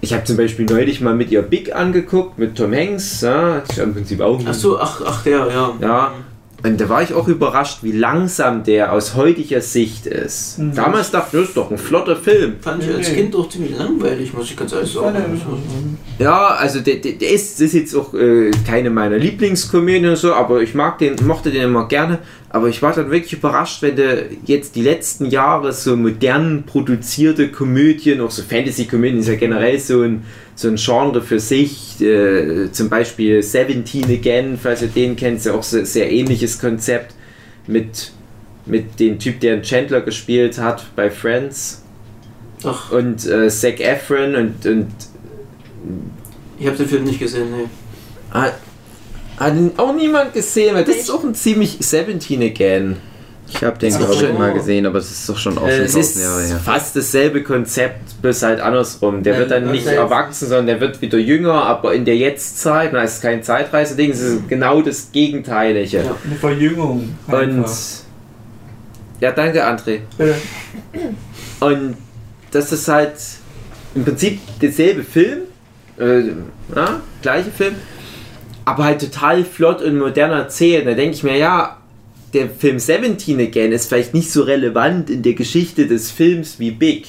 Ich 0.00 0.12
habe 0.12 0.24
zum 0.24 0.36
Beispiel 0.36 0.66
neulich 0.66 1.00
mal 1.00 1.14
mit 1.14 1.30
ihr 1.30 1.42
Big 1.42 1.74
angeguckt, 1.74 2.38
mit 2.38 2.56
Tom 2.56 2.72
Hanks. 2.74 3.20
Ja, 3.20 3.58
ist 3.58 3.76
ja 3.76 3.84
im 3.84 3.94
Prinzip 3.94 4.20
auch 4.20 4.38
ein 4.38 4.46
Ach 4.48 4.54
so, 4.54 4.78
ach, 4.78 5.02
ach 5.04 5.22
der, 5.22 5.48
ja. 5.48 5.72
ja. 5.80 6.12
Und 6.64 6.80
da 6.80 6.88
war 6.88 7.02
ich 7.04 7.14
auch 7.14 7.28
überrascht, 7.28 7.78
wie 7.82 7.92
langsam 7.92 8.64
der 8.64 8.92
aus 8.92 9.14
heutiger 9.14 9.60
Sicht 9.60 10.06
ist. 10.06 10.58
Mhm. 10.58 10.74
Damals 10.74 11.12
dachte 11.12 11.28
ich, 11.36 11.40
das 11.42 11.48
ist 11.50 11.56
doch 11.56 11.70
ein 11.70 11.78
flotter 11.78 12.16
Film. 12.16 12.54
Fand 12.60 12.82
ich 12.82 12.92
als. 12.92 13.12
Kind 13.12 13.34
auch 13.36 13.48
ziemlich 13.48 13.78
langweilig, 13.78 14.34
muss 14.34 14.50
ich 14.50 14.56
ganz 14.56 14.72
ehrlich 14.72 14.92
Ja, 14.92 15.02
der- 15.12 15.20
sagen. 15.20 15.98
Ja, 16.18 16.46
also 16.48 16.80
der, 16.80 16.96
der, 16.96 17.12
der 17.12 17.30
ist, 17.30 17.60
ist 17.60 17.74
jetzt 17.74 17.94
auch 17.94 18.12
äh, 18.12 18.50
keine 18.66 18.90
meiner 18.90 19.18
Lieblingskomödien 19.18 20.10
und 20.10 20.16
so, 20.16 20.32
aber 20.34 20.60
ich 20.60 20.74
mag 20.74 20.98
den, 20.98 21.14
mochte 21.24 21.52
den 21.52 21.62
immer 21.62 21.86
gerne. 21.86 22.18
Aber 22.50 22.68
ich 22.68 22.82
war 22.82 22.92
dann 22.92 23.10
wirklich 23.12 23.34
überrascht, 23.34 23.82
wenn 23.82 23.94
du 23.94 24.24
jetzt 24.44 24.74
die 24.74 24.82
letzten 24.82 25.26
Jahre 25.26 25.72
so 25.72 25.94
modern 25.96 26.64
produzierte 26.66 27.52
Komödien, 27.52 28.20
auch 28.20 28.32
so 28.32 28.42
Fantasy-Komödien 28.42 29.20
ist 29.20 29.28
ja 29.28 29.36
generell 29.36 29.78
so 29.78 30.02
ein, 30.02 30.24
so 30.58 30.66
ein 30.66 30.76
Genre 30.76 31.22
für 31.22 31.38
sich. 31.38 32.00
Äh, 32.00 32.72
zum 32.72 32.88
Beispiel 32.88 33.42
Seventeen 33.44 34.10
Again, 34.10 34.58
falls 34.60 34.82
ihr 34.82 34.88
den 34.88 35.14
kennt, 35.14 35.38
ist 35.38 35.46
ja 35.46 35.54
auch 35.54 35.62
so, 35.62 35.84
sehr 35.84 36.10
ähnliches 36.10 36.58
Konzept 36.58 37.14
mit, 37.68 38.10
mit 38.66 38.98
dem 38.98 39.20
Typ, 39.20 39.38
der 39.38 39.54
einen 39.54 39.62
Chandler 39.62 40.00
gespielt 40.00 40.58
hat 40.58 40.84
bei 40.96 41.10
Friends 41.10 41.84
Ach, 42.64 42.90
und 42.90 43.24
äh, 43.24 43.48
Zac 43.48 43.78
Efron 43.78 44.34
und, 44.34 44.66
und 44.66 44.88
ich 46.58 46.66
habe 46.66 46.76
den 46.76 46.88
Film 46.88 47.04
nicht 47.04 47.20
gesehen, 47.20 47.52
nee. 47.52 47.68
Hat, 48.32 48.54
hat 49.36 49.54
ihn 49.54 49.70
auch 49.76 49.94
niemand 49.94 50.32
gesehen, 50.34 50.74
weil 50.74 50.84
das 50.84 50.96
ist 50.96 51.10
auch 51.10 51.22
ein 51.22 51.36
ziemlich 51.36 51.76
17 51.78 52.42
again. 52.42 52.96
Ich 53.50 53.64
habe 53.64 53.78
den, 53.78 53.96
glaube 53.96 54.14
ich, 54.14 54.38
mal 54.38 54.52
gesehen, 54.52 54.84
aber 54.86 54.98
es 54.98 55.10
ist 55.10 55.28
doch 55.28 55.36
schon 55.38 55.56
auch 55.56 55.66
Äh, 55.66 55.76
schon 55.76 55.84
es 55.86 55.94
ist 55.94 56.16
1000 56.18 56.24
Jahre 56.24 56.42
her. 56.46 56.60
fast 56.64 56.94
dasselbe 56.96 57.42
Konzept, 57.42 58.20
bloß 58.20 58.42
halt 58.42 58.60
andersrum. 58.60 59.22
Der 59.22 59.32
Ja, 59.34 59.38
wird 59.40 59.50
dann 59.50 59.70
nicht 59.70 59.86
erwachsen, 59.86 60.48
sondern 60.48 60.66
der 60.66 60.80
wird 60.80 61.00
wieder 61.00 61.18
jünger, 61.18 61.54
aber 61.64 61.94
in 61.94 62.04
der 62.04 62.16
Jetztzeit, 62.16 62.90
na, 62.92 63.02
es 63.04 63.14
ist 63.14 63.22
kein 63.22 63.42
Zeitreise-Ding, 63.42 64.10
es 64.10 64.20
ist 64.20 64.48
genau 64.48 64.82
das 64.82 65.10
Gegenteilige. 65.12 65.98
Ja. 65.98 66.14
Eine 66.24 66.36
Verjüngung. 66.36 67.16
Und 67.26 67.34
einfach. 67.34 67.72
ja, 69.20 69.32
danke, 69.32 69.64
André. 69.66 70.00
Bitte. 70.18 70.34
Und 71.60 71.96
das 72.50 72.70
ist 72.72 72.86
halt 72.86 73.12
im 73.94 74.04
Prinzip 74.04 74.40
derselbe 74.60 75.02
Film, 75.02 75.38
äh, 75.98 76.20
ja, 76.76 77.00
gleiche 77.22 77.50
Film, 77.50 77.74
aber 78.66 78.84
halt 78.84 79.00
total 79.00 79.42
flott 79.42 79.80
und 79.82 79.98
modern 79.98 80.30
erzählt. 80.32 80.86
Da 80.86 80.92
denke 80.92 81.16
ich 81.16 81.22
mir, 81.22 81.36
ja, 81.38 81.77
der 82.34 82.50
Film 82.50 82.78
17 82.78 83.40
Again 83.40 83.72
ist 83.72 83.88
vielleicht 83.88 84.14
nicht 84.14 84.30
so 84.30 84.42
relevant 84.42 85.10
in 85.10 85.22
der 85.22 85.34
Geschichte 85.34 85.86
des 85.86 86.10
Films 86.10 86.58
wie 86.58 86.70
Big. 86.70 87.06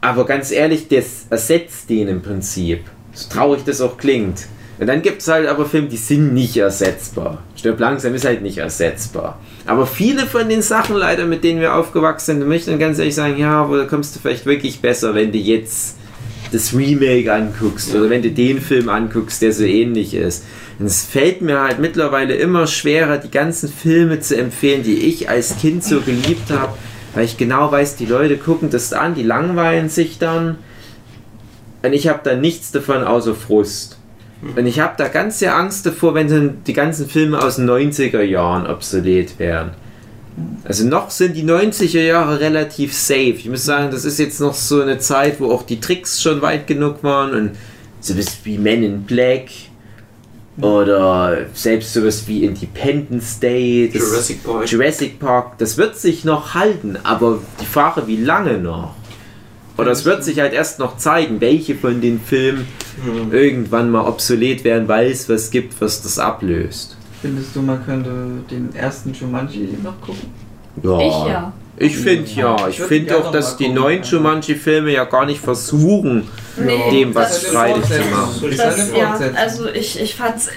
Aber 0.00 0.24
ganz 0.24 0.50
ehrlich, 0.50 0.88
das 0.88 1.26
ersetzt 1.30 1.90
den 1.90 2.08
im 2.08 2.22
Prinzip. 2.22 2.84
So 3.12 3.28
traurig 3.28 3.64
das 3.64 3.80
auch 3.80 3.96
klingt. 3.98 4.46
Und 4.78 4.88
dann 4.88 5.00
gibt 5.00 5.22
es 5.22 5.28
halt 5.28 5.48
aber 5.48 5.64
Filme, 5.64 5.88
die 5.88 5.96
sind 5.96 6.34
nicht 6.34 6.56
ersetzbar. 6.56 7.42
Stirb 7.56 7.80
langsam 7.80 8.14
ist 8.14 8.26
halt 8.26 8.42
nicht 8.42 8.58
ersetzbar. 8.58 9.40
Aber 9.64 9.86
viele 9.86 10.26
von 10.26 10.48
den 10.48 10.60
Sachen 10.60 10.96
leider, 10.96 11.24
mit 11.24 11.44
denen 11.44 11.60
wir 11.60 11.74
aufgewachsen 11.74 12.38
sind, 12.38 12.48
möchten 12.48 12.78
ganz 12.78 12.98
ehrlich 12.98 13.14
sagen, 13.14 13.38
ja, 13.38 13.62
aber 13.62 13.78
da 13.78 13.84
kommst 13.84 14.14
du 14.14 14.20
vielleicht 14.20 14.44
wirklich 14.44 14.80
besser, 14.80 15.14
wenn 15.14 15.32
du 15.32 15.38
jetzt 15.38 15.96
das 16.52 16.74
Remake 16.74 17.32
anguckst 17.32 17.94
oder 17.94 18.10
wenn 18.10 18.22
du 18.22 18.30
den 18.30 18.60
Film 18.60 18.88
anguckst, 18.88 19.42
der 19.42 19.52
so 19.52 19.64
ähnlich 19.64 20.14
ist. 20.14 20.44
Und 20.78 20.86
es 20.86 21.04
fällt 21.04 21.40
mir 21.40 21.60
halt 21.60 21.78
mittlerweile 21.78 22.34
immer 22.34 22.66
schwerer, 22.66 23.18
die 23.18 23.30
ganzen 23.30 23.68
Filme 23.68 24.20
zu 24.20 24.36
empfehlen, 24.36 24.82
die 24.82 25.06
ich 25.06 25.30
als 25.30 25.56
Kind 25.58 25.82
so 25.82 26.00
geliebt 26.00 26.50
habe, 26.50 26.74
weil 27.14 27.24
ich 27.24 27.38
genau 27.38 27.72
weiß, 27.72 27.96
die 27.96 28.06
Leute 28.06 28.36
gucken 28.36 28.68
das 28.70 28.92
an, 28.92 29.14
die 29.14 29.22
langweilen 29.22 29.88
sich 29.88 30.18
dann 30.18 30.58
und 31.86 31.92
ich 31.92 32.08
habe 32.08 32.20
da 32.24 32.34
nichts 32.34 32.72
davon 32.72 33.04
außer 33.04 33.34
Frust. 33.34 33.96
Und 34.56 34.66
ich 34.66 34.80
habe 34.80 34.94
da 34.98 35.08
ganz 35.08 35.38
sehr 35.38 35.56
Angst 35.56 35.86
davor, 35.86 36.14
wenn 36.14 36.64
die 36.64 36.72
ganzen 36.72 37.08
Filme 37.08 37.42
aus 37.42 37.56
den 37.56 37.70
90er 37.70 38.22
Jahren 38.22 38.66
obsolet 38.66 39.38
wären. 39.38 39.70
Also 40.64 40.84
noch 40.84 41.10
sind 41.10 41.36
die 41.36 41.44
90er 41.44 42.02
Jahre 42.02 42.40
relativ 42.40 42.92
safe. 42.92 43.36
Ich 43.36 43.48
muss 43.48 43.64
sagen, 43.64 43.90
das 43.90 44.04
ist 44.04 44.18
jetzt 44.18 44.40
noch 44.40 44.54
so 44.54 44.82
eine 44.82 44.98
Zeit, 44.98 45.40
wo 45.40 45.50
auch 45.50 45.62
die 45.62 45.80
Tricks 45.80 46.20
schon 46.20 46.42
weit 46.42 46.66
genug 46.66 47.02
waren 47.02 47.32
und 47.34 47.50
sowas 48.00 48.38
wie 48.44 48.58
Men 48.58 48.82
in 48.82 49.02
Black 49.04 49.44
oder 50.60 51.38
selbst 51.52 51.92
sowas 51.92 52.26
wie 52.26 52.44
Independence 52.44 53.38
Day, 53.40 53.90
Jurassic 53.92 54.42
Park. 54.42 54.70
Jurassic 54.70 55.18
Park, 55.18 55.58
das 55.58 55.76
wird 55.76 55.96
sich 55.96 56.24
noch 56.24 56.54
halten, 56.54 56.98
aber 57.02 57.40
die 57.60 57.66
Frage, 57.66 58.06
wie 58.06 58.16
lange 58.16 58.58
noch? 58.58 58.94
Oder 59.76 59.90
es 59.90 60.04
wird 60.06 60.24
sich 60.24 60.40
halt 60.40 60.54
erst 60.54 60.78
noch 60.78 60.96
zeigen, 60.96 61.40
welche 61.40 61.74
von 61.74 62.00
den 62.00 62.20
Filmen 62.20 62.66
Hm. 63.04 63.30
irgendwann 63.32 63.90
mal 63.90 64.06
obsolet 64.06 64.64
werden, 64.64 64.88
weil 64.88 65.10
es 65.10 65.28
was 65.28 65.50
gibt, 65.50 65.78
was 65.82 66.00
das 66.02 66.18
ablöst. 66.18 66.96
Findest 67.20 67.54
du, 67.54 67.60
man 67.60 67.84
könnte 67.84 68.10
den 68.50 68.74
ersten 68.74 69.12
Jumanji 69.12 69.68
noch 69.82 70.00
gucken? 70.00 70.30
Ja. 70.82 70.98
Ich 71.00 71.30
ja. 71.30 71.52
Ich 71.78 71.96
finde 71.96 72.30
ja, 72.30 72.68
ich 72.68 72.80
finde 72.80 73.18
auch, 73.18 73.30
dass 73.30 73.56
die 73.56 73.64
gucken, 73.64 73.82
neuen. 73.82 74.02
Jumanji-Filme 74.02 74.92
ja 74.92 75.04
gar 75.04 75.26
nicht 75.26 75.40
versuchen, 75.40 76.28
Nee, 76.56 76.90
dem 76.90 77.14
was 77.14 77.42
streitig 77.42 77.84
zu 77.84 78.00
machen. 78.10 78.54
Das 78.56 78.90
ja, 78.92 79.18
also 79.34 79.68
ich, 79.68 80.00
ich 80.00 80.14
fand's. 80.14 80.48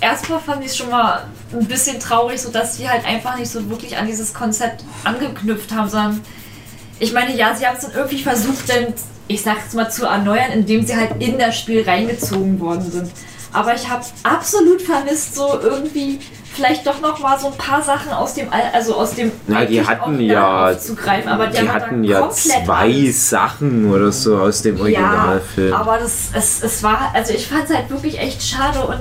Erstmal 0.00 0.40
fand 0.40 0.64
ich 0.64 0.68
es 0.68 0.76
schon 0.78 0.88
mal 0.88 1.24
ein 1.52 1.66
bisschen 1.66 2.00
traurig, 2.00 2.40
so 2.40 2.50
dass 2.50 2.76
sie 2.76 2.88
halt 2.88 3.04
einfach 3.04 3.36
nicht 3.36 3.50
so 3.50 3.68
wirklich 3.68 3.96
an 3.98 4.06
dieses 4.06 4.32
Konzept 4.32 4.82
angeknüpft 5.04 5.72
haben, 5.72 5.90
sondern 5.90 6.20
ich 7.00 7.12
meine, 7.12 7.36
ja, 7.36 7.54
sie 7.54 7.66
haben 7.66 7.76
es 7.76 7.82
dann 7.82 7.92
irgendwie 7.94 8.22
versucht, 8.22 8.68
denn 8.68 8.94
ich 9.26 9.42
sag 9.42 9.58
jetzt 9.58 9.74
mal 9.74 9.90
zu 9.90 10.06
erneuern, 10.06 10.52
indem 10.52 10.86
sie 10.86 10.96
halt 10.96 11.10
in 11.18 11.38
das 11.38 11.58
Spiel 11.58 11.82
reingezogen 11.82 12.60
worden 12.60 12.90
sind. 12.90 13.10
Aber 13.52 13.74
ich 13.74 13.88
habe 13.88 14.04
absolut 14.22 14.80
vermisst, 14.82 15.34
so 15.34 15.58
irgendwie 15.60 16.20
vielleicht 16.54 16.86
doch 16.86 17.00
noch 17.00 17.18
mal 17.20 17.38
so 17.38 17.48
ein 17.48 17.56
paar 17.56 17.82
Sachen 17.82 18.12
aus 18.12 18.34
dem, 18.34 18.52
Al- 18.52 18.70
also 18.72 18.94
aus 18.94 19.14
dem 19.14 19.30
Na, 19.46 19.64
die 19.64 19.84
hatten 19.84 20.20
ja- 20.20 20.70
aufzugreifen. 20.70 21.30
Aber 21.30 21.46
die, 21.46 21.68
hatten 21.68 22.04
ja 22.04 22.28
zwei 22.30 22.64
alles 22.82 23.28
Sachen 23.30 23.90
oder 23.92 24.10
so 24.12 24.38
aus 24.38 24.62
dem 24.62 24.76
ja, 24.76 24.82
Originalfilm. 24.82 25.72
aber 25.74 25.98
das, 25.98 26.30
es, 26.34 26.62
es 26.62 26.82
war, 26.82 27.10
also 27.14 27.32
ich 27.32 27.46
fand 27.46 27.64
es 27.68 27.74
halt 27.76 27.88
wirklich 27.90 28.18
echt 28.18 28.42
schade 28.42 28.80
und 28.80 29.00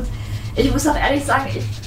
ich 0.56 0.72
muss 0.72 0.88
auch 0.88 0.96
ehrlich 0.98 1.24
sagen, 1.26 1.46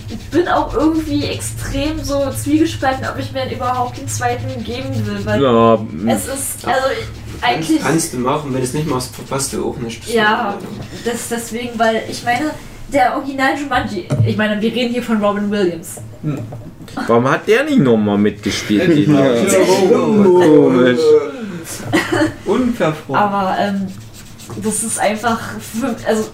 ich 0.08 0.18
bin 0.30 0.48
auch 0.48 0.72
irgendwie 0.74 1.26
extrem 1.26 2.02
so 2.02 2.30
zwiegespalten, 2.30 3.04
ob 3.12 3.18
ich 3.18 3.32
mir 3.32 3.50
überhaupt 3.52 3.96
den 3.98 4.08
zweiten 4.08 4.62
geben 4.64 5.06
will, 5.06 5.24
weil 5.24 5.42
ja, 5.42 5.78
es 6.14 6.26
ist, 6.26 6.66
also 6.66 6.86
ich, 6.98 7.06
eigentlich, 7.42 7.80
Kannst 7.80 8.12
du 8.12 8.18
machen, 8.18 8.52
wenn 8.52 8.60
du 8.60 8.66
es 8.66 8.72
nicht 8.74 8.86
machst, 8.88 9.14
verpasst 9.14 9.52
du 9.52 9.68
auch 9.68 9.76
nicht. 9.76 10.06
ja, 10.08 10.56
das, 11.04 11.28
deswegen, 11.28 11.78
weil 11.78 12.02
ich 12.08 12.22
meine, 12.24 12.50
der 12.92 13.16
Original 13.16 13.58
Jumanji, 13.58 14.08
ich 14.26 14.36
meine, 14.36 14.60
wir 14.60 14.72
reden 14.72 14.92
hier 14.92 15.02
von 15.02 15.22
Robin 15.22 15.50
Williams. 15.50 15.96
warum 17.06 17.28
hat 17.30 17.48
der 17.48 17.64
nicht 17.64 17.78
nochmal 17.78 18.18
mitgespielt? 18.18 18.96
Die 18.96 19.04
Ja. 19.10 19.34
Komisch. 20.22 21.00
Unverfroren. 22.44 23.20
Aber 23.20 23.56
ähm, 23.58 23.86
das 24.62 24.82
ist 24.82 24.98
einfach, 24.98 25.40
für, 25.60 25.94
also 26.06 26.28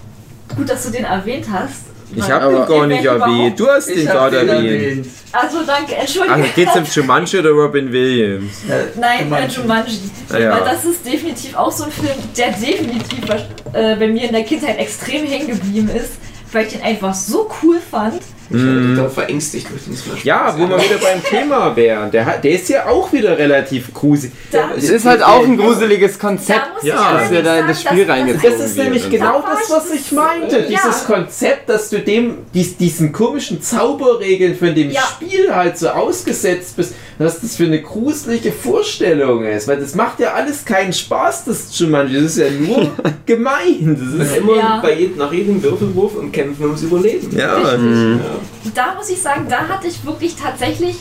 gut, 0.55 0.69
dass 0.69 0.83
du 0.83 0.91
den 0.91 1.05
erwähnt 1.05 1.45
hast. 1.51 1.83
Ich 2.15 2.29
habe 2.29 2.55
den 2.55 2.65
gar 2.65 2.87
nicht 2.87 3.05
erwähnt. 3.05 3.59
Du 3.59 3.67
hast 3.67 3.89
hab 3.89 3.95
gerade 3.95 4.37
erwähnt. 4.37 4.65
erwähnt. 4.65 5.07
Also 5.31 5.57
danke, 5.65 5.95
Entschuldigung. 5.95 6.41
Also 6.41 6.53
geht's 6.55 6.75
um 6.75 6.83
Jumanji 6.83 7.39
oder 7.39 7.49
Robin 7.51 7.91
Williams? 7.91 8.51
Nein, 8.95 9.25
Jumanji. 9.25 9.45
äh, 9.45 9.61
Jumanji. 9.61 9.99
Ah, 10.31 10.37
ja. 10.37 10.51
Weil 10.51 10.73
das 10.73 10.85
ist 10.85 11.05
definitiv 11.05 11.55
auch 11.55 11.71
so 11.71 11.83
ein 11.83 11.91
Film, 11.91 12.17
der 12.35 12.51
definitiv 12.51 13.29
äh, 13.73 13.95
bei 13.95 14.07
mir 14.07 14.23
in 14.23 14.31
der 14.31 14.43
Kindheit 14.43 14.79
extrem 14.79 15.25
hängen 15.25 15.47
geblieben 15.47 15.89
ist, 15.89 16.13
weil 16.51 16.65
ich 16.67 16.73
den 16.73 16.81
einfach 16.81 17.13
so 17.13 17.49
cool 17.63 17.77
fand. 17.91 18.21
Ich 18.51 18.55
bin 18.57 18.95
total 18.95 19.11
verängstigt 19.11 19.69
durch 19.69 19.83
den 19.83 19.95
Smash. 19.95 20.25
Ja, 20.25 20.51
wo 20.57 20.67
wir 20.67 20.77
wieder 20.83 20.97
beim 20.97 21.23
Thema 21.23 21.75
wären. 21.75 22.09
Der, 22.09 22.25
hat, 22.25 22.43
der 22.43 22.49
ist 22.53 22.67
ja 22.67 22.87
auch 22.87 23.13
wieder 23.13 23.37
relativ 23.37 23.93
gruselig. 23.93 24.33
Da, 24.51 24.71
Es 24.75 24.89
ist 24.89 25.05
halt 25.05 25.21
auch 25.21 25.43
ein 25.43 25.55
gruseliges 25.55 26.17
Konzept, 26.17 26.59
da 26.81 26.87
Ja, 26.87 27.13
dass 27.19 27.29
wir 27.29 27.43
da 27.43 27.59
in 27.59 27.67
das 27.67 27.83
Spiel 27.83 28.09
reingezogen 28.09 28.51
Das 28.57 28.65
ist 28.71 28.75
nämlich 28.77 29.03
wird. 29.03 29.11
genau 29.21 29.43
Da 29.43 29.51
das, 29.53 29.69
was 29.69 29.91
ich 29.91 30.11
meinte. 30.13 30.61
ja. 30.67 30.79
Dieses 30.83 31.05
Konzept, 31.05 31.69
dass 31.69 31.91
du 31.91 31.99
dem, 31.99 32.39
dies, 32.51 32.75
diesen 32.75 33.11
komischen 33.11 33.61
Zauberregeln 33.61 34.55
von 34.57 34.73
dem 34.73 34.89
Ja. 34.89 35.01
Spiel 35.03 35.53
halt 35.53 35.77
so 35.77 35.89
ausgesetzt 35.89 36.75
bist, 36.75 36.95
dass 37.19 37.41
das 37.41 37.55
für 37.57 37.65
eine 37.65 37.81
gruselige 37.81 38.51
Vorstellung 38.51 39.43
ist. 39.45 39.67
Weil 39.67 39.79
das 39.79 39.93
macht 39.93 40.19
ja 40.19 40.33
alles 40.33 40.65
keinen 40.65 40.93
Spaß, 40.93 41.45
das 41.45 41.77
Jumanji. 41.77 42.15
Das 42.15 42.35
ist 42.35 42.37
ja 42.37 42.49
nur 42.49 42.89
gemein. 43.25 44.15
Das 44.17 44.27
ist, 44.27 44.37
immer 44.37 44.55
Ja. 44.55 44.79
bei 44.81 44.93
jedem, 44.97 45.17
nach 45.17 45.31
jedem 45.31 45.61
Würfelwurf 45.61 46.15
und 46.15 46.31
kämpfen 46.31 46.63
ums 46.65 46.81
Überleben. 46.81 47.35
ja. 47.37 47.55
Richtig. 47.57 47.79
Mhm. 47.79 48.21
Ja. 48.63 48.71
Da 48.73 48.95
muss 48.95 49.09
ich 49.09 49.21
sagen, 49.21 49.45
da 49.49 49.67
hatte 49.67 49.87
ich 49.87 50.03
wirklich 50.05 50.35
tatsächlich 50.35 50.95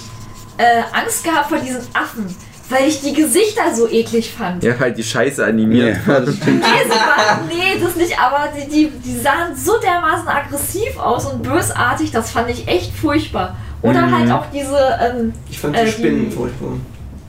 äh, 0.59 0.83
Angst 0.93 1.23
gehabt 1.25 1.49
vor 1.51 1.59
diesen 1.59 1.83
Affen, 1.95 2.27
weil 2.69 2.89
ich 2.89 3.01
die 3.01 3.13
Gesichter 3.15 3.63
so 3.75 3.89
eklig 3.89 4.33
fand. 4.37 4.63
ja, 4.65 4.79
halt 4.79 4.99
die 4.99 5.05
Scheiße 5.05 5.45
animiert. 5.45 5.99
Ja, 6.07 6.19
das. 6.21 6.35
Nee, 6.35 6.61
sie 6.85 6.91
waren, 6.91 7.49
nee, 7.49 7.81
das 7.81 7.95
nicht, 7.97 8.19
aber 8.21 8.49
die, 8.57 8.69
die, 8.69 8.91
die 8.91 9.19
sahen 9.21 9.55
so 9.57 9.79
dermaßen 9.81 10.27
aggressiv 10.29 10.99
aus 10.99 11.27
und 11.27 11.43
bösartig, 11.45 12.11
das 12.11 12.33
fand 12.33 12.51
ich 12.51 12.67
echt 12.67 12.93
furchtbar. 12.95 13.57
Oder 13.83 14.03
Mhm. 14.07 14.19
halt 14.19 14.31
auch 14.33 14.47
diese, 14.53 14.77
ähm, 15.01 15.33
Ich 15.51 15.59
fand 15.59 15.77
Äh, 15.77 15.81
die 15.81 15.87
die- 15.87 15.93
Spinnen 15.93 16.33
furchtbar. 16.33 16.71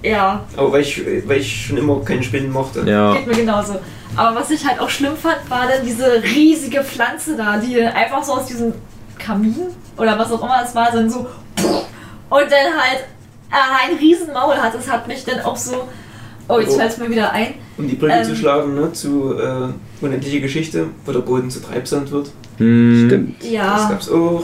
ja, 0.04 0.42
Aber 0.58 0.72
weil 0.72 0.82
ich, 0.82 1.02
weil 1.28 1.38
ich 1.38 1.66
schon 1.68 1.78
immer 1.78 2.00
keine 2.04 2.24
Spinnen 2.24 2.52
mochte. 2.52 2.82
Ja. 2.90 3.14
geht 3.14 3.28
mir 3.28 3.36
genauso. 3.36 3.76
Aber 4.16 4.36
was 4.40 4.50
ich 4.50 4.66
halt 4.68 4.80
auch 4.80 4.90
schlimm 4.90 5.16
fand, 5.16 5.38
war 5.50 5.68
dann 5.68 5.86
diese 5.86 6.24
riesige 6.24 6.84
Pflanze 6.84 7.38
da, 7.38 7.58
die 7.58 7.80
einfach 7.82 8.24
so 8.24 8.34
aus 8.34 8.48
diesem 8.48 8.74
Kamin 9.20 9.56
oder 9.98 10.18
was 10.18 10.32
auch 10.32 10.42
immer 10.42 10.62
es 10.66 10.74
war, 10.74 10.90
dann 10.92 11.10
so 11.10 11.20
und 12.30 12.42
dann 12.44 12.74
halt 12.78 13.04
äh, 13.52 13.92
ein 13.92 13.98
riesen 13.98 14.34
Maul 14.34 14.56
hat. 14.56 14.74
Das 14.74 14.90
hat 14.90 15.08
mich 15.08 15.24
dann 15.26 15.42
auch 15.42 15.56
so, 15.56 15.88
oh 16.48 16.60
jetzt 16.60 16.74
Oh. 16.74 16.78
fällt 16.80 16.92
es 16.92 16.98
mir 16.98 17.10
wieder 17.10 17.32
ein. 17.32 17.56
Um 17.78 17.88
die 17.88 17.96
Brücke 17.96 18.14
Ähm. 18.14 18.24
zu 18.24 18.36
schlagen, 18.36 18.76
ne, 18.76 18.92
zu 18.94 19.36
äh, 19.38 19.68
unendliche 20.04 20.42
Geschichte, 20.42 20.88
wo 21.06 21.12
der 21.12 21.20
Boden 21.20 21.50
zu 21.52 21.60
Treibsand 21.62 22.12
wird. 22.12 22.32
Hm. 22.58 23.06
Stimmt. 23.08 23.42
Das 23.44 23.50
Ja. 23.52 23.88
gab's 23.90 24.10
auch. 24.10 24.44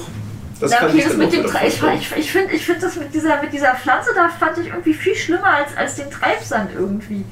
Das 0.66 0.72
Ja, 0.74 0.78
fand 0.80 0.92
okay, 0.92 1.00
ich 1.00 1.08
das 1.08 1.18
mit 1.18 1.34
dem 1.34 1.46
ich, 1.46 1.84
ich, 1.84 2.18
ich 2.18 2.32
finde 2.32 2.54
ich 2.54 2.66
find 2.66 2.82
das 2.84 2.96
mit 2.96 3.14
dieser, 3.14 3.42
mit 3.42 3.54
dieser 3.54 3.76
Pflanze 3.76 4.10
da 4.16 4.30
fand 4.30 4.58
ich 4.58 4.68
irgendwie 4.68 4.94
viel 4.94 5.16
schlimmer 5.16 5.48
als, 5.48 5.76
als 5.78 5.96
den 5.96 6.10
Treibsand 6.10 6.72
irgendwie. 6.74 7.24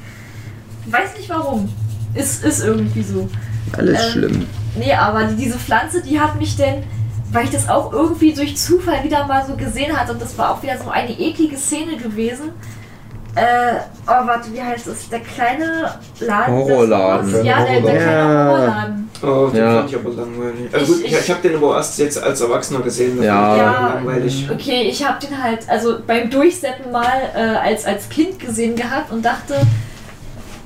Weiß 0.85 1.17
nicht 1.17 1.29
warum. 1.29 1.73
Ist, 2.13 2.43
ist 2.43 2.63
irgendwie 2.63 3.01
so. 3.03 3.27
Alles 3.75 4.03
Ähm, 4.05 4.11
schlimm. 4.11 4.47
Nee, 4.75 4.93
aber 4.93 5.23
die, 5.23 5.35
diese 5.35 5.57
Pflanze, 5.57 6.01
die 6.03 6.19
hat 6.19 6.35
mich 6.39 6.55
denn, 6.57 6.83
weil 7.31 7.45
ich 7.45 7.51
das 7.51 7.67
auch 7.69 7.91
irgendwie 7.91 8.33
durch 8.33 8.55
Zufall 8.55 9.03
wieder 9.03 9.25
mal 9.25 9.43
so 9.45 9.55
gesehen 9.55 9.97
hatte 9.99 10.11
und 10.13 10.21
das 10.21 10.37
war 10.37 10.51
auch 10.51 10.61
wieder 10.61 10.77
so 10.77 10.89
eine 10.89 11.11
eklige 11.11 11.57
Szene 11.57 11.97
gewesen. 11.97 12.49
Äh, 13.35 13.79
oh, 14.05 14.27
warte, 14.27 14.53
wie 14.53 14.61
heißt 14.61 14.85
das? 14.87 15.09
Der 15.09 15.21
kleine 15.21 15.95
Laden. 16.19 16.53
Horrorladen. 16.53 17.43
Ja, 17.43 17.63
der, 17.65 17.81
der 17.81 17.95
kleine. 17.97 18.45
Horrorladen. 18.45 19.02
Oh, 19.23 19.47
den 19.47 19.57
Ja. 19.61 19.77
fand 19.77 19.89
ich 19.89 19.95
aber 19.95 20.09
langweilig. 20.09 20.73
Also 20.73 20.93
Ich- 20.93 20.99
gut, 20.99 21.05
ich, 21.07 21.13
ich- 21.13 21.19
ich 21.19 21.29
habe 21.31 21.41
den 21.47 21.55
aber 21.57 21.77
erst 21.77 21.97
jetzt 21.99 22.21
als 22.21 22.41
Erwachsener 22.41 22.81
gesehen. 22.81 23.17
das 23.17 23.25
Ja. 23.25 23.55
Ja. 23.57 23.93
langweilig. 23.95 24.47
Okay, 24.51 24.81
ich 24.89 25.05
habe 25.07 25.25
den 25.25 25.41
halt, 25.41 25.67
also 25.69 25.97
beim 26.05 26.29
Durchseppen 26.29 26.91
mal 26.91 27.07
äh, 27.35 27.39
als, 27.39 27.85
als 27.85 28.09
Kind 28.09 28.39
gesehen 28.39 28.75
gehabt 28.75 29.11
und 29.11 29.23
dachte, 29.23 29.55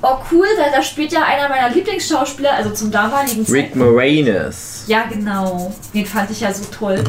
oh 0.02 0.16
cool, 0.32 0.46
da, 0.56 0.76
da 0.76 0.82
spielt 0.82 1.12
ja 1.12 1.20
einer 1.22 1.48
meiner 1.48 1.70
Lieblingsschauspieler, 1.74 2.52
also 2.54 2.70
zum 2.70 2.90
damaligen 2.90 3.44
Rick 3.50 3.72
Zeitpunkt. 3.72 3.76
Moranis. 3.92 4.84
Ja, 4.86 5.04
genau. 5.12 5.72
Den 5.94 6.06
fand 6.06 6.30
ich 6.30 6.40
ja 6.40 6.52
so 6.52 6.64
toll. 6.76 7.02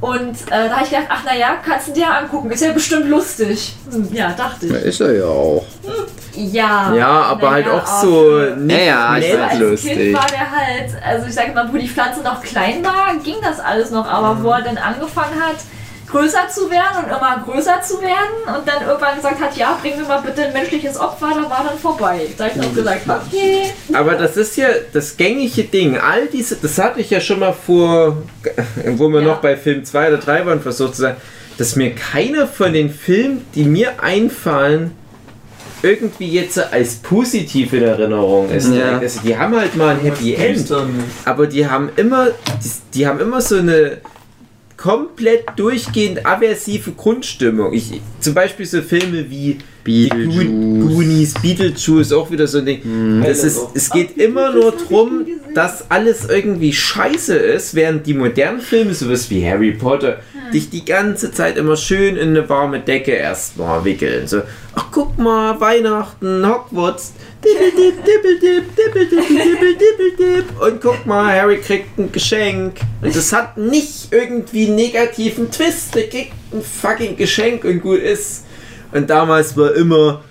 Und 0.00 0.34
äh, 0.50 0.68
da 0.68 0.70
habe 0.76 0.84
ich 0.84 0.90
gedacht, 0.90 1.06
ach 1.08 1.24
naja, 1.24 1.56
kannst 1.64 1.88
du 1.88 1.92
dir 1.92 2.08
angucken, 2.12 2.50
ist 2.50 2.62
ja 2.62 2.72
bestimmt 2.72 3.06
lustig. 3.08 3.76
Hm, 3.90 4.08
ja, 4.12 4.32
dachte 4.32 4.66
Ja, 4.66 4.76
ich. 4.76 4.84
ist 4.84 5.00
er 5.00 5.12
ja 5.12 5.24
auch. 5.24 5.64
Ja. 6.34 6.92
Ja, 6.94 7.08
aber 7.22 7.50
halt 7.52 7.66
naja, 7.66 7.78
auch 7.78 7.86
so 8.02 8.38
nicht 8.56 8.78
Ja, 8.78 8.84
ja, 8.84 9.16
ich 9.18 9.28
nett 9.28 9.40
weiß. 9.40 9.50
als 9.50 9.60
lustig. 9.60 9.96
Kind 9.98 10.14
war 10.14 10.26
der 10.26 10.50
halt, 10.50 10.90
also 11.04 11.26
ich 11.26 11.34
sage 11.34 11.52
mal, 11.52 11.72
wo 11.72 11.76
die 11.76 11.88
Pflanze 11.88 12.22
noch 12.22 12.42
klein 12.42 12.84
war, 12.84 13.14
ging 13.22 13.36
das 13.42 13.60
alles 13.60 13.90
noch, 13.90 14.06
aber 14.06 14.34
Mhm. 14.34 14.42
wo 14.44 14.50
er 14.50 14.62
dann 14.62 14.78
angefangen 14.78 15.34
hat, 15.40 15.56
größer 16.12 16.48
zu 16.48 16.70
werden 16.70 17.04
und 17.04 17.08
immer 17.08 17.42
größer 17.44 17.80
zu 17.82 18.00
werden 18.00 18.56
und 18.58 18.68
dann 18.68 18.86
irgendwann 18.86 19.16
gesagt 19.16 19.40
hat, 19.40 19.56
ja, 19.56 19.78
bring 19.80 19.96
mir 19.96 20.04
mal 20.06 20.20
bitte 20.22 20.44
ein 20.46 20.52
menschliches 20.52 20.96
Opfer, 20.98 21.30
da 21.30 21.50
war 21.50 21.64
dann 21.68 21.78
vorbei. 21.78 22.26
Da 22.36 22.44
habe 22.44 22.54
ich 22.60 22.64
auch 22.66 22.74
gesagt, 22.74 23.00
okay. 23.08 23.62
Aber 23.92 24.14
das 24.14 24.36
ist 24.36 24.56
ja 24.56 24.68
das 24.92 25.16
gängige 25.16 25.64
Ding. 25.64 25.96
All 25.98 26.26
diese, 26.26 26.56
das 26.56 26.78
hatte 26.78 27.00
ich 27.00 27.10
ja 27.10 27.20
schon 27.20 27.40
mal 27.40 27.52
vor, 27.54 28.18
wo 28.96 29.08
wir 29.08 29.20
Ja. 29.20 29.26
noch 29.28 29.40
bei 29.40 29.56
Film 29.56 29.84
2 29.84 30.08
oder 30.08 30.18
3 30.18 30.46
waren, 30.46 30.60
versucht 30.60 30.94
zu 30.96 31.02
sagen, 31.02 31.16
dass 31.58 31.76
mir 31.76 31.94
keiner 31.94 32.46
von 32.46 32.72
den 32.72 32.90
Filmen, 32.92 33.44
die 33.54 33.64
mir 33.64 34.02
einfallen, 34.02 34.96
irgendwie 35.82 36.28
jetzt 36.30 36.58
als 36.72 36.94
positiv 36.96 37.72
in 37.72 37.82
Erinnerung 37.82 38.48
ist. 38.50 38.72
Ja. 38.72 38.98
Also 38.98 39.20
die 39.24 39.36
haben 39.36 39.56
halt 39.56 39.74
mal 39.76 39.96
ein 39.96 40.00
Happy 40.00 40.34
End. 40.34 40.72
Aber 41.24 41.46
die 41.48 41.68
haben 41.68 41.90
immer, 41.96 42.28
die, 42.62 42.70
die 42.94 43.06
haben 43.06 43.18
immer 43.18 43.40
so 43.40 43.56
eine 43.56 43.98
komplett 44.82 45.44
durchgehend 45.56 46.26
aversive 46.26 46.90
Grundstimmung. 46.90 47.72
Ich, 47.72 48.00
zum 48.18 48.34
Beispiel 48.34 48.66
so 48.66 48.82
Filme 48.82 49.30
wie 49.30 49.58
Beetlejuice. 49.84 50.46
Goonies, 50.46 51.34
Beetlejuice, 51.34 52.12
auch 52.12 52.30
wieder 52.30 52.46
so 52.46 52.58
ein 52.58 52.66
Ding. 52.66 53.22
Das 53.24 53.44
ist, 53.44 53.60
es 53.74 53.90
geht 53.90 54.16
immer 54.16 54.52
nur 54.52 54.72
darum, 54.72 55.26
dass 55.54 55.90
alles 55.90 56.28
irgendwie 56.28 56.72
scheiße 56.72 57.34
ist, 57.36 57.74
während 57.74 58.06
die 58.06 58.14
modernen 58.14 58.60
Filme, 58.60 58.94
sowas 58.94 59.28
wie 59.30 59.44
Harry 59.44 59.72
Potter, 59.72 60.20
dich 60.52 60.70
die 60.70 60.84
ganze 60.84 61.32
Zeit 61.32 61.56
immer 61.56 61.76
schön 61.76 62.16
in 62.16 62.30
eine 62.30 62.48
warme 62.48 62.80
Decke 62.80 63.12
erstmal 63.12 63.84
wickeln. 63.84 64.26
So, 64.26 64.42
ach 64.74 64.86
guck 64.90 65.18
mal, 65.18 65.60
Weihnachten, 65.60 66.46
Hogwarts. 66.46 67.12
Dippel-dip, 67.44 68.04
dippel-dip, 68.04 68.76
dippel-dip, 68.76 69.28
dippel-dippel-dip. 69.28 70.60
Und 70.60 70.80
guck 70.80 71.04
mal, 71.06 71.34
Harry 71.34 71.58
kriegt 71.58 71.98
ein 71.98 72.12
Geschenk. 72.12 72.74
Und 73.00 73.16
das 73.16 73.32
hat 73.32 73.56
nicht 73.58 74.08
irgendwie 74.12 74.66
einen 74.66 74.76
negativen 74.76 75.50
Twist. 75.50 75.94
Der 75.94 76.08
kriegt 76.08 76.32
ein 76.52 76.62
fucking 76.62 77.16
Geschenk 77.16 77.64
und 77.64 77.80
gut 77.80 77.98
ist. 77.98 78.44
Und 78.92 79.10
damals 79.10 79.56
war 79.56 79.74
immer, 79.74 80.22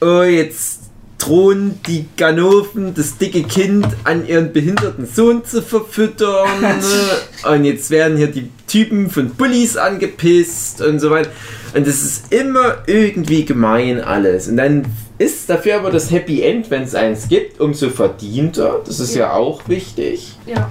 oh, 0.00 0.22
jetzt 0.22 0.80
drohen 1.18 1.80
die 1.86 2.06
Ganoven 2.16 2.94
das 2.94 3.16
dicke 3.16 3.42
Kind 3.42 3.86
an 4.04 4.26
ihren 4.26 4.52
behinderten 4.52 5.06
Sohn 5.06 5.44
zu 5.44 5.62
verfüttern. 5.62 6.48
ne? 6.60 7.50
und 7.50 7.64
jetzt 7.64 7.90
werden 7.90 8.16
hier 8.16 8.26
die 8.28 8.50
Typen 8.66 9.10
von 9.10 9.30
Bullies 9.30 9.76
angepisst 9.76 10.82
und 10.82 11.00
so 11.00 11.10
weiter. 11.10 11.30
Und 11.74 11.86
es 11.86 12.02
ist 12.02 12.32
immer 12.32 12.78
irgendwie 12.86 13.44
gemein 13.44 14.00
alles. 14.00 14.48
Und 14.48 14.58
dann 14.58 14.84
ist 15.18 15.48
dafür 15.48 15.76
aber 15.76 15.90
das 15.90 16.10
Happy 16.10 16.42
End, 16.42 16.70
wenn 16.70 16.82
es 16.82 16.94
eins 16.94 17.28
gibt, 17.28 17.60
umso 17.60 17.88
verdienter. 17.88 18.82
Das 18.84 19.00
ist 19.00 19.14
ja, 19.14 19.26
Ja. 19.28 19.32
auch 19.32 19.66
wichtig. 19.68 20.36
Ja. 20.46 20.70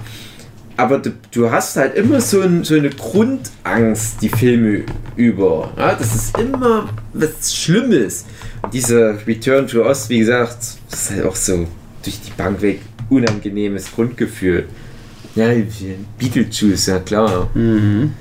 Aber 0.78 0.98
du, 0.98 1.10
du 1.32 1.50
hast 1.50 1.76
halt 1.76 1.94
immer 1.96 2.20
so, 2.20 2.42
ein, 2.42 2.62
so 2.64 2.74
eine 2.74 2.90
Grundangst, 2.90 4.20
die 4.20 4.28
Filme 4.28 4.82
über. 5.16 5.72
Ja, 5.78 5.94
das 5.94 6.14
ist 6.14 6.38
immer 6.38 6.88
was 7.14 7.54
Schlimmes. 7.54 8.26
Dieser 8.72 9.26
Return 9.26 9.66
to 9.66 9.82
Oz, 9.84 10.08
wie 10.10 10.18
gesagt, 10.18 10.58
das 10.90 11.02
ist 11.02 11.10
halt 11.12 11.24
auch 11.24 11.36
so 11.36 11.66
durch 12.02 12.20
die 12.20 12.32
Bank 12.36 12.60
weg 12.62 12.80
unangenehmes 13.08 13.92
Grundgefühl. 13.94 14.66
Ja, 15.34 15.48
Beetlejuice, 16.18 16.86
ja 16.86 16.98
klar. 16.98 17.48
Mhm. 17.54 18.12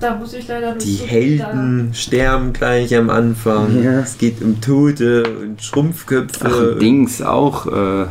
Da 0.00 0.14
muss 0.16 0.32
ich 0.34 0.46
leider 0.46 0.74
nicht 0.74 0.86
Die 0.86 0.94
so- 0.96 1.06
Helden 1.06 1.90
sterben 1.92 2.52
gleich 2.52 2.94
am 2.96 3.10
Anfang. 3.10 3.82
Ja. 3.82 4.00
Es 4.00 4.16
geht 4.16 4.40
um 4.42 4.60
Tote 4.60 5.24
und 5.42 5.60
Schrumpfköpfe. 5.62 6.74
Ach, 6.76 6.78
Dings 6.78 7.20
auch. 7.20 7.66
Äh, 7.66 8.06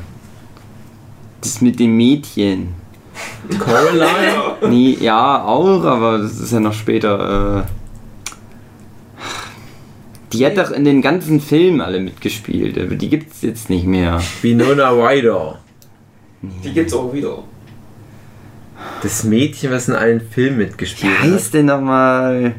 das 1.41 1.61
mit 1.61 1.79
dem 1.79 1.95
Mädchen. 1.95 2.69
Coraline. 3.59 4.57
Nee, 4.69 4.97
ja, 4.99 5.43
auch, 5.43 5.83
aber 5.83 6.19
das 6.19 6.39
ist 6.39 6.51
ja 6.51 6.59
noch 6.59 6.73
später. 6.73 7.65
Äh, 7.65 7.71
die 10.33 10.45
hat 10.45 10.57
doch 10.57 10.71
in 10.71 10.83
den 10.83 11.01
ganzen 11.01 11.39
Filmen 11.39 11.81
alle 11.81 11.99
mitgespielt, 11.99 12.77
aber 12.77 12.95
die 12.95 13.09
gibt's 13.09 13.41
jetzt 13.41 13.69
nicht 13.69 13.85
mehr. 13.85 14.21
Winona 14.41 14.89
Ryder. 14.89 15.59
Die 16.41 16.71
gibt's 16.71 16.93
auch 16.93 17.13
wieder. 17.13 17.43
Das 19.01 19.23
Mädchen, 19.23 19.71
was 19.71 19.87
in 19.87 19.95
allen 19.95 20.21
Filmen 20.21 20.59
Wie 20.59 20.63
mitgespielt 20.65 21.17
hat. 21.17 21.31
heißt 21.31 21.53
denn 21.53 21.65
nochmal 21.67 22.55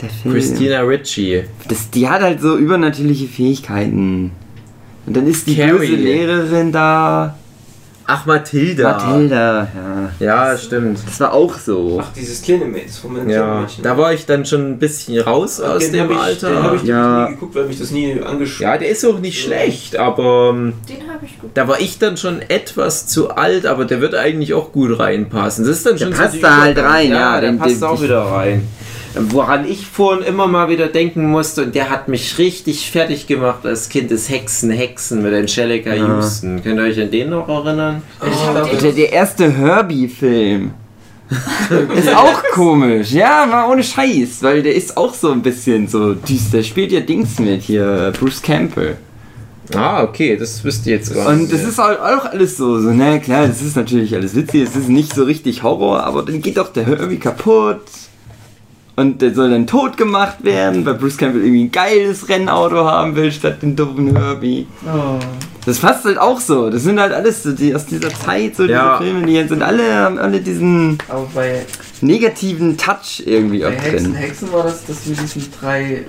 der 0.00 0.10
Film? 0.10 0.34
Christina 0.34 0.80
Ricci. 0.80 1.44
Das, 1.68 1.90
die 1.90 2.08
hat 2.08 2.20
halt 2.22 2.40
so 2.40 2.56
übernatürliche 2.56 3.26
Fähigkeiten. 3.26 4.32
Und 5.06 5.16
dann 5.16 5.26
ist 5.26 5.46
die 5.46 5.56
Carrie. 5.56 5.78
böse 5.78 5.94
Lehrerin 5.94 6.72
da. 6.72 7.36
Ach, 8.08 8.24
Mathilda. 8.24 8.92
Mathilda, 8.92 9.68
ja. 10.20 10.50
Ja, 10.52 10.56
stimmt. 10.58 11.00
Das 11.06 11.18
war 11.18 11.32
auch 11.32 11.58
so. 11.58 11.98
Ach, 12.00 12.12
dieses 12.14 12.40
kleine 12.42 12.64
Mädchen 12.66 12.90
vom 12.92 13.28
Ja, 13.28 13.60
Mädchen. 13.62 13.82
da 13.82 13.98
war 13.98 14.12
ich 14.12 14.26
dann 14.26 14.46
schon 14.46 14.70
ein 14.70 14.78
bisschen 14.78 15.20
raus 15.20 15.60
aus 15.60 15.82
den 15.90 15.92
dem 15.92 16.10
ich, 16.12 16.16
Alter. 16.16 16.48
Den 16.50 16.62
habe 16.62 16.76
ich 16.76 16.82
Ja. 16.84 17.24
nie 17.28 17.34
geguckt, 17.34 17.54
weil 17.56 17.64
mich 17.66 17.78
das 17.80 17.90
nie 17.90 18.20
angeschaut 18.22 18.60
ja, 18.60 18.78
der 18.78 18.88
ist 18.90 19.04
auch 19.04 19.18
nicht 19.18 19.42
schlecht, 19.42 19.96
aber 19.96 20.50
ähm, 20.54 20.74
Den 20.88 21.08
habe 21.12 21.24
ich 21.26 21.38
gut. 21.40 21.50
da 21.54 21.66
war 21.66 21.80
ich 21.80 21.98
dann 21.98 22.16
schon 22.16 22.40
etwas 22.42 23.06
zu 23.08 23.30
alt, 23.30 23.66
aber 23.66 23.84
der 23.84 24.00
wird 24.00 24.14
eigentlich 24.14 24.54
auch 24.54 24.70
gut 24.70 24.98
reinpassen. 24.98 25.64
Das 25.66 25.76
ist 25.78 25.86
dann 25.86 25.96
Der 25.96 26.06
schon 26.06 26.14
passt 26.14 26.34
die 26.36 26.40
da 26.40 26.60
halt 26.60 26.78
rein, 26.78 27.10
ja. 27.10 27.16
ja, 27.34 27.40
der 27.40 27.50
den- 27.50 27.58
passt 27.58 27.76
den- 27.82 27.88
auch 27.88 28.00
wieder 28.00 28.20
rein. 28.22 28.68
Woran 29.18 29.66
ich 29.68 29.86
vorhin 29.86 30.24
immer 30.24 30.46
mal 30.46 30.68
wieder 30.68 30.88
denken 30.88 31.26
musste, 31.30 31.62
und 31.64 31.74
der 31.74 31.90
hat 31.90 32.08
mich 32.08 32.38
richtig 32.38 32.90
fertig 32.90 33.26
gemacht 33.26 33.64
als 33.64 33.88
Kind, 33.88 34.10
ist 34.10 34.28
Hexen, 34.30 34.70
Hexen 34.70 35.22
mit 35.22 35.32
Angelica 35.32 35.94
Ja. 35.94 36.06
Houston. 36.16 36.62
Könnt 36.62 36.78
ihr 36.78 36.84
euch 36.84 37.00
an 37.00 37.10
den 37.10 37.30
noch 37.30 37.48
erinnern? 37.48 38.02
Ich 38.24 38.46
hab 38.46 38.70
den- 38.70 38.78
Der, 38.80 38.92
der 38.92 39.12
erste 39.12 39.50
Herbie-Film. 39.50 40.72
ist 41.96 42.14
auch 42.14 42.42
komisch. 42.52 43.10
Ja, 43.10 43.46
war 43.50 43.68
ohne 43.68 43.82
Scheiß, 43.82 44.42
weil 44.42 44.62
der 44.62 44.74
ist 44.76 44.96
auch 44.96 45.12
so 45.12 45.32
ein 45.32 45.42
bisschen 45.42 45.88
so 45.88 46.14
düster. 46.14 46.58
Der 46.58 46.62
spielt 46.62 46.92
ja 46.92 47.00
Dings 47.00 47.38
mit 47.40 47.62
hier, 47.62 48.12
Bruce 48.18 48.40
Campbell. 48.40 48.96
Ah, 49.74 50.04
okay, 50.04 50.36
das 50.36 50.62
wisst 50.62 50.86
ihr 50.86 50.94
jetzt 50.94 51.12
gar 51.12 51.26
Und 51.26 51.50
das 51.52 51.64
ist 51.64 51.78
halt 51.78 51.98
auch 51.98 52.26
alles 52.26 52.56
so, 52.56 52.78
so, 52.80 52.90
na 52.92 53.18
klar, 53.18 53.48
das 53.48 53.62
ist 53.62 53.74
natürlich 53.74 54.14
alles 54.14 54.36
witzig, 54.36 54.62
es 54.62 54.76
ist 54.76 54.88
nicht 54.88 55.12
so 55.12 55.24
richtig 55.24 55.64
Horror, 55.64 56.04
aber 56.04 56.22
dann 56.22 56.40
geht 56.40 56.56
doch 56.58 56.72
der 56.72 56.86
Herbie 56.86 57.16
kaputt. 57.18 57.80
Und 58.98 59.20
der 59.20 59.34
soll 59.34 59.50
dann 59.50 59.66
tot 59.66 59.98
gemacht 59.98 60.42
werden, 60.42 60.86
weil 60.86 60.94
Bruce 60.94 61.18
Campbell 61.18 61.42
irgendwie 61.42 61.64
ein 61.64 61.70
geiles 61.70 62.28
Rennauto 62.30 62.84
haben 62.86 63.14
will, 63.14 63.30
statt 63.30 63.60
den 63.60 63.76
doofen 63.76 64.16
Herbie. 64.16 64.66
Oh. 64.86 65.18
Das 65.66 65.80
passt 65.80 66.06
halt 66.06 66.16
auch 66.16 66.40
so. 66.40 66.70
Das 66.70 66.82
sind 66.84 66.98
halt 66.98 67.12
alles 67.12 67.42
so 67.42 67.52
die 67.52 67.74
aus 67.74 67.84
dieser 67.84 68.08
Zeit, 68.08 68.56
so 68.56 68.64
Ja. 68.64 68.98
diese 68.98 69.10
Filme, 69.10 69.26
die 69.26 69.48
sind 69.48 69.62
alle, 69.62 69.94
haben 69.96 70.18
alle 70.18 70.40
diesen 70.40 70.96
negativen 72.00 72.78
Touch 72.78 73.22
irgendwie 73.26 73.60
bei 73.60 73.68
auch 73.68 73.82
Hexen, 73.82 74.12
drin. 74.12 74.14
Hexen 74.14 74.52
war 74.52 74.62
das, 74.62 74.86
das 74.86 75.04
mit 75.04 75.20
diesen 75.20 75.52
drei. 75.60 76.06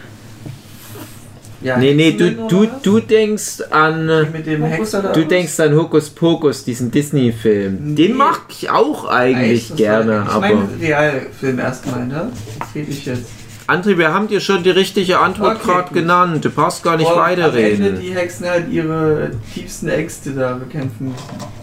Ja, 1.61 1.77
nee, 1.77 1.93
nee, 1.93 2.11
du, 2.11 2.31
du, 2.47 2.67
du 2.83 2.99
denkst 2.99 3.61
an. 3.71 4.05
Mit 4.31 4.45
dem 4.45 4.63
Hokus 4.63 4.77
Hexer 4.77 5.01
da. 5.01 5.11
Du 5.11 5.25
denkst 5.25 5.59
an 5.59 5.75
Hokus 5.75 6.09
Pokus, 6.09 6.63
diesen 6.63 6.91
Disney-Film. 6.91 7.77
Nee. 7.81 7.95
Den 7.95 8.15
mag 8.17 8.41
ich 8.49 8.69
auch 8.69 9.05
eigentlich 9.05 9.61
Echt? 9.61 9.71
Das 9.71 9.77
gerne, 9.77 10.11
war, 10.17 10.23
ich 10.25 10.31
aber. 10.31 10.41
meine 10.41 10.67
Realfilm 10.81 11.59
erstmal, 11.59 12.05
ne? 12.05 12.31
Das 12.59 12.75
rede 12.75 12.91
ich 12.91 13.05
jetzt. 13.05 13.29
André, 13.67 13.97
wir 13.97 14.13
haben 14.13 14.27
dir 14.27 14.39
schon 14.39 14.63
die 14.63 14.69
richtige 14.69 15.19
Antwort 15.19 15.57
Okay, 15.57 15.65
gerade 15.65 15.93
genannt. 15.93 16.45
Du 16.45 16.49
brauchst 16.49 16.83
gar 16.83 16.95
nicht 16.95 17.07
Wo 17.07 17.13
Am 17.15 17.29
Ende 17.29 17.43
weiterreden. 17.43 17.99
die 17.99 18.15
Hexen 18.15 18.47
halt 18.47 18.71
ihre 18.71 19.31
tiefsten 19.53 19.89
Ängste 19.89 20.31
da 20.31 20.53
bekämpfen 20.53 21.09
müssen. 21.09 21.56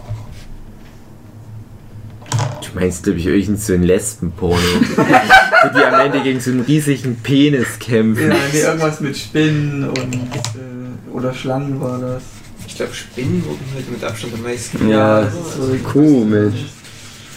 Du 2.73 2.79
meinst, 2.81 3.05
glaube 3.05 3.19
ich, 3.19 3.27
irgend 3.27 3.61
so 3.61 3.73
ein 3.75 3.83
Lesbenporno. 3.83 4.57
wo 4.97 5.79
die 5.79 5.85
am 5.85 6.01
Ende 6.01 6.23
gegen 6.23 6.41
so 6.41 6.51
einen 6.51 6.61
riesigen 6.61 7.17
Penis 7.17 7.79
kämpfen. 7.79 8.31
Ja, 8.31 8.37
nee, 8.53 8.61
irgendwas 8.61 9.01
mit 9.01 9.17
Spinnen 9.17 9.89
und. 9.89 10.15
Äh, 10.15 11.13
oder 11.13 11.33
Schlangen 11.33 11.81
war 11.81 11.99
das. 11.99 12.23
Ich 12.67 12.77
glaube, 12.77 12.95
Spinnen 12.95 13.45
wurden 13.45 13.65
halt 13.75 13.91
mit 13.91 14.03
Abstand 14.03 14.35
am 14.35 14.43
meisten. 14.43 14.89
Ja, 14.89 15.23
das 15.23 15.35
ist 15.35 15.55
so 15.57 15.77
komisch. 15.89 16.55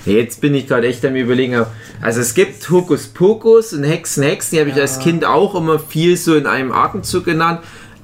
Jetzt 0.06 0.40
bin 0.42 0.56
ich 0.56 0.68
gerade 0.68 0.88
echt 0.88 1.04
am 1.06 1.16
überlegen. 1.16 1.66
Also 2.02 2.22
es 2.22 2.34
gibt 2.34 2.70
Hokus 2.70 3.08
Pokus 3.08 3.74
und 3.74 3.84
Hexen, 3.84 4.24
Hexen, 4.24 4.56
die 4.56 4.60
habe 4.62 4.70
ich 4.70 4.76
Ja. 4.78 4.84
als 4.84 5.00
Kind 5.00 5.26
auch 5.26 5.54
immer 5.54 5.80
viel 5.80 6.16
so 6.16 6.36
in 6.36 6.48
einem 6.48 6.72
Atemzug 6.72 7.26
genannt. 7.26 7.60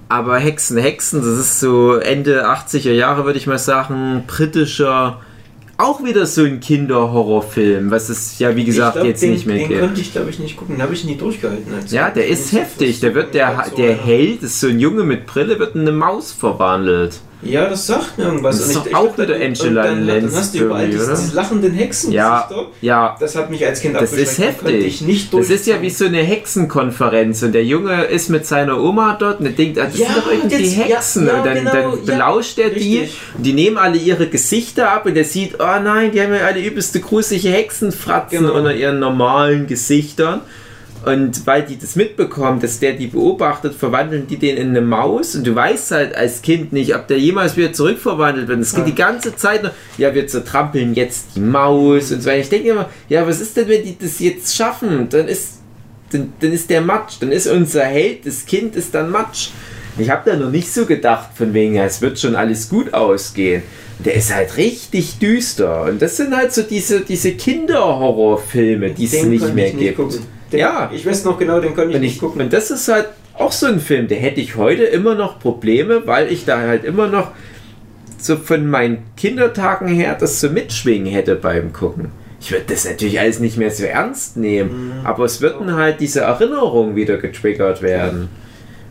Aber 0.09 0.37
Hexen, 0.37 0.77
Hexen, 0.77 1.21
das 1.21 1.39
ist 1.39 1.59
so 1.59 1.95
Ende 1.95 2.45
80er 2.47 2.91
Jahre, 2.91 3.25
würde 3.25 3.39
ich 3.39 3.47
mal 3.47 3.57
sagen, 3.57 4.25
britischer, 4.27 5.21
auch 5.77 6.03
wieder 6.03 6.25
so 6.25 6.43
ein 6.43 6.59
Kinderhorrorfilm, 6.59 7.89
was 7.91 8.09
es 8.09 8.39
ja 8.39 8.55
wie 8.55 8.63
gesagt 8.63 8.95
glaub, 8.95 9.05
jetzt 9.05 9.21
den, 9.23 9.31
nicht 9.31 9.45
mehr 9.45 9.57
Den 9.57 9.67
gibt. 9.67 9.81
konnte 9.81 10.01
ich, 10.01 10.11
glaube 10.11 10.29
ich, 10.29 10.39
nicht 10.39 10.55
gucken. 10.55 10.75
Den 10.75 10.81
habe 10.83 10.93
ich 10.93 11.03
nie 11.03 11.15
durchgehalten. 11.15 11.73
Als 11.73 11.91
Ja, 11.91 12.09
der 12.09 12.27
ist 12.27 12.51
heftig. 12.51 12.99
Der 12.99 13.15
wird 13.15 13.33
der, 13.33 13.69
der 13.75 13.95
Held, 13.95 14.43
ist 14.43 14.59
so 14.59 14.67
ein 14.67 14.79
Junge 14.79 15.03
mit 15.03 15.25
Brille, 15.25 15.59
wird 15.59 15.75
in 15.75 15.81
eine 15.81 15.91
Maus 15.91 16.31
verwandelt. 16.31 17.19
Ja, 17.45 17.67
das 17.69 17.87
sagt 17.87 18.17
mir 18.17 18.25
irgendwas. 18.25 18.57
Das 18.57 18.67
ist 18.67 18.75
doch 18.75 18.93
auch 18.93 19.17
wieder 19.17 19.35
Angela 19.35 19.83
dann, 19.83 20.07
dann 20.07 20.21
Lansbury, 20.21 20.39
hast 20.39 20.55
du 20.55 20.59
überall 20.59 20.89
diese, 20.89 21.09
diese 21.15 21.35
lachenden 21.35 21.73
Hexen. 21.73 22.11
Ja, 22.11 22.49
ja. 22.81 23.15
Das 23.19 23.35
hat 23.35 23.49
mich 23.49 23.65
als 23.65 23.81
Kind 23.81 23.95
Das 23.95 24.13
ist 24.13 24.37
heftig. 24.39 24.85
Ich 24.85 25.01
nicht 25.01 25.33
Das 25.33 25.49
ist 25.49 25.67
ja 25.67 25.81
wie 25.81 25.89
so 25.89 26.05
eine 26.05 26.19
Hexenkonferenz 26.23 27.43
und 27.43 27.51
der 27.53 27.65
Junge 27.65 28.03
ist 28.05 28.29
mit 28.29 28.45
seiner 28.45 28.79
Oma 28.81 29.15
dort 29.19 29.39
und 29.39 29.57
denkt, 29.57 29.77
ah, 29.79 29.85
das 29.85 29.97
Ja, 29.97 30.07
sind 30.07 30.17
doch 30.17 30.31
irgendwie 30.31 30.65
ja, 30.65 30.83
Hexen. 30.85 31.27
ja, 31.27 31.37
und 31.37 31.45
dann, 31.45 31.55
genau, 31.55 31.71
dann 31.71 31.83
ja, 31.91 31.97
belauscht 32.05 32.57
er 32.59 32.69
die 32.69 32.99
richtig. 32.99 33.19
und 33.37 33.45
die 33.45 33.53
nehmen 33.53 33.77
alle 33.77 33.97
ihre 33.97 34.27
Gesichter 34.27 34.91
ab 34.91 35.05
und 35.05 35.15
er 35.17 35.23
sieht, 35.25 35.55
oh 35.59 35.79
nein, 35.83 36.11
die 36.11 36.21
haben 36.21 36.33
ja 36.33 36.45
alle 36.45 36.59
übelste 36.61 36.99
gruselige 36.99 37.49
Hexenfratzen 37.49 38.39
Genau. 38.39 38.53
unter 38.53 38.73
ihren 38.73 38.99
normalen 38.99 39.67
Gesichtern. 39.67 40.41
Und 41.05 41.45
weil 41.45 41.63
die 41.63 41.77
das 41.77 41.97
mitbekommen, 41.97 42.61
dass 42.61 42.79
der 42.79 42.93
die 42.93 43.07
beobachtet, 43.07 43.75
verwandeln 43.75 44.25
die 44.27 44.37
den 44.37 44.55
in 44.55 44.69
eine 44.69 44.79
Maus. 44.81 45.35
Und 45.35 45.45
du 45.45 45.53
weißt 45.53 45.91
halt 45.91 46.15
als 46.15 46.41
Kind 46.41 46.71
nicht, 46.71 46.95
ob 46.95 47.07
der 47.07 47.19
jemals 47.19 47.57
wieder 47.57 47.73
zurückverwandelt 47.73 48.47
wird. 48.47 48.59
Es 48.61 48.73
geht 48.73 48.87
die 48.87 48.95
ganze 48.95 49.35
Zeit 49.35 49.63
noch, 49.63 49.71
ja, 49.97 50.15
wir 50.15 50.27
zertrampeln 50.27 50.93
jetzt 50.93 51.35
die 51.35 51.41
Maus 51.41 52.11
und 52.13 52.21
so 52.21 52.29
weiter. 52.29 52.39
Ich 52.39 52.49
denke 52.49 52.69
immer, 52.69 52.89
ja, 53.09 53.27
was 53.27 53.41
ist 53.41 53.57
denn, 53.57 53.67
wenn 53.67 53.83
die 53.83 53.97
das 53.99 54.19
jetzt 54.19 54.55
schaffen? 54.55 55.09
Dann 55.09 55.27
ist, 55.27 55.59
dann, 56.11 56.31
dann 56.39 56.53
ist 56.53 56.69
der 56.69 56.79
Matsch. 56.79 57.15
Dann 57.19 57.33
ist 57.33 57.47
unser 57.47 57.83
Held, 57.83 58.25
das 58.25 58.45
Kind 58.45 58.77
ist 58.77 58.95
dann 58.95 59.11
Matsch. 59.11 59.49
Ich 59.97 60.09
habe 60.09 60.29
da 60.29 60.37
noch 60.37 60.51
nicht 60.51 60.73
so 60.73 60.85
gedacht, 60.85 61.31
von 61.35 61.53
wegen, 61.53 61.75
ja, 61.75 61.83
es 61.83 62.01
wird 62.01 62.17
schon 62.17 62.35
alles 62.35 62.69
gut 62.69 62.93
ausgehen. 62.93 63.61
Der 64.03 64.15
ist 64.15 64.33
halt 64.33 64.55
richtig 64.57 65.19
düster. 65.19 65.83
Und 65.83 66.01
das 66.01 66.15
sind 66.17 66.35
halt 66.35 66.53
so 66.53 66.61
diese, 66.63 67.01
diese 67.01 67.33
Kinderhorrorfilme, 67.33 68.91
die 68.91 69.05
es 69.05 69.23
nicht 69.23 69.53
mehr 69.53 69.71
gibt. 69.71 69.97
gucken. 69.97 70.32
Den, 70.53 70.59
Ja. 70.61 70.89
Ich 70.93 71.05
weiß 71.05 71.25
noch 71.25 71.37
genau, 71.37 71.59
den 71.59 71.75
konnte 71.75 71.93
ich 71.95 71.99
nicht 71.99 72.13
ich, 72.15 72.19
gucken. 72.19 72.41
und 72.41 72.53
das 72.53 72.71
ist 72.71 72.87
halt 72.87 73.07
auch 73.35 73.51
so 73.51 73.65
ein 73.65 73.79
Film, 73.79 74.07
der 74.07 74.19
hätte 74.19 74.39
ich 74.39 74.55
heute 74.55 74.83
immer 74.83 75.15
noch 75.15 75.39
Probleme, 75.39 76.03
weil 76.05 76.31
ich 76.31 76.45
da 76.45 76.59
halt 76.61 76.85
immer 76.85 77.07
noch 77.07 77.31
so 78.19 78.37
von 78.37 78.67
meinen 78.69 78.99
Kindertagen 79.17 79.87
her 79.87 80.15
das 80.17 80.39
so 80.39 80.49
mitschwingen 80.49 81.11
hätte 81.11 81.35
beim 81.35 81.73
Gucken. 81.73 82.11
Ich 82.39 82.51
würde 82.51 82.65
das 82.67 82.85
natürlich 82.85 83.19
alles 83.19 83.39
nicht 83.39 83.57
mehr 83.57 83.71
so 83.71 83.83
ernst 83.85 84.37
nehmen, 84.37 84.99
Mhm. 84.99 85.05
aber 85.05 85.25
es 85.25 85.41
würden 85.41 85.75
halt 85.75 85.99
diese 85.99 86.21
Erinnerungen 86.21 86.95
wieder 86.95 87.17
getriggert 87.17 87.81
werden. 87.81 88.29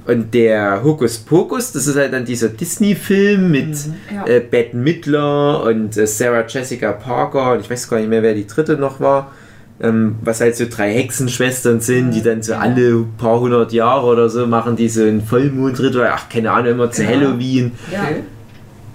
Und 0.05 0.35
der 0.35 0.83
Hokus 0.83 1.19
Pokus, 1.19 1.71
das 1.73 1.87
ist 1.87 1.97
halt 1.97 2.13
dann 2.13 2.25
dieser 2.25 2.49
Disney-Film 2.49 3.51
mit 3.53 3.77
Ja. 4.13 4.27
äh, 4.27 4.41
Bette 4.41 4.77
Midler 4.77 5.63
und 5.63 5.97
äh, 5.97 6.07
Sarah 6.09 6.45
Jessica 6.49 6.91
Parker 6.93 7.53
und 7.53 7.61
ich 7.61 7.71
weiß 7.71 7.89
gar 7.89 7.99
nicht 7.99 8.09
mehr, 8.09 8.23
wer 8.23 8.35
die 8.35 8.47
dritte 8.47 8.73
noch 8.77 8.99
war. 8.99 9.31
Ähm, 9.83 10.15
was 10.23 10.41
halt 10.41 10.55
so 10.57 10.65
drei 10.71 10.95
Hexenschwestern 10.95 11.81
sind, 11.81 12.13
die 12.13 12.23
dann 12.23 12.41
so 12.41 12.55
alle 12.55 13.05
paar 13.19 13.41
hundert 13.41 13.73
Jahre 13.73 14.07
oder 14.07 14.29
so 14.29 14.47
machen, 14.47 14.77
die 14.77 14.89
so 14.89 15.03
ein 15.03 15.21
Vollmondritual, 15.25 16.11
ach 16.15 16.29
keine 16.29 16.53
Ahnung, 16.53 16.73
immer 16.73 16.91
zu 16.93 17.03
Ja. 17.03 17.09
Halloween. 17.09 17.73
Ja. 17.91 18.03
Okay. 18.03 18.23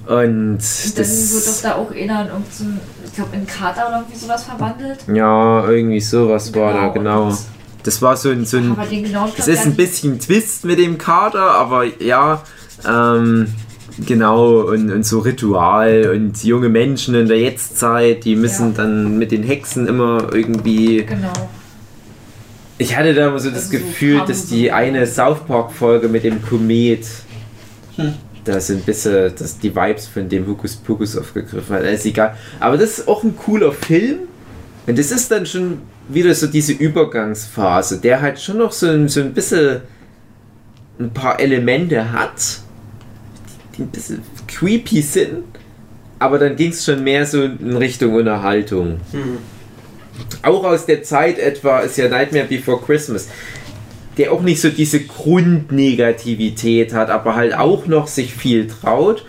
Und 0.08 0.16
Und 0.16 0.62
dann 0.98 1.06
wird 1.06 1.42
doch 1.42 1.46
das. 1.46 1.62
da 1.62 1.76
auch 1.76 1.92
einer 1.92 2.22
in 2.22 2.28
irgendeinen, 2.28 2.80
ich 3.06 3.14
glaube 3.14 3.36
in 3.36 3.46
Kater 3.46 3.88
oder 3.90 3.98
irgendwie 4.00 4.18
sowas 4.18 4.44
verwandelt. 4.46 5.00
Ja, 5.14 5.68
irgendwie 5.70 6.00
sowas 6.00 6.56
war 6.56 6.72
da, 6.74 6.88
genau. 6.88 7.24
und- 7.28 7.38
Das 7.84 8.02
war 8.02 8.16
so 8.16 8.30
ein, 8.30 8.46
so 8.46 8.58
ein 8.58 8.74
Plot 8.76 9.38
ist 9.48 9.66
ein 9.66 9.76
bisschen 9.76 10.20
Twist 10.20 10.64
mit 10.64 10.80
dem 10.80 10.98
Kater, 10.98 11.52
aber 11.52 11.84
ja, 12.02 12.42
ähm, 12.88 13.48
genau, 14.06 14.62
und, 14.62 14.92
und 14.92 15.06
so 15.06 15.20
Ritual 15.20 16.12
und 16.14 16.44
junge 16.44 16.70
Menschen 16.70 17.16
in 17.16 17.28
der 17.28 17.40
Jetztzeit, 17.40 18.26
die 18.26 18.36
müssen 18.36 18.70
Ja. 18.72 18.84
dann 18.84 19.18
mit 19.18 19.32
den 19.32 19.44
Hexen 19.44 19.88
immer 19.88 20.30
irgendwie. 20.34 21.04
Genau. 21.04 21.34
Ich 22.78 22.96
hatte 22.96 23.14
da 23.14 23.30
immer 23.30 23.40
so 23.40 23.50
das 23.50 23.66
Also 23.66 23.78
so 23.78 23.84
Gefühl, 23.84 24.22
dass 24.28 24.46
die 24.46 24.72
eine 24.72 25.08
South 25.08 25.46
Park-Folge 25.48 26.10
mit 26.10 26.24
dem 26.24 26.42
Komet. 26.42 27.06
Hm. 27.96 28.14
Da 28.46 28.60
sind 28.62 28.80
ein 28.80 28.86
bisschen 28.86 29.34
dass 29.38 29.58
die 29.60 29.76
Vibes 29.76 30.08
von 30.08 30.30
dem 30.30 30.48
Hokus 30.48 30.76
Pokus 30.76 31.18
aufgegriffen 31.18 31.76
hat. 31.76 31.84
Ist 31.84 32.06
egal. 32.06 32.36
Aber 32.60 32.78
das 32.78 33.00
ist 33.00 33.08
auch 33.08 33.24
ein 33.24 33.36
cooler 33.36 33.72
Film. 33.72 34.20
Und 34.86 34.98
das 34.98 35.12
ist 35.12 35.30
dann 35.32 35.46
schon 35.46 35.80
wieder 36.08 36.34
so 36.34 36.48
diese 36.48 36.72
Übergangsphase, 36.72 37.98
der 38.00 38.22
halt 38.22 38.40
schon 38.40 38.60
noch 38.60 38.72
so 38.72 38.88
ein, 38.88 39.10
so 39.10 39.20
ein 39.20 39.34
bisschen 39.34 39.82
ein 41.00 41.12
paar 41.14 41.40
Elemente 41.40 42.12
hat, 42.12 42.60
die 43.78 43.84
ein 43.84 43.90
bisschen 43.90 44.22
creepy 44.48 45.02
sind. 45.02 45.44
Aber 46.20 46.40
dann 46.40 46.56
ging 46.56 46.72
es 46.72 46.84
schon 46.84 47.04
mehr 47.04 47.26
so 47.26 47.44
in 47.44 47.78
Richtung 47.78 48.16
Unterhaltung. 48.16 49.00
Hm. 49.12 49.38
Auch 50.42 50.64
aus 50.64 50.86
der 50.88 51.04
Zeit 51.04 51.38
etwa 51.38 51.80
ist 51.80 51.98
ja 51.98 52.10
Nightmare 52.10 52.46
Before 52.46 52.82
Christmas, 52.84 53.30
der 54.18 54.32
auch 54.32 54.42
nicht 54.42 54.60
so 54.60 54.70
diese 54.70 55.02
Grundnegativität 55.02 56.94
hat, 56.94 57.12
aber 57.12 57.36
halt 57.36 57.54
auch 57.54 57.86
noch 57.86 58.08
sich 58.08 58.34
viel 58.34 58.68
traut. 58.68 59.26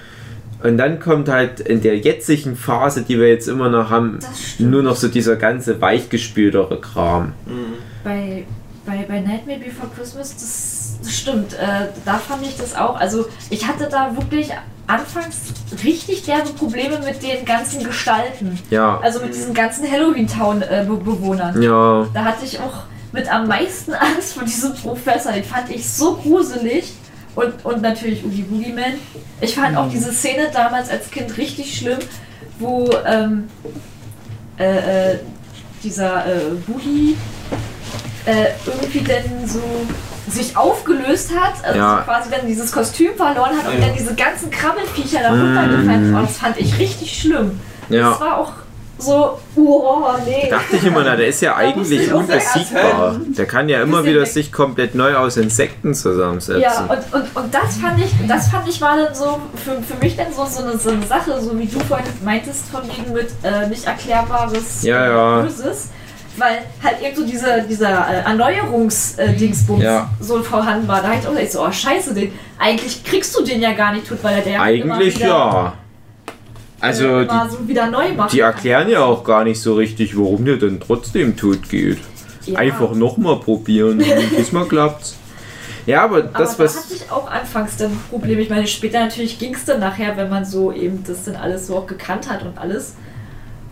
Und 0.63 0.79
dann 0.79 0.99
kommt 0.99 1.29
halt 1.29 1.61
in 1.61 1.83
der 1.83 1.99
jetzigen 1.99 2.57
Phase, 2.57 3.03
die 3.03 3.19
wir 3.19 3.29
jetzt 3.29 3.49
immer 3.49 3.69
noch 3.69 3.91
haben, 3.91 4.19
nur 4.59 4.83
noch 4.83 4.97
so 4.97 5.09
dieser 5.09 5.37
ganze 5.37 5.81
weichgespültere 5.81 6.81
Kram. 6.81 7.33
Hm. 7.47 7.75
bei, 8.03 8.45
bei, 8.87 9.05
bei 9.07 9.21
Nightmare 9.21 9.59
Before 9.59 9.89
Christmas, 9.95 10.35
das, 10.35 10.41
das 10.41 10.68
stimmt. 11.11 11.55
Äh, 11.55 11.89
da 12.05 12.19
fand 12.19 12.47
ich 12.47 12.57
das 12.57 12.75
auch. 12.75 12.97
Also 12.99 13.27
ich 13.51 13.67
hatte 13.67 13.89
da 13.91 14.17
wirklich 14.17 14.53
anfangs 14.87 15.53
richtig 15.85 16.25
derbe 16.25 16.51
Probleme 16.51 16.99
mit 17.01 17.23
den 17.23 17.45
ganzen 17.45 17.85
Gestalten. 17.85 18.59
Ja. 18.71 18.99
Also 19.01 19.21
mit 19.21 19.35
diesen 19.35 19.55
ganzen 19.55 19.91
Halloween-Town-Bewohnern. 19.91 21.63
Ja. 21.63 22.07
Da 22.15 22.25
hatte 22.25 22.45
ich 22.45 22.59
auch 22.59 22.85
mit 23.13 23.33
am 23.33 23.47
meisten 23.47 23.93
Angst 23.95 24.35
vor 24.35 24.45
diesem 24.45 24.75
Professor. 24.75 25.33
Den 25.33 25.45
fand 25.45 25.71
ich 25.71 25.89
so 25.89 26.17
gruselig. 26.17 26.95
Und, 27.35 27.65
und 27.65 27.83
natürlich 27.83 28.25
Oogie 28.25 28.43
Boogie 28.43 28.73
Man. 28.73 28.95
Ich 29.41 29.55
fand 29.55 29.77
auch 29.77 29.89
diese 29.89 30.13
Szene 30.13 30.49
damals 30.53 30.91
als 30.91 31.09
Kind 31.09 31.37
richtig 31.37 31.79
schlimm, 31.79 31.99
wo 32.59 32.91
ähm, 33.07 33.49
äh, 34.59 35.13
äh, 35.13 35.19
dieser 35.85 36.27
äh, 36.27 36.41
Boogie 36.67 37.17
äh, 38.27 38.47
irgendwie 38.67 39.01
dann 39.01 39.47
so 39.47 39.61
sich 40.31 40.57
aufgelöst 40.57 41.31
hat, 41.39 41.55
also 41.65 41.79
Ja. 41.79 42.03
quasi 42.05 42.31
dann 42.31 42.47
dieses 42.47 42.71
Kostüm 42.73 43.15
verloren 43.17 43.51
hat 43.57 43.73
und 43.73 43.81
dann 43.81 43.95
diese 43.97 44.15
ganzen 44.15 44.51
Krabbelfiecher 44.51 45.21
da 45.23 45.31
runtergefallen 45.31 46.05
sind. 46.07 46.17
Oh, 46.17 46.21
das 46.23 46.37
fand 46.39 46.59
ich 46.59 46.79
richtig 46.79 47.19
schlimm. 47.21 47.61
Das 47.89 47.99
Ja. 47.99 48.21
war 48.21 48.39
auch 48.39 48.53
so, 49.01 49.39
oh 49.55 50.03
nee. 50.27 50.49
Dachte 50.51 50.75
ich 50.75 50.85
immer, 50.85 51.05
na, 51.05 51.15
der 51.15 51.29
ist 51.29 51.41
ja 51.41 51.53
Da 51.53 51.59
eigentlich 51.59 52.13
unbesiegbar. 52.13 53.15
Der 53.29 53.47
kann 53.47 53.69
ja 53.69 53.81
immer 53.81 54.05
wieder 54.05 54.27
sich 54.27 54.51
komplett 54.51 54.97
neu 54.97 55.15
aus 55.15 55.37
Insekten 55.37 55.95
zusammensetzen. 55.95 56.63
Ja, 56.63 56.81
und, 56.81 57.15
und, 57.21 57.37
und 57.37 57.55
das 57.55 57.77
fand 57.77 58.01
ich, 58.01 58.11
das 58.27 58.49
fand 58.49 58.69
ich 58.69 58.81
war 58.81 58.97
dann 58.97 59.15
so 59.15 59.39
für, 59.55 59.81
für 59.83 60.03
mich 60.03 60.17
dann 60.17 60.33
so, 60.33 60.45
so, 60.47 60.65
eine, 60.65 60.77
so 60.79 60.91
eine 60.91 61.07
Sache, 61.07 61.41
so 61.41 61.57
wie 61.57 61.67
du 61.67 61.79
vorhin 61.81 62.07
meintest, 62.25 62.69
von 62.71 62.81
wegen 62.89 63.13
mit 63.13 63.31
äh, 63.45 63.69
nicht 63.69 63.85
erklärbares 63.87 64.83
Ja, 64.83 65.07
ja. 65.07 65.41
Böses. 65.43 65.91
Weil 66.39 66.59
halt 66.83 67.03
eben 67.03 67.17
so 67.17 67.27
dieser, 67.27 67.61
dieser 67.61 67.89
äh, 68.09 68.23
Erneuerungs-Dingsbums 68.25 69.83
Ja. 69.83 70.11
so 70.21 70.43
vorhanden 70.43 70.87
war. 70.89 71.03
Da 71.03 71.09
hab 71.09 71.21
ich 71.21 71.27
auch 71.27 71.33
gedacht, 71.35 71.53
so, 71.53 71.65
oh 71.67 71.73
scheiße, 71.73 72.15
den, 72.15 72.33
eigentlich 72.59 73.03
kriegst 73.05 73.37
du 73.39 73.45
den 73.45 73.61
ja 73.61 73.73
gar 73.73 73.93
nicht 73.93 74.07
tot, 74.07 74.19
weil 74.23 74.37
er 74.37 74.43
der 74.43 74.63
Eigentlich 74.63 75.17
wieder, 75.17 75.27
ja. 75.29 75.73
äh, 76.27 76.33
Also 76.81 77.19
die, 77.21 77.25
immer 77.25 77.49
so 77.51 77.67
wieder 77.69 77.91
neu 77.91 78.13
macht. 78.13 78.33
Die 78.33 78.41
erklären 78.41 78.89
ja 78.89 79.03
auch 79.05 79.25
gar 79.25 79.45
nicht 79.45 79.61
so 79.61 79.75
richtig, 79.75 80.17
warum 80.17 80.45
der 80.45 80.57
dann 80.57 80.81
trotzdem 80.81 81.37
tot 81.37 81.69
geht. 81.69 81.99
Ja. 82.47 82.59
Einfach 82.59 82.93
nochmal 82.93 83.37
probieren. 83.41 84.03
Diesmal 84.37 84.65
klappt's. 84.69 85.17
Ja, 85.87 86.03
aber 86.05 86.19
Aber 86.19 86.23
das, 86.39 86.57
da 86.57 86.65
was. 86.65 86.77
hatte 86.85 86.95
ich 86.95 87.11
auch 87.11 87.31
anfangs 87.31 87.77
dann 87.79 87.91
Probleme. 88.11 88.41
Ich 88.43 88.51
meine, 88.51 88.67
später 88.67 89.01
natürlich 89.01 89.39
ging 89.39 89.55
es 89.55 89.65
dann 89.65 89.81
nachher, 89.81 90.17
wenn 90.19 90.29
man 90.29 90.45
so 90.45 90.71
eben 90.73 91.03
das 91.07 91.25
dann 91.25 91.37
alles 91.37 91.67
so 91.67 91.77
auch 91.77 91.87
gekannt 91.87 92.29
hat 92.31 92.43
und 92.43 92.59
alles. 92.59 92.95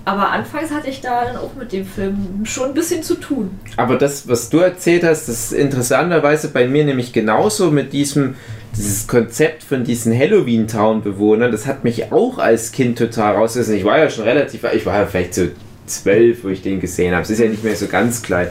Aber 0.06 0.30
anfangs 0.30 0.70
hatte 0.70 0.88
ich 0.88 1.00
da 1.00 1.24
dann 1.24 1.36
auch 1.36 1.56
mit 1.56 1.72
dem 1.72 1.84
Film 1.84 2.44
schon 2.44 2.68
ein 2.68 2.74
bisschen 2.74 3.02
zu 3.02 3.16
tun. 3.16 3.58
Aber 3.76 3.96
das, 3.96 4.28
was 4.28 4.48
du 4.50 4.58
erzählt 4.58 5.02
hast, 5.02 5.28
das 5.28 5.50
ist 5.50 5.52
interessanterweise 5.52 6.48
bei 6.48 6.68
mir 6.68 6.84
nämlich 6.84 7.12
genauso 7.12 7.70
mit 7.70 7.92
diesem. 7.92 8.36
Dieses 8.76 9.06
Konzept 9.06 9.62
von 9.62 9.84
diesen 9.84 10.16
Halloween-Town-Bewohnern, 10.16 11.50
das 11.50 11.66
hat 11.66 11.82
mich 11.82 12.12
auch 12.12 12.36
als 12.36 12.72
Kind 12.72 12.98
total 12.98 13.34
rausgerissen. 13.34 13.74
Ich 13.74 13.84
war 13.84 13.98
ja 13.98 14.10
schon 14.10 14.24
relativ, 14.24 14.64
ich 14.64 14.84
war 14.84 14.98
ja 15.00 15.06
vielleicht 15.06 15.32
so 15.32 15.46
zwölf, 15.86 16.44
wo 16.44 16.48
ich 16.50 16.60
den 16.60 16.78
gesehen 16.78 17.14
habe. 17.14 17.22
Es 17.22 17.30
ist 17.30 17.38
ja 17.38 17.48
nicht 17.48 17.64
mehr 17.64 17.74
so 17.74 17.86
ganz 17.86 18.20
klein. 18.20 18.48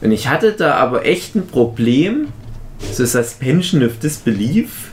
Und 0.00 0.10
ich 0.10 0.28
hatte 0.28 0.52
da 0.52 0.76
aber 0.76 1.04
echt 1.04 1.34
ein 1.34 1.46
Problem, 1.46 2.28
so 2.92 3.04
Suspension 3.04 3.84
of 3.84 3.98
Disbelief, 3.98 4.92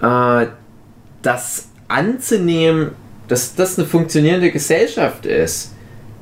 äh, 0.00 0.46
das 1.20 1.68
anzunehmen, 1.86 2.92
dass 3.28 3.54
das 3.54 3.78
eine 3.78 3.86
funktionierende 3.86 4.50
Gesellschaft 4.50 5.26
ist. 5.26 5.72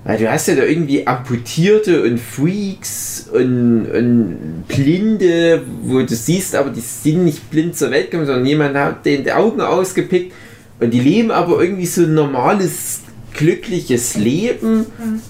Weil 0.04 0.18
du 0.18 0.30
hast 0.30 0.46
ja 0.48 0.54
da 0.54 0.64
irgendwie 0.64 1.06
Amputierte 1.06 2.02
und 2.02 2.20
Freaks 2.20 3.26
und, 3.32 3.86
und 3.86 4.64
Blinde, 4.68 5.62
wo 5.82 6.02
du 6.02 6.14
siehst, 6.14 6.54
aber 6.54 6.68
die 6.70 6.80
sind 6.80 7.24
nicht 7.24 7.50
blind 7.50 7.74
zur 7.74 7.90
Welt 7.90 8.10
gekommen, 8.10 8.26
sondern 8.26 8.44
jemand 8.44 8.76
hat 8.76 9.06
denen 9.06 9.24
die 9.24 9.32
Augen 9.32 9.62
ausgepickt 9.62 10.34
und 10.78 10.92
die 10.92 11.00
leben 11.00 11.30
aber 11.30 11.62
irgendwie 11.62 11.86
so 11.86 12.02
ein 12.02 12.12
normales, 12.12 13.00
glückliches 13.32 14.16
Leben, 14.16 14.84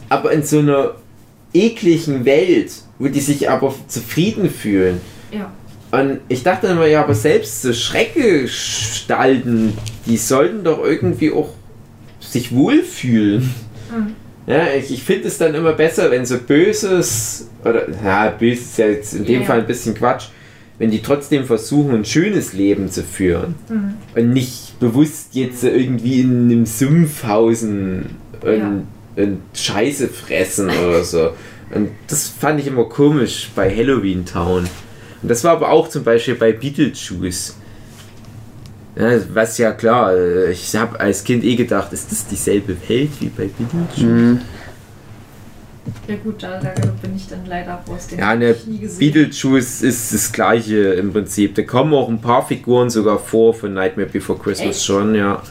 aber 0.09 0.33
in 0.33 0.43
so 0.43 0.59
einer 0.59 0.97
ekligen 1.53 2.25
Welt, 2.25 2.73
wo 2.99 3.07
die 3.07 3.21
sich 3.21 3.49
aber 3.49 3.73
zufrieden 3.87 4.51
fühlen. 4.51 5.01
Ja. 5.31 5.53
Und 5.93 6.19
ich 6.29 6.43
dachte 6.43 6.67
immer, 6.67 6.87
ja, 6.87 7.05
aber 7.05 7.15
selbst 7.15 7.63
so 7.63 7.73
Schreckgestalten, 7.73 9.75
die 10.07 10.17
sollten 10.17 10.65
doch 10.65 10.83
irgendwie 10.83 11.31
auch 11.31 11.51
sich 12.35 12.55
wohlfühlen. 12.55 13.43
Mhm. 13.91 14.15
Ja, 14.47 14.67
ich, 14.77 14.93
ich 14.93 15.03
finde 15.03 15.29
es 15.29 15.39
dann 15.39 15.55
immer 15.55 15.73
besser, 15.73 16.11
wenn 16.11 16.27
so 16.27 16.37
Böses, 16.37 17.49
oder, 17.65 17.87
ja, 18.05 18.29
Böses 18.29 18.65
ist 18.67 18.79
ja 18.79 18.87
jetzt 18.89 19.15
in 19.15 19.25
dem 19.25 19.41
Ja. 19.41 19.47
Fall 19.47 19.61
ein 19.61 19.67
bisschen 19.67 19.95
Quatsch, 19.95 20.27
wenn 20.79 20.91
die 20.91 21.01
trotzdem 21.01 21.45
versuchen, 21.47 21.95
ein 21.95 22.05
schönes 22.05 22.53
Leben 22.53 22.91
zu 22.91 23.03
führen. 23.03 23.55
Mhm. 23.71 23.95
Und 24.15 24.33
nicht 24.35 24.79
bewusst 24.81 25.29
jetzt 25.35 25.65
irgendwie 25.65 26.21
in 26.21 26.51
einem 26.51 26.67
Sumpf 26.67 27.25
hausen 27.25 28.17
und, 28.43 28.87
und 29.17 29.41
Scheiße 29.55 30.09
fressen 30.09 30.69
oder 30.69 31.05
so. 31.05 31.31
Und 31.75 31.91
das 32.09 32.29
fand 32.29 32.61
ich 32.61 32.67
immer 32.67 32.85
komisch 32.85 33.51
bei 33.55 33.75
Halloween 33.75 34.27
Town. 34.27 34.65
Und 35.23 35.31
das 35.31 35.43
war 35.45 35.53
aber 35.53 35.71
auch 35.71 35.89
zum 35.89 36.05
Beispiel 36.05 36.35
bei 36.35 36.53
Beetlejuice. 36.53 37.57
Ja, 38.97 39.19
was 39.33 39.59
ja 39.59 39.73
klar, 39.73 40.15
äh, 40.15 40.53
ich 40.53 40.75
habe 40.77 40.99
als 41.01 41.25
Kind 41.25 41.43
eh 41.45 41.57
gedacht, 41.57 41.93
ist 41.93 42.13
das 42.13 42.27
dieselbe 42.27 42.77
Welt 42.89 43.11
wie 43.21 43.27
bei 43.29 43.47
Beetlejuice? 43.49 43.99
Mhm. 43.99 44.41
Ja 46.09 46.17
gut, 46.23 46.43
da, 46.43 46.59
da 46.61 46.71
bin 47.03 47.15
ich 47.17 47.29
dann 47.29 47.45
leider 47.47 47.83
raus. 47.87 48.07
Den 48.07 48.19
Ja, 48.19 48.35
ne. 48.35 48.55
Beetlejuice 48.99 49.83
ist 49.83 50.15
das 50.15 50.33
gleiche 50.33 50.95
im 50.95 51.13
Prinzip. 51.13 51.55
Da 51.57 51.63
kommen 51.63 51.93
auch 51.93 52.09
ein 52.09 52.21
paar 52.21 52.47
Figuren 52.47 52.89
sogar 52.89 53.19
vor 53.19 53.53
von 53.53 53.75
Nightmare 53.75 54.09
Before 54.09 54.39
Christmas 54.39 54.77
Echt? 54.77 54.85
schon, 54.87 55.15
ja. 55.15 55.43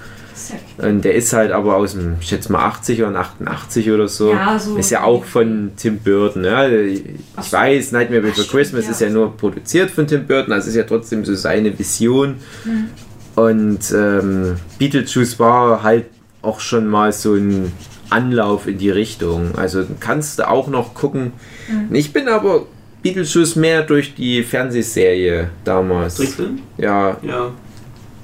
Und 0.80 1.06
der 1.06 1.14
ist 1.14 1.32
halt 1.34 1.52
aber 1.52 1.76
aus 1.76 1.94
dem, 1.94 2.16
ich 2.20 2.28
schätze 2.28 2.52
mal 2.52 2.66
80 2.66 3.04
oder 3.04 3.20
88 3.20 3.92
oder 3.92 4.08
so. 4.08 4.32
Ja, 4.32 4.58
so 4.58 4.78
ist 4.78 4.90
ja 4.90 5.04
auch 5.04 5.24
von 5.24 5.72
Tim 5.78 6.00
Burton. 6.00 6.44
Ja. 6.44 6.68
Ich 6.68 7.04
Ach 7.36 7.44
so. 7.44 7.56
weiß, 7.58 7.92
Nightmare 7.92 8.22
Ach, 8.22 8.30
Before 8.30 8.44
stimmt, 8.44 8.60
Christmas 8.60 8.86
ja. 8.86 8.92
ist 8.92 9.02
ja 9.02 9.10
nur 9.10 9.38
produziert 9.38 9.92
von 9.92 10.08
Tim 10.08 10.26
Burton, 10.26 10.52
also 10.54 10.70
ist 10.70 10.76
ja 10.76 10.84
trotzdem 10.84 11.24
so 11.24 11.36
seine 11.36 11.78
Vision. 11.78 12.36
Mhm. 12.66 12.90
Und 13.36 13.80
ähm, 13.96 14.58
Beetlejuice 14.78 15.40
war 15.40 15.84
halt 15.84 16.06
auch 16.42 16.60
schon 16.60 16.88
mal 16.88 17.12
so 17.14 17.34
ein 17.36 17.72
Anlauf 18.10 18.68
in 18.68 18.78
die 18.78 18.90
Richtung. 18.92 19.56
Also 19.56 19.86
kannst 20.00 20.40
du 20.40 20.48
auch 20.48 20.68
noch 20.68 20.94
gucken. 20.94 21.34
Mhm. 21.68 21.96
Ich 21.96 22.14
bin 22.14 22.28
aber 22.28 22.66
Beetlejuice 23.02 23.56
mehr 23.56 23.82
durch 23.84 24.14
die 24.16 24.44
Fernsehserie 24.44 25.50
damals 25.64 26.16
Trickfilm? 26.16 26.60
ja, 26.78 27.18
Ja. 27.24 27.52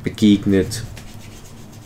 begegnet. 0.04 0.84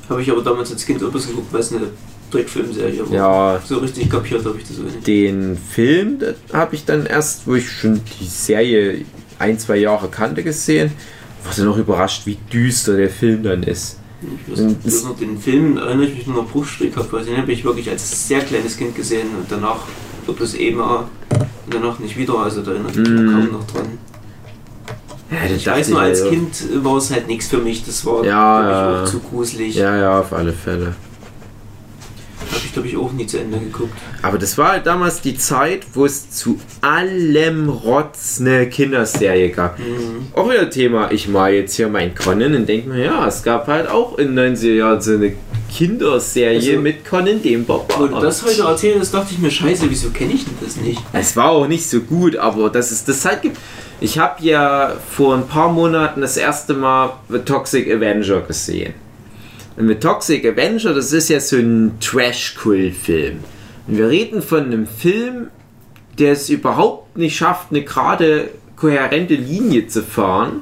Habe 0.10 0.22
ich 0.22 0.30
aber 0.30 0.42
damals 0.44 0.72
als 0.72 0.86
Kind 0.86 1.02
auch 1.04 1.14
was 1.14 1.28
geguckt, 1.28 1.52
weil 1.54 1.62
es 1.62 1.72
eine 1.72 1.88
Trickfilmserie 2.30 3.10
war. 3.10 3.14
Ja, 3.16 3.62
So 3.66 3.78
richtig 3.78 4.10
kapiert 4.10 4.44
habe 4.46 4.58
ich 4.60 4.68
das 4.68 4.80
auch 4.80 4.84
nicht. 4.84 5.08
Den 5.08 5.58
Film 5.58 6.20
habe 6.52 6.76
ich 6.76 6.84
dann 6.86 7.06
erst, 7.06 7.48
wo 7.48 7.56
ich 7.56 7.70
schon 7.72 8.02
die 8.20 8.26
Serie 8.26 9.06
ein, 9.40 9.58
zwei 9.60 9.78
Jahre 9.78 10.10
kannte, 10.10 10.44
gesehen. 10.44 10.92
War 11.44 11.54
dann 11.56 11.66
noch 11.66 11.78
überrascht, 11.78 12.26
wie 12.26 12.38
düster 12.52 12.96
der 12.98 13.10
Film 13.10 13.44
dann 13.44 13.64
ist. 13.64 13.98
Ich 14.48 14.86
weiß 14.86 15.04
noch 15.04 15.18
den 15.18 15.38
Film 15.38 15.78
erinnere 15.78 16.06
ich 16.06 16.16
mich 16.16 16.28
nur 16.28 16.44
noch 16.44 16.50
bruchstückhaft, 16.50 17.12
weil 17.12 17.26
den 17.26 17.38
habe 17.38 17.52
ich 17.52 17.64
wirklich 17.66 17.90
als 17.90 18.28
sehr 18.28 18.40
kleines 18.40 18.78
Kind 18.78 18.96
gesehen 18.96 19.28
und 19.38 19.46
danach 19.50 19.80
wird 20.26 20.40
es 20.40 20.54
eben 20.54 20.80
auch 20.80 21.06
und 21.32 21.74
danach 21.74 22.00
nicht 22.00 22.18
wieder, 22.18 22.40
also 22.40 22.62
da 22.62 22.72
erinnere 22.72 22.92
ich 22.92 22.98
mich 22.98 23.10
Mhm. 23.10 23.32
kaum 23.32 23.52
noch 23.52 23.68
dran. 23.68 23.86
Ja, 25.30 25.38
das 25.50 25.58
Ich 25.58 25.68
weiß 25.68 25.90
nur, 25.90 26.00
als. 26.00 26.24
Kind 26.30 26.84
war 26.86 26.98
es 26.98 27.12
halt 27.12 27.28
nichts 27.28 27.48
für 27.48 27.58
mich, 27.58 27.84
das 27.86 28.06
war 28.06 28.24
Ja, 28.24 28.70
ja. 28.70 29.04
auch 29.04 29.06
zu 29.10 29.20
gruselig. 29.20 29.76
Ja, 29.76 29.98
ja, 29.98 30.20
auf 30.22 30.32
alle 30.32 30.54
Fälle. 30.54 30.96
Ich 32.74 32.76
glaube 32.76 32.88
ich 32.90 32.98
auch 32.98 33.12
nie 33.12 33.28
zu 33.28 33.38
Ende 33.38 33.60
geguckt. 33.60 33.94
Aber 34.24 34.40
das 34.40 34.58
war 34.58 34.72
halt 34.72 34.88
damals 34.88 35.22
die 35.22 35.38
Zeit, 35.38 35.82
wo 35.94 36.06
es 36.06 36.32
zu 36.32 36.60
allem 36.82 37.70
Rotz 37.70 38.40
eine 38.42 38.68
Kinderserie 38.68 39.50
gab. 39.52 39.78
Mhm. 39.78 40.30
Auch 40.34 40.50
wieder 40.50 40.68
Thema, 40.72 41.12
ich 41.12 41.28
mal 41.28 41.54
jetzt 41.54 41.76
hier 41.76 41.88
mein 41.88 42.16
Conan 42.16 42.56
und 42.56 42.68
denke 42.68 42.90
mir, 42.90 43.06
ja, 43.06 43.28
es 43.28 43.44
gab 43.44 43.68
halt 43.68 43.88
auch 43.88 44.18
in 44.18 44.36
den 44.36 44.56
90er 44.56 44.74
Jahren 44.74 45.00
so 45.00 45.12
eine 45.14 45.34
Kinderserie 45.72 46.72
Also- 46.72 46.82
mit 46.82 47.06
Conan 47.06 47.44
dem 47.44 47.68
Wo 47.68 47.74
du 47.78 47.84
Barbar. 48.08 48.22
das 48.22 48.44
heute 48.44 48.64
erzählst, 48.64 49.14
dachte 49.14 49.34
ich 49.34 49.38
mir, 49.38 49.52
scheiße, 49.52 49.86
wieso 49.90 50.10
kenne 50.10 50.34
ich 50.34 50.44
denn 50.46 50.56
das 50.60 50.76
nicht? 50.78 51.00
Es 51.14 51.36
war 51.36 51.52
auch 51.52 51.68
nicht 51.68 51.86
so 51.88 52.00
gut, 52.00 52.36
aber 52.38 52.72
dass 52.72 52.90
es 52.90 53.06
das 53.06 53.24
halt 53.24 53.44
gibt. 53.44 53.58
Ich 54.02 54.18
habe 54.18 54.44
ja 54.44 54.94
vor 55.12 55.36
ein 55.36 55.46
paar 55.48 55.72
Monaten 55.72 56.22
das 56.22 56.38
erste 56.38 56.74
Mal 56.74 57.12
The 57.30 57.38
Toxic 57.38 57.88
Avenger 57.94 58.42
gesehen. 58.42 58.96
Und 59.76 59.88
mit 59.88 60.02
Toxic 60.02 60.46
Avenger, 60.46 60.94
das 60.94 61.12
ist 61.12 61.30
ja 61.30 61.40
so 61.40 61.58
ein 61.58 61.94
Trash-Kult-Film. 62.00 63.40
Und 63.88 63.98
wir 63.98 64.08
reden 64.08 64.42
von 64.42 64.66
einem 64.66 64.86
Film, 64.86 65.48
der 66.20 66.34
es 66.34 66.50
überhaupt 66.50 67.18
nicht 67.18 67.36
schafft, 67.36 67.72
eine 67.72 67.84
gerade 67.84 68.50
kohärente 68.76 69.36
Linie 69.36 69.88
zu 69.88 70.04
fahren. 70.04 70.62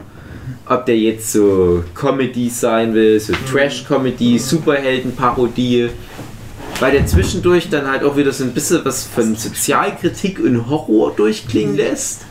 Ob 0.66 0.86
der 0.86 0.98
jetzt 0.98 1.32
so 1.34 1.84
Comedy 1.94 2.50
sein 2.50 2.94
will, 2.94 3.20
so 3.20 3.34
Trash-Comedy, 3.52 4.40
Superhelden-Parodie. 4.40 5.90
Weil 6.80 6.92
der 6.94 7.06
zwischendurch 7.06 7.70
dann 7.70 7.92
halt 7.92 8.04
auch 8.04 8.16
wieder 8.16 8.32
so 8.32 8.46
ein 8.46 8.54
bisschen 8.54 8.84
was 8.86 9.04
von 9.04 9.36
Sozialkritik 9.36 10.40
und 10.40 10.70
Horror 10.70 11.14
durchklingen 11.16 11.76
lässt. 11.76 12.22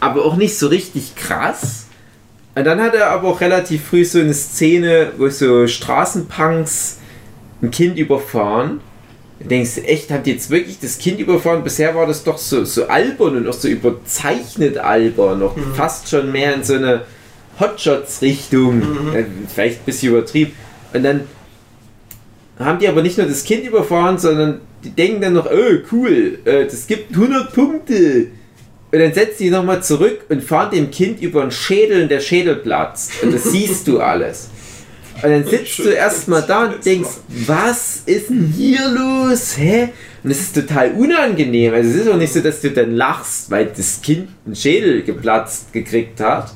Aber 0.00 0.24
auch 0.24 0.36
nicht 0.36 0.58
so 0.58 0.66
richtig 0.66 1.14
krass. 1.14 1.83
Und 2.54 2.64
dann 2.64 2.80
hat 2.80 2.94
er 2.94 3.10
aber 3.10 3.28
auch 3.28 3.40
relativ 3.40 3.84
früh 3.84 4.04
so 4.04 4.20
eine 4.20 4.34
Szene, 4.34 5.12
wo 5.18 5.28
so 5.28 5.66
Straßenpunks 5.66 6.98
ein 7.62 7.70
Kind 7.70 7.98
überfahren. 7.98 8.80
Du 9.40 9.48
denkst, 9.48 9.78
echt, 9.84 10.10
habt 10.12 10.26
ihr 10.26 10.34
jetzt 10.34 10.50
wirklich 10.50 10.78
das 10.78 10.98
Kind 10.98 11.18
überfahren? 11.18 11.64
Bisher 11.64 11.94
war 11.94 12.06
das 12.06 12.22
doch 12.22 12.38
so, 12.38 12.64
so 12.64 12.86
albern 12.86 13.36
und 13.36 13.48
auch 13.48 13.54
so 13.54 13.66
überzeichnet 13.68 14.78
albern. 14.78 15.40
Noch 15.40 15.56
fast 15.74 16.08
schon 16.08 16.30
mehr 16.30 16.54
in 16.54 16.62
so 16.62 16.74
eine 16.74 17.02
Hotshots-Richtung. 17.58 18.82
Äh, 19.14 19.24
Vielleicht 19.52 19.80
ein 19.80 19.84
bisschen 19.86 20.12
übertrieben. 20.12 20.52
Und 20.92 21.02
dann 21.02 21.22
haben 22.58 22.78
die 22.78 22.86
aber 22.86 23.02
nicht 23.02 23.18
nur 23.18 23.26
das 23.26 23.44
Kind 23.44 23.66
überfahren, 23.66 24.18
sondern 24.18 24.60
die 24.84 24.90
denken 24.90 25.20
dann 25.20 25.32
noch, 25.32 25.46
oh 25.46 25.78
cool, 25.90 26.38
äh, 26.44 26.64
das 26.66 26.86
gibt 26.86 27.12
100 27.12 27.52
Punkte. 27.52 28.28
Und 28.94 29.00
dann 29.00 29.12
setzen 29.12 29.42
die 29.42 29.50
nochmal 29.50 29.82
zurück 29.82 30.20
und 30.28 30.44
fahren 30.44 30.70
dem 30.70 30.88
Kind 30.88 31.20
über 31.20 31.40
den 31.40 31.50
Schädel 31.50 32.04
und 32.04 32.08
der 32.12 32.20
Schädel 32.20 32.54
platzt. 32.54 33.10
Und 33.24 33.34
das 33.34 33.42
siehst 33.42 33.88
du 33.88 33.98
alles. 33.98 34.50
Und 35.16 35.30
dann 35.30 35.44
sitzt 35.44 35.80
du 35.80 35.88
erstmal 35.88 36.42
da 36.42 36.66
und 36.66 36.86
denkst, 36.86 37.08
was 37.44 38.02
ist 38.06 38.30
denn 38.30 38.54
hier 38.56 38.88
los? 38.88 39.58
Hä? 39.58 39.88
Und 40.22 40.30
es 40.30 40.42
ist 40.42 40.54
total 40.54 40.92
unangenehm. 40.92 41.74
Also 41.74 41.90
es 41.90 41.96
ist 41.96 42.08
auch 42.08 42.16
nicht 42.16 42.32
so, 42.32 42.38
dass 42.38 42.60
du 42.60 42.70
dann 42.70 42.94
lachst, 42.94 43.50
weil 43.50 43.66
das 43.76 44.00
Kind 44.00 44.28
einen 44.46 44.54
Schädel 44.54 45.02
geplatzt 45.02 45.72
gekriegt 45.72 46.20
hat. 46.20 46.54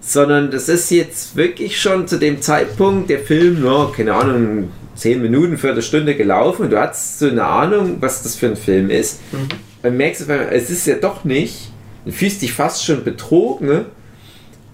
Sondern 0.00 0.50
das 0.50 0.70
ist 0.70 0.90
jetzt 0.90 1.36
wirklich 1.36 1.78
schon 1.78 2.08
zu 2.08 2.18
dem 2.18 2.40
Zeitpunkt 2.40 3.10
der 3.10 3.18
Film, 3.18 3.62
ja, 3.62 3.92
keine 3.94 4.14
Ahnung, 4.14 4.70
10 4.94 5.20
Minuten, 5.20 5.58
Viertelstunde 5.58 6.14
gelaufen 6.14 6.62
und 6.62 6.70
du 6.70 6.80
hast 6.80 7.18
so 7.18 7.28
eine 7.28 7.44
Ahnung, 7.44 7.98
was 8.00 8.22
das 8.22 8.34
für 8.34 8.46
ein 8.46 8.56
Film 8.56 8.88
ist. 8.88 9.20
Und 9.82 9.96
merkst 9.96 10.28
einmal, 10.28 10.48
es 10.52 10.70
ist 10.70 10.86
ja 10.86 10.96
doch 10.96 11.24
nicht. 11.24 11.70
Du 12.04 12.12
fühlst 12.12 12.42
dich 12.42 12.52
fast 12.52 12.84
schon 12.84 13.04
betrogen. 13.04 13.68
ne? 13.68 13.84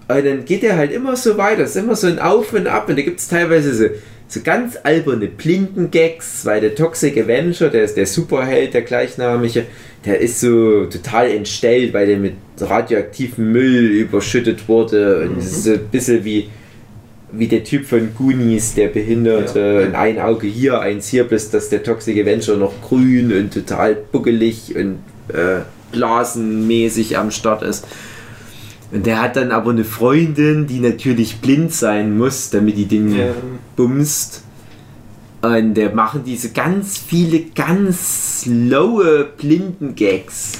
Aber 0.07 0.21
dann 0.21 0.45
geht 0.45 0.63
er 0.63 0.77
halt 0.77 0.91
immer 0.91 1.15
so 1.15 1.37
weiter. 1.37 1.63
Es 1.63 1.71
ist 1.71 1.83
immer 1.83 1.95
so 1.95 2.07
ein 2.07 2.19
Auf 2.19 2.53
und 2.53 2.67
Ab. 2.67 2.89
Und 2.89 2.97
da 2.97 3.01
gibt 3.03 3.19
es 3.19 3.27
teilweise 3.27 3.73
so, 3.73 3.85
so 4.27 4.39
ganz 4.43 4.77
alberne 4.83 5.27
Blindengags, 5.27 6.45
weil 6.45 6.61
der 6.61 6.75
Toxic 6.75 7.17
Avenger, 7.17 7.69
der 7.69 7.83
ist 7.83 7.97
der 7.97 8.05
Superheld, 8.05 8.73
der 8.73 8.81
gleichnamige, 8.81 9.65
der 10.05 10.19
ist 10.19 10.39
so 10.39 10.85
total 10.85 11.31
entstellt, 11.31 11.93
weil 11.93 12.07
der 12.07 12.17
mit 12.17 12.33
radioaktivem 12.59 13.51
Müll 13.51 13.91
überschüttet 13.91 14.67
wurde. 14.67 15.21
Und 15.27 15.39
ist 15.39 15.63
so 15.63 15.73
ein 15.73 15.87
bisschen 15.91 16.23
wie, 16.23 16.49
wie 17.31 17.47
der 17.47 17.63
Typ 17.63 17.85
von 17.85 18.09
Goonies, 18.15 18.75
der 18.75 18.87
Behinderte. 18.87 19.89
Ja. 19.91 19.99
Ein 19.99 20.19
Auge 20.19 20.47
hier, 20.47 20.79
eins 20.79 21.07
hier, 21.07 21.25
bis 21.25 21.49
dass 21.49 21.69
der 21.69 21.83
Toxic 21.83 22.17
Avenger 22.19 22.57
noch 22.57 22.73
grün 22.81 23.31
und 23.35 23.53
total 23.53 23.95
buckelig 24.11 24.75
und 24.75 24.99
äh, 25.29 25.61
blasenmäßig 25.91 27.17
am 27.17 27.31
Start 27.31 27.63
ist. 27.63 27.85
Und 28.91 29.05
der 29.05 29.21
hat 29.21 29.35
dann 29.35 29.51
aber 29.51 29.71
eine 29.71 29.83
Freundin, 29.83 30.67
die 30.67 30.79
natürlich 30.79 31.37
blind 31.37 31.73
sein 31.73 32.17
muss, 32.17 32.49
damit 32.51 32.77
die 32.77 32.85
den 32.85 33.15
Ja. 33.15 33.27
bumst. 33.75 34.43
Und 35.41 35.75
der 35.75 35.93
machen 35.93 36.23
diese 36.25 36.51
ganz 36.51 36.97
viele 36.97 37.41
ganz 37.55 38.47
lowe 38.47 39.27
Blinden-Gags. 39.37 40.53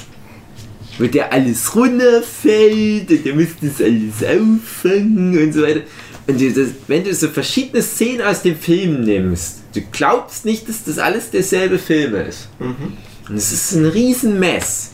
Wo 0.98 1.06
der 1.06 1.32
alles 1.32 1.74
runterfällt 1.76 3.10
und 3.10 3.24
der 3.26 3.34
muss 3.34 3.48
das 3.60 3.82
alles 3.82 4.22
auffangen 4.22 5.36
und 5.38 5.52
so 5.52 5.62
weiter. 5.62 5.80
Und 6.26 6.40
du, 6.40 6.74
wenn 6.88 7.04
du 7.04 7.14
so 7.14 7.28
verschiedene 7.28 7.82
Szenen 7.82 8.22
aus 8.22 8.42
dem 8.42 8.56
Film 8.56 9.02
nimmst, 9.02 9.60
du 9.74 9.80
glaubst 9.92 10.44
nicht, 10.44 10.68
dass 10.68 10.82
das 10.84 10.98
alles 10.98 11.30
derselbe 11.30 11.78
Film 11.78 12.14
ist. 12.16 12.48
Mhm. 12.58 12.96
Und 13.28 13.36
es 13.36 13.52
ist 13.52 13.72
ein 13.72 13.86
Riesenmess. 13.86 14.92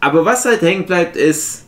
Aber 0.00 0.24
was 0.24 0.44
halt 0.44 0.62
hängen 0.62 0.84
bleibt, 0.84 1.16
ist, 1.16 1.64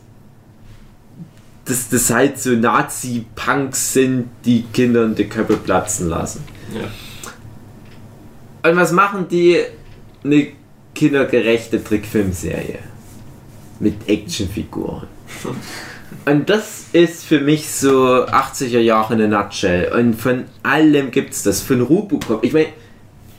dass 1.65 1.89
das 1.89 2.09
halt 2.11 2.37
so 2.39 2.51
Nazi-Punks 2.51 3.93
sind, 3.93 4.29
die 4.45 4.63
Kindern 4.71 5.15
die 5.15 5.27
Köpfe 5.27 5.57
platzen 5.57 6.09
lassen. 6.09 6.43
Ja. 6.73 8.69
Und 8.69 8.77
was 8.77 8.91
machen 8.91 9.27
die? 9.29 9.61
Eine 10.23 10.47
kindergerechte 10.93 11.83
Trickfilmserie. 11.83 12.79
Mit 13.79 14.07
Actionfiguren. 14.07 15.07
Und 16.25 16.49
das 16.49 16.85
ist 16.93 17.23
für 17.23 17.39
mich 17.39 17.69
so 17.69 18.25
80er 18.25 18.79
Jahre 18.79 19.13
in 19.13 19.31
a 19.33 19.43
nutshell. 19.43 19.91
Und 19.93 20.15
von 20.15 20.45
allem 20.63 21.11
gibt's 21.11 21.43
das. 21.43 21.61
Von 21.61 21.81
Robocop. 21.81 22.43
Ich 22.43 22.51
meine, 22.51 22.67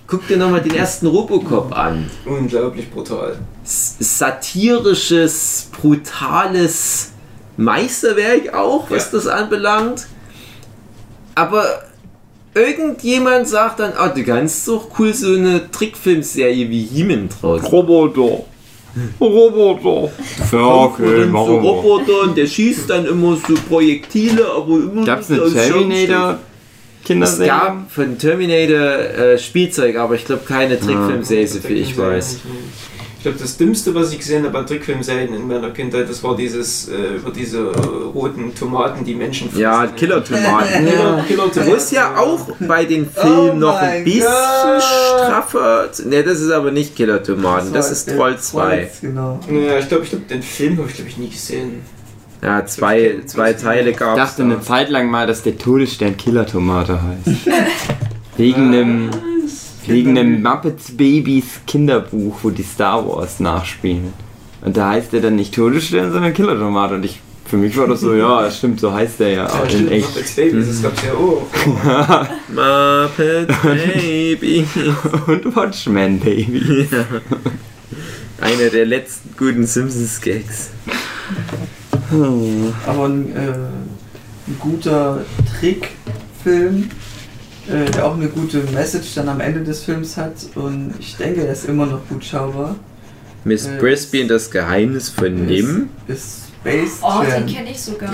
guck 0.07 0.27
dir 0.29 0.37
nochmal 0.37 0.61
den 0.63 0.75
ersten 0.75 1.07
Robocop 1.09 1.77
an. 1.77 2.09
Unglaublich 2.25 2.89
brutal. 2.91 3.39
S- 3.65 3.97
Satirisches, 3.99 5.69
brutales 5.81 7.11
Meisterwerk 7.57 8.55
auch, 8.55 8.89
was 8.91 9.07
Ja. 9.07 9.19
das 9.19 9.27
anbelangt. 9.27 10.07
Aber 11.35 11.65
irgendjemand 12.55 13.49
sagt 13.49 13.81
dann, 13.81 13.93
ah, 13.97 14.09
du 14.09 14.23
kannst 14.25 14.67
doch 14.69 14.89
cool 14.99 15.13
so 15.13 15.35
eine 15.35 15.71
Trickfilmserie 15.71 16.71
wie 16.71 16.83
He-Man 16.85 17.29
draus. 17.29 17.65
Roboter. 17.71 18.45
Roboter. 19.21 20.13
Ja, 20.53 20.67
okay, 20.85 21.25
Und 21.25 21.33
so. 21.33 21.59
Roboter 21.59 22.23
und 22.23 22.37
der 22.37 22.47
schießt 22.47 22.89
dann 22.89 23.07
immer 23.07 23.37
so 23.37 23.55
Projektile, 23.69 24.47
aber 24.51 24.75
immer 24.77 25.05
Gab's 25.05 25.29
nicht 25.29 25.43
eine 25.43 25.53
Terminator 25.53 26.39
Es 27.03 27.07
Kinderserie? 27.07 27.47
gab 27.49 27.91
von 27.91 28.19
Terminator 28.19 28.99
äh, 28.99 29.39
Spielzeug, 29.39 29.97
aber 29.97 30.15
ich 30.15 30.25
glaube 30.25 30.43
keine 30.47 30.79
Trickfilmserie, 30.81 31.47
so 31.47 31.61
viel 31.61 31.79
ich 31.79 31.97
weiß. 31.97 32.41
Ich 33.27 33.33
glaube, 33.33 33.43
das 33.43 33.57
Dümmste, 33.57 33.93
was 33.93 34.13
ich 34.13 34.19
gesehen 34.19 34.45
habe 34.47 34.57
an 34.57 34.67
Trickfilmserien 34.69 35.35
in 35.35 35.49
meiner 35.49 35.71
Kindheit, 35.71 36.09
das 36.09 36.23
war 36.23 36.37
dieses 36.37 36.89
äh, 36.89 37.17
über 37.17 37.33
diese 37.33 37.59
äh, 37.59 37.73
roten 38.15 38.55
Tomaten, 38.55 39.05
die 39.05 39.17
Menschen 39.17 39.49
fressen. 39.49 39.63
Ja, 39.63 39.85
Killer-Tomaten. 39.89 40.87
Killer, 40.87 41.25
Killer 41.27 41.67
Wo 41.67 41.75
ist 41.75 41.91
ja 41.91 42.17
auch 42.17 42.49
bei 42.61 42.85
den 42.85 43.11
Filmen 43.11 43.51
Oh 43.51 43.55
noch 43.55 43.81
ein 43.81 44.05
bisschen 44.05 44.23
Gott. 44.29 44.81
straffer. 44.81 45.89
Ne, 46.05 46.23
das 46.23 46.41
ist 46.41 46.53
aber 46.53 46.71
nicht 46.71 46.95
Killer-Tomaten, 46.95 47.73
das 47.73 47.91
ist 47.91 48.11
Troll 48.11 48.39
2. 48.39 48.61
Trolls, 48.77 49.01
Genau. 49.01 49.41
Ja, 49.51 49.79
ich 49.81 49.89
glaube, 49.89 50.05
ich 50.05 50.11
glaub, 50.11 50.29
den 50.29 50.43
Film 50.45 50.79
habe 50.79 50.87
ich 50.89 50.95
glaube 50.95 51.11
ich 51.11 51.19
nie 51.19 51.29
gesehen. 51.31 51.81
Ja, 52.45 52.65
zwei, 52.65 53.23
zwei 53.27 53.55
Teile 53.55 53.91
Ich 53.91 53.97
gab 53.97 54.17
es. 54.17 54.23
dachte 54.23 54.43
eine 54.45 54.61
Zeit 54.61 54.89
lang 54.89 55.11
mal, 55.11 55.27
dass 55.27 55.43
der 55.43 55.59
Todesstern 55.59 56.17
Killer-Tomate 56.17 57.01
heißt. 57.03 57.39
Wegen 58.37 58.69
einem, 58.73 59.11
wegen 59.89 60.19
einem 60.19 60.43
Muppets 60.43 60.97
Babies 60.97 61.61
Kinderbuch, 61.67 62.39
wo 62.43 62.51
die 62.51 62.63
Star 62.63 63.07
Wars 63.07 63.41
nachspielen. 63.41 64.13
Und 64.63 64.77
da 64.77 64.91
heißt 64.91 65.15
er 65.15 65.21
dann 65.21 65.37
nicht 65.37 65.55
Todesstern, 65.55 66.13
sondern 66.13 66.33
Killer-Tomate. 66.33 66.95
Und 66.97 67.05
ich, 67.05 67.21
für 67.45 67.57
mich 67.57 67.77
war 67.77 67.87
das 67.87 68.01
so, 68.01 68.15
ja, 68.15 68.51
stimmt, 68.51 68.81
so 68.81 68.93
heißt 68.93 69.21
der 69.21 69.29
ja 69.31 69.45
Ja, 69.45 69.49
auch 69.49 69.65
in 69.65 69.71
stimmt, 69.71 69.91
echt. 69.93 70.09
Muppets 70.09 70.37
Babies, 70.37 70.67
das 70.69 70.83
gab's 70.83 71.03
ja 71.05 71.13
auch. 71.13 71.47
Muppet 73.09 73.49
Baby. 73.63 74.67
Und 75.27 75.57
Watchmen 75.57 76.19
Baby. 76.21 76.89
Einer 78.41 78.69
der 78.71 78.87
letzten 78.87 79.37
guten 79.37 79.67
Simpsons-Gags. 79.67 80.71
Aber 82.87 83.05
ein, 83.05 83.35
äh, 83.35 83.53
ein 84.49 84.57
guter 84.61 85.25
Trick 85.59 85.91
Film, 86.43 86.91
äh, 87.69 87.91
der 87.91 88.05
auch 88.07 88.15
eine 88.15 88.29
gute 88.29 88.59
Message 88.73 89.15
dann 89.15 89.29
am 89.29 89.41
Ende 89.41 89.63
des 89.65 89.83
Films 89.85 90.17
hat 90.17 90.35
und 90.55 90.95
ich 90.99 91.17
denke, 91.17 91.45
er 91.47 91.53
ist 91.53 91.65
immer 91.67 91.87
noch 91.87 92.01
gut 92.09 92.25
schaubar. 92.25 92.77
Miss 93.45 93.67
Äh, 93.67 93.77
Brisby 93.79 94.23
und 94.23 94.29
das 94.29 94.51
Geheimnis 94.51 95.09
von 95.09 95.47
Nim. 95.47 95.89
Ist, 96.09 96.47
Space 96.61 96.99
Oh, 97.03 97.23
Jam. 97.23 97.47
den 97.47 97.55
kenne 97.55 97.71
ich 97.71 97.81
sogar. 97.81 98.11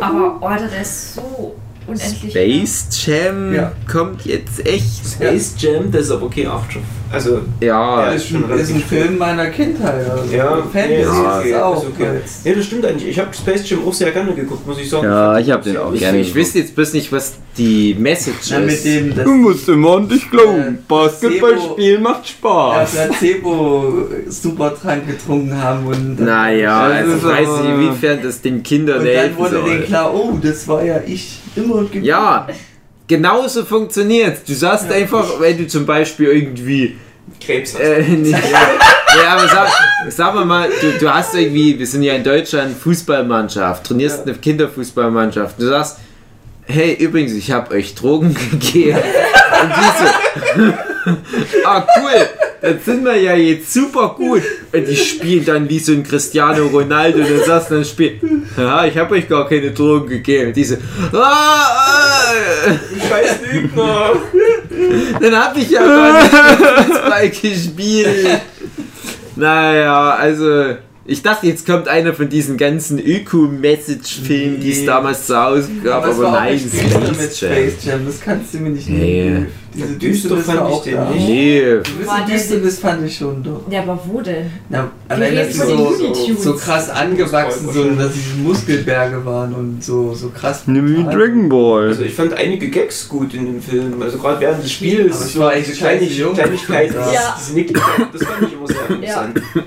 Aber, 0.00 0.38
oh, 0.40 0.48
der 0.48 0.80
ist 0.82 1.14
so 1.14 1.54
unendlich. 1.86 2.30
Space 2.32 2.86
Jam 3.06 3.54
Ja. 3.54 3.72
kommt 3.90 4.24
jetzt 4.24 4.66
echt. 4.66 5.06
Space 5.06 5.54
Jam, 5.58 5.92
das 5.92 6.02
ist 6.06 6.10
aber 6.10 6.28
kein 6.28 6.48
Achtschoff. 6.48 6.82
Also, 7.14 7.40
Ja, 7.60 8.02
Ja, 8.06 8.10
ist, 8.12 8.28
schon 8.28 8.50
ein, 8.50 8.58
ist 8.58 8.70
ein 8.74 8.80
Film 8.80 9.18
meiner 9.18 9.46
Kindheit. 9.46 10.08
Also 10.10 10.34
Ja, 10.34 10.56
Fantasy 10.72 10.88
nee, 10.88 11.00
ist 11.02 11.08
ist 11.08 11.50
es 11.50 11.62
auch. 11.62 11.82
ist 11.82 11.88
okay. 11.88 12.08
ja, 12.44 12.54
das 12.54 12.64
stimmt 12.66 12.84
eigentlich. 12.86 13.08
Ich 13.08 13.18
habe 13.18 13.28
Space 13.34 13.68
Jam 13.68 13.86
auch 13.86 13.92
sehr 13.94 14.10
gerne 14.10 14.32
geguckt, 14.34 14.66
muss 14.66 14.78
ich 14.78 14.88
sagen. 14.90 15.04
Ja, 15.06 15.38
ich 15.38 15.50
hab 15.50 15.62
den 15.62 15.76
auch 15.76 15.92
ich, 15.92 16.00
gerne 16.00 16.18
ich 16.20 16.34
wüsste 16.34 16.58
jetzt 16.58 16.74
bloß 16.74 16.92
nicht, 16.92 17.10
was 17.12 17.34
die 17.56 17.94
Message 17.98 18.48
Na, 18.50 18.58
mit 18.58 18.70
ist. 18.74 18.84
dem 18.84 19.14
das 19.14 19.24
Du 19.24 19.32
musst 19.32 19.68
immer 19.68 19.96
an 19.96 20.08
dich 20.08 20.28
glauben. 20.30 20.60
Äh, 20.60 20.72
Basketball 20.88 21.52
Placebo- 21.54 21.72
spielen 21.72 22.02
macht 22.02 22.28
Spaß. 22.28 22.90
Placebo 22.94 24.08
Supertrank 24.28 25.06
getrunken 25.06 25.62
haben 25.62 25.86
und 25.86 26.20
Naja, 26.20 26.88
Das 26.88 26.98
also 26.98 27.12
ist 27.12 27.24
weiß 27.24 27.48
ich, 27.62 27.70
inwiefern 27.70 28.18
das 28.22 28.40
den 28.40 28.62
Kindern 28.62 28.98
und 29.00 29.06
dann 29.06 29.14
helfen 29.14 29.38
wurde 29.38 29.54
denen 29.56 29.66
soll. 29.66 29.80
klar, 29.82 30.14
oh, 30.14 30.38
das 30.42 30.66
war 30.68 30.84
ja 30.84 31.00
ich 31.06 31.38
immer 31.56 31.76
und. 31.76 31.94
Ja, 32.02 32.48
genauso 33.06 33.64
funktioniert 33.64 34.38
Du 34.48 34.54
sagst 34.54 34.90
einfach, 34.90 35.40
wenn 35.40 35.58
du 35.58 35.66
zum 35.66 35.86
Beispiel 35.86 36.28
irgendwie 36.28 36.96
Krebs 37.40 37.74
hast. 37.74 37.80
Äh, 37.80 38.02
nicht, 38.08 38.32
ja. 38.32 39.22
ja, 39.22 39.28
aber 39.36 39.48
sag, 39.48 39.68
sag 40.08 40.34
mal 40.34 40.44
mal, 40.44 40.68
du, 40.80 40.98
du 40.98 41.12
hast 41.12 41.34
irgendwie, 41.34 41.78
wir 41.78 41.86
sind 41.86 42.02
ja 42.02 42.14
in 42.14 42.24
Deutschland 42.24 42.76
Fußballmannschaft, 42.76 43.84
trainierst 43.84 44.22
eine 44.22 44.34
Kinderfußballmannschaft. 44.34 45.60
Du 45.60 45.66
sagst, 45.66 45.98
hey, 46.66 46.94
übrigens, 46.94 47.32
ich 47.32 47.50
habe 47.50 47.74
euch 47.74 47.94
Drogen 47.94 48.34
gegeben. 48.50 48.98
Und 48.98 49.72
die 49.76 50.62
so, 50.62 50.72
ah, 51.66 51.86
cool, 51.98 52.28
dann 52.64 52.80
sind 52.80 53.04
wir 53.04 53.16
ja 53.16 53.34
jetzt 53.34 53.74
super 53.74 54.14
gut. 54.16 54.40
Und 54.72 54.88
die 54.88 54.96
spielen 54.96 55.44
dann 55.44 55.68
wie 55.68 55.78
so 55.78 55.92
ein 55.92 56.02
Cristiano 56.02 56.66
Ronaldo 56.66 57.18
und 57.18 57.28
dann 57.28 57.60
du 57.68 57.74
dann 57.74 57.84
Spiel, 57.84 58.18
ja, 58.56 58.86
ich 58.86 58.96
habe 58.96 59.14
euch 59.16 59.28
gar 59.28 59.46
keine 59.46 59.70
Drogen 59.72 60.08
gegeben. 60.08 60.48
Und 60.48 60.56
die 60.56 60.64
so, 60.64 60.76
ah, 61.12 61.18
ah, 61.18 62.72
Scheiß 63.06 63.40
Lügner! 63.52 64.12
dann 65.20 65.36
hab 65.36 65.54
ich 65.58 65.68
ja 65.68 65.84
gar 65.84 66.22
nicht 66.22 66.88
Fußball 66.88 67.28
gespielt. 67.28 68.40
Naja, 69.36 70.10
also 70.12 70.76
ich 71.06 71.22
dachte, 71.22 71.46
jetzt 71.46 71.66
kommt 71.66 71.86
einer 71.88 72.14
von 72.14 72.28
diesen 72.28 72.56
ganzen 72.56 72.98
Öko-Message-Filmen, 72.98 74.60
die 74.60 74.72
es 74.72 74.80
Nee. 74.80 74.86
damals 74.86 75.26
zu 75.26 75.36
Hause 75.36 75.68
gab, 75.82 76.02
aber, 76.04 76.12
aber 76.14 76.22
war 76.22 76.32
nein, 76.32 76.54
nicht 76.54 76.72
düster 76.72 76.98
mit 77.00 77.14
Space 77.14 77.40
Jam. 77.40 77.52
Space 77.52 77.84
Jam, 77.84 78.06
das 78.06 78.20
kannst 78.20 78.54
du 78.54 78.58
mir 78.58 78.70
nicht 78.70 78.88
Nee. 78.88 79.24
nehmen. 79.24 79.46
Diese 79.74 79.86
Ja, 79.86 79.92
düster 79.98 80.28
Düsternis 80.28 80.46
fand 80.46 80.60
war 80.60 80.68
ich 80.68 80.74
auch 80.74 80.84
den 80.84 80.94
da. 80.94 81.10
nicht. 81.10 81.26
Nee, 81.28 81.62
Ein 81.62 81.74
War 81.76 81.82
bisschen 81.82 82.06
der- 82.28 82.36
Düsternis 82.36 82.78
fand 82.78 83.06
ich 83.06 83.16
schon 83.16 83.42
doch. 83.42 83.60
Ja, 83.70 83.82
aber 83.82 84.00
wo 84.06 84.20
denn? 84.20 84.46
Na, 84.68 84.90
allein, 85.08 85.34
dass 85.34 85.46
reden 85.48 85.52
sie 85.52 86.14
so, 86.14 86.34
so 86.40 86.54
krass 86.54 86.90
angewachsen 86.90 87.72
sind 87.72 87.98
dass 87.98 88.14
sie 88.14 88.20
Muskelberge 88.42 89.24
waren 89.24 89.52
und 89.52 89.82
so, 89.82 90.14
so 90.14 90.28
krass. 90.30 90.62
Nimm 90.66 90.88
wie. 90.96 91.02
Dragon 91.02 91.48
Ball. 91.48 91.88
Also 91.88 92.02
ich 92.04 92.14
fand 92.14 92.34
einige 92.34 92.70
Gags 92.70 93.08
gut 93.08 93.34
in 93.34 93.46
dem 93.46 93.60
Film. 93.60 94.00
Also 94.00 94.16
gerade 94.18 94.40
während 94.40 94.62
des 94.62 94.70
Spiels. 94.72 95.16
Aber 95.16 95.26
ich 95.26 95.38
war 95.38 95.50
eigentlich 95.50 95.66
diese 95.66 95.78
Kleinig 95.78 96.08
scheiße 96.10 96.20
jung. 96.20 96.34
Kleinigkeiten, 96.34 96.94
Ja. 96.94 97.36
diese 97.36 97.72
das 98.12 98.22
fand 98.22 98.46
ich 98.46 98.52
immer 98.54 98.66
sehr 98.68 98.90
interessant. 98.90 99.42
Ja, 99.56 99.62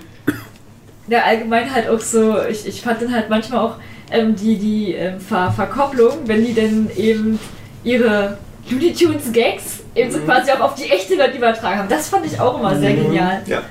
allgemein 1.10 1.74
halt 1.74 1.88
auch 1.90 2.00
so, 2.00 2.38
ich, 2.50 2.68
ich 2.68 2.82
fand 2.82 3.02
dann 3.02 3.14
halt 3.14 3.30
manchmal 3.30 3.60
auch 3.62 3.76
ähm, 4.12 4.36
die, 4.36 4.58
die 4.58 4.94
ähm, 4.94 5.20
Ver 5.20 5.52
Verkopplung, 5.52 6.20
wenn 6.26 6.46
die 6.46 6.54
dann 6.54 6.90
eben 6.98 7.40
ihre 7.84 8.38
Looney 8.70 8.94
Tunes 8.94 9.32
Gags 9.32 9.80
eben 9.96 10.12
so 10.12 10.18
Mhm. 10.20 10.26
quasi 10.26 10.52
auch 10.52 10.60
auf 10.60 10.76
die 10.76 10.90
echte 10.90 11.18
Welt 11.18 11.36
übertragen 11.36 11.80
haben. 11.80 11.90
Das 11.90 12.10
fand 12.10 12.26
ich 12.26 12.40
auch 12.40 12.60
immer 12.60 12.78
sehr 12.78 12.94
genial. 12.94 13.42
Ja. 13.48 13.62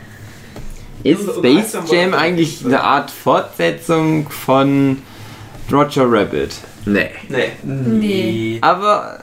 Ist 1.02 1.22
Space 1.36 1.76
Jam 1.90 2.14
eigentlich 2.14 2.64
eine 2.64 2.80
Art 2.82 3.10
Fortsetzung 3.10 4.28
von 4.30 5.02
Roger 5.70 6.10
Rabbit? 6.10 6.54
nee. 6.86 7.10
Nee. 7.28 7.50
Nee. 7.62 8.58
Aber, 8.62 9.20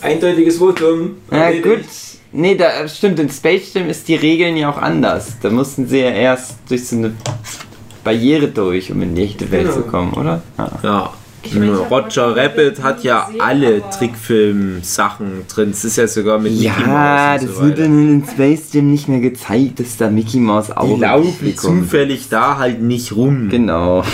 Eindeutiges 0.00 0.58
Votum. 0.58 1.16
Erledigt. 1.30 1.64
gut. 1.64 1.84
Nee, 2.32 2.54
da 2.56 2.88
stimmt, 2.88 3.18
in 3.18 3.28
Space 3.28 3.74
Jam 3.74 3.88
ist 3.90 4.08
die 4.08 4.14
Regeln 4.14 4.56
ja 4.56 4.70
auch 4.70 4.78
anders. 4.78 5.36
Da 5.42 5.50
mussten 5.50 5.86
sie 5.86 5.98
ja 5.98 6.10
erst 6.10 6.54
durch 6.68 6.86
so 6.88 6.96
eine 6.96 7.12
Barriere 8.04 8.48
durch, 8.48 8.90
um 8.90 9.02
in 9.02 9.14
die 9.14 9.22
echte 9.24 9.50
Welt 9.50 9.64
Genau. 9.68 9.74
zu 9.76 9.82
kommen, 9.82 10.12
oder? 10.14 10.42
Ja. 10.58 10.72
Ja. 10.82 11.12
Ich 11.44 11.54
mein, 11.54 11.74
ich 11.74 11.80
hab 11.80 11.90
Roger 11.90 12.36
Rabbit 12.36 12.80
hat 12.84 13.02
ja 13.02 13.24
gesehen, 13.26 13.40
alle 13.40 13.82
Trickfilm-Sachen 13.90 15.46
drin. 15.48 15.70
Es 15.70 15.84
ist 15.84 15.96
ja 15.96 16.06
sogar 16.06 16.38
mit 16.38 16.52
Mickey 16.52 16.64
Ja, 16.66 16.72
Mouse 16.78 17.42
und 17.42 17.48
das 17.48 17.56
so 17.56 17.62
wird 17.64 17.72
weiter. 17.78 17.82
dann 17.82 18.08
in 18.12 18.24
Space 18.26 18.72
Jam 18.72 18.90
nicht 18.92 19.08
mehr 19.08 19.20
gezeigt, 19.20 19.80
dass 19.80 19.96
da 19.96 20.08
Mickey 20.08 20.38
Mouse 20.38 20.70
auch 20.70 20.86
Die 20.94 21.00
laufen 21.00 21.56
zufällig 21.56 22.28
da 22.30 22.58
halt 22.58 22.80
nicht 22.80 23.14
rum. 23.14 23.48
Genau. 23.50 24.04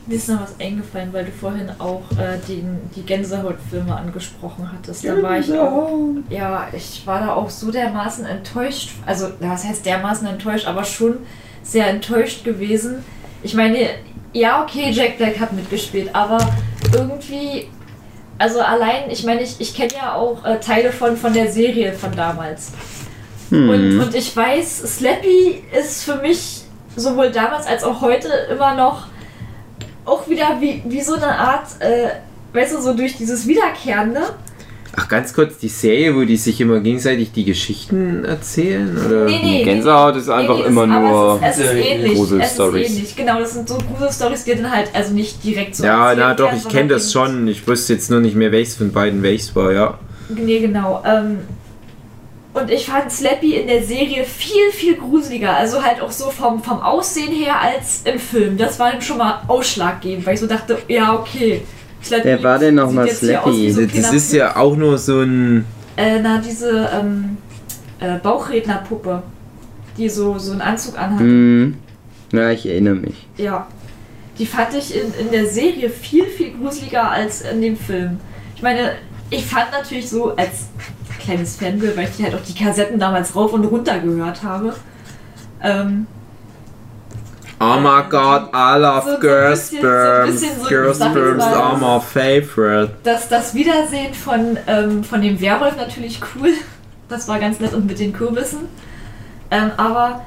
Mir 0.09 0.15
ist 0.15 0.27
noch 0.27 0.41
was 0.41 0.59
eingefallen, 0.59 1.13
weil 1.13 1.25
du 1.25 1.31
vorhin 1.31 1.69
auch 1.77 2.01
äh, 2.13 2.39
den, 2.47 2.79
die 2.95 3.03
Gänsehautfilme 3.03 3.95
angesprochen 3.95 4.67
hattest. 4.73 5.05
Da 5.05 5.21
war 5.21 5.37
ich 5.37 5.53
auch, 5.53 5.91
ja, 6.31 6.67
ich 6.75 7.05
war 7.05 7.19
da 7.19 7.35
auch 7.35 7.47
so 7.47 7.69
dermaßen 7.69 8.25
enttäuscht. 8.25 8.89
Also, 9.05 9.27
was 9.39 9.65
heißt 9.65 9.85
dermaßen 9.85 10.25
enttäuscht, 10.25 10.65
aber 10.65 10.83
schon 10.83 11.19
sehr 11.61 11.87
enttäuscht 11.89 12.43
gewesen. 12.43 13.05
Ich 13.43 13.53
meine, 13.53 13.87
ja, 14.33 14.63
okay, 14.63 14.89
Jack 14.89 15.19
Black 15.19 15.39
hat 15.39 15.53
mitgespielt, 15.53 16.09
aber 16.13 16.39
irgendwie, 16.91 17.67
also 18.39 18.61
allein, 18.61 19.11
ich 19.11 19.23
meine, 19.23 19.43
ich, 19.43 19.57
ich 19.61 19.75
kenne 19.75 19.93
ja 19.93 20.15
auch 20.15 20.43
äh, 20.43 20.59
Teile 20.59 20.91
von, 20.91 21.17
von 21.17 21.33
der 21.33 21.51
Serie 21.51 21.93
von 21.93 22.15
damals. 22.15 22.71
Hm. 23.51 23.69
Und, 23.69 23.99
und 23.99 24.15
ich 24.15 24.35
weiß, 24.35 24.97
Slappy 24.97 25.61
ist 25.79 26.03
für 26.03 26.15
mich 26.15 26.63
sowohl 26.95 27.29
damals 27.29 27.67
als 27.67 27.83
auch 27.83 28.01
heute 28.01 28.27
immer 28.51 28.73
noch 28.73 29.08
auch 30.05 30.27
wieder 30.27 30.57
wie, 30.59 30.81
wie 30.85 31.01
so 31.01 31.15
eine 31.15 31.27
Art, 31.27 31.67
äh, 31.79 32.07
weißt 32.53 32.75
du, 32.75 32.81
so 32.81 32.93
durch 32.93 33.17
dieses 33.17 33.47
Wiederkehrende. 33.47 34.21
Ach, 34.95 35.07
ganz 35.07 35.33
kurz, 35.33 35.57
die 35.59 35.69
Serie, 35.69 36.15
wo 36.15 36.25
die 36.25 36.35
sich 36.35 36.59
immer 36.59 36.79
gegenseitig 36.79 37.31
die 37.31 37.45
Geschichten 37.45 38.25
erzählen? 38.25 38.97
Oder? 38.97 39.25
Nee, 39.25 39.39
nee. 39.41 39.63
Gänsehaut 39.63 40.15
ist 40.15 40.29
einfach 40.29 40.55
Nee, 40.55 40.61
nee, 40.63 40.67
immer 40.67 40.83
es, 40.83 40.89
nur. 40.89 41.39
Es 41.43 41.57
ist, 41.57 41.65
es 41.65 41.71
ist 41.71 41.85
ähnlich. 41.85 42.11
Es 42.11 42.17
Gruselstories. 42.17 42.87
ist 42.87 42.95
ähnlich. 42.95 43.15
Genau, 43.15 43.39
das 43.39 43.53
sind 43.53 43.69
so 43.69 43.77
Gruselstories, 43.77 44.43
die 44.45 44.55
dann 44.55 44.71
halt 44.71 44.89
also 44.93 45.13
nicht 45.13 45.43
direkt 45.43 45.75
so. 45.75 45.85
ja, 45.85 46.13
na 46.15 46.33
doch, 46.33 46.47
werden, 46.47 46.57
ich 46.57 46.67
kenne 46.67 46.89
das 46.89 47.13
schon. 47.13 47.47
Ich 47.47 47.67
wusste 47.67 47.93
jetzt 47.93 48.09
nur 48.09 48.19
nicht 48.19 48.35
mehr, 48.35 48.51
welches 48.51 48.75
von 48.75 48.91
beiden 48.91 49.21
welches 49.21 49.55
war, 49.55 49.71
ja. 49.71 49.99
Nee, 50.29 50.59
genau. 50.59 51.03
Ähm, 51.05 51.39
und 52.53 52.71
ich 52.71 52.85
fand 52.85 53.11
Slappy 53.11 53.55
in 53.55 53.67
der 53.67 53.83
Serie 53.83 54.23
viel, 54.23 54.71
viel 54.71 54.95
gruseliger. 54.95 55.55
Also 55.55 55.83
halt 55.83 56.01
auch 56.01 56.11
so 56.11 56.31
vom, 56.31 56.63
vom 56.63 56.81
Aussehen 56.81 57.31
her 57.31 57.61
als 57.61 58.01
im 58.05 58.19
Film. 58.19 58.57
Das 58.57 58.79
war 58.79 58.91
dann 58.91 59.01
schon 59.01 59.17
mal 59.17 59.43
ausschlaggebend, 59.47 60.25
weil 60.25 60.33
ich 60.33 60.39
so 60.39 60.47
dachte, 60.47 60.79
ja, 60.87 61.13
okay. 61.13 61.61
Slappy 62.03 62.23
Wer 62.23 62.43
war 62.43 62.57
denn 62.57 62.75
noch 62.75 62.87
sieht 62.87 62.95
mal 62.95 63.07
jetzt 63.07 63.19
hier 63.19 63.43
aus 63.43 63.53
wie 63.53 63.71
Slappy? 63.71 63.95
so 63.95 64.01
Das 64.01 64.13
ist 64.13 64.33
ja 64.33 64.55
auch 64.55 64.75
nur 64.75 64.97
so 64.97 65.21
ein. 65.21 65.65
Äh, 65.95 66.19
na, 66.21 66.39
diese 66.39 66.89
ähm, 66.93 67.37
äh, 67.99 68.17
Bauchrednerpuppe, 68.17 69.21
die 69.97 70.09
so, 70.09 70.39
so 70.39 70.53
einen 70.53 70.61
Anzug 70.61 70.97
anhat. 70.97 71.19
Hm. 71.19 71.75
Ja, 72.31 72.49
ich 72.49 72.65
erinnere 72.65 72.95
mich. 72.95 73.27
Ja. 73.37 73.67
Die 74.39 74.45
fand 74.45 74.73
ich 74.73 74.95
in, 74.95 75.13
in 75.19 75.31
der 75.31 75.45
Serie 75.45 75.89
viel, 75.89 76.25
viel 76.25 76.53
gruseliger 76.53 77.11
als 77.11 77.41
in 77.41 77.61
dem 77.61 77.75
Film. 77.75 78.19
Ich 78.55 78.61
meine, 78.61 78.93
ich 79.29 79.45
fand 79.45 79.71
natürlich 79.71 80.09
so 80.09 80.35
als 80.35 80.69
kleines 81.19 81.55
Fangirl, 81.57 81.95
weil 81.95 82.09
ich 82.17 82.23
halt 82.23 82.33
auch 82.35 82.41
die 82.47 82.55
Kassetten 82.55 82.99
damals 82.99 83.35
rauf 83.35 83.53
und 83.53 83.65
runter 83.65 83.99
gehört 83.99 84.41
habe. 84.43 84.73
Ähm, 85.61 86.07
Oh 87.61 87.77
my 87.77 88.03
god, 88.09 88.53
I 88.53 88.77
love 88.79 89.01
So- 89.03 89.09
so 89.09 89.15
ein 89.15 89.19
girls 89.19 89.59
bisschen- 89.69 89.79
sperms. 89.79 90.39
so- 90.39 90.45
ich 90.45 90.51
sperms 90.67 91.01
are 91.01 91.77
my 91.77 91.99
favorite. 91.99 92.93
das, 93.03 93.27
das 93.27 93.53
Wiedersehen 93.53 94.13
von, 94.13 94.57
ähm, 94.65 95.03
von 95.03 95.21
dem 95.21 95.41
Werwolf 95.41 95.75
natürlich 95.75 96.21
cool. 96.35 96.51
Das 97.09 97.27
war 97.27 97.37
ganz 97.37 97.59
nett 97.59 97.73
und 97.73 97.85
mit 97.85 97.99
den 97.99 98.13
Kürbissen. 98.13 98.59
Ähm, 99.51 99.71
aber 99.75 100.21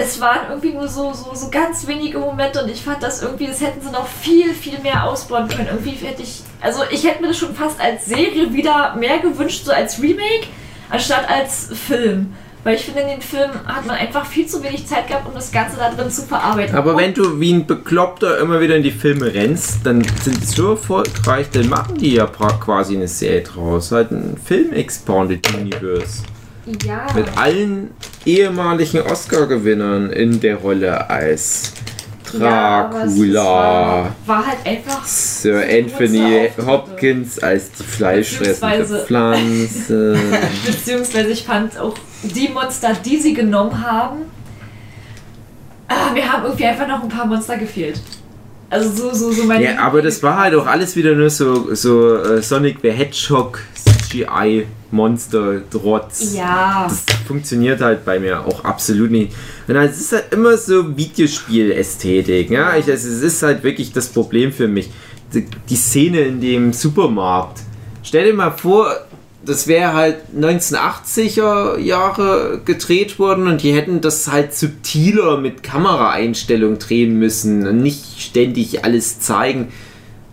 es 0.00 0.20
waren 0.20 0.48
irgendwie 0.48 0.72
nur 0.72 0.88
so, 0.88 1.12
so, 1.12 1.34
so 1.34 1.50
ganz 1.50 1.86
wenige 1.86 2.18
Momente 2.18 2.62
und 2.62 2.70
ich 2.70 2.82
fand 2.82 3.02
das 3.02 3.22
irgendwie, 3.22 3.46
das 3.46 3.60
hätten 3.60 3.82
sie 3.82 3.90
noch 3.90 4.06
viel, 4.06 4.54
viel 4.54 4.78
mehr 4.78 5.04
ausbauen 5.04 5.46
können. 5.48 5.68
Irgendwie 5.68 5.90
hätte 5.90 6.22
ich, 6.22 6.42
also 6.60 6.82
ich 6.90 7.04
hätte 7.04 7.20
mir 7.20 7.28
das 7.28 7.38
schon 7.38 7.54
fast 7.54 7.78
als 7.80 8.06
Serie 8.06 8.52
wieder 8.52 8.96
mehr 8.96 9.18
gewünscht, 9.18 9.64
so 9.64 9.72
als 9.72 10.00
Remake, 10.00 10.46
anstatt 10.88 11.28
als 11.28 11.68
Film. 11.86 12.32
Weil 12.64 12.74
ich 12.76 12.84
finde, 12.84 13.00
in 13.00 13.08
den 13.08 13.22
Filmen 13.22 13.54
hat 13.66 13.86
man 13.86 13.96
einfach 13.96 14.26
viel 14.26 14.46
zu 14.46 14.62
wenig 14.62 14.86
Zeit 14.86 15.08
gehabt, 15.08 15.26
um 15.26 15.34
das 15.34 15.50
Ganze 15.50 15.78
da 15.78 15.90
drin 15.90 16.10
zu 16.10 16.22
verarbeiten. 16.22 16.76
Aber 16.76 16.96
wenn 16.96 17.14
du 17.14 17.40
wie 17.40 17.54
ein 17.54 17.66
Bekloppter 17.66 18.38
immer 18.38 18.60
wieder 18.60 18.76
in 18.76 18.82
die 18.82 18.90
Filme 18.90 19.32
rennst, 19.32 19.78
dann 19.84 20.02
sind 20.22 20.42
die 20.42 20.46
so 20.46 20.72
erfolgreich, 20.72 21.48
dann 21.50 21.70
machen 21.70 21.96
die 21.96 22.14
ja 22.14 22.26
quasi 22.26 22.96
eine 22.96 23.08
Serie 23.08 23.42
draus. 23.42 23.92
Halt 23.92 24.10
ein 24.10 24.36
Film-Expanded 24.44 25.54
Universe. 25.54 26.22
Ja, 26.84 27.06
Mit 27.14 27.36
allen 27.36 27.90
ehemaligen 28.24 29.02
Oscar-Gewinnern 29.02 30.10
in 30.10 30.40
der 30.40 30.56
Rolle 30.56 31.08
als 31.10 31.72
ja, 32.38 32.88
Dracula. 32.88 33.44
war, 33.44 34.16
war 34.26 34.46
halt 34.46 34.58
einfach 34.64 35.04
Sir 35.04 35.62
Anthony. 35.68 36.48
Hopkins 36.64 37.38
als 37.40 37.72
die 37.72 37.82
fleischfressende 37.82 38.78
Beziehungsweise- 38.78 39.06
Pflanze. 39.06 40.18
Beziehungsweise 40.66 41.28
ich 41.30 41.42
fand 41.44 41.76
auch 41.78 41.94
die 42.22 42.48
Monster, 42.48 42.92
die 43.04 43.16
sie 43.16 43.34
genommen 43.34 43.84
haben, 43.84 44.18
ah, 45.88 46.12
mir 46.12 46.30
haben 46.32 46.44
irgendwie 46.44 46.66
einfach 46.66 46.86
noch 46.86 47.02
ein 47.02 47.08
paar 47.08 47.26
Monster 47.26 47.56
gefehlt. 47.56 48.00
Also 48.68 48.90
so, 48.90 49.12
so, 49.12 49.32
so 49.32 49.44
meine 49.44 49.64
Ja, 49.64 49.78
aber 49.80 50.00
das 50.00 50.22
war 50.22 50.38
halt 50.38 50.54
auch 50.54 50.66
alles 50.66 50.94
wieder 50.94 51.14
nur 51.16 51.30
so, 51.30 51.74
so 51.74 52.16
äh, 52.16 52.40
Sonic 52.40 52.78
the 52.82 52.90
Hedgehog 52.92 53.58
CGI 53.74 54.66
Monster 54.92 55.62
Trotz. 55.70 56.34
Ja, 56.34 56.86
Das 56.88 57.04
funktioniert 57.26 57.80
halt 57.80 58.04
bei 58.04 58.18
mir 58.18 58.44
auch 58.44 58.64
absolut 58.64 59.10
nicht. 59.10 59.32
Und 59.68 59.76
halt, 59.76 59.92
es 59.92 60.00
ist 60.00 60.12
halt 60.12 60.32
immer 60.32 60.56
so 60.56 60.96
Videospiel-Ästhetik. 60.96 62.50
Ja? 62.50 62.76
Ich, 62.76 62.86
also, 62.88 63.08
es 63.08 63.22
ist 63.22 63.42
halt 63.42 63.62
wirklich 63.62 63.92
das 63.92 64.08
Problem 64.08 64.52
für 64.52 64.68
mich. 64.68 64.90
Die, 65.32 65.46
die 65.68 65.76
Szene 65.76 66.22
in 66.22 66.40
dem 66.40 66.72
Supermarkt. 66.72 67.60
Stell 68.02 68.24
dir 68.24 68.34
mal 68.34 68.50
vor, 68.50 68.90
das 69.44 69.66
wäre 69.66 69.94
halt 69.94 70.16
1980er 70.38 71.78
Jahre 71.78 72.60
gedreht 72.64 73.18
worden 73.18 73.46
und 73.46 73.62
die 73.62 73.72
hätten 73.72 74.00
das 74.00 74.30
halt 74.30 74.54
subtiler 74.54 75.38
mit 75.38 75.62
Kameraeinstellung 75.62 76.78
drehen 76.78 77.18
müssen 77.18 77.66
und 77.66 77.82
nicht 77.82 78.20
ständig 78.20 78.84
alles 78.84 79.20
zeigen. 79.20 79.68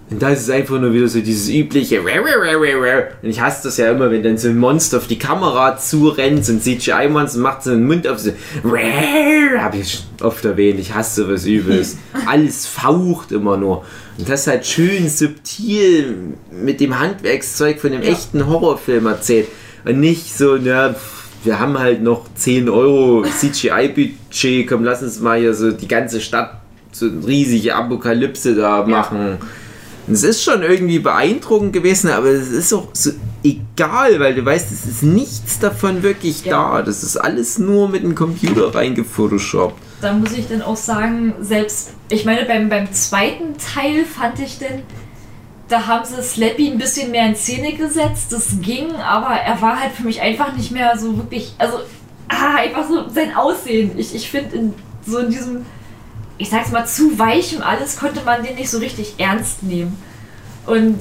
Und 0.10 0.22
da 0.22 0.30
ist 0.30 0.44
es 0.44 0.50
einfach 0.50 0.80
nur 0.80 0.94
wieder 0.94 1.08
so 1.10 1.20
dieses 1.20 1.50
übliche. 1.50 2.02
Und 3.22 3.30
ich 3.30 3.42
hasse 3.42 3.64
das 3.64 3.76
ja 3.76 3.92
immer, 3.92 4.10
wenn 4.10 4.24
dann 4.24 4.38
so 4.38 4.48
ein 4.48 4.58
Monster 4.58 4.98
auf 4.98 5.08
die 5.08 5.20
Kamera 5.20 5.78
zurennt, 5.78 6.46
so 6.46 6.54
ein 6.54 6.62
CGI-Monster 6.62 7.40
macht 7.40 7.64
so 7.64 7.72
einen 7.72 7.86
Mund 7.86 8.08
auf 8.08 8.18
so. 8.20 8.32
Habe 9.60 9.78
ich 9.78 10.06
oft 10.22 10.46
erwähnt, 10.46 10.80
ich 10.80 10.94
hasse 10.94 11.24
sowas 11.24 11.46
übelst. 11.46 11.98
Alles 12.26 12.66
faucht 12.66 13.34
immer 13.34 13.58
nur. 13.58 13.84
Und 14.18 14.30
das 14.30 14.42
ist 14.42 14.48
halt 14.48 14.66
schön 14.66 15.10
subtil 15.10 16.16
mit 16.52 16.80
dem 16.80 16.98
Handwerkszeug 16.98 17.80
von 17.80 17.92
dem 17.92 18.02
echten 18.02 18.48
Horrorfilm 18.48 19.08
erzählt. 19.08 19.48
Und 19.84 20.00
nicht 20.00 20.38
so, 20.38 20.58
na, 20.58 20.96
wir 21.44 21.60
haben 21.60 21.78
halt 21.78 22.02
noch 22.02 22.26
10 22.34 22.70
Euro 22.70 23.24
CGI-Budget, 23.24 24.68
komm, 24.68 24.86
lass 24.86 25.04
uns 25.04 25.20
mal 25.20 25.38
hier 25.38 25.54
so 25.54 25.72
die 25.72 25.88
ganze 25.88 26.22
Stadt 26.22 26.62
so 26.94 27.08
eine 27.08 27.28
riesige 27.28 27.76
Apokalypse 27.76 28.56
da 28.56 28.86
machen. 28.86 29.38
Und 30.08 30.14
Es 30.14 30.24
ist 30.24 30.42
schon 30.44 30.64
irgendwie 30.64 31.00
beeindruckend 31.00 31.74
gewesen, 31.74 32.10
aber 32.10 32.28
es 32.30 32.48
ist 32.50 32.74
auch 32.74 32.88
so 32.94 33.12
egal, 33.44 34.20
weil 34.20 34.36
du 34.36 34.46
weißt, 34.46 34.72
es 34.72 34.86
ist 34.86 35.04
nichts 35.04 35.60
davon 35.60 36.02
wirklich 36.04 36.46
Ja. 36.46 36.76
da. 36.78 36.82
Das 36.82 37.04
ist 37.04 37.18
alles 37.18 37.60
nur 37.60 37.90
mit 37.90 38.04
dem 38.04 38.16
Computer 38.16 38.74
reingefotoshoppt. 38.74 39.82
da 40.02 40.14
muss 40.14 40.32
ich 40.34 40.48
dann 40.48 40.62
auch 40.62 40.78
sagen, 40.78 41.34
selbst, 41.42 41.92
ich 42.10 42.24
meine, 42.26 42.46
beim, 42.46 42.70
beim 42.70 42.92
zweiten 42.94 43.56
Teil 43.58 44.06
fand 44.06 44.40
ich 44.40 44.60
denn, 44.60 44.84
da 45.70 45.88
haben 45.88 46.06
sie 46.06 46.22
Slappy 46.22 46.70
ein 46.72 46.78
bisschen 46.78 47.12
mehr 47.12 47.26
in 47.28 47.36
Szene 47.36 47.74
gesetzt, 47.74 48.32
das 48.32 48.62
ging, 48.62 48.96
aber 48.96 49.36
er 49.36 49.62
war 49.62 49.82
halt 49.82 49.92
für 49.94 50.04
mich 50.04 50.22
einfach 50.22 50.56
nicht 50.56 50.72
mehr 50.72 50.98
so 50.98 51.18
wirklich, 51.18 51.54
also, 51.58 51.80
ah, 52.30 52.56
einfach 52.58 52.88
so 52.88 53.10
sein 53.10 53.36
Aussehen. 53.36 53.92
Ich, 53.98 54.16
ich 54.16 54.30
finde, 54.30 54.56
in 54.56 54.74
so 55.06 55.18
in 55.18 55.30
diesem, 55.30 55.66
ich 56.38 56.50
sag's 56.50 56.72
mal, 56.72 56.86
zu 56.86 57.18
weichem 57.18 57.62
alles 57.62 57.98
konnte 57.98 58.22
man 58.24 58.44
den 58.44 58.56
nicht 58.56 58.70
so 58.70 58.78
richtig 58.80 59.16
ernst 59.18 59.64
nehmen. 59.64 59.98
Und 60.66 61.00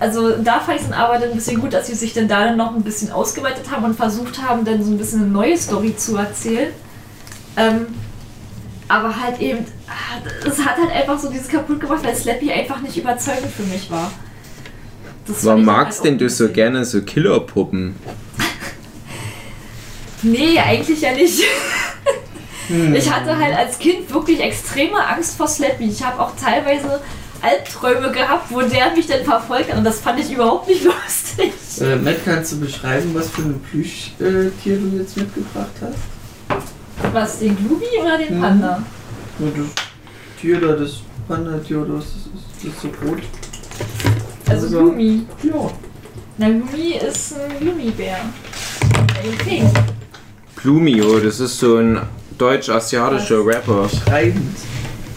also 0.00 0.36
da 0.42 0.58
fand 0.58 0.80
ich 0.80 0.86
es 0.86 0.92
aber 0.92 1.18
dann 1.18 1.30
ein 1.30 1.36
bisschen 1.36 1.60
gut, 1.60 1.72
dass 1.72 1.86
sie 1.86 1.94
sich 1.94 2.12
dann 2.12 2.26
da 2.26 2.46
dann 2.46 2.56
noch 2.56 2.74
ein 2.74 2.82
bisschen 2.82 3.12
ausgeweitet 3.12 3.70
haben 3.70 3.84
und 3.84 3.94
versucht 3.94 4.42
haben, 4.42 4.64
dann 4.64 4.82
so 4.82 4.90
ein 4.90 4.98
bisschen 4.98 5.22
eine 5.22 5.30
neue 5.30 5.56
Story 5.56 5.94
zu 5.96 6.16
erzählen. 6.16 6.72
Ähm, 7.56 7.86
aber 8.88 9.20
halt 9.20 9.40
eben, 9.40 9.64
es 10.44 10.58
hat 10.58 10.76
halt 10.76 10.90
einfach 10.90 11.18
so 11.18 11.30
dieses 11.30 11.48
kaputt 11.48 11.80
gemacht, 11.80 12.02
weil 12.02 12.16
Slappy 12.16 12.50
einfach 12.50 12.80
nicht 12.80 12.96
überzeugend 12.96 13.52
für 13.52 13.62
mich 13.62 13.90
war. 13.90 14.10
Das 15.26 15.44
Warum 15.44 15.64
magst 15.64 16.00
halt 16.00 16.10
denn 16.10 16.18
du 16.18 16.28
so 16.28 16.48
gerne 16.48 16.84
so 16.84 17.02
Killerpuppen? 17.02 17.94
Nee, 20.24 20.56
eigentlich 20.56 21.00
ja 21.00 21.12
nicht. 21.12 21.42
Hm. 22.72 22.94
Ich 22.94 23.10
hatte 23.12 23.36
halt 23.38 23.54
als 23.56 23.78
Kind 23.78 24.12
wirklich 24.12 24.40
extreme 24.40 25.04
Angst 25.06 25.36
vor 25.36 25.46
Slappy. 25.46 25.84
Ich 25.88 26.02
habe 26.02 26.20
auch 26.20 26.32
teilweise 26.36 27.00
Albträume 27.42 28.10
gehabt, 28.12 28.50
wo 28.50 28.60
der 28.62 28.92
mich 28.96 29.06
dann 29.06 29.24
verfolgt 29.24 29.70
hat 29.70 29.78
und 29.78 29.84
das 29.84 30.00
fand 30.00 30.20
ich 30.20 30.32
überhaupt 30.32 30.68
nicht 30.68 30.84
lustig. 30.84 31.52
Äh, 31.80 31.96
Matt, 31.96 32.24
kannst 32.24 32.52
du 32.52 32.60
beschreiben, 32.60 33.10
was 33.14 33.28
für 33.30 33.42
ein 33.42 33.60
Plüschtier 33.70 34.52
du 34.64 34.96
jetzt 34.98 35.16
mitgebracht 35.16 35.70
hast? 35.80 37.12
Was, 37.12 37.38
den 37.40 37.56
Glubi 37.56 37.84
oder 38.00 38.16
den 38.18 38.36
Mhm. 38.38 38.40
Panda? 38.42 38.82
Nur 39.38 39.50
das 39.50 39.66
Tier 40.40 40.60
da, 40.60 40.72
das 40.74 41.00
Panda-Tier 41.28 41.80
oder 41.82 41.94
was 41.98 42.04
das 42.04 42.14
ist, 42.14 42.64
das 42.64 42.74
ist 42.74 42.82
so 42.82 42.88
rot. 43.08 43.18
Also 44.48 44.66
Also- 44.66 44.78
Gloomy. 44.78 45.26
Ja. 45.42 45.70
Na, 46.38 46.46
Gloomy 46.48 46.94
ist 46.94 47.34
ein 47.34 47.58
Gloomy-Bär. 47.60 48.18
Pink. 49.44 49.68
Plumio, 50.56 51.18
das 51.20 51.40
ist 51.40 51.58
so 51.58 51.76
ein 51.76 52.00
deutsch-asiatischer 52.42 53.44
Rapper. 53.46 53.88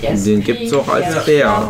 Ist 0.01 0.25
Den 0.27 0.43
gibt's 0.43 0.71
auch 0.73 0.87
als 0.87 1.25
Bär. 1.25 1.69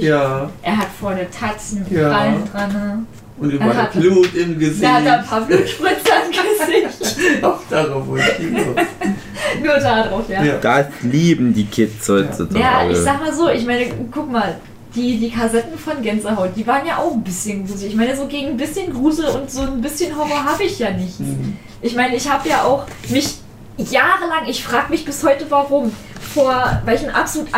Ja. 0.00 0.50
Er 0.62 0.76
hat 0.78 0.86
vorne 0.98 1.26
Tatzen 1.30 1.80
mit 1.80 1.92
Ja. 1.92 2.08
Krallen 2.10 2.42
dran. 2.50 2.72
ne? 2.72 3.06
Und 3.36 3.50
überall 3.50 3.76
hat- 3.76 3.92
Blut 3.92 4.32
im 4.34 4.58
Gesicht. 4.58 4.82
Der 4.82 4.94
hat 4.94 5.06
ein 5.06 5.24
paar 5.26 5.40
Blutspritzer 5.42 6.14
im 6.24 6.30
Gesicht. 6.88 7.44
Auch 7.44 7.58
darauf 7.68 8.06
wollte 8.06 8.30
ich. 8.40 8.50
Nur 9.64 9.74
da 9.78 10.06
drauf, 10.06 10.22
ja. 10.28 10.42
Ja. 10.42 10.56
Das 10.58 10.86
lieben 11.02 11.52
die 11.52 11.66
Kids 11.66 12.08
heutzutage. 12.08 12.58
Ja, 12.60 12.88
ich 12.88 12.96
sag 12.96 13.20
mal 13.20 13.34
so, 13.34 13.48
ich 13.50 13.66
meine, 13.66 13.86
guck 14.12 14.30
mal, 14.30 14.56
die, 14.94 15.18
die 15.18 15.30
Kassetten 15.30 15.76
von 15.76 16.00
Gänsehaut, 16.00 16.50
die 16.56 16.66
waren 16.66 16.86
ja 16.86 16.98
auch 16.98 17.12
ein 17.12 17.24
bisschen 17.24 17.66
gruselig. 17.66 17.90
Ich 17.92 17.98
meine, 17.98 18.16
so 18.16 18.26
gegen 18.28 18.50
ein 18.50 18.56
bisschen 18.56 18.92
Grusel 18.94 19.26
und 19.26 19.50
so 19.50 19.62
ein 19.62 19.80
bisschen 19.82 20.16
Horror 20.16 20.44
habe 20.44 20.62
ich 20.62 20.78
ja 20.78 20.90
nicht. 20.92 21.18
Mhm. 21.20 21.56
Ich 21.82 21.94
meine, 21.96 22.14
ich 22.16 22.30
habe 22.30 22.48
ja 22.48 22.62
auch 22.62 22.86
mich 23.10 23.34
jahrelang, 23.76 24.46
ich 24.46 24.64
frage 24.64 24.90
mich 24.90 25.04
bis 25.04 25.22
heute 25.24 25.46
warum, 25.50 25.94
vor, 26.34 26.82
weil 26.84 26.96
ich 26.96 27.02
ein 27.02 27.14
absolut, 27.14 27.48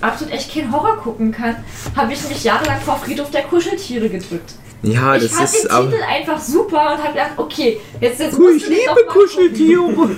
absolut 0.00 0.32
echt 0.32 0.52
kein 0.52 0.72
Horror 0.72 0.96
gucken 0.98 1.32
kann, 1.32 1.56
habe 1.94 2.12
ich 2.12 2.28
mich 2.28 2.44
jahrelang 2.44 2.80
vor 2.80 2.96
Friedhof 2.96 3.30
der 3.30 3.42
Kuscheltiere 3.44 4.08
gedrückt. 4.08 4.54
ja, 4.82 5.16
ich 5.16 5.22
das 5.24 5.32
fand 5.32 5.52
den 5.52 5.60
ist 5.60 5.70
aber. 5.70 5.90
Titel 5.90 6.02
einfach 6.02 6.40
super 6.40 6.94
und 6.94 7.02
habe 7.02 7.12
gedacht, 7.12 7.32
okay, 7.36 7.80
jetzt, 8.00 8.20
jetzt 8.20 8.38
musst 8.38 8.56
ich 8.56 8.64
den 8.64 8.72
liebe. 8.72 9.06
Kuscheltiere. 9.08 10.10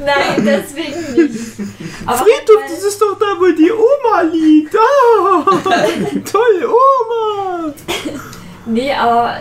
Nein, 0.00 0.44
deswegen 0.44 1.14
nicht. 1.14 1.38
Aber 2.04 2.18
Friedhof, 2.18 2.62
das 2.68 2.82
ist 2.82 3.00
doch 3.00 3.16
da, 3.18 3.26
wo 3.38 3.46
die 3.52 3.70
Oma 3.70 4.22
liegt. 4.22 4.74
Ah, 4.76 5.44
toll, 6.30 6.64
Oma. 6.66 7.72
Nee, 8.66 8.92
aber 8.92 9.36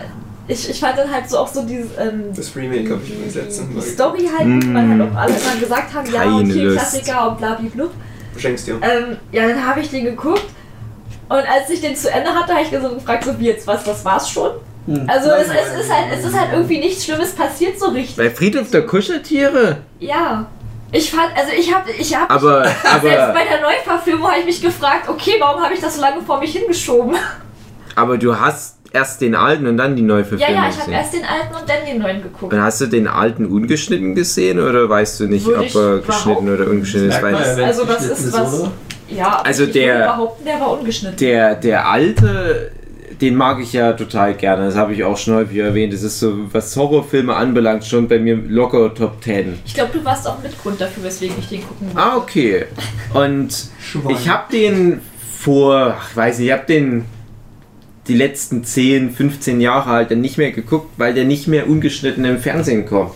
ich, 0.48 0.70
ich 0.70 0.80
fand 0.80 0.98
dann 0.98 1.12
halt 1.12 1.30
so 1.30 1.38
auch 1.38 1.48
so 1.48 1.64
dieses 1.64 1.92
ähm, 1.98 2.26
Das 2.36 2.56
Remake 2.56 2.90
habe 2.92 3.02
ich 3.04 3.18
mir 3.18 3.26
das 3.26 3.36
letzte 3.36 3.64
Mal 3.64 3.82
Story 3.82 4.30
halt, 4.38 4.48
Mm. 4.48 4.74
weil 4.76 4.90
halt 4.90 5.02
auch 5.12 5.16
alle 5.16 5.34
immer 5.34 5.60
gesagt 5.60 5.94
haben, 5.94 6.12
ja, 6.12 6.24
Keine 6.24 6.36
okay, 6.36 6.64
Lust. 6.64 6.78
Klassiker 6.78 7.30
und 7.30 7.38
blablabla. 7.38 7.86
Schenkst 8.38 8.68
dir. 8.68 8.80
Ähm, 8.82 9.18
ja, 9.32 9.48
dann 9.48 9.66
habe 9.66 9.82
ich 9.82 9.90
den 9.90 10.06
geguckt 10.06 10.46
und 11.30 11.38
als 11.38 11.70
ich 11.70 11.82
den 11.82 11.96
zu 11.96 12.12
Ende 12.12 12.30
hatte, 12.34 12.54
habe 12.54 12.64
ich 12.64 12.70
so 12.70 12.90
gefragt, 12.96 13.24
so 13.24 13.40
wie 13.40 13.46
jetzt, 13.46 13.66
was, 13.68 13.84
das 13.84 14.04
war's 14.04 14.30
schon? 14.30 14.52
Hm. 14.88 15.06
Also 15.08 15.30
es, 15.32 15.48
es, 15.48 15.86
ist 15.86 15.94
halt, 15.94 16.08
es 16.14 16.26
ist 16.26 16.38
halt 16.38 16.50
irgendwie 16.54 16.80
nichts 16.80 17.06
Schlimmes 17.06 17.34
passiert 17.34 17.80
so 17.80 17.88
richtig. 17.90 18.18
Bei 18.18 18.30
Friedhof 18.30 18.72
der 18.72 18.86
Kuscheltiere? 18.86 19.78
Ja. 20.00 20.48
Ich 20.92 21.10
fand, 21.10 21.30
also 21.38 21.52
ich 21.58 21.74
habe, 21.74 21.90
ich 21.92 22.14
habe 22.16 22.30
Aber, 22.30 22.64
selbst 23.02 23.20
aber, 23.20 23.34
bei 23.34 23.46
der 23.46 23.62
Neuverfilmung 23.62 24.28
habe 24.28 24.40
ich 24.40 24.46
mich 24.46 24.62
gefragt, 24.62 25.08
okay, 25.08 25.36
warum 25.40 25.64
habe 25.64 25.74
ich 25.74 25.80
das 25.80 25.96
so 25.96 26.02
lange 26.02 26.22
vor 26.22 26.40
mich 26.40 26.52
hingeschoben? 26.52 27.16
Aber 27.96 28.18
du 28.18 28.38
hast 28.38 28.78
erst 28.94 29.22
den 29.22 29.36
alten 29.36 29.68
und 29.68 29.78
dann 29.78 29.96
die 29.96 30.02
Ja, 30.02 30.08
Neuverfilmung 30.08 30.48
ja, 30.64 30.70
ich 30.70 30.80
habe 30.82 30.92
erst 30.92 31.14
den 31.14 31.24
alten 31.24 31.56
und 31.56 31.70
dann 31.70 31.86
den 31.88 32.00
neuen 32.02 32.22
geguckt. 32.22 32.54
Und 32.54 32.62
hast 32.62 32.82
du 32.82 32.88
den 32.88 33.08
alten 33.08 33.46
ungeschnitten 33.46 34.16
gesehen 34.16 34.60
oder 34.60 34.90
weißt 34.90 35.20
du 35.22 35.28
nicht, 35.28 35.46
Würde 35.46 35.62
ob 35.62 35.76
er 35.76 36.00
geschnitten 36.00 36.50
oder 36.54 36.68
ungeschnitten 36.68 37.10
ist? 37.10 37.22
Weil 37.22 37.34
ja, 37.34 37.66
Also 37.66 37.86
das 37.86 38.06
ist 38.06 38.34
was- 38.34 38.60
oder? 38.62 38.72
Ja, 39.10 39.42
Also 39.44 39.64
ich 39.66 39.72
der- 39.74 39.94
würde 39.96 40.06
behaupten, 40.08 40.46
der 40.46 40.60
war 40.60 40.72
ungeschnitten. 40.80 41.18
der, 41.18 41.56
der 41.56 41.90
alte, 41.90 42.72
den 43.20 43.36
mag 43.36 43.60
ich 43.62 43.74
ja 43.74 43.92
total 43.94 44.34
gerne. 44.36 44.66
Das 44.66 44.76
habe 44.76 44.94
ich 44.94 45.04
auch 45.04 45.18
schon 45.18 45.36
häufig 45.36 45.58
erwähnt. 45.58 45.94
Das 45.94 46.02
ist 46.02 46.20
so, 46.20 46.34
was 46.52 46.76
Horrorfilme 46.78 47.36
anbelangt, 47.36 47.86
schon 47.86 48.08
bei 48.08 48.20
mir 48.20 48.36
locker 48.36 48.94
Top 48.94 49.22
10. 49.24 49.60
ich 49.66 49.74
glaube, 49.74 49.92
du 49.94 50.04
warst 50.06 50.28
auch 50.28 50.42
Mitgrund 50.42 50.80
dafür, 50.82 51.04
weswegen 51.04 51.36
ich 51.40 51.48
den 51.50 51.62
gucken 51.62 51.88
wollte. 51.88 52.00
Ah, 52.00 52.18
okay. 52.18 52.66
Und 53.14 53.68
ich 54.10 54.30
habe 54.30 54.44
den 54.52 55.02
vor, 55.40 55.96
ach, 56.00 56.10
ich 56.12 56.18
weiß 56.18 56.40
nicht, 56.40 56.48
ich 56.48 56.54
habe 56.54 56.66
den 56.68 57.06
die 58.08 58.16
letzten 58.16 58.64
10, 58.64 59.12
15 59.12 59.62
Jahre 59.62 59.90
halt 59.90 60.12
dann 60.12 60.22
nicht 60.22 60.38
mehr 60.38 60.52
geguckt, 60.52 60.90
weil 60.98 61.14
der 61.14 61.24
nicht 61.26 61.48
mehr 61.48 61.70
ungeschnitten 61.70 62.26
im 62.26 62.40
Fernsehen 62.40 62.86
kommt. 62.86 63.12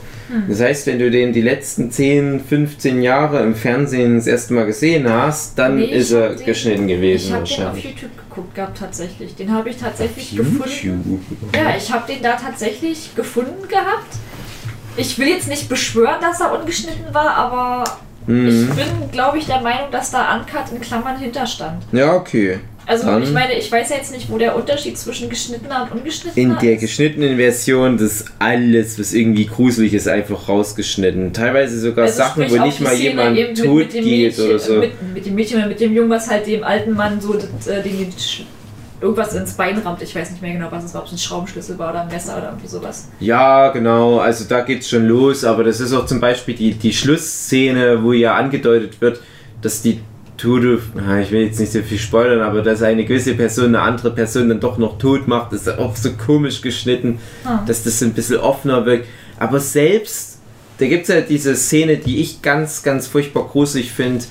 Das 0.50 0.60
heißt, 0.60 0.88
wenn 0.88 0.98
du 0.98 1.12
den 1.12 1.34
die 1.34 1.42
letzten 1.42 1.92
10, 1.92 2.40
15 2.40 3.02
Jahre 3.04 3.44
im 3.44 3.54
Fernsehen 3.56 4.16
das 4.18 4.26
erste 4.26 4.54
Mal 4.56 4.66
gesehen 4.66 5.08
hast, 5.08 5.58
dann 5.60 5.76
Nee, 5.78 5.84
ich 5.86 5.92
ist 5.92 6.12
er 6.12 6.36
den- 6.36 6.46
geschnitten 6.46 6.90
Ich 6.90 6.96
gewesen 6.96 7.34
habe 7.36 7.44
den 7.46 7.64
auf. 7.68 7.78
YouTube 7.78 8.10
geguckt 8.30 8.56
gehabt 8.56 8.78
tatsächlich. 8.80 9.36
Den 9.36 9.52
habe 9.54 9.70
ich 9.70 9.78
tatsächlich 9.78 10.36
gefunden. 10.36 10.64
YouTube. 10.82 11.20
Ja, 11.56 11.76
ich 11.78 11.92
habe 11.94 12.12
den 12.12 12.24
da 12.24 12.34
tatsächlich 12.38 13.12
gefunden 13.16 13.68
gehabt. 13.68 14.16
Ich 14.98 15.18
will 15.20 15.28
jetzt 15.28 15.48
nicht 15.48 15.70
beschwören, 15.70 16.20
dass 16.22 16.42
er 16.42 16.60
ungeschnitten 16.60 17.14
war, 17.14 17.30
aber 17.36 17.84
ich 18.28 18.34
Mhm. 18.34 18.70
bin, 18.76 19.12
glaube 19.12 19.38
ich, 19.38 19.46
der 19.46 19.62
Meinung, 19.62 19.92
dass 19.92 20.10
da 20.10 20.36
Uncut 20.38 20.72
in 20.74 20.82
Klammern 20.82 21.18
hinterstand. 21.20 21.84
Ja, 21.92 22.14
okay. 22.16 22.60
Also 22.88 23.06
Dann- 23.08 23.24
ich 23.24 23.32
meine, 23.32 23.54
ich 23.58 23.72
weiß 23.72 23.90
ja 23.90 23.96
jetzt 23.98 24.12
nicht, 24.14 24.30
wo 24.30 24.38
der 24.38 24.56
Unterschied 24.56 24.98
zwischen 24.98 25.28
geschnittener 25.30 25.84
und 25.92 25.98
ungeschnittener 26.00 26.38
In 26.54 26.58
der 26.62 26.76
ist. 26.76 26.82
geschnittenen 26.82 27.38
Version, 27.38 27.98
das 27.98 28.26
alles, 28.38 29.00
was 29.00 29.14
irgendwie 29.14 29.46
gruselig 29.48 29.94
ist, 29.94 30.08
einfach 30.08 30.48
rausgeschnitten. 30.48 31.34
Teilweise 31.34 31.80
sogar 31.80 32.06
Also 32.06 32.18
Sachen, 32.18 32.50
wo 32.50 32.56
nicht 32.64 32.82
mal 32.82 32.94
jemand 32.94 33.36
mit- 33.36 33.58
tot 33.58 33.76
mit 33.78 33.94
dem 33.94 34.04
geht 34.04 34.38
Mädchen, 34.38 34.46
oder 34.50 34.60
so. 34.60 34.74
Mit, 34.76 34.92
mit 35.14 35.26
dem 35.26 35.36
Mädchen 35.36 35.58
oder 35.60 35.68
mit 35.68 35.80
dem 35.80 35.94
Jungen, 35.96 36.10
was 36.12 36.30
halt 36.30 36.46
dem 36.46 36.64
alten 36.64 36.94
Mann 36.94 37.20
so 37.20 37.34
das, 37.34 37.68
äh, 37.68 37.82
den, 37.82 38.14
irgendwas 39.02 39.34
ins 39.34 39.54
Bein 39.54 39.78
rammt. 39.80 40.02
Ich 40.02 40.16
weiß 40.16 40.32
nicht 40.32 40.42
mehr 40.42 40.54
genau, 40.54 40.68
was 40.72 40.84
es 40.86 40.94
war, 40.94 41.02
ob 41.02 41.08
es 41.08 41.14
ein 41.14 41.18
Schraubenschlüssel 41.18 41.78
war 41.80 41.90
oder 41.90 42.02
ein 42.04 42.08
Messer 42.08 42.38
oder 42.38 42.48
irgendwie 42.50 42.68
sowas. 42.68 43.10
Ja, 43.20 43.70
genau, 43.70 44.20
also 44.20 44.46
da 44.48 44.62
geht's 44.62 44.90
schon 44.90 45.06
los, 45.08 45.44
aber 45.44 45.64
das 45.64 45.80
ist 45.80 45.92
auch 45.94 46.06
zum 46.06 46.20
Beispiel 46.20 46.56
die, 46.56 46.74
die 46.74 46.94
Schlussszene, 46.94 48.04
wo 48.04 48.14
ja 48.14 48.36
angedeutet 48.36 49.02
wird, 49.02 49.20
dass 49.62 49.82
die 49.82 50.00
Ah, 50.44 51.20
ich 51.20 51.32
will 51.32 51.46
jetzt 51.46 51.60
nicht 51.60 51.72
so 51.72 51.82
viel 51.82 51.98
spoilern, 51.98 52.42
aber 52.42 52.62
dass 52.62 52.82
eine 52.82 53.06
gewisse 53.06 53.34
Person 53.36 53.68
eine 53.68 53.82
andere 53.82 54.12
Person 54.12 54.50
dann 54.50 54.60
doch 54.60 54.78
noch 54.78 54.98
tot 54.98 55.28
macht, 55.28 55.54
ist 55.54 55.68
auch 55.70 55.96
so 55.96 56.12
komisch 56.14 56.62
geschnitten, 56.62 57.20
Ah. 57.46 57.64
dass 57.66 57.84
das 57.84 58.02
ein 58.04 58.14
bisschen 58.14 58.38
offener 58.38 58.86
wirkt. 58.86 59.08
Aber 59.40 59.60
selbst, 59.60 60.40
da 60.78 60.88
gibt's 60.88 61.08
ja 61.10 61.22
diese 61.22 61.56
Szene, 61.56 61.98
die 61.98 62.20
ich 62.22 62.42
ganz, 62.42 62.84
ganz 62.84 63.08
furchtbar 63.08 63.48
gruselig 63.52 63.92
finde, 63.92 64.26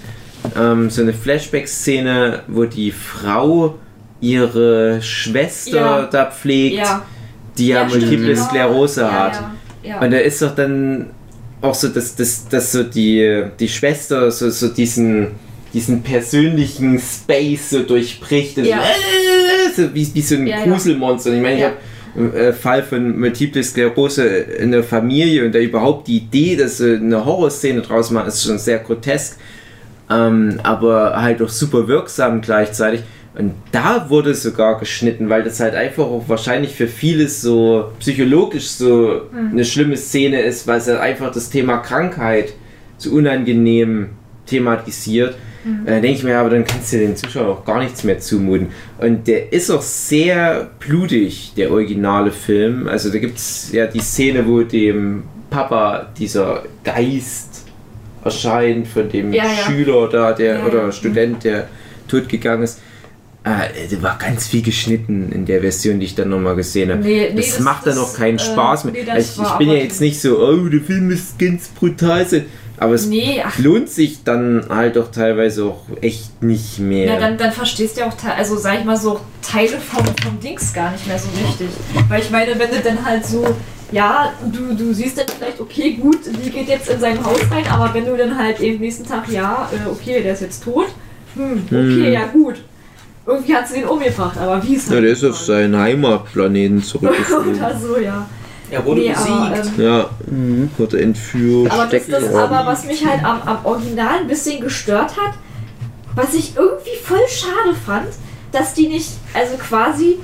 ähm, 0.58 0.90
so 0.90 1.00
eine 1.02 1.14
Flashback-Szene, 1.14 2.42
wo 2.48 2.64
die 2.64 2.90
Frau 2.92 3.78
ihre 4.20 5.00
Schwester 5.02 5.76
Ja. 5.76 6.06
da 6.06 6.30
pflegt 6.30 6.76
Ja, 6.76 7.02
die 7.58 7.68
ja, 7.68 7.88
stimmt, 7.88 8.04
multiple. 8.06 8.36
Sklerose 8.36 9.00
ja, 9.02 9.12
hat. 9.12 9.32
Ja, 9.82 9.90
ja. 9.90 10.00
Und 10.00 10.10
da 10.10 10.18
ist 10.18 10.40
doch 10.42 10.54
dann 10.54 11.10
auch 11.60 11.74
so, 11.74 11.88
dass, 11.88 12.14
dass, 12.14 12.46
dass 12.48 12.72
so 12.72 12.82
die, 12.82 13.44
die 13.58 13.68
Schwester 13.68 14.30
so, 14.30 14.50
so 14.50 14.68
diesen, 14.68 15.28
diesen 15.74 16.02
persönlichen 16.02 16.98
Space 16.98 17.70
so 17.70 17.82
durchbricht. 17.82 18.56
und 18.58 18.64
Ja. 18.64 18.80
So, 19.74 19.82
äh, 19.82 19.86
so 19.88 19.94
wie, 19.94 20.08
wie 20.14 20.22
so 20.22 20.36
ein 20.36 20.46
Ja. 20.46 20.64
Gruselmonster. 20.64 21.32
Ich 21.34 21.42
meine, 21.42 21.58
ich 21.58 21.64
habe 21.64 21.76
im 22.16 22.32
äh, 22.34 22.52
Fall 22.52 22.82
von 22.84 23.18
Multiple 23.18 23.62
Sklerose 23.62 24.24
in 24.24 24.70
der 24.70 24.84
Familie 24.84 25.44
und 25.44 25.52
da 25.54 25.58
überhaupt 25.58 26.06
die 26.06 26.18
Idee, 26.18 26.56
dass 26.56 26.78
sie 26.78 26.96
eine 26.96 27.24
Horrorszene 27.24 27.82
draus 27.82 28.10
machen, 28.12 28.28
ist 28.28 28.44
schon 28.44 28.58
sehr 28.58 28.78
grotesk. 28.78 29.36
Ähm, 30.08 30.60
aber 30.62 31.20
halt 31.20 31.42
auch 31.42 31.48
super 31.48 31.88
wirksam 31.88 32.40
gleichzeitig. 32.40 33.00
Und 33.36 33.54
da 33.72 34.08
wurde 34.10 34.32
sogar 34.34 34.78
geschnitten, 34.78 35.28
weil 35.28 35.42
das 35.42 35.58
halt 35.58 35.74
einfach 35.74 36.04
auch 36.04 36.22
wahrscheinlich 36.28 36.72
für 36.76 36.86
vieles 36.86 37.42
so 37.42 37.90
psychologisch 37.98 38.68
so 38.68 39.22
eine 39.50 39.64
schlimme 39.64 39.96
Szene 39.96 40.40
ist, 40.42 40.68
weil 40.68 40.78
es 40.78 40.86
halt 40.86 41.00
einfach 41.00 41.32
das 41.32 41.50
Thema 41.50 41.78
Krankheit 41.78 42.52
so 42.96 43.10
unangenehm 43.10 44.10
thematisiert. 44.46 45.34
Mhm. 45.64 45.86
Da 45.86 45.92
denke 45.92 46.08
ich 46.18 46.22
mir, 46.24 46.38
aber 46.38 46.50
dann 46.50 46.64
kannst 46.64 46.92
du 46.92 46.98
den 46.98 47.16
Zuschauern 47.16 47.48
auch 47.48 47.64
gar 47.64 47.82
nichts 47.82 48.04
mehr 48.04 48.18
zumuten. 48.20 48.68
Und 48.98 49.26
der 49.26 49.52
ist 49.52 49.70
auch 49.70 49.82
sehr 49.82 50.70
blutig, 50.78 51.52
der 51.56 51.70
originale 51.70 52.30
Film. 52.30 52.86
Also 52.88 53.10
da 53.10 53.18
gibt 53.18 53.38
es 53.38 53.70
ja 53.72 53.86
die 53.86 54.00
Szene, 54.00 54.46
wo 54.46 54.62
dem 54.62 55.24
Papa 55.50 56.08
dieser 56.18 56.64
Geist 56.82 57.64
erscheint 58.24 58.88
von 58.88 59.08
dem 59.08 59.32
Ja, 59.32 59.44
ja. 59.44 59.50
Schüler 59.66 60.08
da, 60.08 60.32
der 60.32 60.58
Ja, 60.58 60.66
oder 60.66 60.82
ja. 60.86 60.92
Student, 60.92 61.44
der 61.44 61.68
tot 62.08 62.28
gegangen 62.28 62.62
ist. 62.64 62.80
Äh, 63.44 63.88
da 63.94 64.02
war 64.02 64.18
ganz 64.18 64.46
viel 64.46 64.62
geschnitten 64.62 65.30
in 65.30 65.44
der 65.44 65.60
Version, 65.60 66.00
die 66.00 66.06
ich 66.06 66.14
dann 66.14 66.30
nochmal 66.30 66.56
gesehen 66.56 66.90
habe. 66.90 67.02
Nee, 67.02 67.28
nee, 67.30 67.36
das, 67.36 67.56
das- 67.56 67.60
macht 67.60 67.86
dann 67.86 67.98
auch 67.98 68.14
keinen 68.16 68.38
äh, 68.38 68.42
Spaß 68.42 68.84
mehr. 68.84 68.94
nee, 68.94 69.04
das 69.04 69.36
ich, 69.36 69.42
ich 69.42 69.52
bin 69.58 69.68
ja 69.68 69.74
jetzt 69.74 70.00
nicht 70.00 70.18
so, 70.18 70.38
oh, 70.38 70.56
der 70.68 70.80
Film 70.80 71.10
ist 71.10 71.38
ganz 71.38 71.68
brutal. 71.68 72.26
sein. 72.26 72.46
Aber 72.76 72.94
es 72.94 73.06
Nee, 73.06 73.42
lohnt 73.58 73.88
sich 73.88 74.24
dann 74.24 74.66
halt 74.68 74.96
doch 74.96 75.10
teilweise 75.12 75.64
auch 75.64 75.82
echt 76.00 76.42
nicht 76.42 76.78
mehr. 76.80 77.06
ja, 77.14 77.20
dann, 77.20 77.38
dann 77.38 77.52
verstehst 77.52 77.96
du 77.96 78.00
ja 78.00 78.08
auch, 78.08 78.36
also 78.36 78.56
sag 78.56 78.80
ich 78.80 78.84
mal 78.84 78.96
so, 78.96 79.20
Teile 79.42 79.78
vom, 79.78 80.04
vom 80.22 80.40
Dings 80.40 80.72
gar 80.72 80.90
nicht 80.90 81.06
mehr 81.06 81.18
so 81.18 81.28
richtig. 81.46 81.68
Weil 82.08 82.20
ich 82.20 82.30
meine, 82.30 82.58
wenn 82.58 82.70
du 82.70 82.80
dann 82.82 83.04
halt 83.04 83.24
so, 83.24 83.46
ja, 83.92 84.32
du, 84.52 84.74
du 84.74 84.92
siehst 84.92 85.18
dann 85.18 85.26
vielleicht, 85.28 85.60
okay, 85.60 85.92
gut, 85.92 86.18
die 86.26 86.50
geht 86.50 86.68
jetzt 86.68 86.88
in 86.88 86.98
sein 86.98 87.24
Haus 87.24 87.38
rein, 87.50 87.64
aber 87.70 87.94
wenn 87.94 88.06
du 88.06 88.16
dann 88.16 88.36
halt 88.36 88.58
eben 88.58 88.80
nächsten 88.80 89.06
Tag, 89.06 89.28
ja, 89.28 89.68
äh, 89.72 89.88
okay, 89.88 90.20
der 90.22 90.32
ist 90.32 90.40
jetzt 90.42 90.64
tot, 90.64 90.86
hm, 91.36 91.62
okay, 91.66 92.06
Hm. 92.06 92.12
ja 92.12 92.26
gut. 92.26 92.56
Irgendwie 93.26 93.54
hat 93.54 93.66
sie 93.68 93.74
den 93.80 93.84
umgebracht, 93.88 94.36
aber 94.36 94.62
wie 94.62 94.74
ist 94.74 94.90
ja, 94.90 95.00
der 95.00 95.10
ist 95.10 95.24
auf 95.24 95.38
seinen 95.38 95.76
Heimatplaneten 95.78 96.82
zurückgeflogen. 96.82 97.54
Oder 97.54 97.78
so, 97.78 97.98
ja. 97.98 98.28
Er 98.70 98.84
wurde 98.84 99.00
Nee, 99.02 99.10
besiegt. 99.10 99.30
aber, 99.30 99.56
ähm, 99.56 99.72
ja, 99.78 100.10
wurde 100.78 101.00
entführt. 101.02 101.70
Aber, 101.70 101.86
das, 101.86 102.06
das, 102.06 102.22
worden. 102.32 102.36
aber 102.54 102.66
was 102.66 102.84
mich 102.84 103.04
halt 103.06 103.24
am, 103.24 103.42
am 103.42 103.64
Original 103.64 104.18
ein 104.20 104.26
bisschen 104.28 104.60
gestört 104.60 105.16
hat, 105.16 105.34
was 106.14 106.34
ich 106.34 106.56
irgendwie 106.56 106.96
voll 107.02 107.26
schade 107.28 107.74
fand, 107.86 108.06
dass 108.52 108.74
die 108.74 108.88
nicht, 108.88 109.10
also 109.34 109.56
quasi 109.56 110.18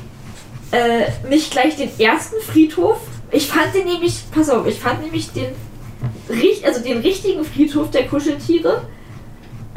äh, 0.72 1.28
nicht 1.28 1.50
gleich 1.50 1.76
den 1.76 1.90
ersten 1.98 2.36
Friedhof. 2.40 2.98
Ich 3.32 3.46
fand 3.48 3.74
den 3.74 3.86
nämlich, 3.86 4.22
pass 4.32 4.48
auf, 4.50 4.66
ich 4.66 4.78
fand 4.80 5.02
nämlich 5.02 5.30
den, 5.32 5.46
richt- 6.28 6.64
also 6.64 6.80
den 6.82 6.98
richtigen 6.98 7.44
Friedhof 7.44 7.90
der 7.90 8.06
Kuscheltiere, 8.06 8.82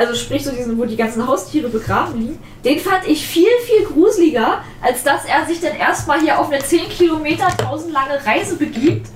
also 0.03 0.15
sprich 0.19 0.43
so 0.43 0.51
diesen, 0.51 0.77
wo 0.77 0.85
die 0.85 0.97
ganzen 0.97 1.25
Haustiere 1.27 1.69
begraben 1.69 2.19
liegen, 2.19 2.39
den 2.63 2.79
fand 2.79 3.07
ich 3.07 3.25
viel, 3.25 3.47
viel 3.65 3.85
gruseliger, 3.85 4.63
als 4.81 5.03
dass 5.03 5.25
er 5.25 5.45
sich 5.45 5.59
dann 5.61 5.75
erstmal 5.75 6.19
hier 6.19 6.39
auf 6.39 6.51
eine 6.51 6.59
10 6.59 6.89
Kilometer, 6.89 7.47
1000 7.47 7.93
lange 7.93 8.25
Reise 8.25 8.57
begibt, 8.57 9.07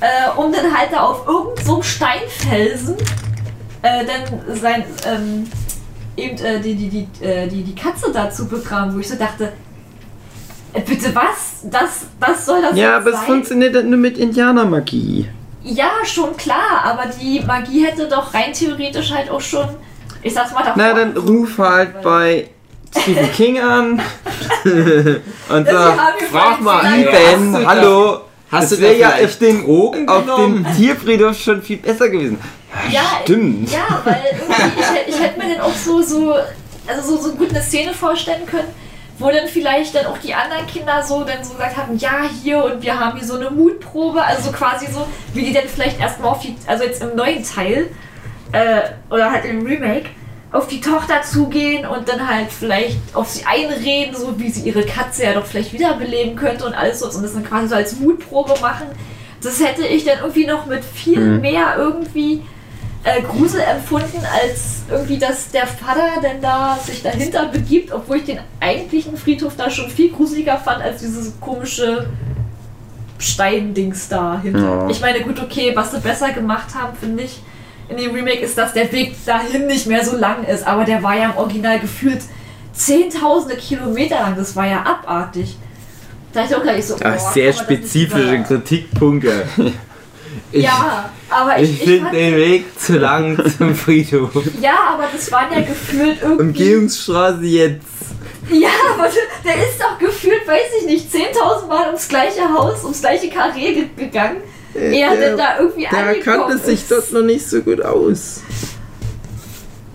äh, 0.00 0.38
um 0.38 0.52
dann 0.52 0.76
halt 0.76 0.92
da 0.92 1.00
auf 1.00 1.26
irgendeinem 1.26 1.66
so 1.66 1.82
Steinfelsen 1.82 2.96
äh, 3.82 4.04
dann 4.04 4.56
sein, 4.56 4.84
ähm, 5.06 5.46
eben 6.16 6.38
äh, 6.38 6.60
die, 6.60 6.74
die, 6.74 6.88
die, 6.88 7.24
äh, 7.24 7.48
die, 7.48 7.62
die 7.62 7.74
Katze 7.74 8.10
dazu 8.12 8.48
begraben, 8.48 8.94
wo 8.94 8.98
ich 8.98 9.08
so 9.08 9.16
dachte, 9.16 9.52
äh, 10.72 10.80
bitte 10.80 11.14
was? 11.14 11.62
Das, 11.64 12.06
das 12.20 12.46
soll 12.46 12.62
das 12.62 12.76
Ja, 12.76 12.96
aber 12.96 13.12
es 13.12 13.20
funktioniert 13.20 13.74
halt 13.74 13.86
nur 13.86 13.98
mit 13.98 14.18
Indianermagie. 14.18 15.28
Ja, 15.64 15.90
schon 16.04 16.36
klar, 16.36 16.82
aber 16.84 17.04
die 17.20 17.40
Magie 17.40 17.84
hätte 17.84 18.08
doch 18.08 18.32
rein 18.32 18.52
theoretisch 18.52 19.12
halt 19.12 19.30
auch 19.30 19.40
schon, 19.40 19.68
ich 20.22 20.34
sag's 20.34 20.52
mal, 20.52 20.60
davor. 20.64 20.74
Na, 20.76 20.92
dann 20.94 21.16
ruf 21.16 21.58
halt 21.58 22.00
bei 22.02 22.48
Stephen 23.00 23.32
King 23.32 23.60
an 23.60 24.00
und 24.64 25.66
sag, 25.68 26.22
frag 26.30 26.60
mal, 26.60 26.80
gesagt. 27.04 27.12
Ben, 27.12 27.52
Hast 27.54 27.62
du 27.62 27.66
hallo. 27.66 28.20
hast 28.50 28.72
das 28.72 28.80
wäre 28.80 28.94
ja 28.96 29.10
auf 29.24 29.38
dem, 29.38 29.64
Drogen 29.64 30.08
auf 30.08 30.22
genommen? 30.24 30.64
dem 30.64 30.76
Tierfriedhof 30.76 31.38
schon 31.38 31.62
viel 31.62 31.76
besser 31.78 32.08
gewesen. 32.08 32.38
Ja, 32.90 33.00
Stimmt. 33.22 33.70
Ja, 33.72 34.00
weil 34.04 34.22
irgendwie, 34.30 34.80
ich, 34.80 34.86
hätt- 34.86 35.08
ich 35.08 35.20
hätte 35.20 35.38
mir 35.38 35.54
dann 35.54 35.60
auch 35.62 35.74
so, 35.74 36.02
so, 36.02 36.34
also 36.86 37.16
so, 37.16 37.22
so 37.30 37.34
gut 37.34 37.50
eine 37.50 37.62
Szene 37.62 37.92
vorstellen 37.94 38.44
können, 38.46 38.68
wo 39.18 39.30
dann 39.30 39.48
vielleicht 39.48 39.94
dann 39.94 40.06
auch 40.06 40.18
die 40.18 40.34
anderen 40.34 40.66
Kinder 40.66 41.02
so 41.02 41.24
dann 41.24 41.42
so 41.42 41.54
gesagt 41.54 41.76
haben, 41.76 41.96
ja, 41.98 42.20
hier 42.42 42.62
und 42.62 42.82
wir 42.82 42.98
haben 42.98 43.18
hier 43.18 43.26
so 43.26 43.36
eine 43.36 43.50
Mutprobe, 43.50 44.22
also 44.22 44.42
so 44.50 44.52
quasi 44.52 44.86
so, 44.92 45.06
wie 45.34 45.42
die 45.44 45.52
dann 45.52 45.64
vielleicht 45.66 45.98
erstmal 46.00 46.30
auf 46.30 46.40
die, 46.40 46.54
also 46.66 46.84
jetzt 46.84 47.02
im 47.02 47.16
neuen 47.16 47.42
Teil, 47.42 47.88
äh, 48.52 48.80
oder 49.10 49.30
halt 49.30 49.44
im 49.44 49.64
Remake, 49.66 50.06
auf 50.50 50.66
die 50.66 50.80
Tochter 50.80 51.20
zugehen 51.22 51.86
und 51.86 52.08
dann 52.08 52.26
halt 52.26 52.50
vielleicht 52.50 52.96
auf 53.12 53.28
sie 53.28 53.44
einreden, 53.44 54.14
so 54.16 54.38
wie 54.40 54.48
sie 54.50 54.62
ihre 54.68 54.82
Katze 54.82 55.24
ja 55.24 55.34
doch 55.34 55.44
vielleicht 55.44 55.72
wiederbeleben 55.74 56.36
könnte 56.36 56.64
und 56.64 56.72
alles 56.74 57.00
so 57.00 57.06
und 57.10 57.22
das 57.22 57.34
dann 57.34 57.44
quasi 57.44 57.68
so 57.68 57.74
als 57.74 58.00
Mutprobe 58.00 58.54
machen. 58.60 58.86
Das 59.42 59.60
hätte 59.62 59.86
ich 59.86 60.04
dann 60.04 60.18
irgendwie 60.20 60.46
noch 60.46 60.66
mit 60.66 60.82
viel 60.84 61.20
Mhm. 61.20 61.40
mehr 61.42 61.74
irgendwie 61.76 62.42
äh, 63.04 63.22
Grusel 63.22 63.60
empfunden, 63.60 64.20
als 64.42 64.82
irgendwie, 64.90 65.18
dass 65.18 65.50
der 65.50 65.66
Vater 65.66 66.20
denn 66.22 66.40
da 66.40 66.76
sich 66.82 67.02
dahinter 67.02 67.46
begibt, 67.46 67.92
obwohl 67.92 68.16
ich 68.16 68.24
den 68.24 68.40
eigentlichen 68.58 69.16
Friedhof 69.16 69.54
da 69.56 69.70
schon 69.70 69.88
viel 69.90 70.10
gruseliger 70.10 70.56
fand, 70.56 70.82
als 70.82 71.00
dieses 71.02 71.38
komische 71.40 72.08
Steindings 73.18 74.08
dahinter. 74.08 74.60
Ja. 74.84 74.88
Ich 74.88 75.00
meine, 75.00 75.20
gut, 75.20 75.40
okay, 75.40 75.72
was 75.74 75.92
sie 75.92 76.00
besser 76.00 76.32
gemacht 76.32 76.74
haben, 76.74 76.96
finde 76.98 77.24
ich, 77.24 77.40
in 77.88 77.96
dem 77.96 78.14
Remake 78.14 78.40
ist, 78.40 78.56
dass 78.56 78.72
der 78.72 78.90
Weg 78.92 79.14
dahin 79.24 79.66
nicht 79.66 79.86
mehr 79.86 80.04
so 80.04 80.16
lang 80.16 80.44
ist, 80.44 80.66
aber 80.66 80.84
der 80.84 81.02
war 81.02 81.16
ja 81.16 81.26
im 81.26 81.36
Original 81.36 81.78
gefühlt 81.80 82.20
zehntausende 82.72 83.56
Kilometer 83.56 84.16
lang, 84.20 84.36
das 84.36 84.54
war 84.54 84.66
ja 84.66 84.82
abartig. 84.82 85.56
Da 86.32 86.44
ich 86.44 86.54
auch 86.54 86.62
gleich 86.62 86.86
so, 86.86 86.96
Ach, 87.02 87.16
oh, 87.16 87.32
sehr 87.32 87.46
nicht 87.46 87.60
spezifische 87.60 88.42
Kritikpunkte. 88.42 89.44
Ich, 90.50 90.64
Ja, 90.64 91.10
aber 91.28 91.58
ich, 91.58 91.72
ich 91.72 91.82
ich, 91.82 91.88
finde 91.88 92.10
den 92.10 92.36
Weg 92.36 92.80
zu 92.80 92.96
lang 92.96 93.36
zum 93.58 93.74
Friedhof. 93.74 94.30
ja, 94.62 94.94
aber 94.94 95.04
das 95.12 95.30
waren 95.30 95.52
ja 95.52 95.60
gefühlt 95.60 96.22
irgendwie. 96.22 96.42
Umgehungsstraße 96.42 97.44
jetzt. 97.44 97.84
Ja, 98.50 98.68
aber 98.94 99.08
der 99.44 99.56
ist 99.56 99.78
doch 99.78 99.98
gefühlt, 99.98 100.46
weiß 100.46 100.70
ich 100.80 100.86
nicht, 100.86 101.12
10.000 101.12 101.66
Mal 101.66 101.86
ums 101.88 102.08
gleiche 102.08 102.48
Haus, 102.50 102.82
ums 102.82 103.00
gleiche 103.00 103.28
Karree 103.28 103.74
ge 103.74 103.84
gegangen. 103.96 104.38
Er 104.78 105.16
denn 105.16 105.36
da 105.36 105.58
irgendwie 105.58 105.86
der 105.90 106.06
angekommen 106.06 106.48
kannte 106.48 106.58
sich 106.58 106.86
dort 106.88 107.12
noch 107.12 107.22
nicht 107.22 107.48
so 107.48 107.60
gut 107.62 107.82
aus. 107.82 108.42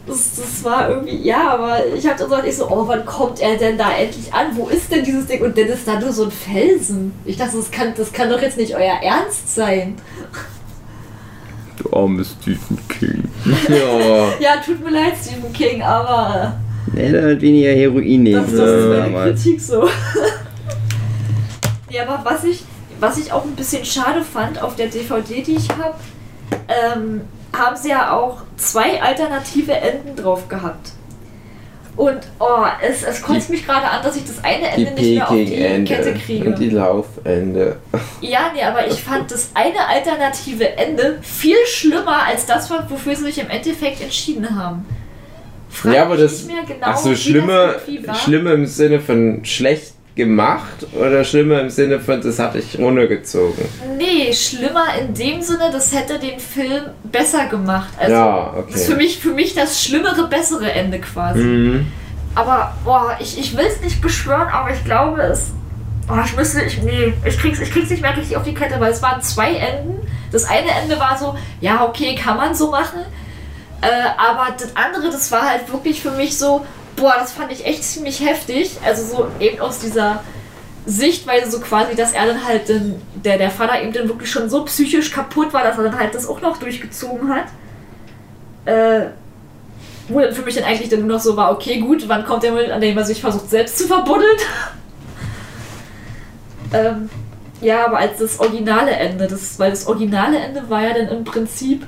Das, 0.06 0.36
das 0.36 0.64
war 0.66 0.90
irgendwie, 0.90 1.16
ja, 1.24 1.52
aber 1.52 1.78
ich 1.96 2.06
hab 2.06 2.18
dann 2.18 2.28
gesagt, 2.30 2.46
ich 2.48 2.58
so, 2.58 2.70
oh, 2.70 2.86
wann 2.88 3.06
kommt 3.06 3.40
er 3.40 3.56
denn 3.56 3.78
da 3.78 3.96
endlich 3.96 4.34
an? 4.34 4.48
Wo 4.54 4.68
ist 4.68 4.92
denn 4.92 5.06
dieses 5.06 5.28
Ding? 5.28 5.42
Und 5.42 5.58
dann 5.58 5.68
ist 5.68 5.88
da 5.88 5.98
nur 5.98 6.12
so 6.12 6.26
ein 6.26 6.32
Felsen. 6.32 7.14
Ich 7.24 7.38
dachte, 7.38 7.56
das 7.56 7.72
kann, 7.72 7.94
das 7.96 8.12
kann 8.12 8.30
doch 8.30 8.42
jetzt 8.42 8.58
nicht 8.58 8.76
euer 8.76 9.00
Ernst 9.02 9.56
sein. 9.56 9.96
Du 11.78 11.90
armes 11.96 12.36
Stephen 12.42 12.78
King. 12.90 13.24
Ja. 13.70 14.34
Ja, 14.40 14.58
tut 14.64 14.84
mir 14.84 14.92
leid, 14.92 15.14
Stephen 15.22 15.54
King, 15.54 15.82
aber 15.82 16.58
Der 16.88 17.08
hätte 17.08 17.24
halt 17.24 17.42
weniger 17.42 17.72
Heroin 17.72 18.24
nehmen 18.24 18.46
das, 18.46 18.56
das 18.58 18.70
ist 18.70 18.88
meine. 18.90 19.24
Kritik 19.32 19.62
so. 19.62 19.88
ja, 21.90 22.04
aber 22.08 22.30
was 22.30 22.44
ich, 22.44 22.66
was 23.00 23.18
ich 23.18 23.32
auch 23.32 23.44
ein 23.44 23.56
bisschen 23.56 23.86
schade 23.86 24.22
fand 24.22 24.62
auf 24.62 24.76
der 24.76 24.88
DVD, 24.88 25.42
die 25.42 25.56
ich 25.56 25.70
habe, 25.70 25.96
ähm, 26.68 27.22
haben 27.56 27.76
sie 27.76 27.90
ja 27.90 28.14
auch 28.14 28.42
zwei 28.58 29.02
alternative 29.02 29.74
Enden 29.74 30.16
drauf 30.16 30.48
gehabt. 30.48 30.94
Und 31.96 32.22
oh, 32.40 32.66
es, 32.82 33.04
es 33.04 33.22
kotzt 33.22 33.52
mich 33.52 33.66
gerade 33.68 33.86
an, 33.88 34.02
dass 34.02 34.16
ich 34.16 34.24
das 34.26 34.44
eine 34.44 34.68
Ende 34.70 34.92
nicht 34.94 35.16
mehr 35.16 35.30
auf 35.30 35.36
die 35.36 35.46
Kette 35.46 35.84
Peking-Ende 35.84 36.14
kriege. 36.14 36.50
und 36.50 36.60
die 36.60 36.70
Laufende. 36.70 37.78
Ja, 38.22 38.52
nee, 38.54 38.64
aber 38.64 38.88
ich 38.88 39.04
fand 39.04 39.30
das 39.30 39.52
eine 39.54 39.88
alternative 39.88 40.76
Ende 40.78 41.20
viel 41.22 41.58
schlimmer 41.68 42.26
als 42.26 42.46
das, 42.46 42.72
wofür 42.72 43.16
sie 43.16 43.26
sich 43.26 43.38
im 43.38 43.50
Endeffekt 43.50 44.02
entschieden 44.02 44.58
haben. 44.58 44.86
Frag 45.70 45.94
Ja, 45.94 46.04
aber 46.04 46.18
das. 46.18 46.44
nicht 46.44 46.48
mehr 46.48 46.64
genau, 46.64 46.88
ach 46.88 46.98
so, 46.98 47.10
wie 47.10 47.14
das 47.14 47.22
schlimme, 47.22 47.76
schlimme 48.24 48.54
im 48.54 48.66
Sinne 48.66 49.00
von 49.00 49.44
schlecht 49.44 49.94
gemacht 50.16 50.86
oder 50.94 51.24
schlimmer 51.24 51.62
im 51.62 51.70
Sinne 51.70 52.00
von, 52.00 52.22
das 52.22 52.38
hatte 52.38 52.60
ich 52.60 52.78
runtergezogen. 52.78 53.66
Nee, 53.98 54.32
schlimmer 54.32 54.86
in 55.00 55.14
dem 55.14 55.42
Sinne, 55.42 55.70
das 55.72 55.94
hätte 55.94 56.20
den 56.20 56.40
Film 56.40 56.84
besser 57.04 57.48
gemacht. 57.48 57.90
Also, 57.98 58.14
Ja, 58.14 58.54
okay. 58.56 58.68
Das 58.72 58.82
ist 58.82 58.90
für 58.90 58.96
mich, 58.96 59.18
für 59.20 59.32
mich 59.32 59.56
das 59.56 59.84
schlimmere, 59.84 60.28
bessere 60.28 60.72
Ende 60.72 61.00
quasi. 61.00 61.40
Mhm. 61.40 61.88
Aber, 62.36 62.76
boah, 62.84 63.18
ich, 63.20 63.40
ich 63.40 63.58
will 63.58 63.66
es 63.66 63.82
nicht 63.82 64.02
beschwören, 64.02 64.48
aber 64.50 64.72
ich 64.72 64.84
glaube 64.86 65.22
es. 65.22 65.52
Oh, 66.10 66.20
ich 66.24 66.36
müsste, 66.36 66.62
ich, 66.64 66.82
nee, 66.84 67.14
ich 67.26 67.38
krieg's, 67.40 67.60
ich 67.60 67.72
krieg's 67.72 67.90
nicht 67.90 68.02
mehr 68.02 68.16
richtig 68.16 68.36
auf 68.36 68.44
die 68.44 68.54
Kette, 68.54 68.80
weil 68.80 68.92
es 68.92 69.02
waren 69.02 69.22
zwei 69.22 69.54
Enden. 69.54 70.06
Das 70.32 70.46
eine 70.46 70.70
Ende 70.82 71.00
war 71.00 71.18
so, 71.18 71.36
ja, 71.62 71.86
okay, 71.86 72.16
kann 72.16 72.38
man 72.38 72.54
so 72.54 72.70
machen. 72.72 73.00
Äh, 73.82 73.88
aber 74.18 74.48
das 74.58 74.76
andere, 74.76 75.12
das 75.12 75.32
war 75.32 75.50
halt 75.50 75.72
wirklich 75.72 76.02
für 76.02 76.12
mich 76.12 76.38
so, 76.38 76.66
boah, 76.96 77.16
das 77.20 77.32
fand 77.32 77.52
ich 77.52 77.66
echt 77.66 77.84
ziemlich 77.84 78.26
heftig. 78.26 78.78
Also 78.86 79.06
so 79.06 79.28
eben 79.40 79.60
aus 79.60 79.80
dieser 79.80 80.24
Sichtweise 80.86 81.50
so 81.50 81.60
quasi, 81.60 81.96
dass 81.96 82.12
er 82.12 82.26
dann 82.26 82.46
halt, 82.46 82.68
den, 82.68 83.02
der, 83.16 83.38
der 83.38 83.52
Vater 83.52 83.82
eben 83.82 83.94
dann 83.94 84.08
wirklich 84.08 84.30
schon 84.30 84.50
so 84.50 84.66
psychisch 84.66 85.12
kaputt 85.12 85.54
war, 85.54 85.64
dass 85.64 85.78
er 85.78 85.86
dann 85.86 85.98
halt 85.98 86.14
das 86.14 86.28
auch 86.28 86.42
noch 86.42 86.58
durchgezogen 86.58 87.34
hat. 87.34 87.46
Äh, 88.66 89.08
wo 90.10 90.20
dann 90.20 90.34
für 90.34 90.42
mich 90.42 90.56
dann 90.56 90.66
eigentlich 90.66 90.90
dann 90.90 91.02
nur 91.02 91.18
noch 91.18 91.20
so 91.20 91.38
war, 91.38 91.52
okay, 91.52 91.80
gut, 91.80 92.08
wann 92.10 92.26
kommt 92.26 92.44
der 92.44 92.52
Moment, 92.52 92.72
an 92.72 92.82
dem 92.82 92.98
er 92.98 93.06
sich 93.06 93.22
versucht 93.22 93.50
selbst 93.50 93.78
zu 93.78 93.88
verbuddeln? 93.88 94.36
ähm, 96.74 97.10
ja, 97.62 97.86
aber 97.86 97.98
als 97.98 98.20
das 98.20 98.40
originale 98.40 98.92
Ende, 98.92 99.28
das, 99.28 99.58
weil 99.60 99.70
das 99.70 99.88
originale 99.88 100.38
Ende 100.38 100.70
war 100.70 100.84
ja 100.84 100.94
dann 100.94 101.08
im 101.08 101.24
Prinzip, 101.24 101.88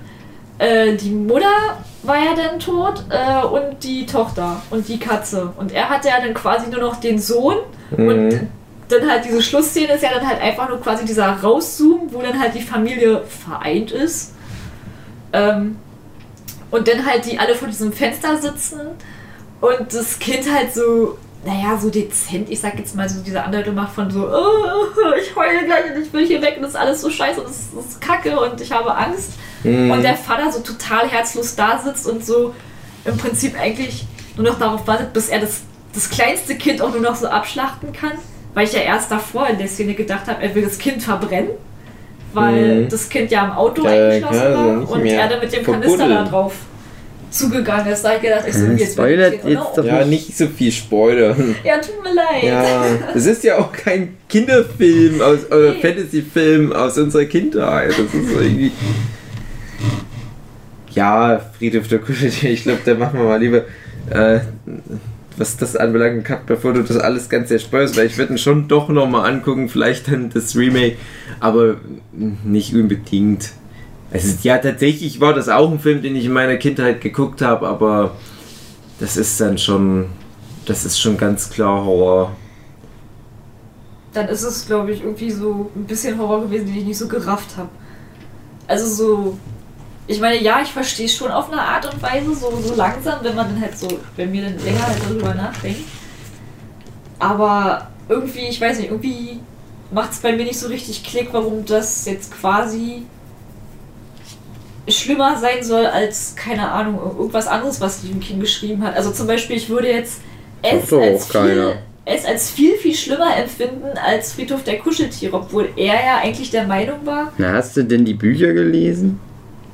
äh, 0.60 0.95
die 0.95 1.11
Mutter 1.11 1.77
war 2.03 2.18
ja 2.18 2.36
dann 2.36 2.60
tot 2.60 3.03
äh, 3.10 3.45
und 3.45 3.84
die 3.84 4.06
Tochter 4.06 4.61
und 4.69 4.88
die 4.88 4.99
Katze. 4.99 5.52
Und 5.57 5.72
er 5.72 5.90
hatte 5.90 6.07
ja 6.10 6.19
dann 6.22 6.34
quasi 6.34 6.69
nur 6.69 6.80
noch 6.82 6.98
den 6.98 7.19
Sohn 7.19 7.57
und 7.98 8.27
Mhm. 8.30 8.48
dann 8.90 9.10
halt 9.10 9.26
diese 9.26 9.41
Schlussszene 9.41 9.94
ist 9.94 10.03
ja 10.03 10.10
dann 10.14 10.27
halt 10.27 10.41
einfach 10.41 10.69
nur 10.69 10.80
quasi 10.82 11.06
dieser 11.06 11.27
Rauszoom, 11.41 12.10
wo 12.11 12.22
dann 12.22 12.40
halt 12.40 12.53
die 12.53 12.61
Familie 12.61 13.23
vereint 13.26 13.91
ist. 13.91 14.34
Ähm, 15.34 15.77
und 16.72 16.88
dann 16.88 17.06
halt 17.06 17.26
die 17.26 17.40
alle 17.40 17.56
vor 17.56 17.68
diesem 17.68 17.91
Fenster 17.94 18.38
sitzen 18.38 18.80
und 19.61 19.94
das 19.94 20.19
Kind 20.19 20.44
halt 20.53 20.73
so, 20.73 21.18
naja, 21.46 21.78
so 21.78 21.90
dezent, 21.90 22.50
ich 22.50 22.60
sag 22.60 22.78
jetzt 22.80 22.96
mal 22.96 23.08
so 23.08 23.22
diese 23.22 23.44
Andeutung 23.44 23.76
macht 23.76 23.94
von 23.94 24.10
so, 24.10 24.28
oh, 24.28 24.86
ich 25.22 25.36
heule 25.36 25.64
gleich 25.66 25.96
und 25.96 26.02
ich 26.02 26.12
will 26.12 26.26
hier 26.26 26.42
weg 26.42 26.54
und 26.58 26.64
das 26.64 26.72
ist 26.72 26.76
alles 26.78 27.02
so 27.02 27.10
scheiße 27.10 27.40
und 27.40 27.48
das 27.48 27.56
ist, 27.58 27.68
das 27.76 27.86
ist 27.86 28.02
kacke 28.02 28.40
und 28.40 28.60
ich 28.60 28.72
habe 28.72 28.96
Angst. 28.96 29.34
Mhm. 29.64 29.92
Und 29.92 30.02
der 30.02 30.16
Vater 30.16 30.52
so 30.52 30.60
total 30.62 31.08
herzlos 31.08 31.56
da 31.56 31.78
sitzt 31.78 32.08
und 32.08 32.26
so 32.26 32.54
im 33.06 33.18
Prinzip 33.18 33.60
eigentlich 33.60 34.06
nur 34.36 34.48
noch 34.48 34.58
darauf 34.60 34.88
wartet, 34.88 35.14
bis 35.14 35.30
er 35.30 35.40
das, 35.40 35.62
das 35.94 36.10
kleinste 36.10 36.56
Kind 36.56 36.82
auch 36.82 36.92
nur 36.92 37.02
noch 37.02 37.16
so 37.16 37.28
abschlachten 37.28 37.94
kann. 37.94 38.14
Weil 38.56 38.66
ich 38.66 38.74
ja 38.74 38.80
erst 38.82 39.12
davor 39.12 39.48
in 39.48 39.58
der 39.58 39.68
Szene 39.68 39.94
gedacht 39.94 40.28
habe, 40.28 40.42
er 40.42 40.56
will 40.56 40.64
das 40.64 40.78
Kind 40.80 41.04
verbrennen. 41.04 41.52
Weil 42.34 42.84
Mhm. 42.84 42.90
das 42.90 43.08
Kind 43.08 43.32
ja 43.32 43.46
im 43.46 43.52
Auto 43.52 43.84
Ja, 43.86 43.92
eingeschlossen 43.92 44.42
also 44.42 44.58
war 44.58 44.90
und 44.92 45.06
er 45.06 45.28
dann 45.30 45.40
mit 45.40 45.54
dem 45.54 45.64
Kanister 45.64 46.08
da 46.10 46.24
drauf 46.24 46.54
zugegangen 47.36 47.91
ist. 47.91 48.03
Da 48.03 48.10
hab 48.10 48.16
ich 48.18 48.22
gedacht, 48.24 48.44
ich 48.48 48.53
so, 48.53 48.66
jetzt 48.66 48.94
spoilert 48.94 49.44
jetzt 49.45 49.57
auch 49.57 49.76
doch 49.76 49.86
Ja, 49.86 50.06
nicht 50.06 50.38
so 50.38 50.48
viel 50.48 50.72
spoilern. 50.72 51.56
Ja, 51.64 51.78
tut 51.80 52.02
mir 52.03 52.14
leid. 52.14 52.44
Ja, 52.44 52.86
es 53.16 53.26
ist 53.26 53.44
ja 53.44 53.57
auch 53.57 53.72
kein 53.72 54.18
Kinderfilm 54.30 55.22
aus, 55.22 55.45
oder 55.48 55.72
Nee. 55.74 55.82
Fantasyfilm 55.82 56.74
aus 56.74 56.98
unserer 56.98 57.26
Kindheit. 57.26 57.90
Das 57.90 57.99
ist 57.99 58.30
so 58.34 58.40
irgendwie. 58.40 58.72
Ja, 60.91 61.41
Friedhof 61.57 61.88
der 61.88 61.99
Kuscheltiere, 61.99 62.53
ich 62.53 62.64
glaube, 62.64 62.80
da 62.86 62.94
machen 62.95 63.20
wir 63.20 63.26
mal 63.26 63.40
lieber, 63.40 63.64
äh, 64.10 64.40
was 65.38 65.57
das 65.57 65.76
anbelangt, 65.76 66.24
Cut, 66.24 66.45
bevor 66.45 66.72
du 66.72 66.82
das 66.84 66.95
alles 66.98 67.28
ganz 67.28 67.49
sehr 67.49 67.60
spoilst, 67.60 67.98
weil 67.98 68.06
ich 68.06 68.18
würde 68.18 68.34
ihn 68.34 68.38
schon 68.38 68.70
doch 68.70 68.88
nochmal 68.88 69.30
angucken, 69.30 69.68
vielleicht 69.68 70.07
dann 70.10 70.30
das 70.30 70.56
Remake, 70.56 70.95
aber 71.41 71.76
nicht 72.45 72.74
unbedingt. 72.74 73.49
Also, 74.24 74.38
ja, 74.44 74.58
tatsächlich 74.58 75.20
war 75.20 75.34
das 75.34 75.50
auch 75.50 75.70
ein 75.72 75.80
Film, 75.80 76.02
den 76.02 76.16
ich 76.16 76.26
in 76.26 76.34
meiner 76.34 76.58
Kindheit 76.58 77.02
geguckt 77.02 77.42
habe, 77.42 77.68
aber 77.68 78.16
das 79.00 79.18
ist 79.18 79.40
dann 79.42 79.58
schon, 79.58 80.06
das 80.66 80.86
ist 80.86 81.00
schon 81.00 81.18
ganz 81.18 81.50
klar 81.50 81.84
Horror. 81.84 82.32
dann 84.16 84.30
ist 84.30 84.44
es, 84.44 84.66
glaube 84.66 84.94
ich, 84.94 85.02
irgendwie 85.02 85.30
so 85.30 85.70
ein 85.76 85.84
bisschen 85.86 86.18
Horror 86.18 86.44
gewesen, 86.44 86.68
den 86.68 86.78
ich 86.78 86.86
nicht 86.86 86.98
so 86.98 87.08
gerafft 87.08 87.58
habe. 87.58 87.70
Also 88.68 88.88
so, 88.88 89.38
ich 90.08 90.20
meine, 90.20 90.42
ja, 90.42 90.62
ich 90.62 90.72
verstehe 90.72 91.10
schon 91.10 91.32
auf 91.32 91.52
eine 91.52 91.62
Art 91.62 91.92
und 91.94 92.02
Weise, 92.02 92.34
so, 92.34 92.52
so 92.64 92.76
langsam, 92.76 93.20
wenn 93.22 93.36
man 93.36 93.50
dann 93.50 93.62
halt 93.62 93.78
so, 93.78 93.88
wenn 94.16 94.32
mir 94.32 94.44
dann 94.44 94.58
länger 94.64 94.88
halt 94.88 95.02
darüber 95.08 95.34
nachdenkt. 95.34 95.82
Aber 97.20 97.90
irgendwie, 98.08 98.48
ich 98.48 98.60
weiß 98.60 98.80
nicht, 98.80 98.92
irgendwie 98.92 99.40
macht 99.92 100.12
es 100.12 100.20
bei 100.20 100.32
mir 100.36 100.46
nicht 100.46 100.60
so 100.60 100.68
richtig 100.68 101.04
Klick, 101.04 101.30
warum 101.32 101.66
das 101.66 102.06
jetzt 102.06 102.32
quasi 102.32 103.06
schlimmer 104.88 105.38
sein 105.38 105.64
soll 105.64 105.86
als, 105.86 106.36
keine 106.36 106.70
Ahnung, 106.72 106.99
irgendwas 107.18 107.48
anderes, 107.48 107.82
was 107.82 107.99
Stephen 107.99 108.20
King 108.20 108.40
geschrieben 108.40 108.84
hat. 108.84 108.95
Also 108.95 109.12
zum 109.12 109.28
Beispiel, 109.28 109.57
ich 109.57 109.70
würde 109.70 109.90
jetzt 109.90 110.22
es 110.62 110.91
als 110.94 111.26
viel, 111.28 111.74
es 112.06 112.26
als 112.26 112.49
viel, 112.52 112.76
viel 112.76 112.94
schlimmer 112.95 113.36
empfinden 113.38 113.98
als 114.03 114.34
Friedhof 114.34 114.64
der 114.64 114.78
Kuscheltiere, 114.80 115.36
obwohl 115.36 115.70
er 115.76 115.94
ja 115.95 116.18
eigentlich 116.24 116.52
der 116.52 116.66
Meinung 116.68 116.98
war, 117.06 117.32
Na, 117.38 117.53
hast 117.53 117.76
du 117.78 117.84
denn 117.84 118.06
die 118.06 118.14
Bücher 118.14 118.53
gelesen? 118.53 119.20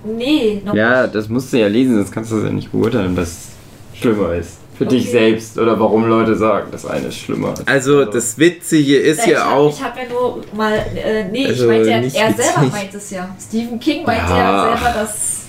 nee, 0.03 0.61
noch 0.65 0.73
Ja, 0.73 1.03
nicht. 1.03 1.15
das 1.15 1.29
musst 1.29 1.51
du 1.53 1.57
ja 1.59 1.67
lesen, 1.67 1.95
sonst 1.95 2.11
kannst 2.11 2.31
du 2.31 2.37
es 2.37 2.43
ja 2.45 2.49
nicht 2.49 2.71
beurteilen, 2.71 3.15
was 3.15 3.49
schlimmer 3.93 4.33
ist. 4.33 4.57
Für 4.81 4.87
dich 4.87 5.03
Okay. 5.09 5.11
selbst 5.11 5.57
oder 5.59 5.79
warum 5.79 6.07
Leute 6.07 6.35
sagen, 6.35 6.69
das 6.71 6.85
eine 6.87 7.07
ist 7.07 7.17
schlimmer. 7.17 7.49
als 7.49 7.67
Also 7.67 8.05
das 8.05 8.37
Witzige 8.39 8.97
ist 8.97 9.25
Ja, 9.27 9.45
hab, 9.45 9.53
auch, 9.57 9.73
Ich 9.75 9.83
habe 9.83 9.99
ja 9.99 10.05
nur 10.09 10.41
mal, 10.55 10.73
äh, 10.73 11.25
nee, 11.31 11.45
Also 11.45 11.63
ich 11.63 11.69
meinte, 11.69 11.89
ja, 11.89 11.97
er 11.97 12.33
selber 12.33 12.61
witzig. 12.61 12.71
meint 12.71 12.93
es 12.95 13.11
ja. 13.11 13.35
Stephen 13.47 13.79
King 13.79 14.05
meinte 14.05 14.23
Ja. 14.31 14.37
ja 14.71 14.77
selber, 14.77 14.93
dass 15.01 15.41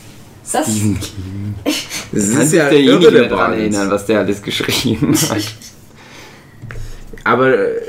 das 0.52 0.66
Stephen 0.70 1.00
King. 1.00 1.54
das 2.12 2.22
ist 2.24 2.50
sich 2.50 2.58
ja 2.58 2.68
derjenige 2.68 3.10
mehr 3.10 3.28
daran 3.28 3.52
erinnern, 3.54 3.90
was 3.90 4.04
der 4.06 4.18
alles 4.20 4.42
geschrieben 4.42 5.14
hat. 5.14 5.42
Aber 7.24 7.54
äh, 7.56 7.80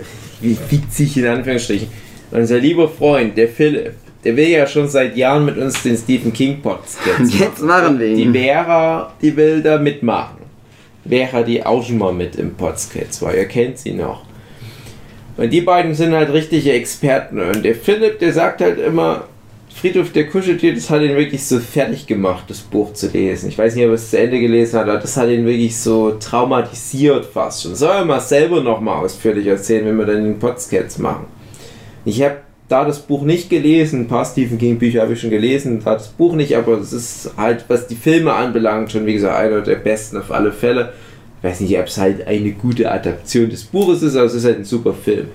wie 0.42 0.58
witzig 0.70 1.18
in 1.18 1.28
Anführungsstrichen. 1.28 1.88
Unser 2.32 2.58
lieber 2.60 2.88
Freund, 2.90 3.38
der 3.38 3.48
Philipp, 3.50 3.94
der 4.24 4.36
will 4.38 4.48
ja 4.48 4.66
schon 4.66 4.88
seit 4.88 5.16
Jahren 5.18 5.46
mit 5.46 5.58
uns 5.58 5.82
den 5.84 5.98
Stephen 5.98 6.32
King 6.32 6.62
Podcast 6.62 7.00
Jetzt 7.38 7.62
machen 7.62 8.00
wir 8.00 8.16
Die 8.16 8.24
ihn. 8.24 8.34
Vera, 8.34 9.14
die 9.22 9.36
will 9.36 9.62
da 9.62 9.78
mitmachen. 9.78 10.38
Vera, 11.08 11.44
die 11.44 11.66
auch 11.66 11.84
schon 11.84 11.98
mal 11.98 12.14
mit 12.14 12.36
im 12.36 12.56
Podcast 12.56 13.22
war. 13.22 13.36
Ihr 13.36 13.46
kennt 13.46 13.78
sie 13.78 13.94
noch. 13.94 14.24
Und 15.36 15.52
die 15.52 15.62
beiden 15.62 15.96
sind 15.96 16.14
halt 16.14 16.32
richtige 16.32 16.74
Experten. 16.74 17.40
Und 17.40 17.64
der 17.64 17.76
Philipp, 17.76 18.20
der 18.20 18.34
sagt 18.34 18.62
halt 18.62 18.80
immer, 18.80 19.26
Friedhof 19.74 20.12
der 20.12 20.28
Kuscheltier, 20.28 20.76
das 20.76 20.90
hat 20.90 21.02
ihn 21.02 21.16
wirklich 21.16 21.44
so 21.44 21.60
fertig 21.60 22.06
gemacht, 22.06 22.46
das 22.48 22.60
Buch 22.60 22.94
zu 22.94 23.08
lesen. 23.08 23.50
Ich 23.50 23.58
weiß 23.58 23.76
nicht, 23.76 23.84
ob 23.86 23.92
er 23.92 23.96
es 23.96 24.12
zu 24.12 24.20
Ende 24.20 24.40
gelesen 24.40 24.80
hat, 24.80 24.88
aber 24.88 25.00
das 25.00 25.18
hat 25.18 25.30
ihn 25.30 25.46
wirklich 25.46 25.76
so 25.76 26.12
traumatisiert 26.12 27.26
fast 27.26 27.64
schon. 27.64 27.76
Soll 27.76 27.96
er 27.96 28.06
mal 28.06 28.22
selber 28.22 28.62
nochmal 28.62 29.04
ausführlich 29.04 29.48
erzählen, 29.48 29.86
wenn 29.86 29.98
wir 29.98 30.06
dann 30.06 30.24
den 30.24 30.40
Podcast 30.40 31.00
machen. 31.00 31.26
Ich 32.06 32.22
habe 32.22 32.38
da 32.74 32.86
das 32.86 33.02
Buch 33.02 33.22
nicht 33.22 33.52
gelesen, 33.52 34.02
ein 34.02 34.08
paar 34.08 34.26
Stephen 34.26 34.58
King 34.58 34.80
Bücher 34.80 35.04
habe 35.04 35.14
ich 35.14 35.22
schon 35.22 35.30
gelesen, 35.30 35.80
da 35.86 35.94
das 35.94 36.08
Buch 36.08 36.34
nicht, 36.34 36.58
aber 36.58 36.80
es 36.80 36.92
ist 36.92 37.30
halt, 37.38 37.66
was 37.68 37.86
die 37.86 37.96
Filme 37.96 38.34
anbelangt, 38.34 38.92
schon 38.92 39.06
wie 39.06 39.14
gesagt 39.14 39.38
einer 39.38 39.62
der 39.62 39.76
besten 39.76 40.18
auf 40.18 40.32
alle 40.32 40.52
Fälle. 40.52 40.92
Ich 41.38 41.44
weiß 41.44 41.60
nicht, 41.60 41.78
ob 41.78 41.86
es 41.86 42.00
halt 42.00 42.26
eine 42.26 42.52
gute 42.54 42.92
Adaption 42.92 43.52
des 43.52 43.64
Buches 43.66 44.02
ist, 44.02 44.16
aber 44.16 44.26
es 44.26 44.34
ist 44.34 44.46
halt 44.46 44.58
ein 44.58 44.66
super 44.66 44.96
Film. 44.96 45.28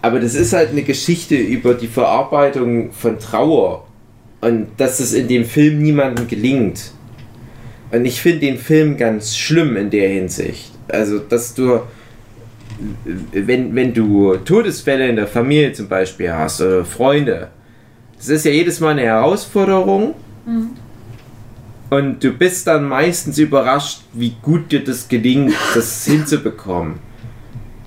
Aber 0.00 0.18
das 0.18 0.34
ist 0.34 0.52
halt 0.54 0.70
eine 0.70 0.82
Geschichte 0.82 1.36
über 1.36 1.74
die 1.74 1.86
Verarbeitung 1.86 2.90
von 2.90 3.16
Trauer 3.20 3.86
und 4.40 4.66
dass 4.76 4.98
es 4.98 5.12
in 5.12 5.28
dem 5.28 5.44
Film 5.44 5.80
niemandem 5.80 6.26
gelingt. 6.26 6.90
Und 7.92 8.04
ich 8.06 8.20
finde 8.20 8.40
den 8.40 8.58
Film 8.58 8.96
ganz 8.96 9.36
schlimm 9.36 9.76
in 9.76 9.90
der 9.90 10.08
Hinsicht. 10.08 10.72
Also, 10.88 11.20
dass 11.20 11.54
du 11.54 11.78
wenn, 13.32 13.74
wenn 13.74 13.94
du 13.94 14.36
Todesfälle 14.36 15.08
in 15.08 15.16
der 15.16 15.26
Familie 15.26 15.72
zum 15.72 15.88
Beispiel 15.88 16.32
hast 16.32 16.60
oder 16.60 16.84
Freunde, 16.84 17.48
das 18.16 18.28
ist 18.28 18.44
ja 18.44 18.52
jedes 18.52 18.80
Mal 18.80 18.90
eine 18.90 19.02
Herausforderung. 19.02 20.14
Und 21.90 22.24
du 22.24 22.32
bist 22.32 22.66
dann 22.66 22.88
meistens 22.88 23.38
überrascht, 23.38 24.02
wie 24.14 24.34
gut 24.42 24.72
dir 24.72 24.82
das 24.82 25.08
gelingt, 25.08 25.52
das 25.74 26.04
hinzubekommen. 26.06 27.00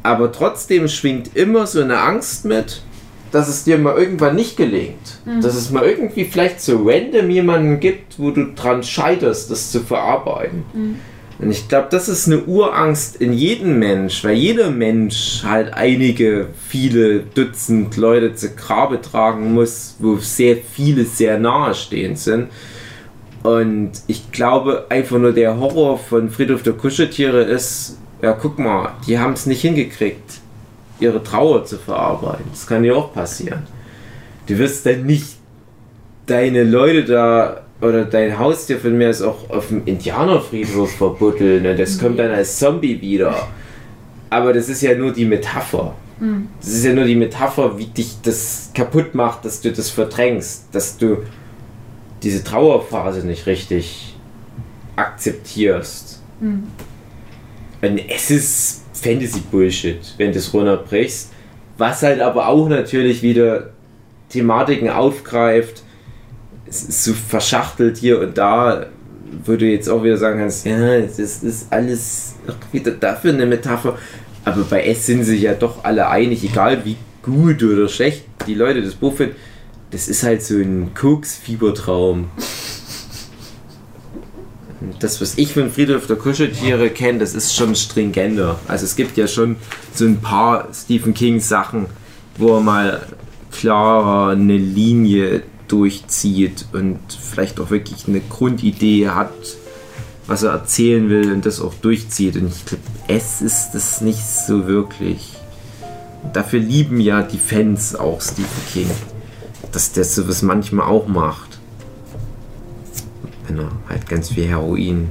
Aber 0.03 0.31
trotzdem 0.31 0.87
schwingt 0.87 1.35
immer 1.35 1.65
so 1.65 1.81
eine 1.81 1.99
Angst 1.99 2.45
mit, 2.45 2.83
dass 3.31 3.47
es 3.47 3.63
dir 3.63 3.77
mal 3.79 3.97
irgendwann 3.97 4.35
nicht 4.35 4.55
gelingt. 4.57 5.19
Dass 5.41 5.55
es 5.55 5.71
mal 5.71 5.83
irgendwie 5.83 6.25
vielleicht 6.25 6.61
so 6.61 6.83
random 6.85 7.29
jemanden 7.31 7.79
gibt, 7.79 8.19
wo 8.19 8.29
du 8.31 8.53
dran 8.53 8.83
scheiterst, 8.83 9.49
das 9.49 9.71
zu 9.71 9.79
verarbeiten. 9.79 10.63
Und 11.37 11.51
ich 11.51 11.67
glaube, 11.67 11.87
das 11.91 12.07
ist 12.07 12.27
eine 12.27 12.43
Urangst 12.43 13.17
in 13.17 13.33
jedem 13.33 13.77
Mensch, 13.77 14.23
weil 14.23 14.35
jeder 14.35 14.71
Mensch 14.71 15.43
halt 15.43 15.73
einige, 15.73 16.47
viele 16.69 17.19
Dutzend 17.19 17.97
Leute 17.97 18.35
zu 18.35 18.55
Grabe 18.55 19.01
tragen 19.01 19.53
muss, 19.53 19.95
wo 19.99 20.15
sehr 20.17 20.55
viele 20.55 21.03
sehr 21.03 21.37
nahestehend 21.37 22.19
sind. 22.19 22.47
Und 23.43 23.91
ich 24.07 24.31
glaube, 24.31 24.85
einfach 24.89 25.17
nur 25.17 25.33
der 25.33 25.59
Horror 25.59 25.99
von 25.99 26.29
Friedhof 26.29 26.63
der 26.63 26.73
Kuscheltiere 26.73 27.43
ist, 27.43 27.97
ja, 28.21 28.31
guck 28.31 28.57
mal, 28.57 28.93
die 29.05 29.19
haben 29.19 29.33
es 29.33 29.45
nicht 29.45 29.61
hingekriegt, 29.61 30.39
ihre 30.99 31.21
Trauer 31.21 31.65
zu 31.65 31.77
verarbeiten. 31.77 32.45
Das 32.49 32.65
kann 32.65 32.83
dir 32.83 32.95
auch 32.95 33.13
passieren. 33.13 33.67
Du 34.47 34.57
wirst 34.57 34.85
dann 34.85 35.05
nicht 35.05 35.35
deine 36.25 36.63
Leute 36.63 37.03
da 37.03 37.64
oder 37.81 38.05
dein 38.05 38.39
Haustier 38.39 38.79
von 38.79 38.97
mir 38.97 39.09
ist 39.09 39.21
auch 39.21 39.49
auf 39.49 39.67
dem 39.67 39.85
Indianerfriedhof 39.85 40.95
verbuddeln. 40.95 41.63
Ne? 41.63 41.75
Das 41.75 41.99
kommt 41.99 42.19
dann 42.19 42.31
als 42.31 42.57
Zombie 42.57 43.01
wieder. 43.01 43.47
Aber 44.29 44.53
das 44.53 44.69
ist 44.69 44.81
ja 44.81 44.95
nur 44.95 45.11
die 45.11 45.25
Metapher. 45.25 45.93
Das 46.61 46.69
ist 46.69 46.85
ja 46.85 46.93
nur 46.93 47.03
die 47.03 47.15
Metapher, 47.15 47.77
wie 47.77 47.87
dich 47.87 48.21
das 48.23 48.71
kaputt 48.73 49.13
macht, 49.15 49.43
dass 49.43 49.61
du 49.61 49.71
das 49.71 49.89
verdrängst, 49.89 50.67
dass 50.71 50.97
du 50.97 51.17
diese 52.23 52.43
Trauerphase 52.43 53.27
nicht 53.27 53.45
richtig 53.45 54.15
akzeptierst. 54.95 56.21
Und 57.81 57.99
es 58.09 58.31
ist 58.31 58.83
Fantasy-Bullshit, 58.93 60.15
wenn 60.17 60.31
du 60.31 60.37
es 60.37 60.53
runterbrichst. 60.53 61.31
Was 61.77 62.01
halt 62.01 62.21
aber 62.21 62.47
auch 62.47 62.69
natürlich 62.69 63.21
wieder 63.21 63.71
Thematiken 64.29 64.89
aufgreift, 64.89 65.83
es 66.67 66.83
ist 66.83 67.03
so 67.03 67.13
verschachtelt 67.13 67.97
hier 67.97 68.19
und 68.19 68.37
da, 68.37 68.87
wo 69.43 69.55
du 69.55 69.65
jetzt 69.65 69.89
auch 69.89 70.03
wieder 70.03 70.17
sagen 70.17 70.39
kannst, 70.39 70.65
ja, 70.65 70.99
das 70.99 71.19
ist 71.19 71.71
alles 71.71 72.35
wieder 72.71 72.91
dafür 72.91 73.33
eine 73.33 73.45
Metapher. 73.45 73.97
Aber 74.43 74.63
bei 74.63 74.85
S 74.85 75.05
sind 75.05 75.23
sich 75.23 75.41
ja 75.41 75.53
doch 75.53 75.83
alle 75.83 76.07
einig, 76.07 76.43
egal 76.43 76.85
wie 76.85 76.97
gut 77.23 77.63
oder 77.63 77.87
schlecht 77.89 78.25
die 78.45 78.53
Leute 78.53 78.81
das 78.81 78.93
Buch 78.93 79.15
finden. 79.15 79.35
Das 79.91 80.07
ist 80.07 80.23
halt 80.23 80.43
so 80.43 80.55
ein 80.55 80.91
Koks-Fiebertraum. 80.93 82.29
Das, 84.99 85.19
was 85.19 85.37
ich 85.37 85.53
von 85.53 85.71
Friedhof 85.71 86.05
der 86.05 86.15
Kuscheltiere 86.15 86.89
kenne, 86.89 87.19
das 87.19 87.33
ist 87.33 87.55
schon 87.55 87.75
stringenter. 87.75 88.59
Also 88.67 88.85
es 88.85 88.95
gibt 88.95 89.17
ja 89.17 89.27
schon 89.27 89.55
so 89.93 90.05
ein 90.05 90.21
paar 90.21 90.67
Stephen 90.73 91.13
King 91.13 91.39
Sachen, 91.39 91.87
wo 92.37 92.55
er 92.55 92.61
mal 92.61 93.01
klarer 93.51 94.31
eine 94.31 94.57
Linie 94.57 95.43
durchzieht 95.67 96.65
und 96.73 96.99
vielleicht 97.09 97.59
auch 97.59 97.69
wirklich 97.69 98.07
eine 98.07 98.21
Grundidee 98.21 99.09
hat, 99.09 99.33
was 100.27 100.43
er 100.43 100.51
erzählen 100.51 101.09
will 101.09 101.31
und 101.31 101.45
das 101.45 101.61
auch 101.61 101.73
durchzieht. 101.75 102.35
Und 102.37 102.47
ich 102.47 102.65
glaube, 102.65 102.83
es 103.07 103.41
ist 103.41 103.71
das 103.73 104.01
nicht 104.01 104.25
so 104.25 104.67
wirklich. 104.67 105.33
Dafür 106.33 106.59
lieben 106.59 106.99
ja 106.99 107.21
die 107.21 107.37
Fans 107.37 107.95
auch 107.95 108.21
Stephen 108.21 108.49
King, 108.73 108.89
dass 109.71 109.91
der 109.91 110.03
sowas 110.03 110.41
manchmal 110.41 110.87
auch 110.87 111.07
macht. 111.07 111.59
Wenn 113.47 113.59
er 113.59 113.71
halt 113.87 114.07
ganz 114.09 114.29
viel 114.29 114.47
Heroin 114.47 115.09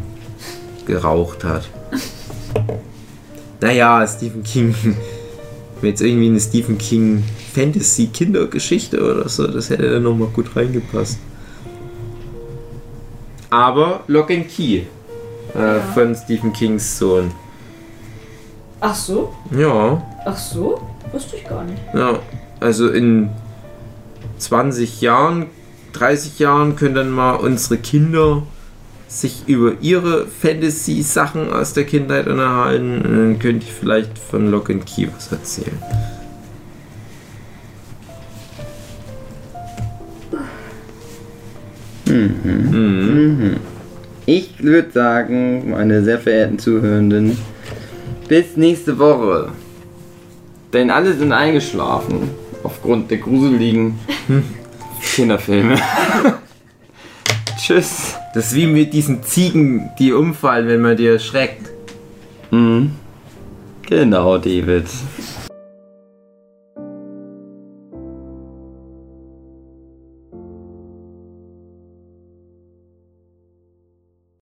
geraucht 0.86 1.44
hat. 1.44 1.68
Naja, 3.60 4.06
Stephen 4.06 4.42
King. 4.42 4.74
Wenn 5.80 5.90
jetzt 5.90 6.00
irgendwie 6.02 6.28
eine 6.28 6.40
Stephen 6.40 6.78
King 6.78 7.22
Fantasy 7.54 8.06
Kindergeschichte 8.06 9.02
oder 9.02 9.28
so, 9.28 9.46
das 9.46 9.70
hätte 9.70 9.90
dann 9.90 10.02
nochmal 10.04 10.28
gut 10.28 10.54
reingepasst. 10.56 11.18
Aber 13.50 14.00
Lock 14.06 14.30
and 14.30 14.48
Key 14.48 14.78
äh, 14.78 15.58
Ja. 15.58 15.80
von 15.94 16.14
Stephen 16.14 16.52
Kings 16.52 16.98
Sohn. 16.98 17.30
Ach 18.80 18.94
so? 18.94 19.32
Ja, 19.56 20.02
Ach 20.26 20.36
so? 20.36 20.80
Wusste 21.12 21.36
ich 21.36 21.44
gar 21.44 21.64
nicht. 21.64 21.80
ja. 21.94 22.18
Also 22.60 22.88
in 22.88 23.30
20 24.38 25.00
Jahren, 25.00 25.46
30 25.92 26.38
Jahren 26.38 26.76
können 26.76 26.94
dann 26.94 27.10
mal 27.10 27.34
unsere 27.34 27.76
Kinder 27.78 28.42
sich 29.08 29.44
über 29.46 29.74
ihre 29.80 30.26
Fantasy-Sachen 30.26 31.52
aus 31.52 31.72
der 31.72 31.84
Kindheit 31.84 32.26
unterhalten. 32.26 33.02
Und 33.02 33.12
dann 33.12 33.38
könnte 33.38 33.66
ich 33.66 33.72
vielleicht 33.72 34.18
von 34.18 34.50
Lock 34.50 34.70
and 34.70 34.84
Key 34.86 35.08
was 35.14 35.30
erzählen. 35.30 35.78
Mhm. 42.06 43.56
Ich 44.26 44.62
würde 44.62 44.90
sagen, 44.90 45.70
meine 45.70 46.02
sehr 46.02 46.18
verehrten 46.18 46.58
Zuhörenden, 46.58 47.36
bis 48.28 48.56
nächste 48.56 48.98
Woche. 48.98 49.50
Denn 50.72 50.90
alle 50.90 51.12
sind 51.14 51.32
eingeschlafen 51.32 52.30
aufgrund 52.62 53.10
der 53.10 53.18
gruseligen 53.18 53.98
Kinderfilme. 55.14 55.76
Tschüss. 57.58 58.14
Das 58.34 58.46
ist 58.46 58.54
wie 58.56 58.66
mit 58.66 58.92
diesen 58.92 59.22
Ziegen, 59.22 59.90
die 59.98 60.12
umfallen, 60.12 60.66
wenn 60.66 60.82
man 60.82 60.96
die 60.96 61.06
erschreckt. 61.06 61.70
Mhm. 62.50 62.90
Genau, 63.88 64.38
David. 64.38 64.86